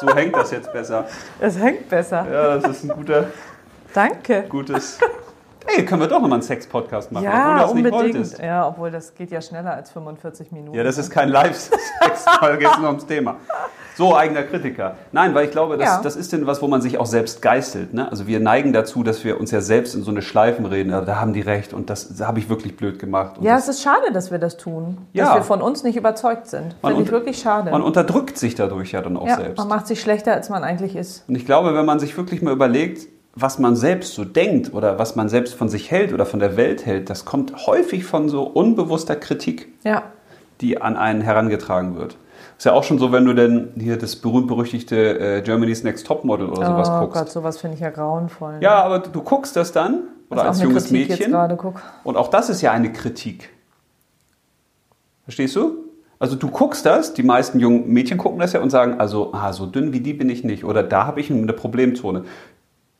so 0.00 0.14
hängt 0.14 0.36
das 0.36 0.50
jetzt 0.52 0.72
besser. 0.72 1.04
Es 1.40 1.58
hängt 1.58 1.88
besser. 1.88 2.26
Ja, 2.30 2.58
das 2.58 2.76
ist 2.76 2.84
ein 2.84 2.90
guter, 2.90 3.24
Danke. 3.94 4.44
gutes. 4.48 4.98
Hey, 5.66 5.84
können 5.84 6.00
wir 6.00 6.08
doch 6.08 6.16
nochmal 6.20 6.34
einen 6.34 6.42
Sex-Podcast 6.42 7.12
machen, 7.12 7.26
obwohl 7.26 7.40
du 7.42 7.48
Ja, 7.48 7.58
das 7.62 7.74
nicht 7.74 7.86
unbedingt. 7.86 8.14
wolltest. 8.14 8.38
Ja, 8.40 8.66
obwohl 8.68 8.90
das 8.90 9.14
geht 9.14 9.30
ja 9.30 9.40
schneller 9.40 9.74
als 9.74 9.90
45 9.90 10.52
Minuten. 10.52 10.76
Ja, 10.76 10.82
das 10.82 10.98
ist 10.98 11.10
kein 11.10 11.28
Live-Sex, 11.28 12.26
weil 12.40 12.56
geht 12.58 12.78
nur 12.78 12.88
ums 12.88 13.06
Thema. 13.06 13.36
So, 13.96 14.16
eigener 14.16 14.44
Kritiker. 14.44 14.94
Nein, 15.12 15.34
weil 15.34 15.44
ich 15.44 15.50
glaube, 15.50 15.76
das, 15.76 15.86
Ja. 15.86 16.00
das 16.02 16.16
ist 16.16 16.32
denn 16.32 16.46
was, 16.46 16.62
wo 16.62 16.68
man 16.68 16.80
sich 16.80 16.96
auch 16.98 17.04
selbst 17.06 17.42
geißelt. 17.42 17.92
Ne? 17.92 18.10
Also 18.10 18.26
wir 18.26 18.40
neigen 18.40 18.72
dazu, 18.72 19.02
dass 19.02 19.24
wir 19.24 19.38
uns 19.38 19.50
ja 19.50 19.60
selbst 19.60 19.94
in 19.94 20.02
so 20.02 20.10
eine 20.10 20.22
Schleifen 20.22 20.64
reden. 20.64 20.90
Ja, 20.90 21.02
da 21.02 21.20
haben 21.20 21.34
die 21.34 21.42
recht 21.42 21.74
und 21.74 21.90
das, 21.90 22.08
das 22.08 22.26
habe 22.26 22.38
ich 22.38 22.48
wirklich 22.48 22.76
blöd 22.78 22.98
gemacht. 22.98 23.36
Ja, 23.42 23.54
das, 23.56 23.64
es 23.68 23.76
ist 23.76 23.82
schade, 23.82 24.10
dass 24.12 24.30
wir 24.30 24.38
das 24.38 24.56
tun. 24.56 24.96
Ja. 25.12 25.26
Dass 25.26 25.34
wir 25.34 25.42
von 25.42 25.60
uns 25.60 25.82
nicht 25.82 25.96
überzeugt 25.96 26.46
sind. 26.46 26.74
Finde 26.82 27.02
ich 27.02 27.10
wirklich 27.12 27.38
schade. 27.38 27.70
man 27.70 27.82
unterdrückt 27.82 28.38
sich 28.38 28.54
dadurch 28.54 28.92
ja 28.92 29.02
dann 29.02 29.18
auch 29.18 29.26
ja, 29.26 29.36
selbst. 29.36 29.58
man 29.58 29.68
macht 29.68 29.86
sich 29.86 30.00
schlechter, 30.00 30.32
als 30.32 30.48
man 30.48 30.64
eigentlich 30.64 30.96
ist. 30.96 31.24
Und 31.28 31.34
ich 31.34 31.44
glaube, 31.44 31.74
wenn 31.74 31.84
man 31.84 31.98
sich 32.00 32.16
wirklich 32.16 32.40
mal 32.40 32.52
überlegt, 32.54 33.06
was 33.34 33.58
man 33.58 33.76
selbst 33.76 34.14
so 34.14 34.24
denkt 34.24 34.74
oder 34.74 34.98
was 34.98 35.16
man 35.16 35.28
selbst 35.28 35.54
von 35.54 35.68
sich 35.68 35.90
hält 35.90 36.12
oder 36.12 36.26
von 36.26 36.40
der 36.40 36.56
Welt 36.56 36.84
hält, 36.86 37.10
das 37.10 37.24
kommt 37.24 37.66
häufig 37.66 38.04
von 38.04 38.28
so 38.28 38.42
unbewusster 38.42 39.16
Kritik, 39.16 39.68
Ja. 39.84 40.02
die 40.60 40.80
an 40.80 40.96
einen 40.96 41.20
herangetragen 41.20 41.96
wird. 41.96 42.16
Ist 42.58 42.64
ja 42.64 42.72
auch 42.72 42.84
schon 42.84 42.98
so, 42.98 43.12
wenn 43.12 43.24
du 43.24 43.34
denn 43.34 43.72
hier 43.78 43.96
das 43.96 44.16
berühmt-berüchtigte 44.16 45.18
äh, 45.18 45.42
Germany's 45.42 45.82
Next 45.82 46.06
Topmodel 46.06 46.48
oder 46.50 46.66
sowas 46.66 46.90
oh 46.90 47.00
guckst. 47.00 47.14
Gott, 47.14 47.30
sowas 47.30 47.58
finde 47.58 47.76
ich 47.76 47.80
ja 47.80 47.90
grauenvoll. 47.90 48.58
Ja, 48.60 48.82
aber 48.82 48.98
du 48.98 49.22
guckst 49.22 49.56
das 49.56 49.72
dann 49.72 50.02
oder 50.28 50.44
als 50.44 50.60
junges 50.60 50.88
Kritik 50.88 51.10
Mädchen. 51.10 51.34
Und 52.04 52.16
auch 52.16 52.28
das 52.28 52.50
ist 52.50 52.60
ja 52.60 52.72
eine 52.72 52.92
Kritik. 52.92 53.48
Verstehst 55.24 55.56
du? 55.56 55.84
Also 56.18 56.36
du 56.36 56.48
guckst 56.50 56.84
das, 56.84 57.14
die 57.14 57.22
meisten 57.22 57.60
jungen 57.60 57.88
Mädchen 57.88 58.18
gucken 58.18 58.40
das 58.40 58.52
ja 58.52 58.60
und 58.60 58.68
sagen, 58.68 59.00
also 59.00 59.32
ah, 59.32 59.54
so 59.54 59.64
dünn 59.64 59.94
wie 59.94 60.00
die 60.00 60.12
bin 60.12 60.28
ich 60.28 60.44
nicht 60.44 60.64
oder 60.64 60.82
da 60.82 61.06
habe 61.06 61.20
ich 61.20 61.30
eine 61.30 61.52
Problemzone. 61.54 62.24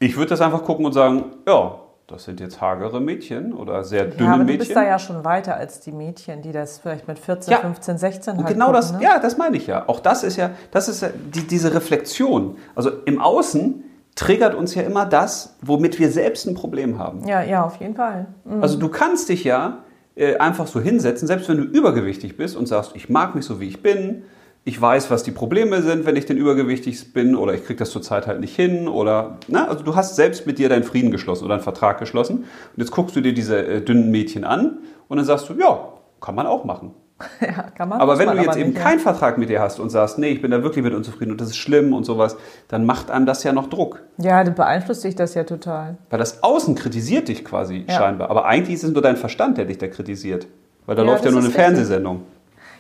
Ich 0.01 0.16
würde 0.16 0.30
das 0.30 0.40
einfach 0.40 0.64
gucken 0.64 0.86
und 0.86 0.92
sagen, 0.92 1.24
ja, 1.46 1.78
das 2.07 2.24
sind 2.24 2.40
jetzt 2.40 2.61
hagere 2.61 3.01
Mädchen 3.01 3.53
oder 3.53 3.84
sehr 3.84 4.07
dünne 4.07 4.24
Ja, 4.24 4.28
aber 4.30 4.38
du 4.38 4.44
Mädchen. 4.46 4.59
bist 4.61 4.74
da 4.74 4.82
ja 4.82 4.98
schon 4.98 5.24
weiter 5.24 5.55
als 5.57 5.80
die 5.80 5.92
Mädchen, 5.92 6.42
die 6.42 6.53
das 6.53 6.78
vielleicht 6.78 7.07
mit 7.07 7.18
14, 7.18 7.53
Ja. 7.53 7.59
15, 7.61 7.98
16 7.98 8.32
Und 8.38 8.44
halt 8.44 8.55
genau 8.55 8.72
das, 8.72 8.86
gucken, 8.92 9.01
ne? 9.03 9.05
ja, 9.12 9.18
das 9.20 9.36
meine 9.36 9.57
ich 9.59 9.66
ja. 9.66 9.84
Auch 9.88 10.01
das 10.01 10.24
ist 10.24 10.36
ja, 10.36 10.51
das 10.70 10.88
ist 10.88 11.03
ja 11.03 11.11
die, 11.34 11.46
diese 11.46 11.72
Reflexion. 11.74 12.57
Also 12.74 12.90
im 13.05 13.20
Außen 13.20 13.84
triggert 14.16 14.55
uns 14.55 14.74
ja 14.74 14.82
immer 14.82 15.05
das, 15.05 15.55
womit 15.61 15.98
wir 15.98 16.11
selbst 16.11 16.46
ein 16.46 16.55
Problem 16.55 16.98
haben. 16.98 17.28
Ja, 17.28 17.42
ja, 17.42 17.62
auf 17.62 17.76
jeden 17.76 17.94
Fall. 17.94 18.26
Mhm. 18.44 18.62
Also 18.62 18.78
du 18.78 18.88
kannst 18.88 19.28
dich 19.28 19.44
ja 19.44 19.84
äh, 20.16 20.36
einfach 20.38 20.66
so 20.66 20.80
hinsetzen, 20.80 21.28
selbst 21.28 21.48
wenn 21.48 21.59
du 21.59 21.62
übergewichtig 21.64 22.36
bist 22.38 22.57
und 22.57 22.66
sagst, 22.66 22.92
ich 22.96 23.11
mag 23.11 23.34
mich 23.34 23.44
so 23.44 23.61
wie 23.61 23.68
ich 23.68 23.82
bin, 23.82 24.24
ich 24.65 24.81
weiß, 24.81 25.11
was 25.11 25.23
die 25.23 25.31
Probleme 25.31 25.83
sind, 25.83 26.05
wenn 26.07 26.17
ich 26.17 26.27
denn 26.27 26.37
übergewichtig 26.37 27.13
bin 27.13 27.35
oder 27.35 27.55
ich 27.55 27.65
kriege 27.65 27.79
das 27.79 27.91
zurzeit 27.91 28.27
halt 28.27 28.41
nicht 28.41 28.55
hin 28.55 28.89
oder, 28.89 29.39
na, 29.49 29.69
also 29.69 29.83
du 29.83 29.97
hast 29.97 30.17
selbst 30.17 30.47
mit 30.47 30.59
dir 30.59 30.69
deinen 30.69 30.85
Frieden 30.85 31.11
geschlossen 31.11 31.45
oder 31.45 31.55
einen 31.55 31.63
Vertrag 31.63 31.99
geschlossen 31.99 32.39
und 32.39 32.47
jetzt 32.77 32.91
guckst 32.91 33.17
du 33.17 33.21
dir 33.21 33.33
diese 33.33 33.65
äh, 33.65 33.81
dünnen 33.81 34.11
Mädchen 34.11 34.45
an 34.45 34.79
und 35.09 35.17
dann 35.17 35.25
sagst 35.27 35.49
du, 35.49 35.55
ja, 35.55 35.81
kann 36.21 36.35
man 36.35 36.47
auch 36.47 36.65
machen. 36.65 36.93
Ja, 37.41 37.65
kann 37.75 37.91
man. 37.91 38.01
Aber 38.01 38.19
wenn 38.19 38.27
man 38.27 38.39
du 38.39 38.45
jetzt 38.45 38.57
eben 38.57 38.73
keinen 38.73 38.99
Vertrag 38.99 39.37
mit 39.37 39.51
dir 39.51 39.61
hast 39.61 39.79
und 39.79 39.91
sagst, 39.91 40.19
nee, 40.19 40.29
ich 40.31 40.41
bin 40.41 40.51
da 40.51 40.63
wirklich 40.63 40.83
mit 40.83 40.95
unzufrieden 40.95 41.33
und 41.33 41.41
das 41.41 41.49
ist 41.49 41.57
schlimm 41.59 41.93
und 41.93 42.05
sowas, 42.05 42.37
dann 42.69 42.87
macht 42.87 43.11
einem 43.11 43.27
das 43.27 43.45
ja 43.45 43.53
noch 43.53 43.69
Druck. 43.69 44.01
Ja, 44.17 44.39
ja 44.39 44.45
dann 44.45 44.55
beeinflusst 44.55 45.05
dich 45.05 45.17
das 45.17 45.35
ja 45.35 45.45
total. 45.45 45.99
Weil 46.09 46.19
das 46.19 46.43
Außen 46.43 46.75
kritisiert 46.77 47.29
dich 47.29 47.45
quasi 47.45 47.85
Ja. 47.87 47.95
scheinbar. 47.95 48.31
Aber 48.31 48.47
eigentlich 48.47 48.77
ist 48.77 48.85
es 48.85 48.93
nur 48.93 49.03
dein 49.03 49.17
Verstand, 49.19 49.59
der 49.59 49.67
dich 49.67 49.77
da 49.77 49.89
kritisiert. 49.89 50.47
Weil 50.87 50.97
da 50.97 51.03
Ja, 51.03 51.09
läuft 51.11 51.25
ja 51.27 51.31
nur 51.31 51.41
eine 51.41 51.49
ist 51.49 51.55
richtig. 51.59 51.67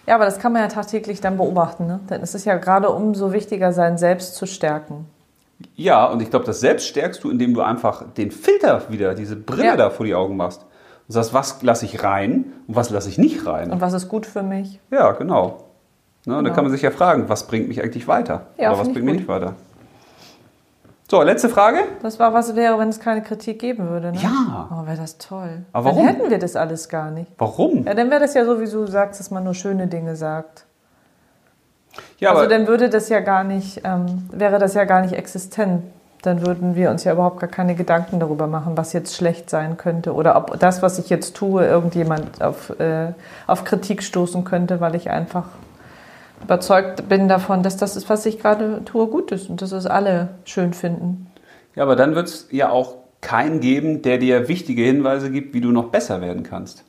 Ja, 0.06 0.14
aber 0.16 0.24
das 0.24 0.38
kann 0.38 0.52
man 0.52 0.62
ja 0.62 0.68
tagtäglich 0.68 1.20
dann 1.20 1.36
beobachten. 1.36 1.86
Ne? 1.86 2.00
Dann 2.08 2.20
ist 2.22 2.34
es 2.34 2.44
ja 2.44 2.56
gerade 2.56 2.88
umso 2.90 3.32
wichtiger, 3.32 3.72
sein 3.72 3.98
Selbst 3.98 4.34
zu 4.34 4.46
stärken. 4.46 5.06
Ja, 5.76 6.06
und 6.06 6.22
ich 6.22 6.30
glaube, 6.30 6.46
das 6.46 6.60
selbst 6.60 6.86
stärkst 6.88 7.22
du, 7.22 7.30
indem 7.30 7.52
du 7.54 7.60
einfach 7.60 8.04
den 8.16 8.30
Filter 8.30 8.82
wieder, 8.88 9.14
diese 9.14 9.36
Brille 9.36 9.64
Ja. 9.66 9.76
da 9.76 9.90
vor 9.90 10.06
die 10.06 10.14
Augen 10.14 10.36
machst. 10.36 10.62
Und 11.06 11.12
sagst, 11.12 11.34
was 11.34 11.62
lasse 11.62 11.84
ich 11.84 12.02
rein 12.02 12.46
und 12.66 12.76
was 12.76 12.90
lasse 12.90 13.08
ich 13.08 13.18
nicht 13.18 13.46
rein. 13.46 13.70
Und 13.70 13.80
was 13.80 13.92
ist 13.92 14.08
gut 14.08 14.26
für 14.26 14.42
mich? 14.42 14.80
Ja, 14.90 15.12
genau. 15.12 15.64
Ne, 16.26 16.32
und 16.32 16.36
dann 16.36 16.44
Genau. 16.44 16.54
kann 16.54 16.64
man 16.64 16.72
sich 16.72 16.82
ja 16.82 16.90
fragen, 16.90 17.28
was 17.28 17.46
bringt 17.46 17.68
mich 17.68 17.82
eigentlich 17.82 18.06
weiter? 18.08 18.46
Ja, 18.58 18.70
Oder 18.70 18.80
was 18.80 18.88
bringt 18.92 19.04
mich 19.06 19.16
nicht 19.16 19.28
weiter? 19.28 19.54
So, 21.10 21.22
letzte 21.22 21.48
Frage. 21.48 21.78
Das 22.04 22.20
war, 22.20 22.32
was 22.34 22.54
wäre, 22.54 22.78
wenn 22.78 22.88
es 22.88 23.00
keine 23.00 23.20
Kritik 23.20 23.58
geben 23.58 23.88
würde. 23.88 24.12
Ne? 24.12 24.18
Ja. 24.22 24.68
Oh, 24.70 24.86
wäre 24.86 24.96
das 24.96 25.18
toll. 25.18 25.64
Aber 25.72 25.86
warum? 25.86 26.06
Dann 26.06 26.14
hätten 26.14 26.30
wir 26.30 26.38
das 26.38 26.54
alles 26.54 26.88
gar 26.88 27.10
nicht. 27.10 27.32
Warum? 27.36 27.84
Ja, 27.84 27.94
dann 27.94 28.10
wäre 28.12 28.20
das 28.20 28.34
ja 28.34 28.44
so, 28.44 28.60
wie 28.60 28.70
du 28.70 28.86
sagst, 28.86 29.18
dass 29.18 29.32
man 29.32 29.42
nur 29.42 29.54
schöne 29.54 29.88
Dinge 29.88 30.14
sagt. 30.14 30.66
Ja, 32.20 32.30
also 32.30 32.42
aber 32.42 32.48
dann 32.48 32.68
würde 32.68 32.88
das 32.88 33.08
ja 33.08 33.18
gar 33.18 33.42
nicht, 33.42 33.80
ähm, 33.82 34.28
wäre 34.30 34.60
das 34.60 34.74
ja 34.74 34.84
gar 34.84 35.00
nicht 35.00 35.14
existent. 35.14 35.82
Dann 36.22 36.46
würden 36.46 36.76
wir 36.76 36.90
uns 36.90 37.02
ja 37.02 37.14
überhaupt 37.14 37.40
gar 37.40 37.50
keine 37.50 37.74
Gedanken 37.74 38.20
darüber 38.20 38.46
machen, 38.46 38.76
was 38.76 38.92
jetzt 38.92 39.16
schlecht 39.16 39.50
sein 39.50 39.78
könnte 39.78 40.14
oder 40.14 40.36
ob 40.36 40.60
das, 40.60 40.80
was 40.80 41.00
ich 41.00 41.10
jetzt 41.10 41.34
tue, 41.34 41.66
irgendjemand 41.66 42.40
auf, 42.40 42.78
äh, 42.78 43.14
auf 43.48 43.64
Kritik 43.64 44.04
stoßen 44.04 44.44
könnte, 44.44 44.80
weil 44.80 44.94
ich 44.94 45.10
einfach 45.10 45.46
überzeugt 46.42 47.08
bin 47.08 47.28
davon, 47.28 47.62
dass 47.62 47.76
das 47.76 47.96
ist, 47.96 48.08
was 48.08 48.26
ich 48.26 48.38
gerade 48.38 48.82
tue, 48.84 49.06
gut 49.06 49.32
ist 49.32 49.50
und 49.50 49.62
dass 49.62 49.72
es 49.72 49.86
alle 49.86 50.30
schön 50.44 50.72
finden. 50.72 51.26
Ja, 51.74 51.84
aber 51.84 51.96
dann 51.96 52.14
wird 52.14 52.28
es 52.28 52.48
ja 52.50 52.70
auch 52.70 52.96
keinen 53.20 53.60
geben, 53.60 54.02
der 54.02 54.18
dir 54.18 54.48
wichtige 54.48 54.82
Hinweise 54.82 55.30
gibt, 55.30 55.54
wie 55.54 55.60
du 55.60 55.70
noch 55.70 55.90
besser 55.90 56.20
werden 56.20 56.42
kannst. 56.42 56.84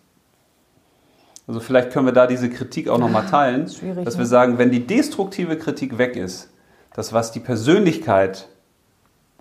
Also 1.47 1.60
vielleicht 1.60 1.91
können 1.91 2.06
wir 2.06 2.14
da 2.14 2.28
diese 2.28 2.49
Kritik 2.49 2.88
auch 2.88 2.97
nochmal 2.97 3.26
teilen, 3.26 3.68
schwierig, 3.68 4.06
dass 4.06 4.16
ne? 4.16 4.20
wir 4.20 4.26
sagen, 4.26 4.58
wenn 4.58 4.72
die 4.72 4.88
destruktive 4.88 5.58
Kritik 5.58 5.97
weg 5.97 6.16
ist, 6.16 6.49
das, 6.93 7.14
was 7.14 7.32
die 7.32 7.39
Persönlichkeit 7.39 8.47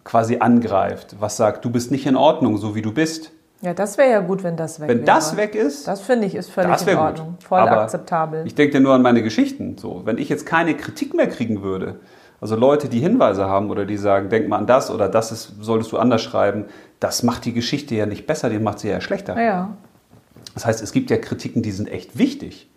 quasi 0.05 0.39
angreift, 0.39 1.17
was 1.21 1.37
sagt, 1.37 1.65
du 1.65 1.71
bist 1.71 1.91
nicht 1.91 2.07
in 2.07 2.17
Ordnung, 2.17 2.57
so 2.59 2.75
wie 2.75 2.83
du 2.83 2.93
bist. 2.93 3.33
Ja, 3.63 3.75
das 3.75 3.99
wäre 3.99 4.11
ja 4.11 4.21
gut, 4.21 4.43
wenn 4.43 4.57
das 4.57 4.81
weg 4.81 4.89
Wenn 4.89 4.99
wäre. 4.99 5.07
das 5.07 5.37
weg 5.37 5.55
ist, 5.55 5.87
Das 5.87 6.01
finde 6.01 6.27
ich 6.27 6.35
ist 6.35 6.51
völlig 6.51 6.81
in 6.81 6.87
gut. 6.87 6.97
Ordnung. 6.97 7.35
Voll 7.47 7.59
Aber 7.61 7.83
akzeptabel. 7.83 8.47
Ich 8.47 8.55
denke 8.55 8.79
dir 8.79 8.81
nur 8.81 8.95
an 8.95 9.03
meine 9.03 9.23
Geschichten. 9.23 9.77
So, 9.79 10.03
wenn 10.07 10.17
ich 10.19 10.29
jetzt 10.31 10.47
keine 10.47 10.75
Kritik 10.75 11.13
mehr 11.15 11.29
kriegen 11.29 11.63
würde, 11.63 12.01
also 12.41 12.57
Leute, 12.57 12.89
die 12.89 13.01
Hinweise 13.01 13.45
haben 13.47 13.69
oder 13.71 13.85
die 13.85 13.99
sagen, 13.99 14.31
denk 14.31 14.49
mal 14.49 14.57
an 14.57 14.67
das 14.67 14.91
oder 14.91 15.11
das 15.11 15.31
ist, 15.31 15.57
solltest 15.61 15.93
du 15.93 15.99
anders 15.99 16.23
schreiben, 16.23 16.65
das 17.01 17.23
macht 17.23 17.45
die 17.45 17.53
Geschichte 17.53 17.95
ja 17.95 18.07
nicht 18.07 18.27
besser, 18.27 18.49
die 18.49 18.59
macht 18.59 18.79
sie 18.79 18.89
ja 18.89 19.01
schlechter. 19.01 19.41
ja. 19.41 19.71
Das 20.55 20.65
heißt, 20.67 20.83
es 20.83 20.91
gibt 20.93 21.11
ja 21.11 21.17
Kritiken, 21.19 21.63
die 21.63 21.71
sind 21.71 21.89
echt 21.93 22.19
wichtig. 22.19 22.69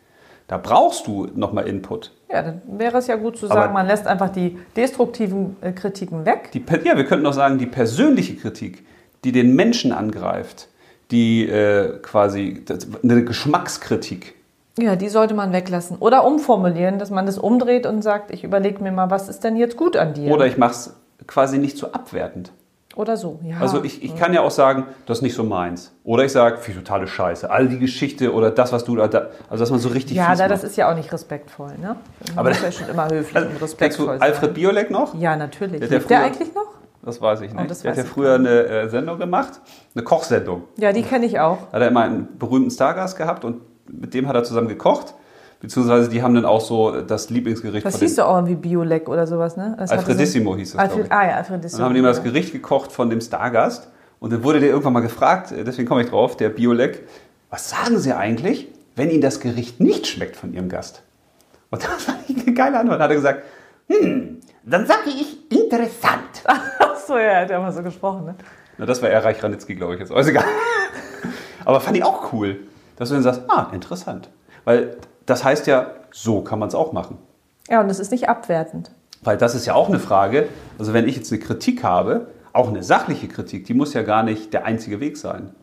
Da 0.48 0.58
brauchst 0.58 1.08
du 1.08 1.28
nochmal 1.34 1.66
Input. 1.68 2.12
Ja, 2.30 2.44
dann 2.44 2.62
wäre 2.68 2.98
es 2.98 3.08
ja 3.08 3.16
gut 3.16 3.38
zu 3.38 3.46
Aber- 3.46 3.56
sagen, 3.56 3.74
man 3.74 3.88
lässt 3.88 4.06
einfach 4.06 4.30
die 4.30 4.60
destruktiven 4.76 5.56
äh, 5.62 5.72
Kritiken 5.72 6.26
weg. 6.26 6.52
Die, 6.52 6.64
ja, 6.84 6.96
wir 6.98 7.06
könnten 7.06 7.26
auch 7.26 7.34
sagen, 7.34 7.58
die 7.58 7.66
persönliche 7.66 8.36
Kritik, 8.36 8.86
die 9.24 9.32
den 9.32 9.56
Menschen 9.56 9.92
angreift, 9.94 10.68
die 11.14 11.48
äh, 11.48 12.00
quasi 12.02 12.62
das, 12.66 12.88
eine 13.04 13.24
Geschmackskritik. 13.24 14.36
Ja, 14.78 14.96
die 14.96 15.08
sollte 15.10 15.36
man 15.36 15.54
weglassen. 15.54 15.98
Oder 16.00 16.26
umformulieren, 16.26 16.98
dass 16.98 17.12
man 17.12 17.26
das 17.28 17.38
umdreht 17.38 17.86
und 17.86 18.02
sagt, 18.02 18.32
ich 18.32 18.44
überlege 18.44 18.82
mir 18.84 18.92
mal, 18.92 19.10
was 19.12 19.30
ist 19.30 19.44
denn 19.44 19.56
jetzt 19.56 19.78
gut 19.78 19.96
an 19.96 20.14
dir? 20.16 20.32
Oder 20.32 20.48
ich 20.48 20.58
mache 20.58 20.72
es 20.72 20.94
quasi 21.28 21.60
nicht 21.60 21.78
so 21.78 21.92
abwertend. 21.92 22.52
Oder 22.96 23.18
so, 23.18 23.40
ja. 23.44 23.58
Also 23.60 23.84
ich, 23.84 24.04
ich 24.04 24.16
kann 24.16 24.34
ja 24.34 24.42
auch 24.42 24.52
sagen, 24.52 24.86
das 25.08 25.20
ist 25.20 25.22
nicht 25.24 25.34
so 25.34 25.44
meins. 25.44 25.92
Oder 26.04 26.26
ich 26.26 26.32
sage, 26.32 26.58
viel 26.60 26.76
totale 26.76 27.08
Scheiße. 27.08 27.50
All 27.50 27.68
die 27.68 27.80
Geschichte 27.80 28.32
oder 28.34 28.52
das, 28.52 28.72
was 28.72 28.84
du 28.84 28.96
da, 28.96 29.04
also 29.50 29.64
dass 29.64 29.72
man 29.72 29.80
so 29.80 29.90
richtig 29.90 30.16
ja, 30.18 30.36
da, 30.36 30.48
das 30.48 30.64
ist 30.64 30.76
ja 30.76 30.92
auch 30.92 30.96
nicht 30.96 31.12
respektvoll, 31.12 31.72
ne? 31.82 31.96
Man 32.30 32.38
Aber 32.38 32.50
das- 32.50 32.62
ja 32.62 32.72
schon 32.72 32.90
immer 32.90 33.06
höflich 33.10 33.36
Also, 33.36 33.48
und 33.48 33.54
kennst 33.60 33.64
respektvoll 33.64 34.06
du 34.06 34.12
sein. 34.20 34.22
Alfred 34.22 34.54
Biolek 34.54 34.92
noch? 34.92 35.16
Ja, 35.20 35.36
natürlich. 35.36 35.80
Der 35.80 35.90
der 35.90 36.02
früher- 36.02 36.20
eigentlich 36.20 36.54
noch? 36.54 36.68
Das 37.06 37.22
weiß 37.22 37.42
ich 37.42 37.52
nicht. 37.52 37.62
Oh, 37.62 37.68
das 37.68 37.82
der 37.82 37.92
hat 37.92 37.98
ja 37.98 38.04
früher 38.06 38.36
eine 38.36 38.66
äh, 38.66 38.90
Sendung 38.90 39.20
gemacht, 39.20 39.60
eine 39.94 40.04
Kochsendung. 40.04 40.64
Ja, 40.78 40.94
die 40.94 41.04
kenne 41.04 41.26
ich 41.26 41.40
auch. 41.40 41.58
Hat 41.74 41.82
er 41.82 41.90
immer 41.90 42.02
einen 42.02 42.38
berühmten 42.40 42.72
Stargast 42.72 43.18
gehabt 43.18 43.44
und 43.44 43.62
mit 43.88 44.14
dem 44.14 44.28
hat 44.28 44.36
er 44.36 44.44
zusammen 44.44 44.70
gekocht. 44.70 45.14
Beziehungsweise 45.60 46.10
die 46.10 46.22
haben 46.22 46.36
dann 46.36 46.46
auch 46.46 46.62
so 46.62 47.02
das 47.02 47.30
Lieblingsgericht 47.30 47.86
Das 47.86 48.00
hieß 48.00 48.16
doch 48.16 48.28
auch 48.28 48.36
irgendwie 48.36 48.56
Biolek 48.56 49.08
oder 49.08 49.28
sowas, 49.28 49.56
ne? 49.56 49.76
Das 49.80 49.92
Alfredissimo 49.92 50.58
hieß 50.58 50.74
es, 50.74 50.80
Alfred, 50.80 51.10
ah 51.10 51.26
ja, 51.26 51.36
Alfredissimo. 51.38 51.78
Dann 51.78 51.86
haben 51.86 51.94
die 51.94 52.00
immer 52.00 52.10
das. 52.10 52.24
Gericht 52.24 52.52
gekocht 52.52 52.92
von 52.92 53.10
dem 53.10 53.22
Stargast. 53.22 53.90
Und 54.20 54.32
dann 54.32 54.44
wurde 54.44 54.62
der 54.62 54.70
irgendwann 54.70 54.94
mal 54.94 55.02
gefragt, 55.02 55.52
äh, 55.52 55.64
deswegen 55.64 55.88
komme 55.88 56.02
ich 56.02 56.10
drauf, 56.10 56.38
der 56.38 56.50
Biolek, 56.50 57.08
was 57.50 57.70
sagen 57.70 57.98
Sie 57.98 58.14
eigentlich, 58.14 58.68
wenn 58.96 59.10
Ihnen 59.10 59.22
das 59.22 59.40
Gericht 59.40 59.80
nicht 59.80 60.08
schmeckt 60.08 60.36
von 60.36 60.54
Ihrem 60.54 60.70
Gast? 60.70 61.04
Und 61.70 61.84
das 61.84 62.08
war 62.08 62.16
eine 62.28 62.54
geile 62.54 62.80
Antwort. 62.80 63.00
Dann 63.00 63.04
hat 63.04 63.12
er 63.12 63.16
gesagt, 63.16 63.44
hm, 63.88 64.40
dann 64.66 64.86
sage 64.86 65.10
ich 65.10 65.52
interessant. 65.52 66.44
So, 67.08 67.18
ja, 67.18 67.42
hat 67.42 67.50
er 67.50 67.60
mal 67.60 67.72
so 67.72 67.84
gesprochen, 67.84 68.26
ne? 68.26 68.36
Na, 68.78 68.86
das 68.86 69.02
war 69.02 69.10
eher 69.10 69.24
Reich 69.24 69.44
Ranitzky, 69.44 69.76
glaube 69.76 69.96
ich 69.96 70.00
jetzt. 70.00 70.12
Aber 70.12 70.22
ist 70.22 70.28
egal. 70.28 70.46
Aber 71.66 71.80
fand 71.80 71.98
ich 71.98 72.04
auch 72.04 72.34
cool, 72.34 72.62
dass 72.96 73.10
du 73.10 73.16
dann 73.16 73.24
sagst, 73.24 73.42
ah, 73.48 73.68
interessant. 73.74 74.30
Weil 74.66 74.98
das 75.26 75.44
heißt 75.44 75.68
ja, 75.68 75.92
so 76.12 76.42
kann 76.42 76.60
man 76.60 76.70
es 76.70 76.76
auch 76.76 76.92
machen. 76.92 77.18
Ja, 77.70 77.82
und 77.82 77.90
es 77.90 78.00
ist 78.00 78.12
nicht 78.12 78.30
abwertend. 78.30 78.92
Weil 79.22 79.38
das 79.38 79.56
ist 79.56 79.66
ja 79.66 79.74
auch 79.74 79.90
eine 79.90 80.00
Frage. 80.00 80.50
Also 80.78 80.94
wenn 80.94 81.08
ich 81.08 81.16
jetzt 81.16 81.32
eine 81.32 81.42
Kritik 81.42 81.84
habe, 81.84 82.28
auch 82.52 82.68
eine 82.68 82.84
sachliche 82.84 83.28
Kritik, 83.28 83.66
die 83.66 83.74
muss 83.74 83.94
ja 83.94 84.04
gar 84.04 84.24
nicht 84.24 84.54
der 84.54 84.66
einzige 84.66 85.00
Weg 85.00 85.18
sein. 85.18 85.56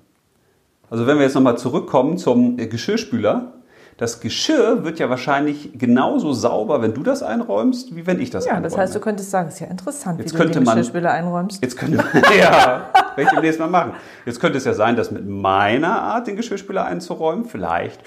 Also 0.89 1.07
wenn 1.07 1.19
wir 1.19 1.25
jetzt 1.25 1.35
nochmal 1.35 1.59
zurückkommen 1.59 2.19
zum 2.19 2.59
äh, 2.59 2.67
Geschirrspüler. 2.67 3.53
Das 4.01 4.21
Geschirr 4.21 4.83
wird 4.83 4.99
ja 4.99 5.11
wahrscheinlich 5.11 5.79
genauso 5.79 6.33
sauber, 6.33 6.81
wenn 6.81 6.95
du 6.95 7.03
das 7.03 7.23
einräumst, 7.23 7.95
wie 7.95 8.07
wenn 8.07 8.19
ich 8.19 8.31
das 8.31 8.47
Ja, 8.47 8.53
einräume. 8.53 8.71
das 8.71 8.79
heißt, 8.79 8.95
du 8.95 9.01
könntest 9.01 9.31
sagen, 9.31 9.49
ist 9.49 9.61
ja 9.61 9.67
interessant, 9.67 10.19
Jetzt 10.19 10.33
wie 10.33 10.39
könnte 10.39 10.55
du 10.55 10.61
den 10.61 10.65
Geschirrspüler 10.65 11.11
einräumst. 11.13 11.63
Jetzt 11.63 11.77
könnte 11.77 11.99
man, 11.99 12.07
ja, 12.39 12.89
werde 13.15 13.23
ich 13.23 13.29
demnächst 13.29 13.61
mal 13.61 13.69
machen. 13.69 13.93
Jetzt 14.25 14.41
könnte 14.41 14.57
es 14.57 14.65
ja 14.65 14.73
sein, 14.73 14.97
dass 14.97 15.11
mit 15.11 15.29
meiner 15.29 16.01
Art, 16.01 16.27
den 16.29 16.37
Geschirrspüler 16.37 16.87
einzuräumen, 16.87 17.45
vielleicht 17.45 18.01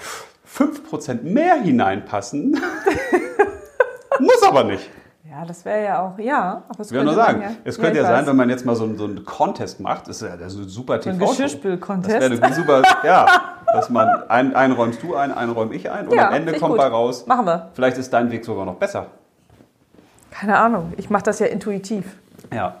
5% 0.52 1.22
mehr 1.22 1.54
hineinpassen. 1.62 2.60
Muss 4.18 4.42
aber 4.42 4.64
nicht. 4.64 4.90
Ja, 5.30 5.44
das 5.44 5.64
wäre 5.64 5.84
ja 5.84 6.02
auch, 6.02 6.18
ja. 6.18 6.62
Aber 6.68 6.80
es 6.80 6.88
Ich 6.88 6.92
will 6.92 7.04
nur 7.04 7.14
könnte 7.14 7.26
sagen, 7.26 7.40
man 7.40 7.56
es 7.64 7.78
könnte 7.78 7.98
ja 7.98 8.04
sein, 8.04 8.26
wenn 8.26 8.36
man 8.36 8.50
jetzt 8.50 8.64
mal 8.66 8.74
so, 8.76 8.84
einen- 8.84 8.96
so 8.98 9.04
einen 9.04 9.24
Contest 9.24 9.80
macht, 9.80 10.08
das 10.08 10.22
ist 10.22 10.28
ja 10.28 10.36
das 10.36 10.54
ist 10.54 10.58
ein 10.60 10.68
super 10.68 10.94
ein 10.94 11.00
TV. 11.00 11.26
Geschirrspül-Contest. 11.26 12.14
Das 12.20 12.30
wäre 12.30 12.42
eine 12.42 12.54
super, 12.54 12.82
ja, 13.04 13.26
dass 13.74 13.90
man 13.90 14.08
ein, 14.28 14.54
einen 14.54 14.72
räumst 14.74 15.02
du 15.02 15.14
ein, 15.14 15.32
einen 15.32 15.52
räum 15.52 15.72
ich 15.72 15.90
ein 15.90 16.08
und 16.08 16.14
Ja, 16.16 16.28
am 16.28 16.34
Ende 16.34 16.52
kommt 16.54 16.72
gut. 16.72 16.78
bei 16.78 16.86
raus, 16.86 17.26
Machen 17.26 17.46
wir. 17.46 17.70
vielleicht 17.74 17.98
ist 17.98 18.12
dein 18.12 18.30
Weg 18.30 18.44
sogar 18.44 18.64
noch 18.64 18.76
besser. 18.76 19.06
Keine 20.30 20.56
Ahnung, 20.58 20.92
ich 20.96 21.10
mache 21.10 21.24
das 21.24 21.38
ja 21.38 21.46
intuitiv. 21.46 22.04
Ja. 22.52 22.76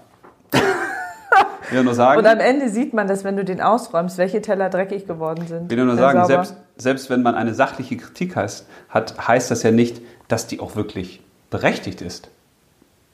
Ich 1.66 1.72
will 1.72 1.82
nur 1.84 1.94
sagen, 1.94 2.18
Und 2.18 2.26
am 2.26 2.40
Ende 2.40 2.68
sieht 2.68 2.92
man 2.94 3.08
das, 3.08 3.24
wenn 3.24 3.36
du 3.36 3.44
den 3.44 3.60
ausräumst, 3.60 4.18
welche 4.18 4.42
Teller 4.42 4.68
dreckig 4.68 5.06
geworden 5.06 5.46
sind. 5.46 5.72
Ich 5.72 5.76
will 5.78 5.84
nur 5.86 5.96
sagen, 5.96 6.18
sauber. 6.20 6.26
selbst, 6.26 6.56
selbst 6.76 7.10
wenn 7.10 7.22
man 7.22 7.34
eine 7.34 7.54
sachliche 7.54 7.96
Kritik 7.96 8.36
heißt, 8.36 8.66
hat, 8.90 9.26
heißt 9.28 9.50
das 9.50 9.62
ja 9.62 9.70
nicht, 9.70 10.00
dass 10.28 10.46
die 10.46 10.60
auch 10.60 10.76
wirklich 10.76 11.22
berechtigt 11.50 12.02
ist. 12.02 12.28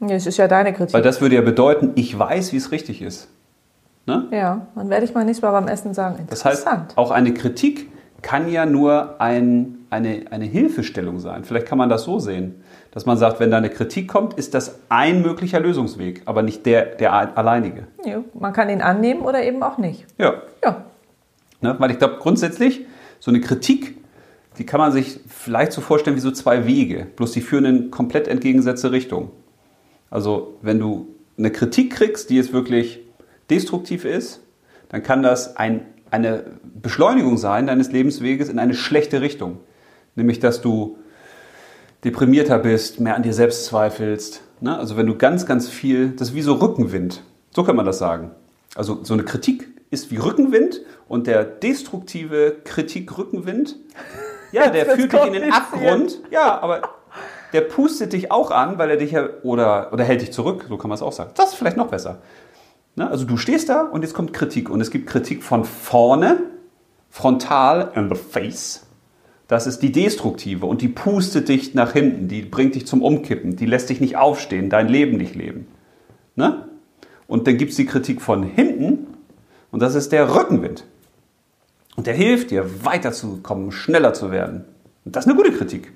Nee, 0.01 0.15
es 0.15 0.27
ist 0.27 0.37
ja 0.37 0.49
deine 0.49 0.73
Kritik. 0.73 0.95
Weil 0.95 1.03
das 1.03 1.21
würde 1.21 1.37
ja 1.37 1.43
bedeuten, 1.43 1.93
ich 1.95 2.19
weiß, 2.19 2.53
wie 2.53 2.57
es 2.57 2.73
richtig 2.73 3.03
ist. 3.03 3.29
Ne? 4.07 4.29
ja, 4.33 4.67
dann 4.75 4.91
werde 4.91 5.05
ich 5.05 5.15
mal 5.15 5.25
nächstes 5.25 5.43
Mal 5.43 5.53
beim 5.53 5.69
Essen 5.69 5.95
sagen. 5.95 6.27
Das 6.31 6.45
heißt, 6.45 6.63
Interessant. 6.67 6.93
auch 6.97 7.11
eine 7.11 7.35
Kritik 7.35 7.91
kann 8.23 8.51
ja 8.51 8.67
nur 8.67 9.21
ein, 9.21 9.79
eine, 9.91 10.25
eine 10.31 10.47
Hilfestellung 10.47 11.21
sein. 11.21 11.45
Vielleicht 11.45 11.67
kann 11.67 11.79
man 11.79 11.89
das 11.89 12.05
so 12.05 12.19
sehen, 12.19 12.63
dass 12.91 13.07
man 13.07 13.17
sagt, 13.19 13.41
wenn 13.41 13.51
da 13.51 13.59
eine 13.59 13.71
Kritik 13.71 14.09
kommt, 14.09 14.35
ist 14.35 14.55
das 14.55 14.81
ein 14.89 15.23
möglicher 15.23 15.61
Lösungsweg, 15.61 16.23
aber 16.25 16.43
nicht 16.43 16.67
der, 16.67 16.87
der 16.97 17.39
alleinige. 17.39 17.87
ja, 18.05 18.23
man 18.35 18.53
kann 18.53 18.69
ihn 18.69 18.83
annehmen 18.83 19.21
oder 19.23 19.43
eben 19.43 19.63
auch 19.63 19.79
nicht. 19.79 20.07
Ja, 20.19 20.35
Ja, 20.65 20.85
Ne? 21.61 21.77
Weil 21.79 21.91
ich 21.91 21.99
glaube, 21.99 22.17
grundsätzlich, 22.21 22.87
so 23.19 23.31
eine 23.31 23.41
Kritik, 23.41 23.99
die 24.59 24.67
kann 24.67 24.81
man 24.81 24.93
sich 24.93 25.21
vielleicht 25.29 25.73
so 25.73 25.81
vorstellen 25.81 26.17
wie 26.17 26.21
so 26.21 26.31
zwei 26.31 26.67
Wege, 26.67 27.07
bloß 27.17 27.33
die 27.33 27.41
führen 27.41 27.65
in 27.65 27.91
komplett 27.91 28.29
entgegengesetzte 28.29 28.93
Richtungen. 28.93 29.31
Also, 30.11 30.59
wenn 30.63 30.79
du 30.79 31.09
eine 31.39 31.51
Kritik 31.51 31.93
kriegst, 31.93 32.31
die 32.31 32.37
jetzt 32.37 32.53
wirklich 32.53 33.01
destruktiv 33.51 34.05
ist, 34.05 34.41
dann 34.89 35.03
kann 35.03 35.23
das 35.23 35.57
ein, 35.57 35.87
eine 36.11 36.45
Beschleunigung 36.63 37.39
sein 37.39 37.67
deines 37.67 37.93
Lebensweges 37.93 38.49
in 38.49 38.59
eine 38.59 38.75
schlechte 38.75 39.21
Richtung. 39.21 39.59
Nämlich, 40.15 40.41
dass 40.41 40.61
du 40.61 40.99
deprimierter 42.05 42.59
bist, 42.59 43.01
mehr 43.01 43.15
an 43.15 43.23
dir 43.23 43.35
selbst 43.35 43.67
zweifelst. 43.67 44.43
Ne? 44.61 44.77
Also 44.77 44.97
wenn 44.97 45.07
du 45.07 45.17
ganz, 45.17 45.47
ganz 45.47 45.69
viel, 45.69 46.11
das 46.11 46.31
ist 46.31 46.35
wie 46.35 46.43
so 46.43 46.55
Rückenwind. 46.55 47.23
So 47.51 47.65
kann 47.65 47.77
man 47.77 47.87
das 47.87 47.99
sagen. 47.99 48.31
Also 48.75 49.01
so 49.03 49.15
eine 49.15 49.25
Kritik 49.25 49.69
ist 49.91 50.11
wie 50.11 50.17
Rückenwind 50.17 50.81
und 51.09 51.27
der 51.27 51.45
destruktive 51.45 52.57
Kritik-Rückenwind, 52.65 53.77
ja, 54.53 54.71
der 54.71 54.87
führt 54.87 55.13
dich 55.13 55.25
in 55.25 55.33
den. 55.33 55.53
Abgrund. 55.53 56.21
Ja, 56.31 56.61
aber 56.61 56.83
der 57.53 57.63
pustet 57.63 58.13
dich 58.13 58.31
auch 58.31 58.51
an, 58.51 58.79
weil 58.79 58.91
er 58.91 58.97
dich 58.97 59.13
ja, 59.13 59.29
oder, 59.43 59.93
oder 59.93 60.05
hält 60.05 60.23
dich 60.23 60.33
zurück, 60.33 60.67
so 60.69 60.77
kann 60.77 60.89
man 60.89 60.97
es 60.97 61.03
auch 61.03 61.13
sagen. 61.13 61.33
Das 61.35 61.51
ist 61.51 61.55
vielleicht 61.57 61.77
noch 61.77 61.89
besser. 61.89 62.19
Ne? 63.01 63.11
Also 63.11 63.25
du 63.25 63.39
stehst 63.39 63.71
da 63.71 63.81
und 63.81 64.03
jetzt 64.03 64.13
kommt 64.13 64.35
Kritik. 64.35 64.69
Und 64.69 64.83
es 64.83 64.91
gibt 64.91 65.07
Kritik 65.07 65.43
von 65.43 65.65
vorne, 65.65 66.43
frontal, 67.09 67.93
in 67.95 68.11
the 68.11 68.15
face. 68.15 68.87
Das 69.49 69.67
ist 69.67 69.79
die 69.79 69.91
destruktive 69.91 70.67
und 70.67 70.83
die 70.83 70.89
pustet 70.89 71.49
dich 71.49 71.73
nach 71.73 71.93
hinten, 71.95 72.29
die 72.29 72.43
bringt 72.43 72.75
dich 72.75 72.87
zum 72.87 73.03
Umkippen, 73.03 73.57
die 73.57 73.65
lässt 73.65 73.89
dich 73.89 74.03
nicht 74.03 74.19
aufstehen, 74.19 74.69
dein 74.69 74.87
Leben 74.87 75.17
nicht 75.17 75.35
leben. 75.35 75.67
Ne? 76.37 76.69
Und 77.27 77.47
dann 77.47 77.57
gibt 77.57 77.71
es 77.71 77.77
die 77.79 77.87
Kritik 77.87 78.21
von 78.21 78.43
hinten 78.43 79.07
und 79.71 79.81
das 79.81 79.95
ist 79.95 80.13
der 80.13 80.35
Rückenwind. 80.35 80.85
Und 81.97 82.07
der 82.07 82.15
hilft 82.15 82.51
dir, 82.51 82.85
weiterzukommen, 82.85 83.73
schneller 83.73 84.13
zu 84.13 84.31
werden. 84.31 84.67
Und 85.07 85.17
das 85.17 85.25
ist 85.25 85.33
eine 85.33 85.41
gute 85.41 85.57
Kritik. 85.57 85.91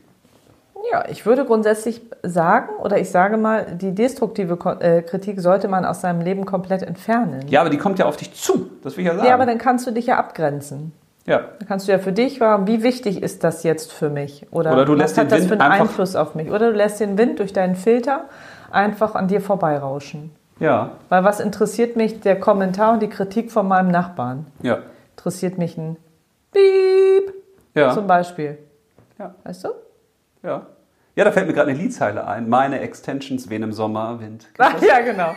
Ja, 0.95 1.05
ich 1.09 1.27
würde 1.27 1.45
grundsätzlich 1.45 2.03
sagen, 2.23 2.69
oder 2.79 2.99
ich 2.99 3.11
sage 3.11 3.37
mal, 3.37 3.67
die 3.75 3.93
destruktive 3.97 4.57
äh, 4.79 5.03
Kritik 5.03 5.41
sollte 5.41 5.67
man 5.67 5.85
aus 5.85 6.03
seinem 6.03 6.21
Leben 6.21 6.45
komplett 6.47 6.85
entfernen. 6.85 7.41
Ja, 7.49 7.63
aber 7.63 7.71
die 7.71 7.79
kommt 7.79 7.99
ja 7.99 8.07
auf 8.07 8.17
dich 8.17 8.33
zu, 8.33 8.71
das 8.85 8.97
will 8.97 9.03
ich 9.05 9.09
ja 9.11 9.17
sagen. 9.17 9.27
Ja, 9.27 9.35
aber 9.35 9.45
dann 9.45 9.59
kannst 9.59 9.89
du 9.89 9.91
dich 9.91 10.07
ja 10.07 10.19
abgrenzen. 10.19 10.93
ja. 11.27 11.41
Dann 11.59 11.67
kannst 11.67 11.89
du 11.89 11.93
ja 11.93 11.99
für 11.99 12.13
dich 12.13 12.39
fragen, 12.39 12.69
wie 12.69 12.85
wichtig 12.85 13.21
ist 13.25 13.43
das 13.43 13.65
jetzt 13.65 13.93
für 13.93 14.09
mich? 14.09 14.47
Oder, 14.53 14.73
Oder 14.73 14.85
du 14.85 14.93
was 14.93 14.99
lässt 15.01 15.19
hat 15.19 15.33
den 15.33 15.41
das 15.41 15.51
Wind 15.51 15.61
für 15.61 15.69
einen 15.69 15.81
Einfluss 15.83 16.15
auf 16.15 16.37
mich? 16.37 16.49
Oder 16.49 16.71
du 16.71 16.77
lässt 16.77 17.01
den 17.01 17.19
Wind 17.19 17.41
durch 17.41 17.53
deinen 17.53 17.75
Filter 17.75 18.27
einfach 18.71 19.17
an 19.17 19.27
dir 19.27 19.41
vorbeirauschen. 19.41 20.31
ja, 20.61 20.93
Weil 21.09 21.25
was 21.25 21.41
interessiert 21.41 21.97
mich 21.97 22.21
der 22.21 22.39
Kommentar 22.39 22.93
und 22.93 23.03
die 23.03 23.09
Kritik 23.11 23.51
von 23.51 23.67
meinem 23.67 23.91
Nachbarn? 23.91 24.47
ja, 24.63 24.79
Interessiert 25.17 25.59
mich 25.59 25.77
ein 25.77 25.97
Piep 26.53 27.35
ja, 27.75 27.91
zum 27.93 28.07
Beispiel. 28.07 28.59
ja, 29.19 29.35
Weißt 29.43 29.65
du? 29.65 29.71
ja. 30.45 30.67
Ja, 31.17 31.25
da 31.25 31.31
fällt 31.33 31.47
mir 31.47 31.53
gerade 31.53 31.71
eine 31.71 31.79
Liedzeile 31.79 32.27
ein. 32.27 32.49
Meine 32.49 32.81
Extensions 32.81 33.49
wehen 33.49 33.63
im 33.63 33.73
Sommer, 33.73 34.19
Wind. 34.21 34.49
Ach, 34.59 34.81
ja, 34.83 35.01
genau. 35.01 35.35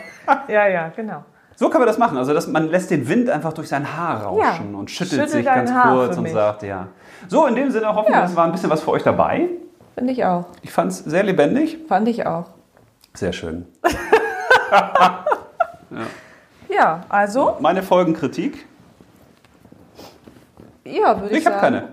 Ja, 0.48 0.66
ja, 0.66 0.88
genau. 0.94 1.24
So 1.54 1.68
kann 1.70 1.80
man 1.80 1.86
das 1.88 1.98
machen. 1.98 2.16
Also 2.18 2.34
das, 2.34 2.46
man 2.48 2.68
lässt 2.68 2.90
den 2.90 3.08
Wind 3.08 3.30
einfach 3.30 3.52
durch 3.52 3.68
sein 3.68 3.96
Haar 3.96 4.22
rauschen 4.24 4.72
Ja. 4.72 4.78
und 4.78 4.90
schüttelt 4.90 5.22
Schüttel 5.22 5.28
sich 5.28 5.44
ganz 5.44 5.70
Haar 5.72 5.92
kurz 5.94 6.16
und 6.16 6.28
sagt, 6.28 6.62
ja. 6.64 6.88
So, 7.28 7.46
in 7.46 7.54
dem 7.54 7.70
Sinne 7.70 7.94
hoffen 7.94 8.08
wir, 8.12 8.18
Ja. 8.20 8.24
es 8.24 8.34
war 8.36 8.44
ein 8.44 8.52
bisschen 8.52 8.70
was 8.70 8.80
für 8.82 8.90
euch 8.90 9.02
dabei. 9.02 9.48
Finde 9.96 10.12
ich 10.12 10.24
auch. 10.24 10.46
Ich 10.62 10.70
fand 10.72 10.92
es 10.92 10.98
sehr 10.98 11.22
lebendig. 11.24 11.78
Fand 11.88 12.06
ich 12.08 12.26
auch. 12.26 12.46
Sehr 13.14 13.32
schön. 13.32 13.66
Ja, 16.68 17.00
also, 17.08 17.56
Meine 17.60 17.82
Folgenkritik? 17.82 18.66
ja, 20.84 21.18
würde 21.20 21.32
ich, 21.34 21.40
Ich 21.40 21.46
habe 21.46 21.56
sagen. 21.60 21.74
keine. 21.76 21.88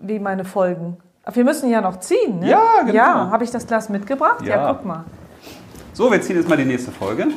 Wie 0.00 0.18
meine 0.18 0.44
Folgen. 0.44 0.98
Aber 1.30 1.36
wir 1.36 1.44
müssen 1.44 1.70
ja 1.70 1.80
noch 1.80 2.00
ziehen, 2.00 2.40
ne? 2.40 2.50
Ja, 2.50 2.80
genau. 2.80 2.92
Ja, 2.92 3.30
habe 3.30 3.44
ich 3.44 3.52
das 3.52 3.64
Glas 3.64 3.88
mitgebracht? 3.88 4.44
Ja. 4.44 4.56
Ja. 4.56 4.72
guck 4.72 4.84
mal. 4.84 5.04
So, 5.92 6.10
wir 6.10 6.20
ziehen 6.20 6.34
jetzt 6.34 6.48
mal 6.48 6.56
die 6.56 6.64
nächste 6.64 6.90
Folge 6.90 7.28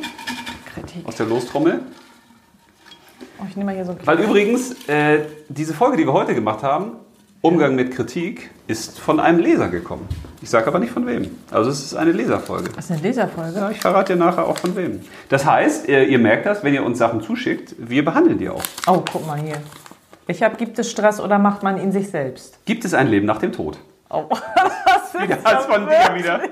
Kritik. 0.74 1.06
aus 1.06 1.14
der 1.14 1.26
Lostrommel. 1.26 1.78
Oh, 3.38 3.44
ich 3.48 3.54
nehme 3.54 3.70
mal 3.70 3.76
hier 3.76 3.84
so 3.84 3.92
ein 3.92 3.98
Weil 4.04 4.18
übrigens, 4.18 4.72
äh, 4.88 5.20
diese 5.48 5.74
Folge, 5.74 5.96
die 5.96 6.04
wir 6.08 6.12
heute 6.12 6.34
gemacht 6.34 6.64
haben, 6.64 6.94
Umgang 7.40 7.76
mit 7.76 7.94
Kritik, 7.94 8.50
ist 8.66 8.98
von 8.98 9.20
einem 9.20 9.38
Leser 9.38 9.68
gekommen. 9.68 10.08
Ich 10.42 10.50
sage 10.50 10.66
aber 10.66 10.80
nicht 10.80 10.90
von 10.90 11.06
wem. 11.06 11.30
Also 11.52 11.70
es 11.70 11.80
ist 11.84 11.94
eine 11.94 12.10
Leserfolge. 12.10 12.70
Das 12.74 12.86
ist 12.86 12.90
eine 12.90 13.00
Leserfolge. 13.00 13.56
Ja, 13.56 13.70
ich 13.70 13.80
verrate 13.80 14.14
dir 14.14 14.18
nachher 14.18 14.44
auch 14.48 14.58
von 14.58 14.74
wem. 14.74 15.02
Das 15.28 15.44
heißt, 15.44 15.86
ihr, 15.86 16.08
ihr 16.08 16.18
merkt 16.18 16.46
das, 16.46 16.64
wenn 16.64 16.74
ihr 16.74 16.82
uns 16.82 16.98
Sachen 16.98 17.20
zuschickt, 17.20 17.76
wir 17.78 18.04
behandeln 18.04 18.38
die 18.38 18.48
auch. 18.48 18.62
Oh, 18.88 19.04
guck 19.12 19.24
mal 19.24 19.38
hier. 19.38 19.58
Ich 20.26 20.42
habe, 20.42 20.56
gibt 20.56 20.78
es 20.78 20.90
Stress 20.90 21.20
oder 21.20 21.38
macht 21.38 21.62
man 21.62 21.76
ihn 21.80 21.92
sich 21.92 22.08
selbst? 22.10 22.58
Gibt 22.64 22.84
es 22.84 22.94
ein 22.94 23.08
Leben 23.08 23.26
nach 23.26 23.38
dem 23.38 23.52
Tod? 23.52 23.78
Oh, 24.10 24.24
was 24.30 25.20
Wieder 25.22 25.38
als 25.44 25.66
von 25.66 25.86
dir 25.86 26.14
wieder. 26.14 26.40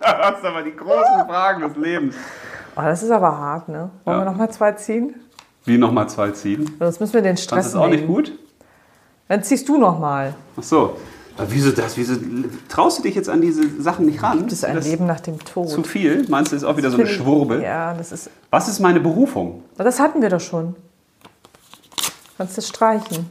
Das 0.00 0.36
sind 0.40 0.46
aber 0.50 0.62
die 0.62 0.76
großen 0.76 1.26
Fragen 1.26 1.62
des 1.66 1.76
Lebens. 1.76 2.14
Oh, 2.76 2.82
das 2.82 3.02
ist 3.02 3.10
aber 3.10 3.36
hart, 3.38 3.68
ne? 3.68 3.90
Wollen 4.04 4.18
Ja. 4.18 4.24
wir 4.24 4.30
noch 4.30 4.36
mal 4.36 4.50
zwei 4.50 4.72
ziehen? 4.72 5.14
Wie 5.64 5.78
nochmal 5.78 6.08
zwei 6.10 6.30
ziehen? 6.30 6.70
Sonst 6.78 7.00
müssen 7.00 7.14
wir 7.14 7.22
den 7.22 7.34
Das 7.36 7.42
Stress 7.44 7.66
ist 7.68 7.74
auch 7.74 7.88
nicht 7.88 8.06
gut. 8.06 8.32
Dann 9.28 9.42
ziehst 9.42 9.66
du 9.68 9.78
noch 9.78 9.98
mal. 9.98 10.34
Ach 10.58 10.62
so. 10.62 10.96
Aber 11.38 11.50
wieso 11.50 11.72
das? 11.72 11.96
Wieso 11.96 12.16
traust 12.68 12.98
du 12.98 13.02
dich 13.02 13.14
jetzt 13.14 13.28
an 13.30 13.40
diese 13.40 13.80
Sachen 13.82 14.04
nicht 14.06 14.22
ran? 14.22 14.38
Gibt 14.38 14.52
es 14.52 14.62
ein 14.62 14.76
das 14.76 14.86
Leben 14.86 15.06
nach 15.06 15.20
dem 15.20 15.38
Tod? 15.42 15.70
zu 15.70 15.82
viel? 15.82 16.26
Meinst 16.28 16.52
du, 16.52 16.56
ist 16.56 16.64
auch 16.64 16.76
wieder 16.76 16.90
so 16.90 16.98
eine 16.98 17.06
Schwurbel? 17.06 17.62
Ja, 17.62 17.94
das 17.94 18.12
ist. 18.12 18.30
Was 18.50 18.68
ist 18.68 18.78
meine 18.80 19.00
Berufung? 19.00 19.64
Das 19.78 19.98
hatten 19.98 20.20
wir 20.22 20.28
doch 20.28 20.40
schon. 20.40 20.76
Kannst 22.36 22.56
du 22.56 22.62
streichen. 22.62 23.30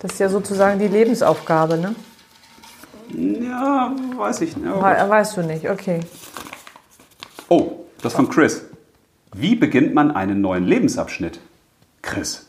Das 0.00 0.12
ist 0.12 0.18
ja 0.18 0.28
sozusagen 0.28 0.78
die 0.78 0.88
Lebensaufgabe, 0.88 1.76
ne? 1.76 1.94
Ja, 3.14 3.92
weiß 4.16 4.40
ich 4.42 4.56
nicht. 4.56 4.70
Weißt 4.70 5.36
du 5.36 5.42
nicht, 5.42 5.68
okay. 5.68 6.00
Oh, 7.48 7.72
das 8.02 8.12
von 8.14 8.28
Chris. 8.28 8.64
Wie 9.34 9.54
beginnt 9.56 9.94
man 9.94 10.10
einen 10.10 10.40
neuen 10.40 10.64
Lebensabschnitt? 10.64 11.40
Chris, 12.02 12.46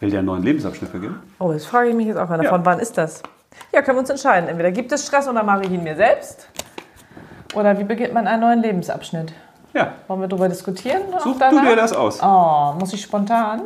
will 0.00 0.10
der 0.10 0.20
einen 0.20 0.26
neuen 0.26 0.42
Lebensabschnitt 0.42 0.92
beginnen? 0.92 1.20
Oh, 1.38 1.52
das 1.52 1.64
frage 1.66 1.90
ich 1.90 1.94
mich 1.94 2.06
jetzt 2.06 2.16
auch. 2.16 2.28
Von 2.28 2.42
Ja. 2.42 2.64
wann 2.64 2.78
ist 2.78 2.96
das? 2.98 3.22
Ja, 3.72 3.82
können 3.82 3.96
wir 3.98 4.00
uns 4.00 4.10
entscheiden. 4.10 4.48
Entweder 4.48 4.72
gibt 4.72 4.92
es 4.92 5.06
Stress 5.06 5.28
oder 5.28 5.42
mache 5.42 5.62
ich 5.64 5.70
ihn 5.70 5.82
mir 5.82 5.96
selbst. 5.96 6.48
Oder 7.54 7.78
wie 7.78 7.84
beginnt 7.84 8.14
man 8.14 8.26
einen 8.26 8.40
neuen 8.40 8.62
Lebensabschnitt? 8.62 9.32
Ja, 9.74 9.92
Wollen 10.08 10.20
wir 10.22 10.28
darüber 10.28 10.48
diskutieren? 10.48 11.02
such 11.22 11.38
du 11.38 11.60
dir 11.60 11.76
das 11.76 11.92
aus. 11.92 12.18
Oh, 12.22 12.74
muss 12.78 12.92
ich 12.92 13.02
spontan? 13.02 13.62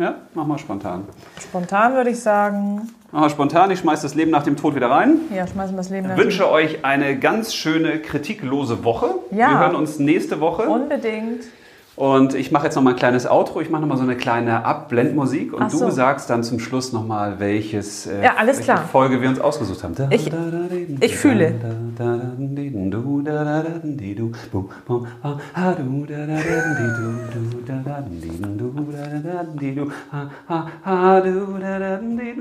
Ja, 0.00 0.14
mach 0.32 0.46
mal 0.46 0.56
spontan. 0.56 1.04
Spontan 1.38 1.92
würde 1.92 2.08
ich 2.08 2.20
sagen, 2.20 2.88
Mach 3.12 3.20
mal 3.20 3.28
spontan, 3.28 3.70
ich 3.70 3.80
schmeiß 3.80 4.00
das 4.00 4.14
Leben 4.14 4.30
nach 4.30 4.44
dem 4.44 4.56
Tod 4.56 4.74
wieder 4.74 4.90
rein. 4.90 5.18
ja, 5.34 5.46
schmeißen 5.46 5.74
wir 5.74 5.76
das 5.76 5.90
Leben 5.90 6.08
nach 6.08 6.16
Ich 6.16 6.22
wünsche 6.22 6.50
euch 6.50 6.86
eine 6.86 7.18
ganz 7.18 7.52
schöne, 7.54 7.98
kritiklose 7.98 8.82
Woche. 8.82 9.16
Ja. 9.30 9.50
Wir 9.50 9.58
hören 9.58 9.74
uns 9.76 9.98
nächste 9.98 10.40
Woche. 10.40 10.62
Unbedingt. 10.62 11.42
Und 12.00 12.32
ich 12.34 12.50
mache 12.50 12.64
jetzt 12.64 12.76
noch 12.76 12.82
mal 12.82 12.92
ein 12.92 12.96
kleines 12.96 13.26
Outro. 13.30 13.60
Ich 13.60 13.68
mache 13.68 13.82
noch 13.82 13.88
mal 13.88 13.98
so 13.98 14.04
eine 14.04 14.16
kleine 14.16 14.64
Abblendmusik. 14.64 15.52
Und 15.52 15.70
so. 15.70 15.84
du 15.84 15.90
sagst 15.90 16.30
dann 16.30 16.42
zum 16.42 16.58
Schluss 16.58 16.94
noch 16.94 17.06
mal, 17.06 17.38
welches, 17.40 18.06
äh, 18.06 18.22
Ja, 18.24 18.36
alles 18.38 18.56
welche 18.56 18.72
klar. 18.72 18.84
Folge 18.90 19.20
wir 19.20 19.28
uns 19.28 19.38
ausgesucht 19.38 19.84
haben. 19.84 19.94
Ich- 20.08 20.32
ich 21.00 21.16
fühle. 21.18 21.54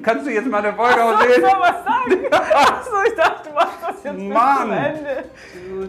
Kannst 0.02 0.26
du 0.26 0.32
jetzt 0.32 0.50
mal 0.50 0.64
eine 0.64 0.74
Folge 0.74 1.04
aussehen? 1.04 1.42
Soll 1.42 1.44
was 1.60 1.84
sagen? 1.84 2.26
Achso, 2.32 2.92
ich 3.08 3.16
dachte, 3.16 3.50
du 3.50 3.56
machst 3.56 3.78
das 3.88 4.04
jetzt 4.04 4.18
bis 4.18 4.34
Mann. 4.34 4.62
zum 4.62 4.72
Ende. 4.72 5.24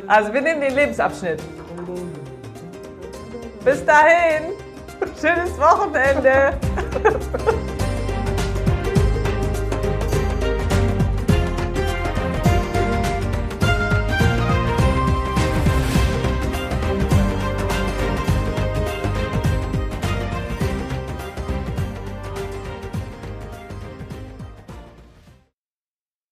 Also, 0.06 0.32
wir 0.34 0.40
nehmen 0.40 0.60
den 0.60 0.74
Lebensabschnitt. 0.74 1.40
Bis 3.64 3.84
dahin. 3.84 4.52
Schönes 5.20 5.58
Wochenende. 5.58 6.58